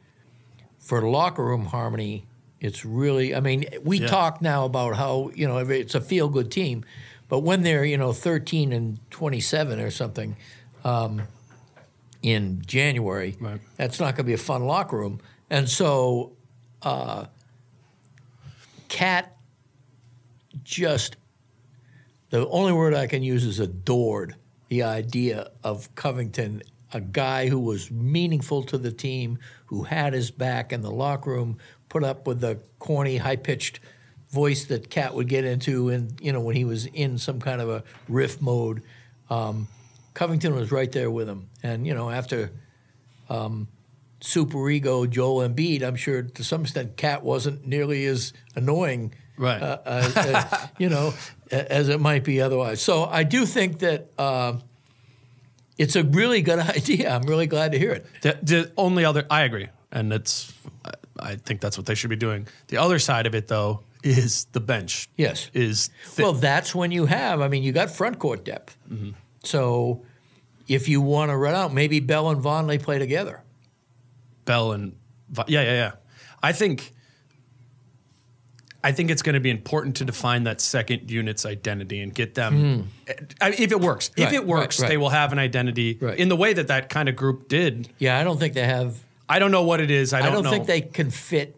for 0.80 1.02
locker 1.02 1.44
room 1.44 1.66
harmony, 1.66 2.26
it's 2.60 2.86
really, 2.86 3.34
I 3.36 3.40
mean, 3.40 3.66
we 3.84 4.00
Yeah. 4.00 4.08
talk 4.08 4.42
now 4.42 4.66
about 4.66 4.96
how, 4.98 5.32
you 5.36 5.48
know, 5.48 5.58
it's 5.58 5.96
a 5.96 6.02
feel 6.02 6.28
good 6.30 6.52
team, 6.52 6.84
but 7.30 7.40
when 7.40 7.64
they're, 7.64 7.86
you 7.86 7.98
know, 7.98 8.14
13 8.14 8.72
and 8.72 9.00
27 9.10 9.80
or 9.80 9.90
something 9.92 10.36
um, 10.84 11.24
in 12.22 12.62
January, 12.66 13.36
Right. 13.40 13.60
that's 13.78 14.00
not 14.00 14.16
going 14.16 14.18
to 14.18 14.24
be 14.26 14.34
a 14.34 14.38
fun 14.38 14.66
locker 14.66 14.98
room. 14.98 15.20
And 15.50 15.70
so, 15.70 16.34
uh, 16.82 17.26
KAT 18.90 19.36
just, 20.64 21.16
the 22.30 22.48
only 22.50 22.74
word 22.74 22.94
I 22.94 23.08
can 23.08 23.24
use 23.24 23.46
is 23.46 23.60
adored 23.60 24.36
the 24.68 24.84
idea 24.84 25.52
of 25.64 25.94
Covington, 25.96 26.62
a 26.94 27.00
guy 27.00 27.48
who 27.48 27.60
was 27.60 27.90
meaningful 27.90 28.64
to 28.64 28.78
the 28.78 28.92
team, 28.92 29.40
who 29.68 29.84
had 29.84 30.14
his 30.14 30.32
back 30.32 30.74
in 30.74 30.82
the 30.82 30.92
locker 30.92 31.32
room, 31.32 31.58
put 31.90 32.04
up 32.04 32.28
with 32.28 32.42
the 32.42 32.60
corny, 32.80 33.18
high 33.18 33.36
pitched 33.36 33.80
voice 34.30 34.66
that 34.66 34.90
KAT 34.90 35.14
would 35.14 35.30
get 35.30 35.46
into, 35.46 35.90
and 35.90 36.20
you 36.22 36.34
know 36.34 36.42
when 36.42 36.56
he 36.56 36.66
was 36.66 36.86
in 36.88 37.18
some 37.18 37.40
kind 37.40 37.62
of 37.62 37.70
a 37.70 37.84
riff 38.10 38.42
mode. 38.42 38.84
Um, 39.30 39.68
Covington 40.14 40.56
was 40.56 40.72
right 40.72 40.92
there 40.92 41.12
with 41.12 41.30
him, 41.30 41.50
and 41.64 41.88
you 41.88 41.94
know 41.94 42.10
after 42.10 42.52
um, 43.30 43.68
super 44.20 44.70
ego 44.70 45.06
Joel 45.06 45.48
Embiid, 45.48 45.84
I'm 45.84 45.96
sure 45.96 46.24
to 46.24 46.44
some 46.44 46.62
extent 46.62 46.98
KAT 46.98 47.24
wasn't 47.24 47.66
nearly 47.68 48.06
as 48.06 48.34
annoying 48.56 49.14
Right. 49.38 49.62
uh, 49.62 49.78
uh, 49.86 50.12
uh, 50.16 50.68
you 50.80 50.90
know, 50.90 51.14
as 51.52 51.90
it 51.90 52.02
might 52.02 52.24
be 52.24 52.42
otherwise. 52.42 52.82
So 52.82 53.06
I 53.06 53.22
do 53.24 53.46
think 53.46 53.80
that 53.80 54.10
uh, 54.18 54.54
it's 55.78 55.96
a 55.96 56.04
really 56.04 56.42
good 56.42 56.58
idea. 56.78 57.12
I'm 57.16 57.22
really 57.24 57.46
glad 57.48 57.72
to 57.74 57.78
hear 57.80 57.92
it. 57.92 58.06
The, 58.22 58.38
the 58.42 58.72
only 58.78 59.06
other, 59.06 59.26
I 59.30 59.44
agree, 59.44 59.68
and 59.92 60.12
it's, 60.12 60.52
I, 61.20 61.36
think 61.36 61.62
that's 61.62 61.78
what 61.78 61.86
they 61.86 61.94
should 61.96 62.10
be 62.10 62.16
doing. 62.16 62.48
The 62.70 62.78
other 62.78 62.98
side 62.98 63.28
of 63.28 63.36
it, 63.36 63.48
though, 63.48 63.82
is 64.04 64.46
the 64.54 64.60
bench. 64.60 65.08
Yes. 65.18 65.52
is 65.54 65.92
thi- 66.06 66.24
Well, 66.24 66.34
that's 66.34 66.74
when 66.74 66.92
you 66.92 67.06
have. 67.06 67.40
I 67.42 67.48
mean, 67.48 67.62
you 67.62 67.72
got 67.72 67.92
front 67.92 68.18
court 68.18 68.44
depth. 68.44 68.76
So 69.44 70.04
if 70.68 70.90
you 70.90 71.00
want 71.00 71.30
to 71.30 71.38
run 71.38 71.54
out, 71.54 71.74
maybe 71.74 72.00
Bell 72.00 72.30
and 72.32 72.42
Vonleh 72.44 72.82
play 72.82 72.98
together. 73.00 73.44
Bell 74.48 74.72
and 74.72 74.96
yeah, 75.48 75.62
yeah, 75.62 75.74
yeah. 75.74 75.92
I 76.42 76.54
think, 76.54 76.92
I 78.84 78.92
think 78.92 79.12
it's 79.12 79.22
going 79.22 79.34
to 79.36 79.40
be 79.40 79.50
important 79.50 79.98
to 79.98 80.06
define 80.06 80.44
that 80.46 80.62
second 80.62 81.12
unit's 81.12 81.46
identity 81.46 82.00
and 82.02 82.14
get 82.14 82.34
them. 82.36 82.54
Hmm. 83.08 83.14
I 83.42 83.50
mean, 83.52 83.60
if 83.62 83.72
it 83.72 83.82
works, 83.82 84.10
if. 84.16 84.26
Right, 84.26 84.34
it 84.34 84.46
works, 84.48 84.80
right, 84.80 84.86
right. 84.86 84.90
they 84.90 84.98
will 84.98 85.10
have 85.10 85.32
an 85.34 85.40
identity 85.40 85.98
Right. 86.00 86.18
in 86.18 86.30
the 86.30 86.36
way 86.36 86.54
that 86.54 86.68
that 86.68 86.90
kind 86.90 87.10
of 87.10 87.16
group 87.16 87.48
did. 87.50 87.90
Yeah, 88.00 88.18
I 88.20 88.24
don't 88.24 88.40
think 88.40 88.54
they 88.54 88.66
have. 88.66 88.98
I 89.30 89.40
don't 89.40 89.52
know 89.52 89.64
what 89.64 89.82
it 89.82 89.92
is. 89.92 90.14
I 90.14 90.20
I 90.20 90.22
don't, 90.24 90.34
don't, 90.36 90.44
know. 90.46 90.50
think 90.52 90.68
they 90.68 90.82
can 90.82 91.12
fit. 91.12 91.56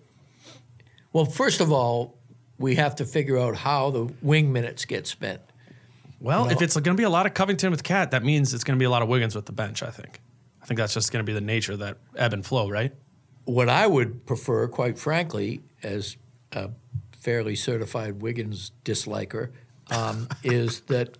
Well, 1.13 1.25
first 1.25 1.61
of 1.61 1.71
all, 1.71 2.17
we 2.57 2.75
have 2.75 2.95
to 2.95 3.05
figure 3.05 3.37
out 3.37 3.55
how 3.57 3.91
the 3.91 4.11
wing 4.21 4.51
minutes 4.51 4.85
get 4.85 5.05
spent. 5.07 5.41
Well, 6.19 6.45
No. 6.45 6.51
if 6.51 6.61
it's 6.61 6.73
going 6.73 6.95
to 6.97 6.99
be 6.99 7.03
a 7.03 7.09
lot 7.09 7.25
of 7.25 7.33
Covington 7.33 7.71
with 7.71 7.83
KAT, 7.83 8.11
that 8.11 8.23
means 8.23 8.53
it's 8.53 8.63
going 8.63 8.77
to 8.77 8.79
be 8.81 8.85
a 8.85 8.89
lot 8.89 9.01
of 9.01 9.07
Wiggins 9.07 9.35
with 9.35 9.45
the 9.45 9.51
bench. 9.53 9.83
I 9.83 9.91
think. 9.91 10.19
I 10.69 10.71
think 10.71 10.77
that's 10.77 10.93
just 10.93 11.11
going 11.11 11.25
to 11.25 11.27
be 11.27 11.33
the 11.33 11.41
nature 11.41 11.73
of 11.73 11.79
that 11.79 11.97
ebb 12.15 12.33
and 12.33 12.45
flow, 12.45 12.69
right? 12.69 12.93
what 13.49 13.67
I 13.67 13.87
would 13.87 14.27
prefer, 14.27 14.67
quite 14.67 14.99
frankly, 14.99 15.61
as 15.81 16.17
a 16.51 16.69
fairly 17.17 17.55
certified 17.55 18.21
Wiggins 18.21 18.71
disliker, 18.85 19.49
um, 19.89 20.27
is 20.43 20.81
that 20.81 21.17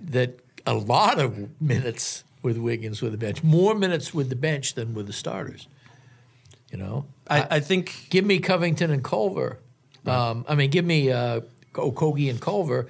that 0.00 0.40
a 0.66 0.74
lot 0.74 1.18
of 1.18 1.60
minutes 1.60 2.24
with 2.42 2.56
Wiggins 2.56 3.02
with 3.02 3.12
the 3.12 3.18
bench, 3.18 3.42
more 3.42 3.74
minutes 3.74 4.14
with 4.14 4.30
the 4.30 4.36
bench 4.36 4.74
than 4.74 4.94
with 4.94 5.06
the 5.06 5.12
starters. 5.12 5.68
You 6.72 6.78
know, 6.78 7.06
I, 7.28 7.56
I 7.56 7.60
think 7.60 8.06
give 8.08 8.24
me 8.24 8.38
Covington 8.38 8.90
and 8.90 9.04
Culver. 9.04 9.58
Um, 10.06 10.44
I 10.48 10.54
mean, 10.54 10.70
give 10.70 10.84
me 10.84 11.10
uh, 11.10 11.40
Okogie 11.74 12.28
and 12.28 12.40
Culver. 12.40 12.88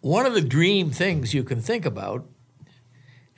One 0.00 0.26
of 0.26 0.34
the 0.34 0.40
dream 0.40 0.90
things 0.90 1.32
you 1.32 1.44
can 1.44 1.60
think 1.60 1.86
about, 1.86 2.26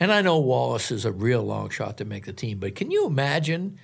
and 0.01 0.12
I 0.12 0.22
know 0.22 0.38
Wallace 0.38 0.90
is 0.90 1.05
a 1.05 1.12
real 1.12 1.42
long 1.42 1.70
shot 1.70 1.99
to 1.99 2.05
make 2.05 2.26
the 2.26 2.32
team, 2.32 2.59
but 2.59 2.74
can 2.74 2.90
you 2.90 3.07
imagine 3.07 3.78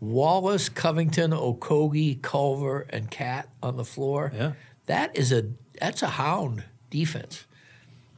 Wallace, 0.00 0.68
Covington, 0.68 1.32
Okogie, 1.32 2.20
Culver, 2.22 2.86
and 2.90 3.10
KAT 3.10 3.48
on 3.62 3.76
the 3.76 3.84
floor? 3.84 4.32
Yeah. 4.34 4.52
that 4.86 5.16
is 5.16 5.32
a 5.32 5.46
that's 5.80 6.02
a 6.02 6.08
hound 6.08 6.64
defense. 6.90 7.44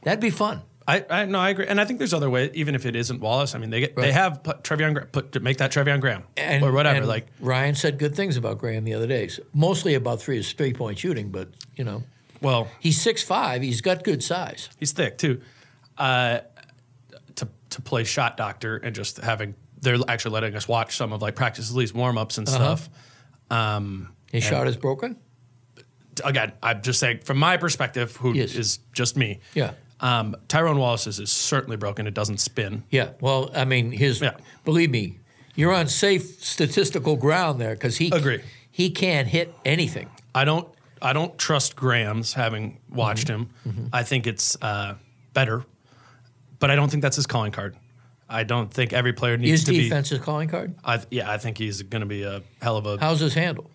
That'd 0.03 0.19
be 0.19 0.31
fun. 0.31 0.61
I, 0.87 1.05
I 1.09 1.25
no, 1.25 1.39
I 1.39 1.49
agree, 1.51 1.67
and 1.67 1.79
I 1.79 1.85
think 1.85 1.99
there's 1.99 2.13
other 2.13 2.29
ways. 2.29 2.51
Even 2.53 2.73
if 2.73 2.85
it 2.85 2.95
isn't 2.95 3.19
Wallace, 3.19 3.53
I 3.53 3.59
mean, 3.59 3.69
they 3.69 3.81
get 3.81 3.95
they 3.95 4.11
have 4.11 4.41
put 4.41 4.63
Treveon 4.63 5.11
put 5.11 5.33
to 5.33 5.39
make 5.39 5.57
that 5.57 5.71
Treveon 5.71 6.01
Graham 6.01 6.23
and 6.35 6.63
or 6.63 6.71
whatever. 6.71 7.05
like, 7.05 7.27
Ryan 7.39 7.75
said 7.75 7.99
good 7.99 8.15
things 8.15 8.35
about 8.35 8.57
Graham 8.57 8.83
the 8.83 8.95
other 8.95 9.07
day. 9.07 9.29
Mostly 9.53 9.93
about 9.93 10.21
three 10.21 10.37
his 10.37 10.51
three 10.51 10.73
point 10.73 10.97
shooting, 10.97 11.29
but 11.29 11.49
you 11.75 11.83
know 11.83 12.03
well, 12.41 12.67
he's 12.79 12.99
six 12.99 13.23
five. 13.23 13.61
He's 13.61 13.81
got 13.81 14.03
good 14.03 14.23
size. 14.23 14.69
he's 14.79 14.91
thick 14.91 15.17
too. 15.17 15.41
Uh, 15.97 16.39
to 17.71 17.81
play 17.81 18.03
shot 18.03 18.37
doctor 18.37 18.77
and 18.77 18.95
just 18.95 19.17
having 19.17 19.55
they're 19.79 19.97
actually 20.07 20.31
letting 20.33 20.55
us 20.55 20.67
watch 20.67 20.95
some 20.95 21.11
of 21.11 21.21
like 21.23 21.35
practice 21.35 21.69
at 21.71 21.75
least 21.75 21.95
warm 21.95 22.17
ups 22.17 22.37
and 22.37 22.47
Uh-huh. 22.47 22.57
stuff. 22.77 22.89
Um, 23.49 24.13
His 24.31 24.43
shot 24.43 24.67
is 24.67 24.77
broken. 24.77 25.17
again, 26.23 26.51
I'm 26.61 26.81
just 26.81 26.99
saying 26.99 27.19
from 27.23 27.37
my 27.37 27.57
perspective, 27.57 28.15
who 28.17 28.33
is 28.33 28.55
Yes. 28.55 28.79
just 28.93 29.17
me. 29.17 29.39
Yeah. 29.55 29.71
Um, 29.99 30.35
Tyrone 30.47 30.77
Wallace's 30.79 31.19
is 31.19 31.31
certainly 31.31 31.77
broken. 31.77 32.07
It 32.07 32.13
doesn't 32.13 32.39
spin. 32.39 32.83
Yeah. 32.89 33.09
Well, 33.21 33.51
I 33.55 33.65
mean, 33.65 33.91
his. 33.91 34.19
Yeah. 34.21 34.31
Believe 34.65 34.89
me, 34.89 35.19
you're 35.55 35.73
on 35.73 35.87
safe 35.87 36.43
statistical 36.43 37.15
ground 37.15 37.59
there 37.61 37.73
because 37.75 37.97
he 37.97 38.09
Agree. 38.11 38.41
he 38.69 38.89
can't 38.89 39.27
hit 39.27 39.53
anything. 39.65 40.09
I 40.33 40.43
don't 40.45 40.67
I 41.01 41.13
don't 41.13 41.37
trust 41.37 41.75
Graham's 41.75 42.33
having 42.33 42.79
watched 42.89 43.27
him. 43.27 43.49
I 43.91 44.03
think 44.03 44.27
it's 44.27 44.55
uh, 44.61 44.95
better, 45.33 45.65
but 46.61 46.71
I 46.71 46.75
don't 46.77 46.89
think 46.89 47.03
that's 47.03 47.17
his 47.17 47.27
calling 47.27 47.51
card. 47.51 47.75
I 48.29 48.45
don't 48.45 48.73
think 48.73 48.93
every 48.93 49.11
player 49.11 49.35
needs 49.35 49.65
to 49.65 49.71
be 49.71 49.77
His 49.77 49.85
to 49.85 49.89
defense's 49.89 50.19
calling 50.19 50.47
card. 50.47 50.73
I, 50.85 51.01
yeah, 51.11 51.29
I 51.29 51.37
think 51.37 51.57
he's 51.57 51.81
going 51.81 51.99
to 51.99 52.05
be 52.05 52.23
a 52.23 52.41
hell 52.61 52.77
of 52.77 52.85
a 52.85 52.97
How's 52.97 53.19
his 53.19 53.33
handle? 53.33 53.69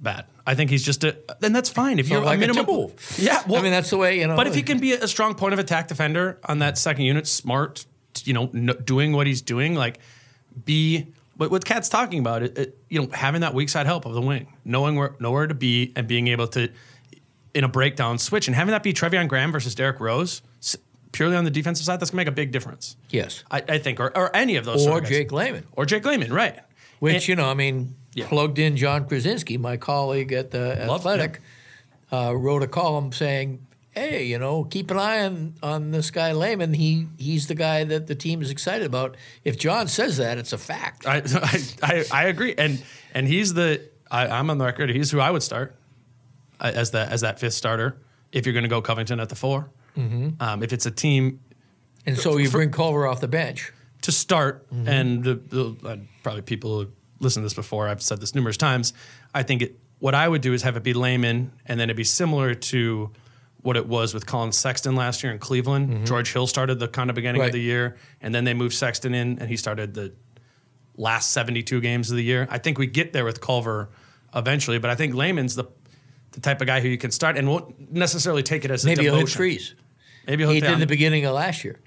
bad. 0.00 0.24
I 0.44 0.56
think 0.56 0.70
he's 0.70 0.82
just 0.82 1.04
a. 1.04 1.16
Then 1.38 1.52
that's 1.52 1.68
fine 1.68 2.00
if 2.00 2.08
So 2.08 2.14
you're 2.14 2.24
like 2.24 2.40
a 2.40 2.44
a 2.44 2.46
minimum. 2.48 2.66
Timberwolf. 2.66 3.22
yeah, 3.24 3.44
well, 3.46 3.60
I 3.60 3.62
mean 3.62 3.70
that's 3.70 3.90
the 3.90 3.96
way 3.98 4.18
you 4.18 4.26
know. 4.26 4.34
But 4.34 4.48
if 4.48 4.56
he 4.56 4.62
can 4.62 4.80
be 4.80 4.92
a 4.94 5.06
strong 5.06 5.36
point 5.36 5.52
of 5.52 5.60
attack 5.60 5.86
defender 5.86 6.40
on 6.44 6.58
that 6.58 6.76
second 6.78 7.04
unit, 7.04 7.28
smart, 7.28 7.86
you 8.24 8.32
know, 8.32 8.48
kn- 8.48 8.76
doing 8.84 9.12
what 9.12 9.28
he's 9.28 9.40
doing, 9.42 9.76
like 9.76 10.00
be 10.64 11.06
what 11.36 11.52
what 11.52 11.64
KAT's 11.64 11.88
talking 11.88 12.18
about, 12.18 12.42
it, 12.42 12.58
it, 12.58 12.78
you 12.88 13.00
know, 13.00 13.08
having 13.12 13.42
that 13.42 13.54
weak 13.54 13.68
side 13.68 13.86
help 13.86 14.04
of 14.04 14.14
the 14.14 14.20
wing, 14.20 14.52
knowing 14.64 14.96
where 14.96 15.14
nowhere 15.20 15.46
to 15.46 15.54
be, 15.54 15.92
and 15.94 16.08
being 16.08 16.26
able 16.26 16.48
to 16.48 16.68
in 17.54 17.62
a 17.62 17.68
breakdown 17.68 18.18
switch, 18.18 18.48
and 18.48 18.56
having 18.56 18.72
that 18.72 18.82
be 18.82 18.92
Treveon 18.92 19.28
Graham 19.28 19.52
versus 19.52 19.76
Derrick 19.76 20.00
Rose, 20.00 20.42
purely 21.12 21.36
on 21.36 21.44
the 21.44 21.50
defensive 21.50 21.84
side, 21.86 22.00
that's 22.00 22.10
gonna 22.10 22.18
make 22.22 22.28
a 22.28 22.32
big 22.32 22.50
difference. 22.52 22.96
yes, 23.10 23.44
I, 23.50 23.62
I 23.68 23.78
think, 23.78 24.00
or, 24.00 24.16
or 24.16 24.34
any 24.34 24.56
of 24.56 24.64
those, 24.64 24.86
or 24.86 24.98
of 24.98 25.04
guys. 25.04 25.10
Jake 25.10 25.32
Layman, 25.32 25.66
or 25.72 25.86
Jake 25.86 26.04
Layman, 26.04 26.32
right? 26.32 26.58
which 26.98 27.14
And- 27.14 27.28
you 27.28 27.36
know, 27.36 27.48
I 27.50 27.54
mean, 27.54 27.96
Yeah. 28.14 28.28
plugged 28.28 28.58
in 28.58 28.76
Jon 28.76 29.06
Krawczynski, 29.06 29.58
my 29.58 29.76
colleague 29.76 30.32
at 30.32 30.50
the 30.52 30.84
Love 30.86 31.00
Athletic, 31.00 31.40
uh, 32.12 32.34
wrote 32.36 32.62
a 32.62 32.68
column 32.68 33.12
saying. 33.12 33.66
Hey, 33.94 34.24
you 34.24 34.38
know, 34.38 34.64
keep 34.64 34.90
an 34.90 34.96
eye 34.96 35.22
on, 35.22 35.52
on 35.62 35.90
this 35.90 36.10
guy 36.10 36.32
Layman. 36.32 36.72
He 36.72 37.08
he's 37.18 37.46
the 37.46 37.54
guy 37.54 37.84
that 37.84 38.06
the 38.06 38.14
team 38.14 38.40
is 38.40 38.48
excited 38.50 38.86
about. 38.86 39.18
If 39.44 39.58
John 39.58 39.86
says 39.86 40.16
that, 40.16 40.38
it's 40.38 40.54
a 40.54 40.56
fact. 40.56 41.06
I, 41.06 41.16
I, 41.82 42.02
I, 42.10 42.24
agree, 42.24 42.54
and 42.56 42.82
and 43.12 43.28
he's 43.28 43.52
the 43.52 43.82
I, 44.10 44.28
I'm 44.28 44.48
on 44.48 44.56
the 44.56 44.64
record. 44.64 44.88
He's 44.88 45.10
who 45.10 45.20
I 45.20 45.30
would 45.30 45.42
start 45.42 45.76
uh, 46.58 46.72
as 46.74 46.92
that 46.92 47.12
as 47.12 47.20
that 47.20 47.38
fifth 47.38 47.52
starter 47.52 47.98
if 48.32 48.46
you're 48.46 48.54
going 48.54 48.62
to 48.62 48.70
go 48.70 48.80
Covington 48.80 49.20
at 49.20 49.28
the 49.28 49.36
4 49.94 50.04
Um, 50.40 50.62
if 50.62 50.72
it's 50.72 50.86
a 50.86 50.90
team 50.90 51.40
And 52.06 52.16
so 52.18 52.36
you 52.36 52.50
bring 52.50 52.70
Culver 52.70 53.06
off 53.06 53.20
the 53.20 53.28
bench. 53.28 53.72
to 54.02 54.12
start, 54.12 54.68
Mm-hmm. 54.70 54.88
and 54.88 55.24
the, 55.24 55.34
the, 55.34 55.88
uh, 55.88 55.96
probably 56.22 56.42
people 56.42 56.80
who 56.84 56.90
listen 57.20 57.42
to 57.42 57.46
this 57.46 57.54
before. 57.54 57.86
I've 57.88 58.02
said 58.02 58.20
this 58.20 58.34
numerous 58.34 58.56
times. 58.56 58.92
I 59.34 59.42
think 59.44 59.62
it, 59.62 59.78
what 60.00 60.14
I 60.14 60.26
would 60.26 60.42
do 60.42 60.52
is 60.54 60.62
have 60.62 60.76
it 60.76 60.82
be 60.82 60.92
Layman, 60.94 61.52
and 61.66 61.78
then 61.78 61.86
it'd 61.88 61.96
be 61.96 62.02
similar 62.04 62.54
to 62.54 63.12
what 63.60 63.76
it 63.76 63.86
was 63.86 64.12
with 64.12 64.26
Collin 64.26 64.50
Sexton 64.50 64.96
last 64.96 65.22
year 65.22 65.32
in 65.32 65.38
Cleveland. 65.38 66.04
George 66.04 66.32
Hill 66.32 66.48
started 66.48 66.80
the 66.80 66.88
kind 66.88 67.10
of 67.10 67.14
beginning 67.14 67.38
Mm-hmm. 67.38 67.42
Right. 67.42 67.48
of 67.50 67.52
the 67.52 67.60
year, 67.60 67.96
and 68.20 68.34
then 68.34 68.42
they 68.42 68.54
moved 68.54 68.74
Sexton 68.74 69.14
in, 69.14 69.38
and 69.38 69.48
he 69.48 69.56
started 69.56 69.94
the 69.94 70.12
last 70.96 71.30
72 71.30 71.80
games 71.80 72.10
of 72.10 72.16
the 72.16 72.24
year. 72.24 72.48
I 72.50 72.58
think 72.58 72.78
we 72.78 72.86
get 72.88 73.12
there 73.12 73.24
with 73.24 73.40
Culver 73.40 73.88
eventually, 74.34 74.78
but 74.80 74.90
I 74.90 74.96
think 74.96 75.14
Layman's 75.14 75.54
the 75.54 75.64
the 76.32 76.40
type 76.40 76.60
of 76.62 76.66
guy 76.66 76.80
who 76.80 76.88
you 76.88 76.96
can 76.98 77.10
start 77.10 77.36
and 77.36 77.46
won't 77.46 77.92
necessarily 77.92 78.42
take 78.42 78.64
it 78.64 78.70
as 78.70 78.84
a 78.84 78.86
Maybe 78.86 79.02
he'll 79.02 79.16
hit 79.16 79.26
demotion. 79.26 79.32
threes. 79.36 79.74
Maybe 80.26 80.44
he'll 80.44 80.52
He 80.52 80.60
did 80.60 80.70
in 80.70 80.80
the 80.80 80.86
beginning 80.86 81.24
of 81.24 81.34
last 81.34 81.64
year. 81.64 81.80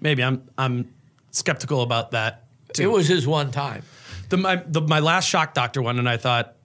Maybe 0.00 0.22
I'm 0.22 0.48
I'm 0.56 0.92
skeptical 1.30 1.82
about 1.82 2.12
that. 2.12 2.44
Too. 2.72 2.82
It 2.84 2.86
was 2.86 3.08
his 3.08 3.26
one 3.26 3.50
time. 3.50 3.82
the 4.30 4.36
my 4.36 4.56
the, 4.66 4.80
my 4.80 5.00
last 5.00 5.28
shock 5.28 5.54
doctor 5.54 5.82
one, 5.82 5.98
and 5.98 6.08
I 6.08 6.16
thought, 6.16 6.56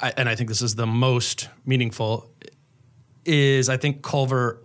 I, 0.00 0.12
and 0.16 0.28
I 0.28 0.34
think 0.34 0.48
this 0.48 0.62
is 0.62 0.76
the 0.76 0.86
most 0.86 1.48
meaningful, 1.66 2.30
is 3.24 3.68
I 3.68 3.76
think 3.76 4.02
Culver, 4.02 4.62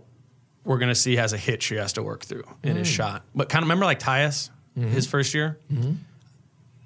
we're 0.63 0.77
going 0.77 0.89
to 0.89 0.95
see 0.95 1.15
has 1.15 1.33
a 1.33 1.37
hitch 1.37 1.65
he 1.65 1.75
has 1.75 1.93
to 1.93 2.03
work 2.03 2.23
through 2.23 2.43
in 2.61 2.75
his 2.75 2.87
mm. 2.87 2.91
shot. 2.91 3.23
But 3.33 3.49
kind 3.49 3.63
of 3.63 3.67
remember 3.67 3.85
like 3.85 3.99
Tyus, 3.99 4.49
mm-hmm. 4.77 4.89
his 4.89 5.07
first 5.07 5.33
year. 5.33 5.57
Mm-hmm. 5.71 5.93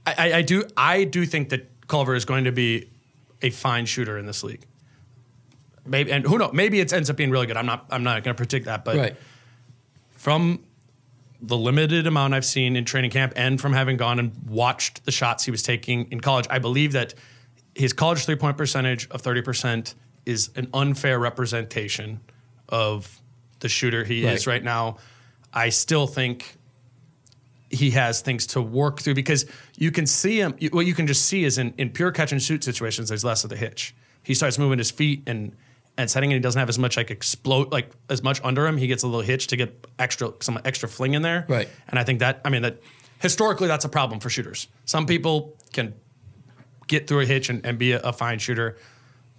I, 0.06 0.16
I, 0.18 0.34
I 0.38 0.42
do 0.44 0.64
I 0.78 1.04
do 1.04 1.26
think 1.26 1.50
that 1.50 1.88
Culver 1.88 2.16
is 2.16 2.26
going 2.26 2.46
to 2.46 2.52
be 2.52 2.90
a 3.42 3.50
fine 3.50 3.86
shooter 3.86 4.18
in 4.18 4.26
this 4.26 4.44
league. 4.44 4.66
Maybe 5.88 6.12
and 6.12 6.26
who 6.26 6.38
knows? 6.38 6.52
Maybe 6.54 6.80
it 6.80 6.92
ends 6.94 7.10
up 7.10 7.16
being 7.16 7.30
really 7.32 7.48
good. 7.48 7.58
I'm 7.58 7.66
not 7.66 7.86
I'm 7.90 8.04
not 8.04 8.24
going 8.24 8.36
to 8.36 8.38
predict 8.38 8.66
that, 8.66 8.84
but 8.86 8.96
Right. 8.98 9.16
from 10.12 10.64
the 11.42 11.58
limited 11.58 12.08
amount 12.08 12.34
I've 12.34 12.46
seen 12.46 12.76
in 12.76 12.84
training 12.86 13.12
camp 13.12 13.34
and 13.36 13.62
from 13.62 13.74
having 13.74 13.96
gone 13.98 14.18
and 14.20 14.32
watched 14.48 15.06
the 15.06 15.12
shots 15.12 15.46
he 15.46 15.52
was 15.52 15.62
taking 15.62 16.08
in 16.12 16.20
college, 16.20 16.48
I 16.50 16.58
believe 16.60 16.94
that 16.94 17.14
his 17.76 17.94
college 17.94 18.26
three 18.26 18.36
point 18.36 18.58
percentage 18.58 19.08
of 19.12 19.22
30% 19.22 19.94
is 20.26 20.50
an 20.56 20.68
unfair 20.74 21.20
representation 21.20 22.20
of 22.70 23.22
the 23.60 23.70
shooter 23.70 24.04
he 24.04 24.26
is 24.26 24.48
Right. 24.48 24.56
right 24.56 24.64
now. 24.64 24.98
I 25.54 25.70
still 25.70 26.08
think 26.08 26.56
he 27.70 27.92
has 27.92 28.22
things 28.22 28.48
to 28.48 28.62
work 28.62 29.00
through 29.02 29.14
because 29.14 29.46
you 29.78 29.92
can 29.92 30.06
see 30.08 30.40
him. 30.40 30.56
you- 30.60 30.70
What 30.72 30.86
you 30.86 30.94
can 30.94 31.06
just 31.06 31.26
see 31.26 31.44
is 31.44 31.58
in, 31.58 31.74
in 31.78 31.90
pure 31.92 32.12
catch 32.12 32.32
and 32.32 32.42
shoot 32.42 32.64
situations, 32.64 33.10
there's 33.10 33.24
less 33.24 33.44
of 33.44 33.50
the 33.50 33.58
hitch. 33.58 33.94
He 34.24 34.34
starts 34.34 34.58
moving 34.58 34.78
his 34.80 34.90
feet 34.92 35.22
and 35.28 35.54
and 35.98 36.10
setting, 36.10 36.32
and 36.32 36.38
he 36.38 36.42
doesn't 36.42 36.60
have 36.60 36.70
as 36.70 36.78
much 36.80 36.98
like 36.98 37.10
explode 37.12 37.72
like 37.72 37.92
as 38.10 38.22
much 38.24 38.40
under 38.44 38.68
him. 38.68 38.78
He 38.78 38.88
gets 38.88 39.04
a 39.04 39.08
little 39.08 39.22
hitch 39.22 39.48
to 39.48 39.56
get 39.56 39.88
extra 40.00 40.32
some 40.42 40.60
extra 40.66 40.88
fling 40.88 41.14
in 41.14 41.22
there. 41.22 41.46
Right. 41.48 41.68
And 41.88 41.98
I 42.00 42.04
think 42.04 42.20
that 42.20 42.42
I 42.46 42.50
mean 42.50 42.62
that 42.62 42.80
historically 43.20 43.68
that's 43.68 43.86
a 43.86 43.90
problem 43.90 44.20
for 44.20 44.30
shooters. 44.30 44.68
Some 44.86 45.06
people 45.06 45.58
can 45.74 45.94
get 46.88 47.08
through 47.08 47.22
a 47.22 47.26
hitch 47.26 47.50
and, 47.50 47.66
and 47.66 47.78
be 47.78 47.92
a, 47.94 48.00
a 48.00 48.14
fine 48.14 48.40
shooter. 48.40 48.78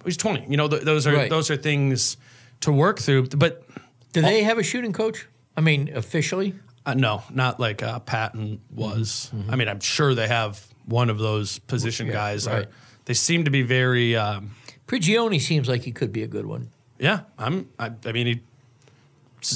He's 0.04 0.16
20. 0.16 0.46
You 0.50 0.56
know, 0.56 0.68
th- 0.68 0.82
those 0.82 1.06
are 1.06 1.14
Right. 1.14 1.30
those 1.30 1.50
are 1.50 1.56
things 1.56 2.16
to 2.60 2.72
work 2.72 2.98
through. 2.98 3.28
But 3.28 3.64
Do 4.12 4.20
they 4.22 4.42
have 4.42 4.58
a 4.58 4.62
shooting 4.62 4.92
coach? 4.92 5.26
I 5.56 5.60
mean, 5.60 5.90
officially? 5.94 6.54
Uh, 6.86 6.94
no, 6.94 7.22
not 7.30 7.60
like 7.60 7.82
uh, 7.82 7.98
Patton 8.00 8.60
was. 8.70 9.30
Mm-hmm. 9.34 9.50
I 9.50 9.56
mean, 9.56 9.68
I'm 9.68 9.80
sure 9.80 10.14
they 10.14 10.28
have 10.28 10.64
one 10.86 11.10
of 11.10 11.18
those 11.18 11.58
position 11.58 12.06
Yeah, 12.06 12.12
guys. 12.14 12.46
right. 12.46 12.64
Are, 12.66 12.70
they 13.04 13.14
seem 13.14 13.44
to 13.44 13.50
be 13.50 13.62
very. 13.62 14.16
Um, 14.16 14.52
Prigioni 14.88 15.40
seems 15.40 15.68
like 15.68 15.82
he 15.82 15.92
could 15.92 16.12
be 16.12 16.22
a 16.24 16.26
good 16.26 16.46
one. 16.46 16.70
yeah, 16.98 17.20
I'm. 17.38 17.68
I, 17.78 17.92
I 18.04 18.12
mean, 18.12 18.26
he. 18.26 18.40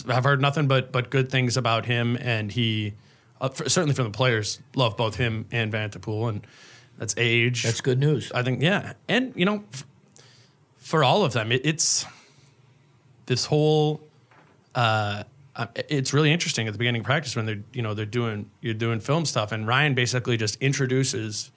I've 0.06 0.22
heard 0.22 0.40
nothing 0.40 0.68
but 0.68 0.92
but 0.92 1.10
good 1.10 1.30
things 1.30 1.56
about 1.56 1.86
him, 1.86 2.16
and 2.20 2.52
he 2.52 2.92
uh, 3.40 3.48
for, 3.48 3.68
certainly 3.68 3.94
from 3.94 4.04
the 4.04 4.10
players 4.16 4.60
love 4.76 4.96
both 4.96 5.16
him 5.16 5.46
and 5.50 5.72
Vanterpool, 5.72 6.28
and 6.28 6.46
that's 6.98 7.14
age. 7.16 7.64
That's 7.64 7.80
good 7.80 7.98
news. 7.98 8.30
I 8.32 8.42
think 8.42 8.62
yeah, 8.62 8.92
and 9.08 9.32
you 9.34 9.44
know, 9.44 9.64
f- 9.72 9.84
for 10.76 11.02
all 11.02 11.24
of 11.24 11.32
them, 11.32 11.50
it, 11.50 11.62
it's 11.64 12.06
this 13.26 13.46
whole. 13.46 14.00
Uh, 14.74 15.24
uh, 15.54 15.66
it's 15.88 16.14
really 16.14 16.32
interesting 16.32 16.66
at 16.66 16.72
the 16.72 16.78
beginning 16.78 17.00
of 17.00 17.04
practice 17.04 17.36
when 17.36 17.44
they're 17.44 17.62
you 17.72 17.82
know 17.82 17.94
they're 17.94 18.06
doing 18.06 18.50
you're 18.60 18.74
doing 18.74 19.00
film 19.00 19.24
stuff, 19.24 19.50
and 19.50 19.66
Ryan 19.66 19.94
basically 19.94 20.36
just 20.36 20.56
introduces, 20.60 21.50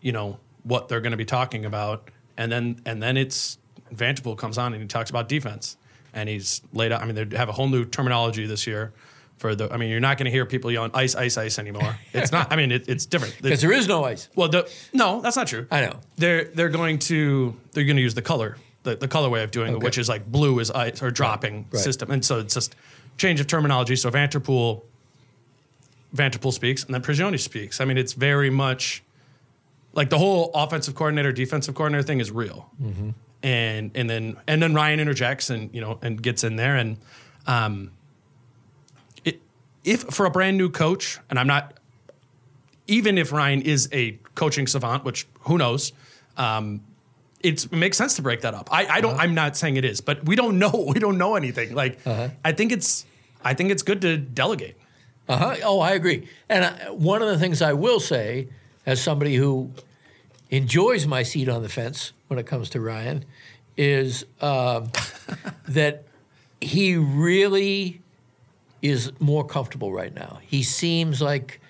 you 0.00 0.12
know, 0.12 0.38
what 0.62 0.88
they're 0.88 1.00
going 1.00 1.10
to 1.12 1.16
be 1.16 1.24
talking 1.24 1.64
about, 1.64 2.08
and 2.36 2.50
then 2.50 2.80
and 2.84 3.02
then 3.02 3.16
it's 3.16 3.58
Vanterpool 3.94 4.36
comes 4.36 4.58
on 4.58 4.72
and 4.72 4.82
he 4.82 4.88
talks 4.88 5.10
about 5.10 5.28
defense, 5.28 5.76
and 6.12 6.28
he's 6.28 6.62
laid 6.72 6.92
out. 6.92 7.02
I 7.02 7.06
mean, 7.06 7.14
they 7.14 7.36
have 7.36 7.48
a 7.48 7.52
whole 7.52 7.68
new 7.68 7.84
terminology 7.84 8.46
this 8.46 8.66
year. 8.66 8.92
For 9.38 9.56
the, 9.56 9.70
I 9.72 9.78
mean, 9.78 9.90
you're 9.90 10.00
not 10.00 10.16
going 10.16 10.26
to 10.26 10.30
hear 10.30 10.46
people 10.46 10.70
yelling 10.70 10.92
"ice, 10.94 11.14
ice, 11.16 11.36
ice" 11.36 11.58
anymore. 11.58 11.98
It's 12.12 12.30
not. 12.30 12.52
I 12.52 12.56
mean, 12.56 12.70
it, 12.70 12.88
it's 12.88 13.04
different. 13.04 13.36
Because 13.42 13.60
there 13.60 13.72
is 13.72 13.88
no 13.88 14.04
ice. 14.04 14.28
Well, 14.36 14.48
the, 14.48 14.70
no, 14.92 15.20
that's 15.20 15.36
not 15.36 15.48
true. 15.48 15.66
I 15.70 15.80
know. 15.80 15.98
They're 16.16 16.44
they're 16.44 16.68
going 16.68 17.00
to 17.00 17.54
they're 17.72 17.84
going 17.84 17.96
to 17.96 18.02
use 18.02 18.14
the 18.14 18.22
color 18.22 18.56
the, 18.84 18.96
the 18.96 19.08
color 19.08 19.28
way 19.28 19.42
of 19.42 19.50
doing 19.50 19.74
it, 19.74 19.80
which 19.80 19.98
is 19.98 20.08
like 20.08 20.30
blue 20.30 20.60
is 20.60 20.70
ice 20.70 21.02
or 21.02 21.10
dropping 21.10 21.66
right. 21.72 21.82
system, 21.82 22.10
and 22.10 22.24
so 22.24 22.38
it's 22.38 22.54
just 22.54 22.76
change 23.16 23.40
of 23.40 23.46
terminology. 23.46 23.96
So 23.96 24.10
Vanterpool, 24.10 24.82
Vanterpool 26.14 26.52
speaks, 26.52 26.84
and 26.84 26.94
then 26.94 27.02
Prigioni 27.02 27.40
speaks. 27.40 27.80
I 27.80 27.84
mean, 27.86 27.98
it's 27.98 28.12
very 28.12 28.50
much 28.50 29.02
like 29.94 30.10
the 30.10 30.18
whole 30.18 30.50
offensive 30.54 30.94
coordinator, 30.94 31.32
defensive 31.32 31.74
coordinator 31.74 32.02
thing 32.06 32.20
is 32.20 32.30
real, 32.30 32.70
Mm-hmm. 32.82 33.10
and 33.42 33.90
and 33.94 34.10
then 34.10 34.36
and 34.46 34.62
then 34.62 34.74
Ryan 34.74 35.00
interjects 35.00 35.50
and 35.50 35.72
you 35.74 35.80
know 35.80 35.98
and 36.02 36.20
gets 36.22 36.44
in 36.44 36.56
there 36.56 36.76
and. 36.76 36.96
Um, 37.46 37.90
it, 39.24 39.40
if 39.84 40.02
for 40.04 40.24
a 40.26 40.30
brand 40.30 40.56
new 40.56 40.70
coach, 40.70 41.18
and 41.28 41.38
I'm 41.38 41.46
not 41.46 41.74
even 42.86 43.18
if 43.18 43.32
Ryan 43.32 43.60
is 43.62 43.88
a 43.92 44.18
coaching 44.34 44.66
savant, 44.66 45.04
which 45.04 45.26
who 45.40 45.58
knows, 45.58 45.92
um, 46.36 46.80
it's, 47.40 47.64
it 47.66 47.72
makes 47.72 47.96
sense 47.98 48.16
to 48.16 48.22
break 48.22 48.40
that 48.42 48.54
up. 48.54 48.68
I, 48.72 48.86
I 48.86 49.00
don't. 49.02 49.18
I'm 49.18 49.34
not 49.34 49.56
saying 49.56 49.76
it 49.76 49.84
is, 49.84 50.00
but 50.00 50.24
we 50.24 50.36
don't 50.36 50.58
know. 50.58 50.70
We 50.94 50.98
don't 51.00 51.18
know 51.18 51.36
anything. 51.36 51.74
Like 51.74 51.98
I 52.06 52.52
think 52.52 52.72
it's. 52.72 53.04
I 53.44 53.52
think 53.52 53.70
it's 53.70 53.82
good 53.82 54.00
to 54.00 54.16
delegate. 54.16 54.76
Uh-huh. 55.28 55.56
Oh, 55.64 55.80
I 55.80 55.92
agree. 55.92 56.28
And 56.48 56.64
I, 56.64 56.90
one 56.92 57.20
of 57.20 57.28
the 57.28 57.38
things 57.38 57.60
I 57.60 57.74
will 57.74 58.00
say, 58.00 58.48
as 58.86 59.02
somebody 59.02 59.36
who 59.36 59.70
enjoys 60.50 61.06
my 61.06 61.22
seat 61.22 61.48
on 61.48 61.62
the 61.62 61.68
fence 61.68 62.12
when 62.28 62.38
it 62.38 62.46
comes 62.46 62.70
to 62.70 62.80
Ryan, 62.80 63.24
is 63.76 64.24
um 64.40 64.90
that 65.68 66.04
he 66.60 66.96
really 66.96 68.00
is 68.82 69.12
more 69.18 69.44
comfortable 69.44 69.92
right 69.92 70.14
now. 70.14 70.40
He 70.42 70.62
seems 70.62 71.20
like 71.22 71.60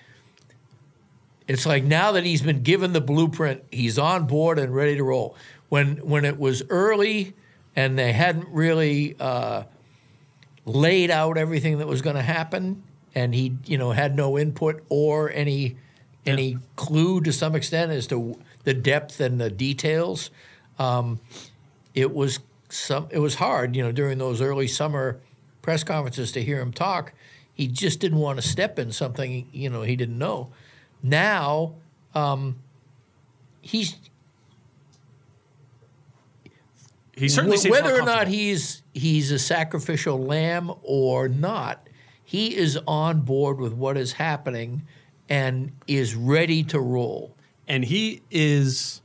it's 1.47 1.65
like 1.65 1.83
now 1.83 2.11
that 2.13 2.25
he's 2.25 2.41
been 2.41 2.63
given 2.63 2.93
the 2.93 3.01
blueprint, 3.01 3.63
he's 3.71 3.97
on 3.99 4.25
board 4.25 4.59
and 4.59 4.73
ready 4.73 4.95
to 4.97 5.03
roll. 5.03 5.35
When 5.69 5.97
when 5.97 6.25
it 6.25 6.37
was 6.37 6.63
early 6.69 7.33
and 7.75 7.97
they 7.97 8.11
hadn't 8.13 8.47
really 8.49 9.15
uh, 9.19 9.63
laid 10.65 11.11
out 11.11 11.37
everything 11.37 11.77
that 11.79 11.87
was 11.87 12.01
going 12.01 12.15
to 12.15 12.21
happen, 12.21 12.83
and 13.13 13.33
he 13.33 13.57
you 13.65 13.77
know 13.77 13.91
had 13.91 14.15
no 14.15 14.37
input 14.37 14.83
or 14.89 15.31
any 15.31 15.77
any 16.25 16.57
clue 16.75 17.21
to 17.21 17.31
some 17.31 17.55
extent 17.55 17.91
as 17.91 18.07
to 18.07 18.37
the 18.63 18.73
depth 18.73 19.19
and 19.19 19.39
the 19.39 19.49
details. 19.49 20.31
Um, 20.79 21.19
it 21.93 22.13
was 22.13 22.39
some. 22.69 23.07
It 23.11 23.19
was 23.19 23.35
hard, 23.35 23.75
you 23.75 23.83
know, 23.83 23.91
during 23.91 24.17
those 24.17 24.41
early 24.41 24.67
summer 24.67 25.19
press 25.61 25.83
conferences 25.83 26.31
to 26.33 26.43
hear 26.43 26.59
him 26.59 26.71
talk. 26.71 27.13
He 27.53 27.67
just 27.67 27.99
didn't 27.99 28.19
want 28.19 28.41
to 28.41 28.47
step 28.47 28.77
in 28.77 28.91
something, 28.91 29.47
you 29.53 29.69
know, 29.69 29.83
he 29.83 29.95
didn't 29.95 30.17
know. 30.17 30.49
Now, 31.01 31.75
um, 32.13 32.57
he's 33.61 33.95
He 37.15 37.29
certainly 37.29 37.57
Wh- 37.57 37.61
seems 37.61 37.73
more 37.73 37.81
whether 37.81 38.01
or 38.01 38.05
not 38.05 38.27
he's 38.27 38.81
he's 38.93 39.31
a 39.31 39.39
sacrificial 39.39 40.17
lamb 40.21 40.71
or 40.83 41.29
not, 41.29 41.87
he 42.23 42.55
is 42.55 42.77
on 42.87 43.21
board 43.21 43.59
with 43.59 43.73
what 43.73 43.95
is 43.95 44.13
happening 44.13 44.81
and 45.29 45.71
is 45.87 46.15
ready 46.15 46.63
to 46.63 46.79
roll. 46.79 47.35
and 47.67 47.85
he 47.85 48.21
is 48.29 49.01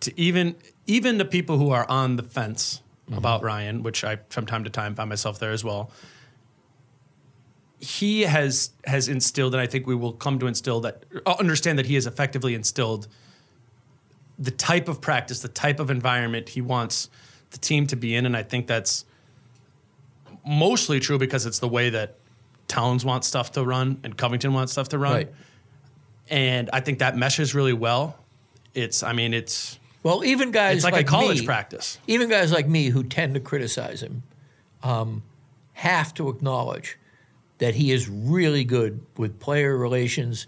to 0.00 0.12
even 0.18 0.54
even 0.86 1.18
the 1.18 1.24
people 1.24 1.58
who 1.58 1.70
are 1.70 1.88
on 1.90 2.16
the 2.16 2.22
fence 2.22 2.82
Mm-hmm. 3.08 3.16
about 3.18 3.42
Ryan, 3.42 3.82
which 3.82 4.04
I 4.04 4.18
from 4.28 4.44
time 4.44 4.64
to 4.64 4.70
time 4.70 4.94
find 4.94 5.08
myself 5.08 5.38
there 5.38 5.52
as 5.52 5.64
well. 5.64 5.90
He 7.78 8.22
has 8.22 8.70
has 8.84 9.08
instilled, 9.08 9.54
and 9.54 9.62
I 9.62 9.66
think 9.66 9.86
we 9.86 9.94
will 9.94 10.12
come 10.12 10.38
to 10.40 10.46
instill 10.46 10.80
that 10.80 11.04
uh, 11.24 11.36
understand 11.38 11.78
that 11.78 11.86
he 11.86 11.94
has 11.94 12.06
effectively 12.06 12.54
instilled 12.54 13.08
the 14.38 14.50
type 14.50 14.88
of 14.88 15.00
practice, 15.00 15.40
the 15.40 15.48
type 15.48 15.80
of 15.80 15.90
environment 15.90 16.50
he 16.50 16.60
wants 16.60 17.08
the 17.50 17.56
team 17.56 17.86
to 17.86 17.96
be 17.96 18.14
in, 18.14 18.26
and 18.26 18.36
I 18.36 18.42
think 18.42 18.66
that's 18.66 19.06
mostly 20.46 21.00
true 21.00 21.16
because 21.16 21.46
it's 21.46 21.60
the 21.60 21.68
way 21.68 21.88
that 21.88 22.18
Towns 22.68 23.04
wants 23.04 23.26
stuff 23.26 23.52
to 23.52 23.64
run 23.64 23.98
and 24.04 24.16
Covington 24.16 24.52
wants 24.52 24.72
stuff 24.72 24.90
to 24.90 24.98
run 24.98 25.14
Right. 25.14 25.34
and 26.28 26.68
I 26.72 26.80
think 26.80 26.98
that 27.00 27.16
meshes 27.16 27.54
really 27.54 27.72
well. 27.72 28.18
It's, 28.74 29.02
I 29.02 29.12
mean, 29.12 29.32
it's 29.34 29.78
Well, 30.02 30.22
even 30.24 30.50
guys 30.52 30.76
it's 30.76 30.84
like, 30.84 30.94
a 30.94 31.04
college 31.04 31.40
me, 31.40 31.46
practice. 31.46 31.98
Even 32.06 32.28
guys 32.28 32.52
like 32.52 32.68
me 32.68 32.86
who 32.90 33.02
tend 33.02 33.34
to 33.34 33.40
criticize 33.40 34.02
him 34.02 34.22
um, 34.82 35.22
have 35.72 36.12
to 36.14 36.28
acknowledge 36.28 36.98
that 37.58 37.74
he 37.74 37.90
is 37.90 38.08
really 38.08 38.62
good 38.64 39.00
with 39.16 39.40
player 39.40 39.76
relations 39.76 40.46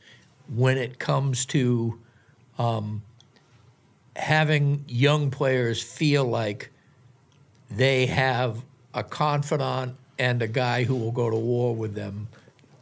when 0.49 0.77
it 0.79 0.99
comes 0.99 1.45
to 1.47 1.99
um, 2.59 3.03
having 4.17 4.85
young 4.87 5.31
players 5.31 5.83
feel 5.83 6.25
like 6.25 6.71
they 7.71 8.07
have 8.07 8.65
a 8.95 9.03
confidant 9.03 9.97
and 10.21 10.43
a 10.43 10.47
guy 10.49 10.85
who 10.85 10.95
will 10.95 11.11
go 11.13 11.31
to 11.31 11.37
war 11.37 11.75
with 11.75 11.95
them 11.95 12.29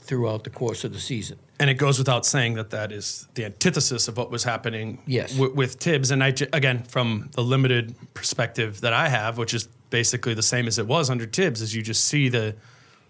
throughout 0.01 0.43
the 0.45 0.51
course 0.51 0.85
of 0.85 0.93
the 0.93 1.01
season. 1.01 1.39
And 1.61 1.71
it 1.71 1.75
goes 1.75 1.99
without 1.99 2.25
saying 2.27 2.55
that 2.55 2.71
that 2.71 2.93
is 2.93 3.27
the 3.35 3.45
antithesis 3.45 4.09
of 4.09 4.17
what 4.17 4.31
was 4.31 4.45
happening 4.45 4.99
Yes. 5.07 5.33
wi- 5.33 5.55
with 5.55 5.75
Thibs. 5.75 6.11
And 6.11 6.23
I, 6.23 6.29
again, 6.53 6.83
from 6.83 7.31
the 7.33 7.43
limited 7.43 7.95
perspective 8.15 8.81
that 8.83 8.93
I 8.93 9.09
have, 9.09 9.39
which 9.39 9.55
is 9.55 9.69
basically 9.91 10.35
the 10.35 10.43
same 10.43 10.67
as 10.67 10.79
it 10.79 10.87
was 10.87 11.11
under 11.11 11.27
Thibs, 11.27 11.61
is 11.63 11.75
you 11.75 11.83
just 11.83 12.05
see 12.05 12.29
the, 12.29 12.55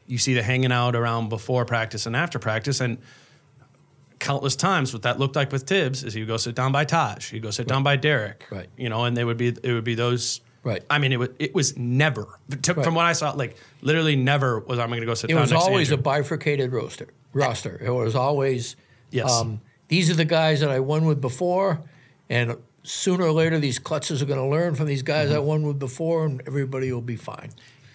you 0.07 0.19
see 0.19 0.35
the 0.35 0.43
hanging 0.43 0.73
out 0.73 0.95
around 0.97 1.29
before 1.29 1.65
practice 1.65 2.07
and 2.07 2.15
after 2.17 2.39
practice. 2.39 2.81
And 2.81 2.99
countless 4.19 4.57
times 4.57 4.93
what 4.93 5.03
that 5.03 5.19
looked 5.19 5.37
like 5.37 5.53
with 5.53 5.63
Thibs 5.67 6.03
is 6.05 6.15
he 6.15 6.21
would 6.21 6.29
go 6.29 6.37
sit 6.39 6.55
down 6.55 6.73
by 6.73 6.85
Taj, 6.85 7.31
he'd 7.31 7.43
go 7.43 7.51
sit 7.51 7.69
down 7.69 7.83
by 7.83 7.97
Derrick, 7.97 8.47
Right. 8.51 8.69
You 8.77 8.89
know, 8.89 9.05
and 9.05 9.17
they 9.17 9.25
would 9.25 9.37
be, 9.37 9.49
it 9.49 9.73
would 9.73 9.85
be 9.85 9.95
those, 9.95 10.41
Right. 10.65 10.83
I 10.91 10.99
mean, 10.99 11.13
it 11.13 11.19
was, 11.19 11.29
it 11.39 11.55
was 11.55 11.77
never, 11.77 12.39
to, 12.63 12.75
Right. 12.75 12.85
from 12.85 12.95
what 12.95 13.07
I 13.07 13.13
saw, 13.13 13.31
like 13.33 13.57
literally 13.81 14.17
never 14.17 14.59
was 14.61 14.79
I'm 14.79 14.89
going 14.89 15.01
to 15.01 15.07
go 15.07 15.15
sit 15.15 15.31
It 15.31 15.35
down 15.35 15.43
was 15.43 15.53
next 15.53 15.65
to 15.65 15.71
always 15.71 15.91
a 15.91 15.97
bifurcated 15.97 16.73
roster. 16.73 17.09
Roster. 17.33 17.81
It 17.83 17.91
was 17.91 18.15
always. 18.15 18.77
Yes. 19.11 19.31
Um, 19.31 19.61
these 19.89 20.11
are 20.11 20.15
the 20.15 20.25
guys 20.25 20.61
that 20.61 20.71
I 20.71 20.81
won 20.81 21.07
with 21.07 21.21
before, 21.21 21.81
and 22.29 22.57
sooner 22.83 23.25
or 23.25 23.33
later 23.33 23.59
these 23.59 23.79
klutzes 23.79 24.21
are 24.21 24.27
going 24.27 24.39
to 24.41 24.47
learn 24.47 24.75
from 24.75 24.87
these 24.87 25.03
guys 25.03 25.29
Mm-hmm. 25.29 25.37
I 25.37 25.41
won 25.41 25.63
with 25.63 25.79
before, 25.79 26.27
and 26.27 26.43
everybody 26.47 26.93
will 26.93 27.01
be 27.01 27.17
fine. 27.17 27.51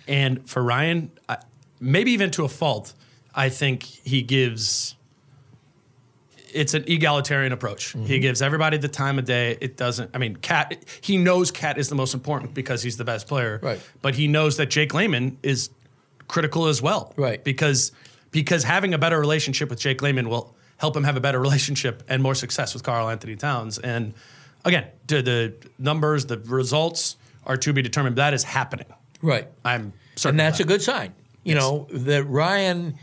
And 0.07 0.49
for 0.49 0.64
Ryan, 0.64 1.11
I, 1.30 1.38
maybe 1.80 2.11
even 2.11 2.31
to 2.31 2.45
a 2.45 2.49
fault, 2.49 2.94
I 3.35 3.49
think 3.49 3.84
he 3.84 4.22
gives. 4.23 4.95
It's 6.54 6.74
an 6.74 6.84
egalitarian 6.88 7.52
approach. 7.52 7.90
Mm-hmm. 7.90 8.06
He 8.06 8.20
gives 8.20 8.42
everybody 8.42 8.78
the 8.78 8.88
time 8.88 9.20
of 9.20 9.26
day. 9.26 9.58
It 9.60 9.78
doesn't. 9.78 10.12
I 10.14 10.18
mean, 10.18 10.36
KAT. 10.36 10.84
He 11.02 11.18
knows 11.18 11.52
KAT 11.52 11.78
is 11.78 11.90
the 11.90 11.96
most 11.96 12.14
important 12.14 12.54
because 12.54 12.84
he's 12.84 12.98
the 12.98 13.04
best 13.06 13.28
player. 13.28 13.60
Right. 13.62 13.80
But 14.02 14.16
he 14.16 14.28
knows 14.28 14.58
that 14.58 14.68
Jake 14.68 14.94
Layman 14.94 15.38
is 15.44 15.70
critical 16.28 16.68
as 16.68 16.82
well. 16.82 17.14
Right. 17.16 17.44
Because 17.44 17.92
because 18.32 18.64
having 18.64 18.94
a 18.94 18.98
better 18.98 19.20
relationship 19.20 19.70
with 19.70 19.80
Jake 19.80 20.02
Layman 20.02 20.30
will 20.30 20.56
help 20.78 20.96
him 20.96 21.04
have 21.04 21.16
a 21.16 21.22
better 21.22 21.40
relationship 21.48 22.04
and 22.08 22.22
more 22.22 22.36
success 22.36 22.74
with 22.74 22.84
Karl-Anthony 22.84 23.36
Towns. 23.36 23.78
And 23.80 24.14
again, 24.66 24.88
the, 25.08 25.22
the 25.22 25.54
numbers, 25.78 26.26
the 26.26 26.40
results 26.40 27.18
are 27.46 27.58
to 27.58 27.74
be 27.74 27.82
determined. 27.82 28.16
That 28.16 28.34
is 28.34 28.44
happening. 28.44 28.88
Right. 29.22 29.48
I'm 29.64 29.94
certain. 30.16 30.32
and 30.32 30.40
that's 30.40 30.58
that. 30.58 30.66
a 30.66 30.68
good 30.68 30.82
sign. 30.82 31.14
You 31.44 31.56
know 31.56 31.88
that 31.92 32.24
Ryan 32.24 32.96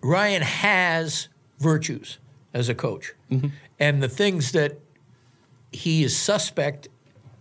Ryan 0.00 0.42
has 0.42 1.28
virtues 1.58 2.18
as 2.54 2.68
a 2.68 2.74
coach, 2.74 3.12
Mm-hmm. 3.30 3.48
and 3.78 4.02
the 4.02 4.08
things 4.08 4.52
that 4.52 4.78
he 5.72 6.04
is 6.04 6.16
suspect 6.16 6.88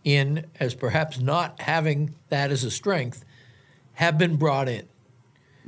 in 0.04 0.46
as 0.60 0.74
perhaps 0.76 1.20
not 1.20 1.62
having 1.62 2.16
that 2.30 2.52
as 2.52 2.64
a 2.64 2.72
strength 2.72 3.24
have 3.94 4.18
been 4.18 4.36
brought 4.38 4.68
in. 4.68 4.88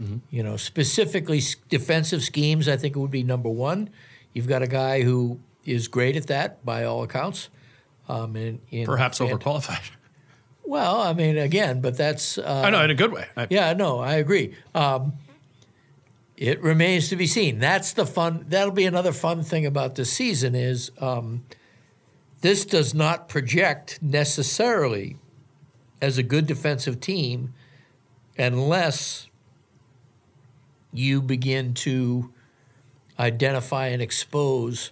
Mm-hmm. 0.02 0.18
You 0.32 0.44
know, 0.44 0.58
specifically 0.58 1.38
s- 1.38 1.56
defensive 1.70 2.22
schemes. 2.24 2.68
I 2.68 2.76
think 2.76 2.96
it 2.96 3.00
would 3.00 3.12
be 3.12 3.24
number 3.24 3.50
one. 3.50 3.90
You've 4.34 4.48
got 4.48 4.62
a 4.64 4.68
guy 4.68 5.04
who 5.04 5.40
is 5.64 5.88
great 5.88 6.16
at 6.18 6.28
that 6.28 6.66
by 6.66 6.84
all 6.84 7.04
accounts. 7.04 7.50
Um, 8.10 8.36
in, 8.36 8.60
in 8.72 8.86
perhaps 8.86 9.20
and- 9.22 9.30
overqualified. 9.30 9.92
Well, 10.68 11.00
I 11.02 11.14
mean, 11.14 11.38
again, 11.38 11.80
but 11.80 11.96
that's 11.96 12.40
uh, 12.40 12.64
I 12.66 12.72
know 12.72 12.84
in 12.84 12.90
a 12.90 12.96
good 12.96 13.14
way. 13.14 13.28
I- 13.38 13.48
yeah, 13.52 13.74
no, 13.74 14.00
I 14.00 14.16
agree. 14.16 14.56
Um, 14.74 15.14
it 16.38 16.62
remains 16.62 17.10
to 17.10 17.16
be 17.16 17.28
seen. 17.28 17.60
That's 17.60 17.94
the 17.94 18.06
fun. 18.06 18.46
That'll 18.50 18.74
be 18.74 18.86
another 18.86 19.12
fun 19.12 19.44
thing 19.44 19.66
about 19.66 19.96
this 19.96 20.12
season 20.12 20.56
is 20.56 20.92
um, 21.00 21.46
this 22.42 22.66
does 22.66 22.94
not 22.94 23.30
project 23.30 24.00
necessarily 24.02 25.18
as 26.02 26.18
a 26.18 26.24
good 26.24 26.46
defensive 26.46 27.00
team 27.00 27.54
unless 28.38 29.28
you 30.92 31.22
begin 31.22 31.74
to 31.74 32.32
identify 33.18 33.88
and 33.88 34.02
expose 34.02 34.92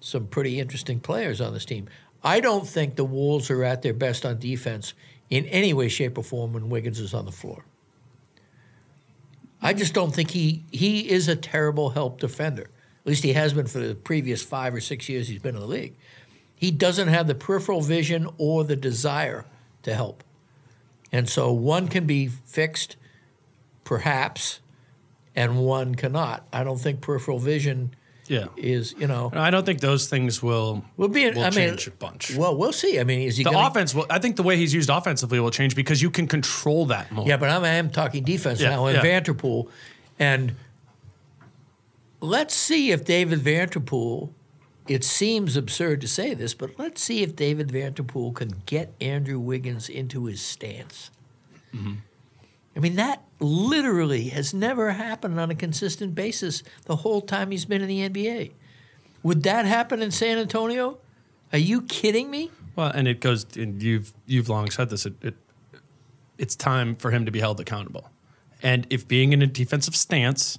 some 0.00 0.26
pretty 0.26 0.58
interesting 0.58 1.00
players 1.00 1.40
on 1.40 1.54
this 1.54 1.64
team. 1.64 1.88
I 2.22 2.40
don't 2.40 2.66
think 2.66 2.96
the 2.96 3.04
Wolves 3.04 3.50
are 3.50 3.62
at 3.64 3.82
their 3.82 3.94
best 3.94 4.26
on 4.26 4.38
defense 4.38 4.94
in 5.30 5.46
any 5.46 5.72
way, 5.72 5.88
shape, 5.88 6.18
or 6.18 6.24
form 6.24 6.52
when 6.52 6.68
Wiggins 6.68 6.98
is 6.98 7.14
on 7.14 7.26
the 7.26 7.32
floor. 7.32 7.64
I 9.64 9.72
just 9.72 9.94
don't 9.94 10.14
think 10.14 10.32
he 10.32 10.62
he 10.70 11.10
is 11.10 11.26
a 11.26 11.34
terrible 11.34 11.90
help 11.90 12.20
defender. 12.20 12.64
At 12.64 13.06
least 13.06 13.24
he 13.24 13.32
has 13.32 13.54
been 13.54 13.66
for 13.66 13.78
the 13.78 13.94
previous 13.94 14.42
five 14.42 14.74
or 14.74 14.80
six 14.80 15.08
years 15.08 15.28
he's 15.28 15.38
been 15.38 15.54
in 15.54 15.60
the 15.62 15.66
league. 15.66 15.96
He 16.54 16.70
doesn't 16.70 17.08
have 17.08 17.26
the 17.26 17.34
peripheral 17.34 17.80
vision 17.80 18.28
or 18.36 18.62
the 18.62 18.76
desire 18.76 19.46
to 19.82 19.94
help. 19.94 20.22
And 21.10 21.28
so 21.28 21.50
one 21.50 21.88
can 21.88 22.06
be 22.06 22.28
fixed, 22.28 22.96
perhaps, 23.84 24.60
and 25.34 25.64
one 25.64 25.94
cannot. 25.94 26.46
I 26.52 26.62
don't 26.62 26.78
think 26.78 27.00
peripheral 27.00 27.38
vision 27.38 27.94
yeah. 28.26 28.46
is, 28.56 28.94
you 28.98 29.06
know, 29.06 29.30
I 29.32 29.50
don't 29.50 29.66
think 29.66 29.80
those 29.80 30.08
things 30.08 30.42
will 30.42 30.84
will 30.96 31.08
be. 31.08 31.28
will 31.30 31.40
I 31.40 31.50
mean, 31.50 31.70
change 31.70 31.86
a 31.86 31.90
bunch. 31.90 32.34
Well, 32.34 32.56
we'll 32.56 32.72
see. 32.72 32.98
I 32.98 33.04
mean, 33.04 33.20
is 33.20 33.36
he 33.36 33.44
the 33.44 33.50
gonna, 33.50 33.66
offense 33.68 33.94
will. 33.94 34.06
I 34.10 34.18
think 34.18 34.36
the 34.36 34.42
way 34.42 34.56
he's 34.56 34.72
used 34.72 34.90
offensively 34.90 35.40
will 35.40 35.50
change 35.50 35.76
because 35.76 36.00
you 36.00 36.10
can 36.10 36.26
control 36.26 36.86
that 36.86 37.10
more. 37.12 37.26
Yeah, 37.26 37.36
but 37.36 37.50
I'm, 37.50 37.64
I 37.64 37.68
am 37.68 37.90
talking 37.90 38.24
defense 38.24 38.60
Yeah, 38.60 38.70
now 38.70 38.86
in 38.86 38.96
yeah. 38.96 39.02
Vanterpool. 39.02 39.68
And 40.18 40.54
let's 42.20 42.54
see 42.54 42.92
if 42.92 43.04
David 43.04 43.40
Vanterpool. 43.40 44.30
it 44.88 45.04
seems 45.04 45.56
absurd 45.56 46.00
to 46.02 46.08
say 46.08 46.34
this, 46.34 46.54
but 46.54 46.78
let's 46.78 47.02
see 47.02 47.22
if 47.22 47.34
David 47.34 47.68
Vanterpool 47.68 48.34
can 48.34 48.62
get 48.66 48.94
Andrew 49.00 49.38
Wiggins 49.38 49.88
into 49.88 50.26
his 50.26 50.40
stance. 50.40 51.10
Mm-hmm. 51.74 51.94
I 52.76 52.80
mean, 52.80 52.96
that 52.96 53.22
literally 53.40 54.30
has 54.30 54.52
never 54.52 54.92
happened 54.92 55.38
on 55.38 55.50
a 55.50 55.54
consistent 55.54 56.14
basis 56.14 56.62
the 56.86 56.96
whole 56.96 57.20
time 57.20 57.50
he's 57.50 57.64
been 57.64 57.82
in 57.82 57.88
the 57.88 58.08
NBA. 58.08 58.52
Would 59.22 59.42
that 59.44 59.64
happen 59.64 60.02
in 60.02 60.10
San 60.10 60.38
Antonio? 60.38 60.98
Are 61.52 61.58
you 61.58 61.82
kidding 61.82 62.30
me? 62.30 62.50
Well, 62.76 62.90
and 62.90 63.06
it 63.06 63.20
goes. 63.20 63.46
And 63.56 63.82
you've 63.82 64.12
you've 64.26 64.48
long 64.48 64.70
said 64.70 64.90
this. 64.90 65.06
It, 65.06 65.14
it 65.22 65.34
it's 66.36 66.56
time 66.56 66.96
for 66.96 67.10
him 67.10 67.24
to 67.26 67.30
be 67.30 67.40
held 67.40 67.60
accountable. 67.60 68.10
And 68.62 68.86
if 68.90 69.06
being 69.06 69.32
in 69.32 69.40
a 69.42 69.46
defensive 69.46 69.94
stance 69.94 70.58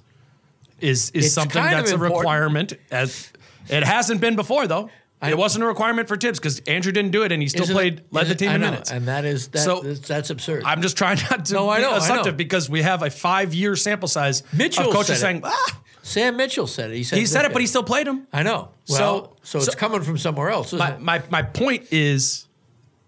is 0.80 1.10
is 1.10 1.26
It's 1.26 1.34
something 1.34 1.62
that's 1.62 1.90
a 1.90 1.94
important. 1.94 2.18
requirement, 2.18 2.72
as 2.90 3.30
it 3.68 3.84
hasn't 3.84 4.20
been 4.20 4.36
before 4.36 4.66
though. 4.66 4.90
It 5.22 5.36
wasn't 5.36 5.64
a 5.64 5.66
requirement 5.66 6.08
for 6.08 6.16
Thibs 6.16 6.38
because 6.38 6.60
Andrew 6.60 6.92
didn't 6.92 7.10
do 7.10 7.22
it, 7.22 7.32
and 7.32 7.40
he 7.42 7.48
still 7.48 7.66
played 7.66 8.00
it- 8.00 8.06
led 8.12 8.26
the 8.28 8.34
team 8.34 8.50
I 8.50 8.54
in 8.56 8.60
know, 8.60 8.70
minutes. 8.70 8.90
And 8.90 9.08
that 9.08 9.24
is 9.24 9.48
that, 9.48 9.60
So- 9.60 9.80
that's, 9.80 10.00
that's 10.00 10.30
absurd. 10.30 10.62
I'm 10.64 10.82
just 10.82 10.96
trying 10.96 11.18
not 11.30 11.46
to 11.46 11.54
No, 11.54 11.68
I 11.70 11.78
be 11.78 11.82
know, 11.82 11.88
I 11.88 11.92
know. 11.92 11.96
assumptive 11.98 12.36
because 12.36 12.68
we 12.68 12.82
have 12.82 13.02
a 13.02 13.10
five 13.10 13.54
year 13.54 13.74
sample 13.76 14.08
size 14.08 14.42
Mitchell 14.52 14.88
of 14.88 14.92
coaches 14.94 15.18
said 15.18 15.36
it. 15.36 15.40
saying, 15.40 15.40
ah, 15.44 15.80
Sam 16.02 16.36
Mitchell 16.36 16.66
said 16.66 16.90
it. 16.90 16.96
He 16.96 17.02
said 17.02 17.18
He 17.18 17.26
said 17.26 17.44
it, 17.46 17.52
but 17.52 17.60
he 17.60 17.66
still 17.66 17.82
played 17.82 18.06
him. 18.06 18.26
I 18.32 18.42
know. 18.42 18.68
So- 18.84 18.94
Well, 18.94 19.36
so, 19.42 19.58
it's 19.58 19.66
so- 19.68 19.72
coming 19.72 20.02
from 20.02 20.18
somewhere 20.18 20.50
else. 20.50 20.68
Isn't 20.68 20.78
my, 20.78 20.90
it? 20.92 21.00
my 21.00 21.22
my 21.30 21.42
point 21.42 21.86
is 21.90 22.46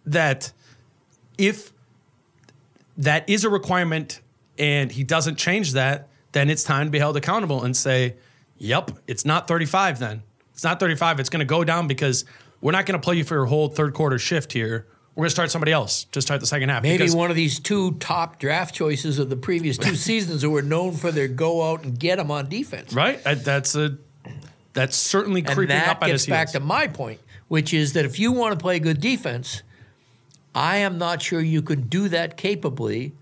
that 0.06 0.51
if 1.36 1.72
that 2.97 3.28
is 3.28 3.44
a 3.44 3.51
requirement 3.51 4.20
and 4.59 4.90
he 4.90 5.05
doesn't 5.05 5.36
change 5.36 5.72
that, 5.74 6.09
then 6.32 6.51
it's 6.51 6.64
time 6.64 6.86
to 6.86 6.90
be 6.90 6.98
held 6.98 7.16
accountable 7.16 7.62
and 7.64 7.76
say, 7.76 8.16
"Yep, 8.56 8.93
it's 9.06 9.24
not 9.24 9.47
35 9.47 9.98
then. 9.98 10.22
It's 10.59 10.64
not 10.64 10.80
35. 10.80 11.20
It's 11.20 11.28
going 11.28 11.39
to 11.39 11.47
go 11.47 11.62
down 11.62 11.86
because 11.86 12.24
we're 12.60 12.72
not 12.72 12.85
going 12.85 12.98
to 13.01 13.05
play 13.05 13.14
you 13.14 13.22
for 13.22 13.36
your 13.36 13.44
whole 13.44 13.68
third 13.68 13.94
quarter 13.94 14.18
shift 14.18 14.52
here. 14.52 14.89
We're 15.14 15.22
going 15.22 15.28
to 15.28 15.30
start 15.30 15.52
somebody 15.52 15.70
else 15.70 16.02
to 16.10 16.20
start 16.20 16.40
the 16.40 16.48
second 16.48 16.68
half." 16.70 16.82
Maybe 16.82 17.09
one 17.10 17.30
of 17.30 17.36
these 17.36 17.60
two 17.60 17.93
top 18.01 18.40
draft 18.40 18.74
choices 18.74 19.20
of 19.20 19.30
the 19.30 19.36
previous 19.36 19.78
two 19.78 19.94
seasons 19.94 20.43
who 20.43 20.51
were 20.51 20.62
known 20.62 20.94
for 20.94 21.12
their 21.12 21.28
go 21.28 21.70
out 21.70 21.85
and 21.85 21.97
get 21.97 22.16
them 22.16 22.32
on 22.32 22.48
defense. 22.48 22.93
right? 22.93 23.24
Uh, 23.24 23.36
That's 23.36 23.76
a 23.76 23.98
that's 24.72 24.97
certainly 24.97 25.43
And 25.43 25.51
creeping 25.51 25.76
that 25.76 25.86
up 25.90 26.02
on 26.02 26.09
gets 26.09 26.24
his 26.24 26.28
back 26.28 26.48
heels. 26.48 26.55
to 26.55 26.60
my 26.60 26.89
point, 26.89 27.20
which 27.47 27.72
is 27.72 27.93
that 27.93 28.05
if 28.05 28.18
you 28.18 28.32
want 28.32 28.59
to 28.59 28.60
play 28.60 28.80
good 28.80 29.01
defense, 29.01 29.62
I 30.56 30.78
am 30.78 30.98
not 30.98 31.22
sure 31.22 31.40
you 31.40 31.62
can 31.62 31.82
do 31.82 32.09
that 32.09 32.36
capably 32.36 33.12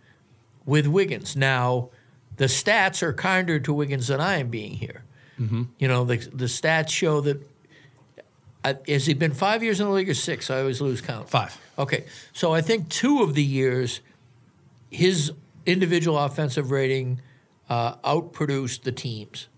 with 0.65 0.87
Wiggins. 0.87 1.37
Now, 1.37 1.91
the 2.39 2.47
stats 2.47 3.03
are 3.03 3.13
kinder 3.13 3.59
to 3.61 3.75
Wiggins 3.75 4.07
than 4.09 4.23
I 4.23 4.39
am 4.39 4.49
being 4.49 4.73
here. 4.73 5.03
Mm-hmm. 5.41 5.63
You 5.79 5.89
know, 5.89 6.05
the, 6.05 6.17
the 6.17 6.47
stats 6.47 6.91
show 6.91 7.21
that. 7.23 7.41
Uh, 8.65 8.75
has 8.89 9.07
he 9.07 9.15
been 9.15 9.33
five 9.33 9.63
years 9.63 9.79
in 9.81 9.87
the 9.87 9.93
league 9.93 10.09
or 10.11 10.15
six? 10.15 10.51
I 10.51 10.59
always 10.61 10.81
lose 10.81 11.01
count. 11.01 11.29
Five. 11.31 11.57
Okay, 11.79 12.05
so 12.33 12.53
I 12.53 12.63
think 12.63 12.89
two 12.89 13.23
of 13.23 13.35
the 13.35 13.43
years, 13.45 14.01
his 14.91 15.31
individual 15.67 16.19
offensive 16.19 16.71
rating 16.73 17.21
uh, 17.69 17.95
outproduced 17.97 18.83
the 18.83 18.91
team's. 18.93 19.49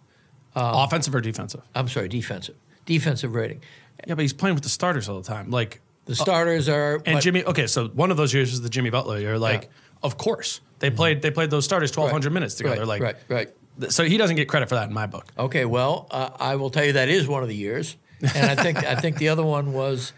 Offensive 0.54 1.14
or 1.14 1.20
defensive? 1.20 1.62
I'm 1.74 1.88
sorry, 1.88 2.08
defensive. 2.08 2.56
Defensive 2.84 3.34
rating. 3.34 3.62
Yeah, 4.06 4.14
but 4.14 4.22
he's 4.22 4.32
playing 4.32 4.54
with 4.56 4.64
the 4.64 4.68
starters 4.70 5.08
all 5.08 5.20
the 5.20 5.26
time. 5.26 5.50
Like 5.50 5.80
The 6.06 6.14
starters 6.16 6.68
are 6.68 7.00
And 7.06 7.14
what- 7.14 7.22
Jimmy, 7.22 7.44
okay, 7.44 7.66
so 7.66 7.88
one 7.88 8.10
of 8.10 8.16
those 8.16 8.34
years 8.34 8.52
is 8.52 8.60
the 8.60 8.68
Jimmy 8.68 8.90
Butler 8.90 9.18
year. 9.20 9.38
Like, 9.38 9.62
Yeah. 9.64 9.68
of 10.02 10.16
course, 10.18 10.60
they 10.80 10.90
played 10.90 11.22
they 11.22 11.30
played 11.30 11.50
those 11.50 11.64
starters 11.64 11.90
twelve 11.92 12.10
hundred 12.10 12.32
minutes 12.32 12.56
together. 12.56 12.80
Right, 12.80 12.88
like, 12.88 13.02
right, 13.02 13.16
right. 13.28 13.48
Th- 13.80 13.92
So 13.92 14.04
he 14.04 14.16
doesn't 14.16 14.36
get 14.36 14.48
credit 14.48 14.68
for 14.68 14.74
that 14.76 14.88
in 14.88 14.94
my 14.94 15.06
book. 15.06 15.26
Okay, 15.38 15.64
well, 15.64 16.06
uh, 16.10 16.30
I 16.38 16.56
will 16.56 16.70
tell 16.70 16.84
you 16.84 16.92
that 16.94 17.08
is 17.08 17.26
one 17.28 17.42
of 17.42 17.48
the 17.48 17.54
years, 17.56 17.96
and 18.34 18.50
I 18.50 18.54
think 18.62 18.78
I 18.84 18.94
think 18.96 19.18
the 19.18 19.28
other 19.28 19.44
one 19.44 19.72
was 19.72 20.12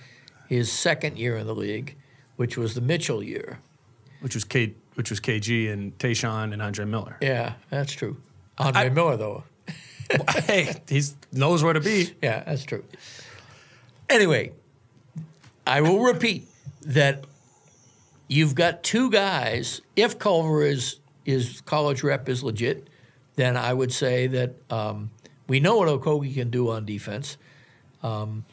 his 0.48 0.70
second 0.72 1.18
year 1.18 1.36
in 1.36 1.46
the 1.46 1.54
league, 1.54 1.96
which 2.36 2.56
was 2.56 2.74
the 2.74 2.80
Mitchell 2.80 3.22
year. 3.22 3.58
which 4.20 4.34
was 4.34 4.44
K, 4.44 4.74
which 4.94 5.08
was 5.10 5.18
KG 5.20 5.72
and 5.72 5.96
Tayshaun 5.98 6.52
and 6.52 6.60
Andre 6.60 6.84
Miller. 6.84 7.16
Yeah, 7.22 7.54
that's 7.70 7.92
true. 7.92 8.16
Andre 8.58 8.82
I- 8.86 8.88
Miller, 8.90 9.16
though. 9.16 9.44
hey, 10.44 10.74
he 10.88 11.00
knows 11.32 11.62
where 11.62 11.72
to 11.72 11.80
be. 11.80 12.12
Yeah, 12.20 12.42
that's 12.44 12.64
true. 12.64 12.84
Anyway, 14.08 14.52
I 15.66 15.80
will 15.82 16.00
repeat 16.02 16.48
that 16.82 17.24
you've 18.28 18.54
got 18.54 18.82
two 18.82 19.10
guys. 19.10 19.80
If 19.96 20.18
Culver 20.18 20.62
is 20.64 20.96
is 21.24 21.60
college 21.60 22.02
rep 22.02 22.28
is 22.28 22.42
legit, 22.42 22.88
then 23.40 23.56
I 23.56 23.72
would 23.72 23.92
say 23.92 24.26
that 24.26 24.54
um, 24.70 25.10
we 25.48 25.58
know 25.60 25.76
what 25.78 25.88
Okogie 25.88 26.34
can 26.34 26.50
do 26.50 26.70
on 26.70 26.84
defense. 26.84 27.36
Um, 28.02 28.44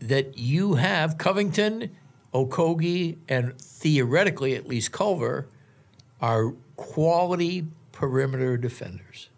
that 0.00 0.36
you 0.36 0.74
have 0.74 1.16
Covington, 1.18 1.90
Okogie, 2.34 3.16
and 3.28 3.56
theoretically 3.58 4.54
at 4.56 4.66
least 4.66 4.90
Culver 4.92 5.46
are 6.20 6.52
quality 6.76 7.66
perimeter 7.92 8.56
defenders. 8.56 9.28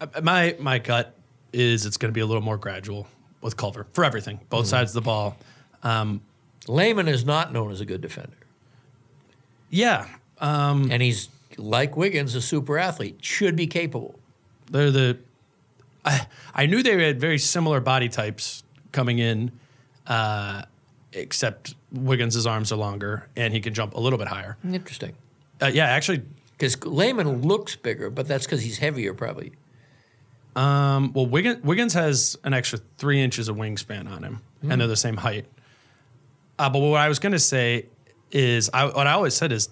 Uh, 0.00 0.06
My 0.22 0.56
my 0.58 0.78
gut 0.78 1.14
is 1.52 1.86
it's 1.86 1.96
going 1.96 2.10
to 2.10 2.14
be 2.14 2.20
a 2.20 2.26
little 2.26 2.42
more 2.42 2.56
gradual 2.58 3.06
with 3.40 3.56
Culver 3.56 3.86
for 3.92 4.04
everything, 4.04 4.40
both 4.50 4.64
Mm-hmm. 4.64 4.70
sides 4.70 4.90
of 4.90 4.94
the 4.94 5.06
ball. 5.06 5.36
Um, 5.82 6.20
Layman 6.66 7.06
is 7.08 7.24
not 7.24 7.52
known 7.52 7.70
as 7.70 7.80
a 7.80 7.84
good 7.86 8.00
defender. 8.00 8.36
yeah, 9.70 10.08
and 10.40 11.00
he's 11.00 11.28
like 11.56 11.96
Wiggins, 11.96 12.34
a 12.34 12.40
super 12.40 12.78
athlete, 12.78 13.18
should 13.22 13.56
be 13.56 13.66
capable. 13.66 14.18
they're 14.70 14.90
the. 14.90 15.18
I, 16.04 16.26
I 16.54 16.66
knew 16.66 16.82
they 16.82 17.02
had 17.04 17.20
very 17.20 17.38
similar 17.38 17.80
body 17.80 18.08
types 18.08 18.62
coming 18.92 19.18
in, 19.18 19.50
uh, 20.06 20.62
except 21.12 21.74
Wiggins' 21.92 22.46
arms 22.46 22.70
are 22.72 22.76
longer 22.76 23.28
and 23.36 23.52
he 23.52 23.60
can 23.60 23.74
jump 23.74 23.94
a 23.94 24.00
little 24.00 24.18
bit 24.18 24.28
higher. 24.28 24.56
Interesting, 24.64 25.14
Uh, 25.60 25.66
yeah, 25.66 25.86
actually, 25.86 26.22
because 26.52 26.82
Layman 26.84 27.42
looks 27.42 27.74
bigger, 27.74 28.08
but 28.10 28.28
that's 28.28 28.46
because 28.46 28.62
he's 28.62 28.78
heavier, 28.78 29.14
probably. 29.14 29.52
Um, 30.54 31.12
well, 31.12 31.26
Wiggins, 31.26 31.62
Wiggins 31.64 31.92
has 31.94 32.38
an 32.44 32.54
extra 32.54 32.78
three 32.98 33.20
inches 33.20 33.48
of 33.48 33.56
wingspan 33.56 34.08
on 34.10 34.22
him, 34.22 34.40
and 34.62 34.80
they're 34.80 34.88
the 34.88 34.96
same 34.96 35.16
height. 35.18 35.46
Uh, 36.58 36.70
but 36.70 36.78
what 36.78 36.98
I 37.00 37.08
was 37.08 37.18
going 37.18 37.32
to 37.32 37.38
say 37.38 37.86
is, 38.32 38.70
I, 38.72 38.86
what 38.86 39.06
I 39.06 39.12
always 39.12 39.34
said 39.34 39.52
is, 39.52 39.68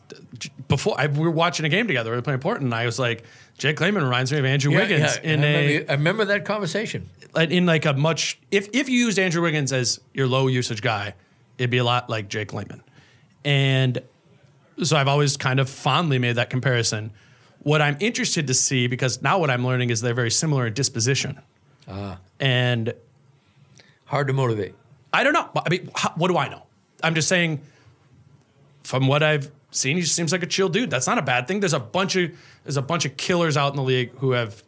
before 0.69 0.95
I, 0.99 1.07
we 1.07 1.21
were 1.21 1.31
watching 1.31 1.67
a 1.67 1.69
game 1.69 1.87
together, 1.87 2.11
we 2.11 2.17
were 2.17 2.23
playing 2.23 2.41
Portland, 2.41 2.67
and 2.67 2.75
I 2.75 2.87
was 2.87 2.99
like, 2.99 3.25
Jake 3.59 3.81
Layman 3.81 4.03
reminds 4.03 4.33
me 4.33 4.39
of 4.39 4.45
Andrew 4.45 4.75
Wiggins 4.75 5.19
yeah, 5.23 5.33
in 5.33 5.45
I, 5.45 5.47
a 5.47 5.57
remember, 5.57 5.91
I 5.91 5.95
remember 5.95 6.25
that 6.27 6.45
conversation. 6.45 7.09
in 7.37 7.67
like 7.67 7.85
a 7.85 7.93
much. 7.93 8.39
If 8.51 8.69
if 8.73 8.89
you 8.89 8.99
used 8.99 9.19
Andrew 9.19 9.43
Wiggins 9.43 9.73
as 9.73 10.01
your 10.13 10.27
low 10.27 10.49
usage 10.49 10.83
guy, 10.83 11.15
it'd 11.59 11.71
be 11.71 11.79
a 11.79 11.85
lot 11.85 12.11
like 12.11 12.29
Jake 12.29 12.53
Layman, 12.53 12.83
and 13.45 14.01
so 14.83 14.97
I've 14.97 15.09
always 15.09 15.37
kind 15.37 15.61
of 15.61 15.71
fondly 15.71 16.19
made 16.19 16.35
that 16.37 16.51
comparison. 16.51 17.13
What 17.61 17.81
I'm 17.81 17.97
interested 18.01 18.49
to 18.49 18.55
see, 18.55 18.89
because 18.89 19.23
now 19.23 19.39
what 19.39 19.51
I'm 19.51 19.65
learning 19.65 19.91
is 19.91 20.01
they're 20.01 20.15
very 20.15 20.31
similar 20.31 20.67
in 20.67 20.75
disposition. 20.75 21.41
Ah. 21.89 22.19
And 22.41 22.93
Hard 24.07 24.27
to 24.29 24.33
motivate. 24.33 24.75
I 25.13 25.25
don't 25.25 25.33
know. 25.33 25.49
I 25.57 25.69
mean, 25.69 25.91
how, 25.95 26.13
what 26.17 26.29
do 26.29 26.37
I 26.37 26.49
know? 26.49 26.63
I'm 27.03 27.15
just 27.15 27.29
saying, 27.29 27.61
from 28.85 29.07
what 29.09 29.23
I've 29.23 29.51
seen, 29.73 29.97
he 29.97 30.03
just 30.03 30.15
seems 30.15 30.31
like 30.31 30.43
a 30.45 30.47
chill 30.47 30.69
dude. 30.69 30.91
That's 30.91 31.07
not 31.09 31.19
a 31.19 31.23
bad 31.23 31.49
thing. 31.49 31.59
There's 31.61 31.73
a 31.73 31.81
bunch 31.81 32.15
of 32.17 32.31
there's 32.63 32.77
a 32.77 32.83
bunch 32.83 33.05
of 33.05 33.17
killers 33.17 33.57
out 33.57 33.73
in 33.73 33.77
the 33.77 33.83
league 33.83 34.11
who 34.19 34.31
have 34.33 34.63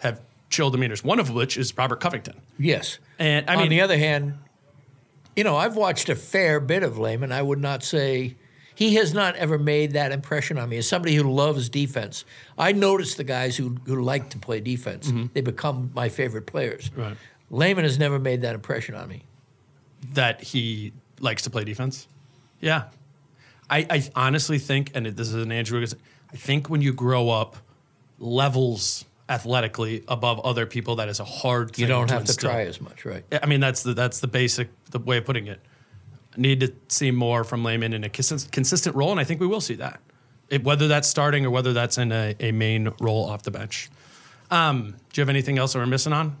have 0.00 0.20
chill 0.50 0.70
demeanors. 0.70 1.02
One 1.02 1.18
of 1.18 1.30
which 1.30 1.56
is 1.56 1.76
Robert 1.76 2.00
Covington. 2.00 2.40
Yes. 2.58 2.98
And 3.18 3.48
I 3.48 3.54
On 3.54 3.60
mean, 3.62 3.70
the 3.70 3.80
other 3.80 3.96
hand, 3.98 4.34
you 5.36 5.44
know, 5.44 5.56
I've 5.56 5.76
watched 5.76 6.08
a 6.08 6.14
fair 6.16 6.60
bit 6.60 6.82
of 6.82 6.98
Layman. 6.98 7.32
I 7.32 7.40
would 7.42 7.60
not 7.60 7.82
say 7.82 8.34
he 8.74 8.94
has 8.96 9.12
not 9.14 9.36
ever 9.36 9.58
made 9.58 9.92
that 9.92 10.10
impression 10.10 10.58
on 10.58 10.68
me 10.70 10.78
as 10.78 10.88
somebody 10.88 11.14
who 11.14 11.30
loves 11.30 11.68
defense. 11.68 12.24
I 12.58 12.72
notice 12.72 13.14
the 13.14 13.24
guys 13.24 13.56
who, 13.56 13.76
who 13.86 14.02
like 14.02 14.30
to 14.30 14.38
play 14.38 14.60
defense. 14.60 15.12
They 15.34 15.42
become 15.42 15.90
my 15.94 16.08
favorite 16.08 16.46
players. 16.46 16.88
Mm-hmm. 16.90 17.00
Right. 17.00 17.16
Layman 17.50 17.84
has 17.84 17.98
never 17.98 18.18
made 18.18 18.40
that 18.42 18.54
impression 18.54 18.94
on 18.94 19.08
me. 19.08 19.22
that 20.14 20.40
he 20.42 20.92
likes 21.20 21.42
to 21.42 21.50
play 21.50 21.62
defense. 21.64 22.08
Yeah. 22.60 22.84
I, 23.70 23.86
I 23.88 24.10
honestly 24.16 24.58
think, 24.58 24.90
and 24.94 25.06
this 25.06 25.28
is 25.28 25.34
an 25.34 25.52
Andrew 25.52 25.84
I 26.32 26.36
think 26.36 26.68
when 26.68 26.82
you 26.82 26.92
grow 26.92 27.30
up 27.30 27.56
levels 28.18 29.04
athletically 29.28 30.04
above 30.08 30.40
other 30.40 30.66
people, 30.66 30.96
that 30.96 31.08
is 31.08 31.20
a 31.20 31.24
hard 31.24 31.72
thing 31.72 31.84
You 31.84 31.88
don't 31.88 32.08
to 32.08 32.14
have 32.14 32.24
to 32.24 32.36
try 32.36 32.62
as 32.62 32.80
much, 32.80 33.04
right? 33.04 33.24
I 33.42 33.46
mean, 33.46 33.60
that's 33.60 33.82
the 33.82 33.94
that's 33.94 34.20
the 34.20 34.26
basic 34.26 34.68
the 34.90 34.98
way 34.98 35.18
of 35.18 35.24
putting 35.24 35.46
it. 35.46 35.60
Need 36.36 36.60
to 36.60 36.72
see 36.88 37.10
more 37.10 37.42
from 37.44 37.64
Layman 37.64 37.92
in 37.92 38.04
a 38.04 38.08
consistent 38.08 38.94
role, 38.94 39.10
and 39.10 39.18
I 39.20 39.24
think 39.24 39.40
we 39.40 39.46
will 39.46 39.60
see 39.60 39.74
that. 39.74 40.00
It, 40.48 40.64
whether 40.64 40.88
that's 40.88 41.08
starting 41.08 41.46
or 41.46 41.50
whether 41.50 41.72
that's 41.72 41.96
in 41.96 42.10
a, 42.12 42.34
a 42.40 42.50
main 42.52 42.92
role 43.00 43.24
off 43.28 43.42
the 43.42 43.50
bench. 43.52 43.88
Um, 44.50 44.96
do 45.12 45.20
you 45.20 45.22
have 45.22 45.28
anything 45.28 45.58
else 45.58 45.72
that 45.72 45.78
we're 45.78 45.86
missing 45.86 46.12
on? 46.12 46.36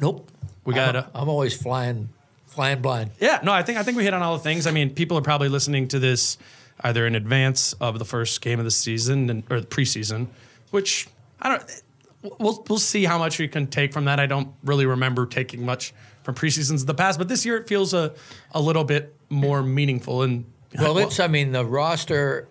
Nope. 0.00 0.30
We 0.64 0.74
got 0.74 0.96
I'm, 0.96 1.04
I'm 1.14 1.28
always 1.28 1.56
flying, 1.56 2.10
flying 2.54 2.80
blind. 2.80 3.10
Yeah, 3.20 3.40
no, 3.42 3.52
I 3.52 3.62
think 3.62 3.78
I 3.78 3.82
think 3.82 3.96
we 3.96 4.04
hit 4.04 4.14
on 4.14 4.22
all 4.22 4.36
the 4.36 4.42
things. 4.42 4.66
I 4.66 4.70
mean, 4.70 4.94
people 4.94 5.18
are 5.18 5.22
probably 5.22 5.48
listening 5.48 5.88
to 5.88 5.98
this 5.98 6.38
either 6.80 7.06
in 7.06 7.14
advance 7.14 7.72
of 7.74 7.98
the 7.98 8.04
first 8.04 8.40
game 8.40 8.58
of 8.58 8.64
the 8.64 8.70
season 8.70 9.30
and, 9.30 9.42
or 9.50 9.60
the 9.60 9.66
preseason, 9.66 10.28
which 10.70 11.08
I 11.40 11.50
don't. 11.50 11.82
We'll 12.38 12.64
we'll 12.68 12.78
see 12.78 13.04
how 13.04 13.18
much 13.18 13.38
we 13.38 13.48
can 13.48 13.66
take 13.66 13.92
from 13.92 14.06
that. 14.06 14.18
I 14.18 14.26
don't 14.26 14.48
really 14.62 14.86
remember 14.86 15.26
taking 15.26 15.64
much 15.64 15.92
from 16.22 16.34
preseasons 16.34 16.80
in 16.80 16.86
the 16.86 16.94
past, 16.94 17.18
but 17.18 17.28
this 17.28 17.44
year 17.44 17.56
it 17.56 17.68
feels 17.68 17.92
a 17.92 18.14
a 18.52 18.60
little 18.60 18.84
bit 18.84 19.14
more 19.28 19.62
meaningful. 19.62 20.22
And 20.22 20.46
Well, 20.78 20.98
it's. 20.98 21.20
I 21.20 21.26
mean, 21.28 21.52
the 21.52 21.64
roster. 21.64 22.48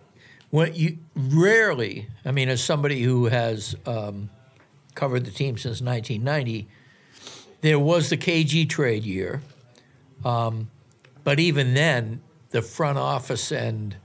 When 0.52 0.76
you 0.76 1.00
rarely, 1.16 2.08
I 2.24 2.32
mean, 2.32 2.48
as 2.48 2.64
somebody 2.64 3.02
who 3.02 3.26
has 3.26 3.76
um, 3.88 4.30
covered 4.94 5.26
the 5.26 5.32
team 5.32 5.58
since 5.58 5.82
1990, 5.82 6.68
there 7.62 7.80
was 7.80 8.12
the 8.12 8.18
KG 8.18 8.70
trade 8.70 9.04
year, 9.04 9.42
um, 10.26 10.70
but 11.24 11.40
even 11.40 11.74
then, 11.74 12.22
the 12.52 12.62
front 12.62 12.98
office 12.98 13.52
and 13.52 13.96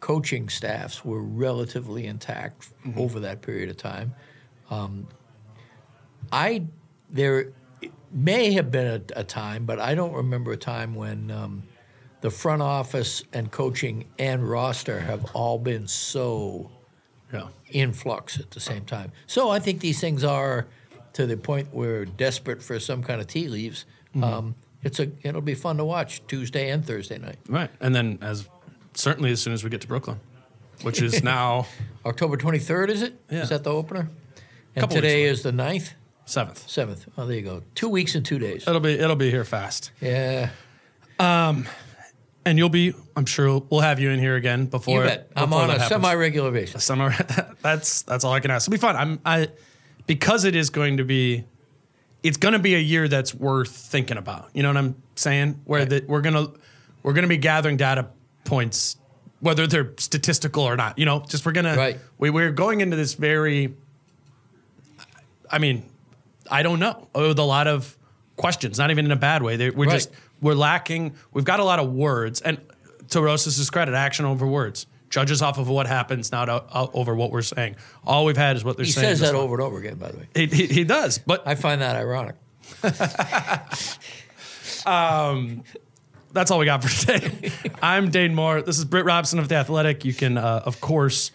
coaching 0.00 0.48
staffs 0.48 1.04
were 1.04 1.22
relatively 1.22 2.06
intact 2.06 2.68
over 2.96 3.20
that 3.20 3.42
period 3.42 3.70
of 3.70 3.76
time. 3.76 4.14
Um, 4.70 5.08
I 6.32 6.64
there 7.10 7.52
may 8.10 8.52
have 8.52 8.70
been 8.70 8.86
a, 8.86 9.20
a 9.20 9.24
time, 9.24 9.64
but 9.66 9.78
I 9.78 9.94
don't 9.94 10.12
remember 10.12 10.52
a 10.52 10.56
time 10.56 10.94
when. 10.94 11.30
Um, 11.30 11.62
the 12.20 12.30
front 12.30 12.62
office 12.62 13.22
and 13.34 13.50
coaching 13.50 14.06
and 14.18 14.48
roster 14.48 15.00
have 15.00 15.26
all 15.34 15.58
been 15.58 15.86
so 15.86 16.70
Yeah. 17.30 17.48
in 17.70 17.92
flux 17.92 18.40
at 18.40 18.52
the 18.52 18.60
same 18.60 18.86
time. 18.86 19.12
So 19.26 19.50
I 19.50 19.58
think 19.58 19.80
these 19.80 20.00
things 20.00 20.24
are 20.24 20.66
to 21.12 21.26
the 21.26 21.36
point 21.36 21.68
where 21.74 22.06
desperate 22.06 22.62
for 22.62 22.80
some 22.80 23.02
kind 23.02 23.20
of 23.20 23.26
tea 23.26 23.46
leaves. 23.48 23.84
Mm-hmm. 24.14 24.24
Um, 24.24 24.54
it's 24.84 25.00
a 25.00 25.10
it'll 25.22 25.40
be 25.40 25.54
fun 25.54 25.78
to 25.78 25.84
watch 25.84 26.22
Tuesday 26.28 26.70
and 26.70 26.84
Thursday 26.86 27.18
night. 27.18 27.38
Right. 27.48 27.70
And 27.80 27.94
then 27.94 28.18
as 28.22 28.48
certainly 28.94 29.30
as 29.32 29.40
soon 29.42 29.52
as 29.52 29.64
we 29.64 29.70
get 29.70 29.80
to 29.80 29.88
Brooklyn, 29.88 30.20
which 30.82 31.02
is 31.02 31.22
now 31.34 31.66
October 32.04 32.36
23rd, 32.36 32.90
is 32.90 33.02
it? 33.02 33.12
Is 33.28 33.38
Yeah. 33.38 33.44
that 33.46 33.64
the 33.64 33.72
opener? 33.72 34.10
And 34.76 34.90
today 34.90 35.24
is 35.24 35.42
the 35.42 35.52
9th, 35.52 35.92
seventh. 36.26 36.66
7th. 36.66 37.06
Oh, 37.16 37.26
there 37.26 37.36
you 37.36 37.42
go. 37.42 37.62
Two 37.74 37.88
weeks 37.88 38.14
and 38.14 38.24
two 38.26 38.38
days. 38.38 38.64
It'll 38.66 38.80
be 38.80 38.92
it'll 38.98 39.16
be 39.16 39.30
here 39.30 39.44
fast. 39.44 39.90
Yeah. 40.00 40.50
Um, 41.18 41.66
And 42.46 42.58
you'll 42.58 42.68
be 42.68 42.92
I'm 43.16 43.24
sure 43.24 43.60
we'll 43.70 43.80
have 43.80 43.98
you 44.00 44.10
in 44.10 44.18
here 44.18 44.34
again 44.36 44.66
before 44.66 45.02
You 45.02 45.08
bet. 45.08 45.30
I'm 45.36 45.52
on 45.54 45.70
a 45.70 45.72
happens. 45.74 45.88
semi 45.88 46.14
regular 46.14 46.50
basis. 46.50 46.84
summer. 46.90 47.14
that's 47.62 48.02
that's 48.02 48.24
all 48.24 48.32
I 48.32 48.40
can 48.40 48.50
ask. 48.50 48.68
It'll 48.68 48.72
be 48.72 48.78
fun. 48.80 48.96
I'm 48.96 49.20
I 49.24 49.48
because 50.06 50.44
it 50.44 50.54
is 50.54 50.68
going 50.70 50.98
to 50.98 51.04
be 51.04 51.44
it's 52.24 52.38
going 52.38 52.54
to 52.54 52.58
be 52.58 52.74
a 52.74 52.78
year 52.78 53.06
that's 53.06 53.32
worth 53.34 53.70
thinking 53.70 54.16
about. 54.16 54.48
You 54.54 54.62
know 54.64 54.70
what 54.70 54.78
I'm 54.78 54.96
saying? 55.14 55.60
Where 55.64 55.80
Right. 55.82 55.88
that 55.90 56.08
we're 56.08 56.22
gonna 56.22 56.48
we're 57.04 57.12
gonna 57.12 57.28
be 57.28 57.36
gathering 57.36 57.76
data 57.76 58.06
points, 58.44 58.96
whether 59.40 59.66
they're 59.66 59.92
statistical 59.98 60.64
or 60.64 60.74
not. 60.76 60.98
You 60.98 61.04
know, 61.04 61.20
just 61.28 61.44
we're 61.46 61.52
gonna 61.52 61.76
Right. 61.76 62.00
we 62.18 62.30
we're 62.30 62.50
going 62.50 62.80
into 62.80 62.96
this 62.96 63.14
very. 63.14 63.74
I 65.50 65.58
mean, 65.58 65.84
I 66.50 66.62
don't 66.62 66.80
know 66.80 67.08
with 67.14 67.38
a 67.38 67.42
lot 67.44 67.66
of 67.68 67.96
questions. 68.36 68.78
Not 68.78 68.90
even 68.90 69.04
in 69.04 69.12
a 69.12 69.16
bad 69.16 69.42
way. 69.42 69.56
They, 69.56 69.70
we're 69.70 69.86
Right. 69.86 69.92
just 69.94 70.10
we're 70.40 70.54
lacking. 70.54 71.14
We've 71.32 71.44
got 71.44 71.60
a 71.60 71.64
lot 71.64 71.78
of 71.78 71.92
words, 71.92 72.40
and 72.40 72.58
to 73.10 73.20
Rosas' 73.22 73.68
credit, 73.70 73.94
action 73.94 74.24
over 74.24 74.46
words. 74.46 74.86
Judges 75.14 75.42
off 75.42 75.58
of 75.58 75.68
what 75.68 75.86
happens, 75.86 76.32
not 76.32 76.48
o- 76.48 76.64
o- 76.74 76.90
over 76.92 77.14
what 77.14 77.30
we're 77.30 77.40
saying. 77.42 77.76
All 78.04 78.24
we've 78.24 78.36
had 78.36 78.56
is 78.56 78.64
what 78.64 78.76
they're 78.76 78.84
He 78.84 78.90
saying. 78.90 79.10
He 79.10 79.12
says 79.12 79.20
that 79.20 79.32
month. 79.32 79.44
over 79.44 79.54
and 79.54 79.62
over 79.62 79.78
again, 79.78 79.94
by 79.94 80.08
the 80.10 80.18
way. 80.18 80.26
He, 80.34 80.46
he, 80.46 80.66
he 80.66 80.82
does, 80.82 81.18
but 81.18 81.46
I 81.46 81.54
find 81.54 81.80
that 81.82 81.94
ironic. 81.94 82.34
that's 86.32 86.50
all 86.50 86.58
we 86.58 86.66
got 86.66 86.82
for 86.82 86.88
today. 87.06 87.52
I'm 87.82 88.10
Dane 88.10 88.34
Moore. 88.34 88.60
This 88.62 88.76
is 88.78 88.84
Britt 88.84 89.04
Robson 89.04 89.38
of 89.38 89.48
The 89.48 89.54
Athletic. 89.54 90.04
You 90.04 90.12
can, 90.14 90.36
uh, 90.36 90.62
of 90.64 90.80
course, 90.80 91.30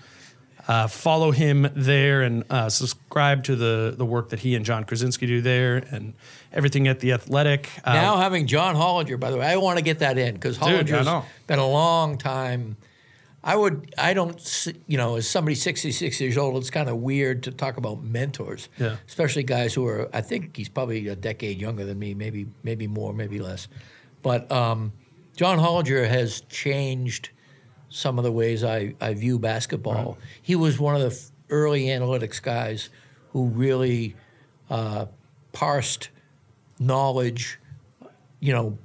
uh, 0.67 0.87
follow 0.87 1.31
him 1.31 1.67
there 1.73 2.21
and 2.21 2.43
uh, 2.49 2.67
subscribe 2.69 3.43
to 3.45 3.55
the, 3.55 3.93
the 3.97 4.05
work 4.05 4.29
that 4.29 4.39
he 4.39 4.55
and 4.55 4.65
Jon 4.65 4.83
Krawczynski 4.83 5.25
do 5.25 5.41
there 5.41 5.77
and 5.89 6.13
everything 6.51 6.87
at 6.89 6.99
The 6.99 7.13
Athletic. 7.13 7.69
Uh, 7.83 7.93
Now 7.93 8.17
having 8.17 8.45
John 8.45 8.75
Hollinger, 8.75 9.17
by 9.19 9.31
the 9.31 9.37
way, 9.37 9.47
I 9.47 9.55
want 9.55 9.77
to 9.77 9.83
get 9.83 9.99
that 9.99 10.17
in 10.17 10.33
because 10.35 10.57
Hollinger's 10.57 11.25
been 11.47 11.59
a 11.59 11.67
long 11.67 12.17
time. 12.17 12.75
I 13.43 13.55
would, 13.55 13.93
I 13.97 14.13
don't, 14.13 14.67
you 14.87 14.97
know, 14.97 15.15
as 15.15 15.27
somebody 15.27 15.55
66 15.55 16.19
years 16.19 16.37
old, 16.37 16.57
it's 16.57 16.69
kind 16.69 16.89
of 16.89 16.97
weird 16.97 17.43
to 17.43 17.51
talk 17.51 17.77
about 17.77 18.03
mentors, 18.03 18.67
Yeah. 18.77 18.97
especially 19.07 19.43
guys 19.43 19.73
who 19.73 19.85
are. 19.87 20.09
I 20.13 20.19
think 20.21 20.57
he's 20.57 20.67
probably 20.67 21.07
a 21.07 21.15
decade 21.15 21.61
younger 21.61 21.85
than 21.85 21.97
me, 21.97 22.13
maybe, 22.13 22.47
maybe 22.63 22.85
more, 22.87 23.13
maybe 23.13 23.39
less. 23.39 23.69
But 24.21 24.51
um, 24.51 24.91
John 25.37 25.57
Hollinger 25.57 26.05
has 26.09 26.41
changed 26.49 27.29
some 27.89 28.17
of 28.19 28.23
the 28.25 28.31
ways 28.31 28.63
I, 28.63 28.93
I 28.99 29.13
view 29.13 29.39
basketball. 29.39 30.17
He 30.41 30.55
was 30.57 30.77
one 30.77 30.95
of 30.95 31.01
the 31.01 31.07
f- 31.15 31.31
early 31.49 31.85
analytics 31.85 32.41
guys 32.41 32.89
who 33.31 33.45
really 33.47 34.15
uh, 34.69 35.05
parsed 35.53 36.09
knowledge, 36.77 37.57
you 38.39 38.53
know, 38.53 38.77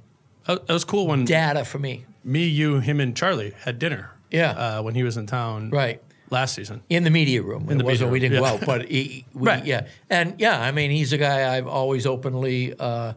it 0.47 0.67
was 0.69 0.85
cool 0.85 1.07
when 1.07 1.25
data 1.25 1.65
for 1.65 1.79
me. 1.79 2.05
me, 2.23 2.45
you, 2.45 2.79
him, 2.79 2.99
and 2.99 3.15
Charlie 3.17 3.53
had 3.65 3.79
dinner. 3.79 4.11
Yeah. 4.31 4.51
Uh, 4.51 4.81
when 4.83 4.95
he 4.95 5.03
was 5.03 5.17
in 5.17 5.25
town. 5.27 5.69
Right. 5.69 6.01
Last 6.31 6.55
season. 6.55 6.81
In 6.89 7.03
the 7.03 7.09
media 7.11 7.41
room. 7.43 7.63
In 7.69 7.79
it 7.79 7.83
the 7.83 7.83
media 7.89 8.07
we 8.07 8.19
didn't 8.19 8.33
yeah. 8.35 8.39
go 8.39 8.45
out, 8.45 8.65
but 8.65 8.85
he, 8.87 9.25
we, 9.33 9.47
Right. 9.47 9.65
yeah. 9.65 9.87
And 10.09 10.35
yeah, 10.39 10.59
I 10.59 10.71
mean, 10.71 10.89
he's 10.91 11.13
a 11.13 11.17
guy 11.17 11.55
I've 11.55 11.67
always 11.67 12.05
openly 12.05 12.73
uh, 12.79 13.13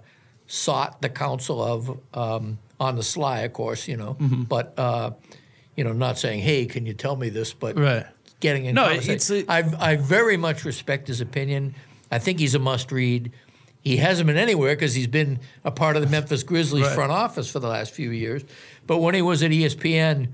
sought 0.47 1.01
the 1.03 1.09
counsel 1.09 1.63
of 1.63 1.99
um, 2.17 2.59
on 2.79 2.97
the 2.97 3.03
sly, 3.03 3.41
of 3.41 3.53
course, 3.53 3.89
you 3.89 3.97
know, 3.97 4.15
Mm-hmm. 4.21 4.43
but, 4.45 4.75
uh, 4.79 5.11
you 5.77 5.85
know, 5.85 5.93
not 5.93 6.19
saying, 6.19 6.41
hey, 6.41 6.67
can 6.67 6.87
you 6.87 6.93
tell 6.93 7.17
me 7.17 7.29
this? 7.29 7.53
But 7.55 7.79
Right. 7.79 8.07
getting 8.41 8.67
in 8.67 8.75
No, 8.75 8.89
it's 8.91 9.31
a- 9.31 9.45
I 9.51 9.65
I 9.79 9.97
very 9.97 10.37
much 10.37 10.65
respect 10.65 11.09
his 11.09 11.21
opinion. 11.21 11.75
I 12.11 12.19
think 12.19 12.39
he's 12.41 12.55
a 12.55 12.59
must 12.59 12.93
read. 12.93 13.33
He 13.83 13.97
hasn't 13.99 14.27
been 14.27 14.37
anywhere 14.37 14.75
because 14.75 14.95
he's 14.95 15.07
been 15.07 15.39
a 15.65 15.71
part 15.71 15.97
of 15.97 16.03
the 16.03 16.09
Memphis 16.09 16.43
Grizzlies 16.43 16.85
Right. 16.85 16.95
front 16.95 17.13
office 17.13 17.51
for 17.51 17.59
the 17.61 17.69
last 17.69 17.93
few 17.95 18.11
years. 18.11 18.43
But 18.87 18.99
when 18.99 19.15
he 19.15 19.23
was 19.23 19.43
at 19.43 19.51
ESPN, 19.51 20.29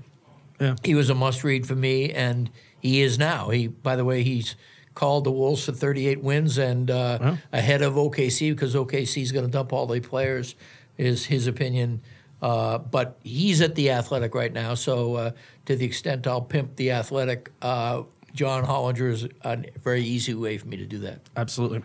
Yeah. 0.59 0.75
he 0.83 0.95
was 0.95 1.09
a 1.09 1.15
must 1.15 1.43
read 1.43 1.67
for 1.67 1.75
me, 1.75 2.11
and 2.11 2.49
he 2.79 3.01
is 3.01 3.17
now. 3.19 3.49
He, 3.49 3.67
by 3.67 3.95
the 3.95 4.05
way, 4.05 4.23
he's 4.23 4.55
called 4.93 5.25
the 5.25 5.31
Wolves 5.31 5.65
for 5.65 5.73
38 5.73 6.23
wins 6.23 6.57
and 6.57 6.89
uh, 6.89 7.35
ahead 7.51 7.81
of 7.81 7.95
OKC 7.95 8.51
because 8.51 8.73
OKC 8.75 9.21
is 9.21 9.31
going 9.31 9.45
to 9.45 9.51
dump 9.51 9.73
all 9.73 9.85
the 9.85 9.99
players, 9.99 10.55
is 10.97 11.25
his 11.25 11.47
opinion. 11.47 12.01
Uh, 12.41 12.77
but 12.77 13.17
he's 13.23 13.61
at 13.61 13.75
the 13.75 13.91
Athletic 13.91 14.33
right 14.35 14.53
now, 14.53 14.73
so 14.75 15.15
uh, 15.15 15.31
to 15.65 15.75
the 15.75 15.85
extent 15.85 16.27
I'll 16.27 16.41
pimp 16.41 16.75
the 16.75 16.91
Athletic, 16.91 17.51
uh, 17.61 18.03
John 18.33 18.65
Hollinger 18.65 19.11
is 19.11 19.27
a 19.43 19.57
very 19.81 20.03
easy 20.03 20.33
way 20.33 20.57
for 20.57 20.67
me 20.67 20.77
to 20.77 20.85
do 20.85 20.99
that. 20.99 21.21
Absolutely. 21.35 21.81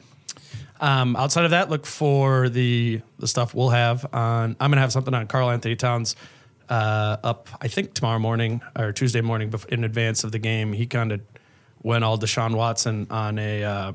Um, 0.80 1.14
outside 1.16 1.44
of 1.44 1.50
that, 1.52 1.70
look 1.70 1.86
for 1.86 2.48
the 2.48 3.00
the 3.18 3.28
stuff 3.28 3.54
we'll 3.54 3.68
have 3.70 4.06
on. 4.12 4.56
I'm 4.58 4.70
gonna 4.70 4.80
have 4.80 4.92
something 4.92 5.14
on 5.14 5.26
Karl-Anthony 5.26 5.76
Towns 5.76 6.16
uh, 6.70 7.16
up. 7.22 7.48
I 7.60 7.68
think 7.68 7.92
tomorrow 7.94 8.18
morning 8.18 8.62
or 8.78 8.92
Tuesday 8.92 9.20
morning 9.20 9.52
in 9.68 9.84
advance 9.84 10.24
of 10.24 10.32
the 10.32 10.38
game. 10.38 10.72
He 10.72 10.86
kind 10.86 11.12
of 11.12 11.20
went 11.82 12.04
all 12.04 12.16
Deshaun 12.16 12.54
Watson 12.54 13.08
on 13.10 13.38
a 13.38 13.64
uh, 13.64 13.92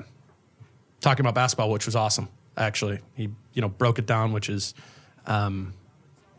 talking 0.99 1.26
about 1.26 1.34
basketball, 1.35 1.72
which 1.72 1.85
was 1.85 1.95
awesome. 1.95 2.27
Actually, 2.57 2.99
he 3.15 3.30
you 3.53 3.61
know 3.61 3.69
broke 3.69 3.97
it 3.97 4.06
down, 4.06 4.34
which 4.34 4.49
is 4.49 4.76
um, 5.26 5.73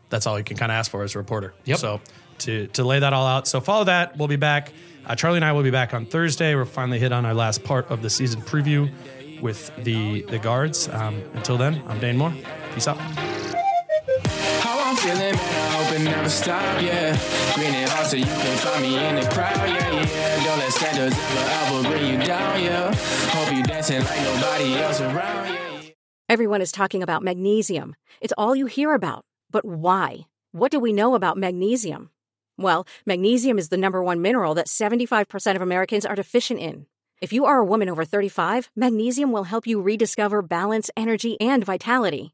that's 0.09 0.27
all 0.27 0.37
you 0.37 0.43
can 0.43 0.57
kind 0.57 0.71
of 0.71 0.75
ask 0.75 0.91
for 0.91 1.03
as 1.03 1.15
a 1.15 1.17
reporter. 1.17 1.53
Yep. 1.65 1.79
So 1.79 2.01
to 2.39 2.67
to 2.67 2.83
lay 2.83 2.99
that 2.99 3.13
all 3.13 3.25
out. 3.25 3.47
So 3.47 3.59
follow 3.59 3.85
that. 3.85 4.17
We'll 4.17 4.27
be 4.27 4.35
back. 4.35 4.71
Uh, 5.05 5.15
Charlie 5.15 5.37
and 5.37 5.45
I 5.45 5.53
will 5.53 5.63
be 5.63 5.71
back 5.71 5.93
on 5.93 6.05
Thursday. 6.05 6.53
We're 6.53 6.65
finally 6.65 6.99
hit 6.99 7.11
on 7.11 7.25
our 7.25 7.33
last 7.33 7.63
part 7.63 7.89
of 7.89 8.01
the 8.01 8.09
season 8.09 8.41
preview 8.41 8.91
with 9.41 9.71
the 9.83 10.21
the 10.23 10.37
guards. 10.39 10.87
Um, 10.89 11.23
until 11.33 11.57
then, 11.57 11.81
I'm 11.87 11.99
Dane 11.99 12.17
Moore. 12.17 12.33
Peace 12.73 12.87
out. 12.87 13.46
How 14.61 14.79
I'm 14.79 14.95
feeling, 14.95 15.35
man, 15.35 15.37
I 15.37 15.83
hope 15.83 15.99
it 15.99 16.03
never 16.03 16.29
stop, 16.29 16.81
yeah. 16.81 17.17
Green 17.55 17.73
and 17.73 17.89
hot 17.89 18.07
so 18.07 18.17
you 18.17 18.25
can 18.25 18.57
find 18.57 18.81
me 18.81 18.97
in 18.97 19.15
the 19.15 19.29
crowd, 19.29 19.55
yeah, 19.55 19.91
yeah. 19.91 20.43
Don't 20.43 20.59
let 20.59 20.71
standards 20.71 21.15
ever, 21.17 21.75
ever 21.75 21.89
bring 21.89 22.13
you 22.13 22.25
down, 22.25 22.63
yeah. 22.63 22.93
Hope 23.29 23.55
you 23.55 23.63
dancing 23.63 23.99
like 24.03 24.21
nobody 24.21 24.75
else 24.75 25.01
around, 25.01 25.53
yeah. 25.53 25.67
Everyone 26.29 26.61
is 26.61 26.71
talking 26.71 27.03
about 27.03 27.23
magnesium. 27.23 27.95
It's 28.19 28.33
all 28.37 28.55
you 28.55 28.65
hear 28.65 28.93
about. 28.93 29.23
But 29.49 29.63
why? 29.63 30.27
What 30.51 30.71
do 30.71 30.79
we 30.79 30.91
know 30.91 31.15
about 31.15 31.37
magnesium? 31.37 32.09
Well, 32.57 32.85
magnesium 33.05 33.57
is 33.57 33.69
the 33.69 33.77
number 33.77 34.03
one 34.03 34.21
mineral 34.21 34.55
that 34.55 34.67
75% 34.67 35.55
of 35.55 35.61
Americans 35.61 36.05
are 36.05 36.15
deficient 36.15 36.59
in. 36.59 36.87
If 37.21 37.31
you 37.31 37.45
are 37.45 37.57
a 37.57 37.65
woman 37.65 37.89
over 37.89 38.03
35, 38.03 38.69
magnesium 38.75 39.31
will 39.31 39.45
help 39.45 39.67
you 39.67 39.81
rediscover 39.81 40.41
balance, 40.41 40.89
energy, 40.97 41.39
and 41.39 41.63
vitality. 41.63 42.33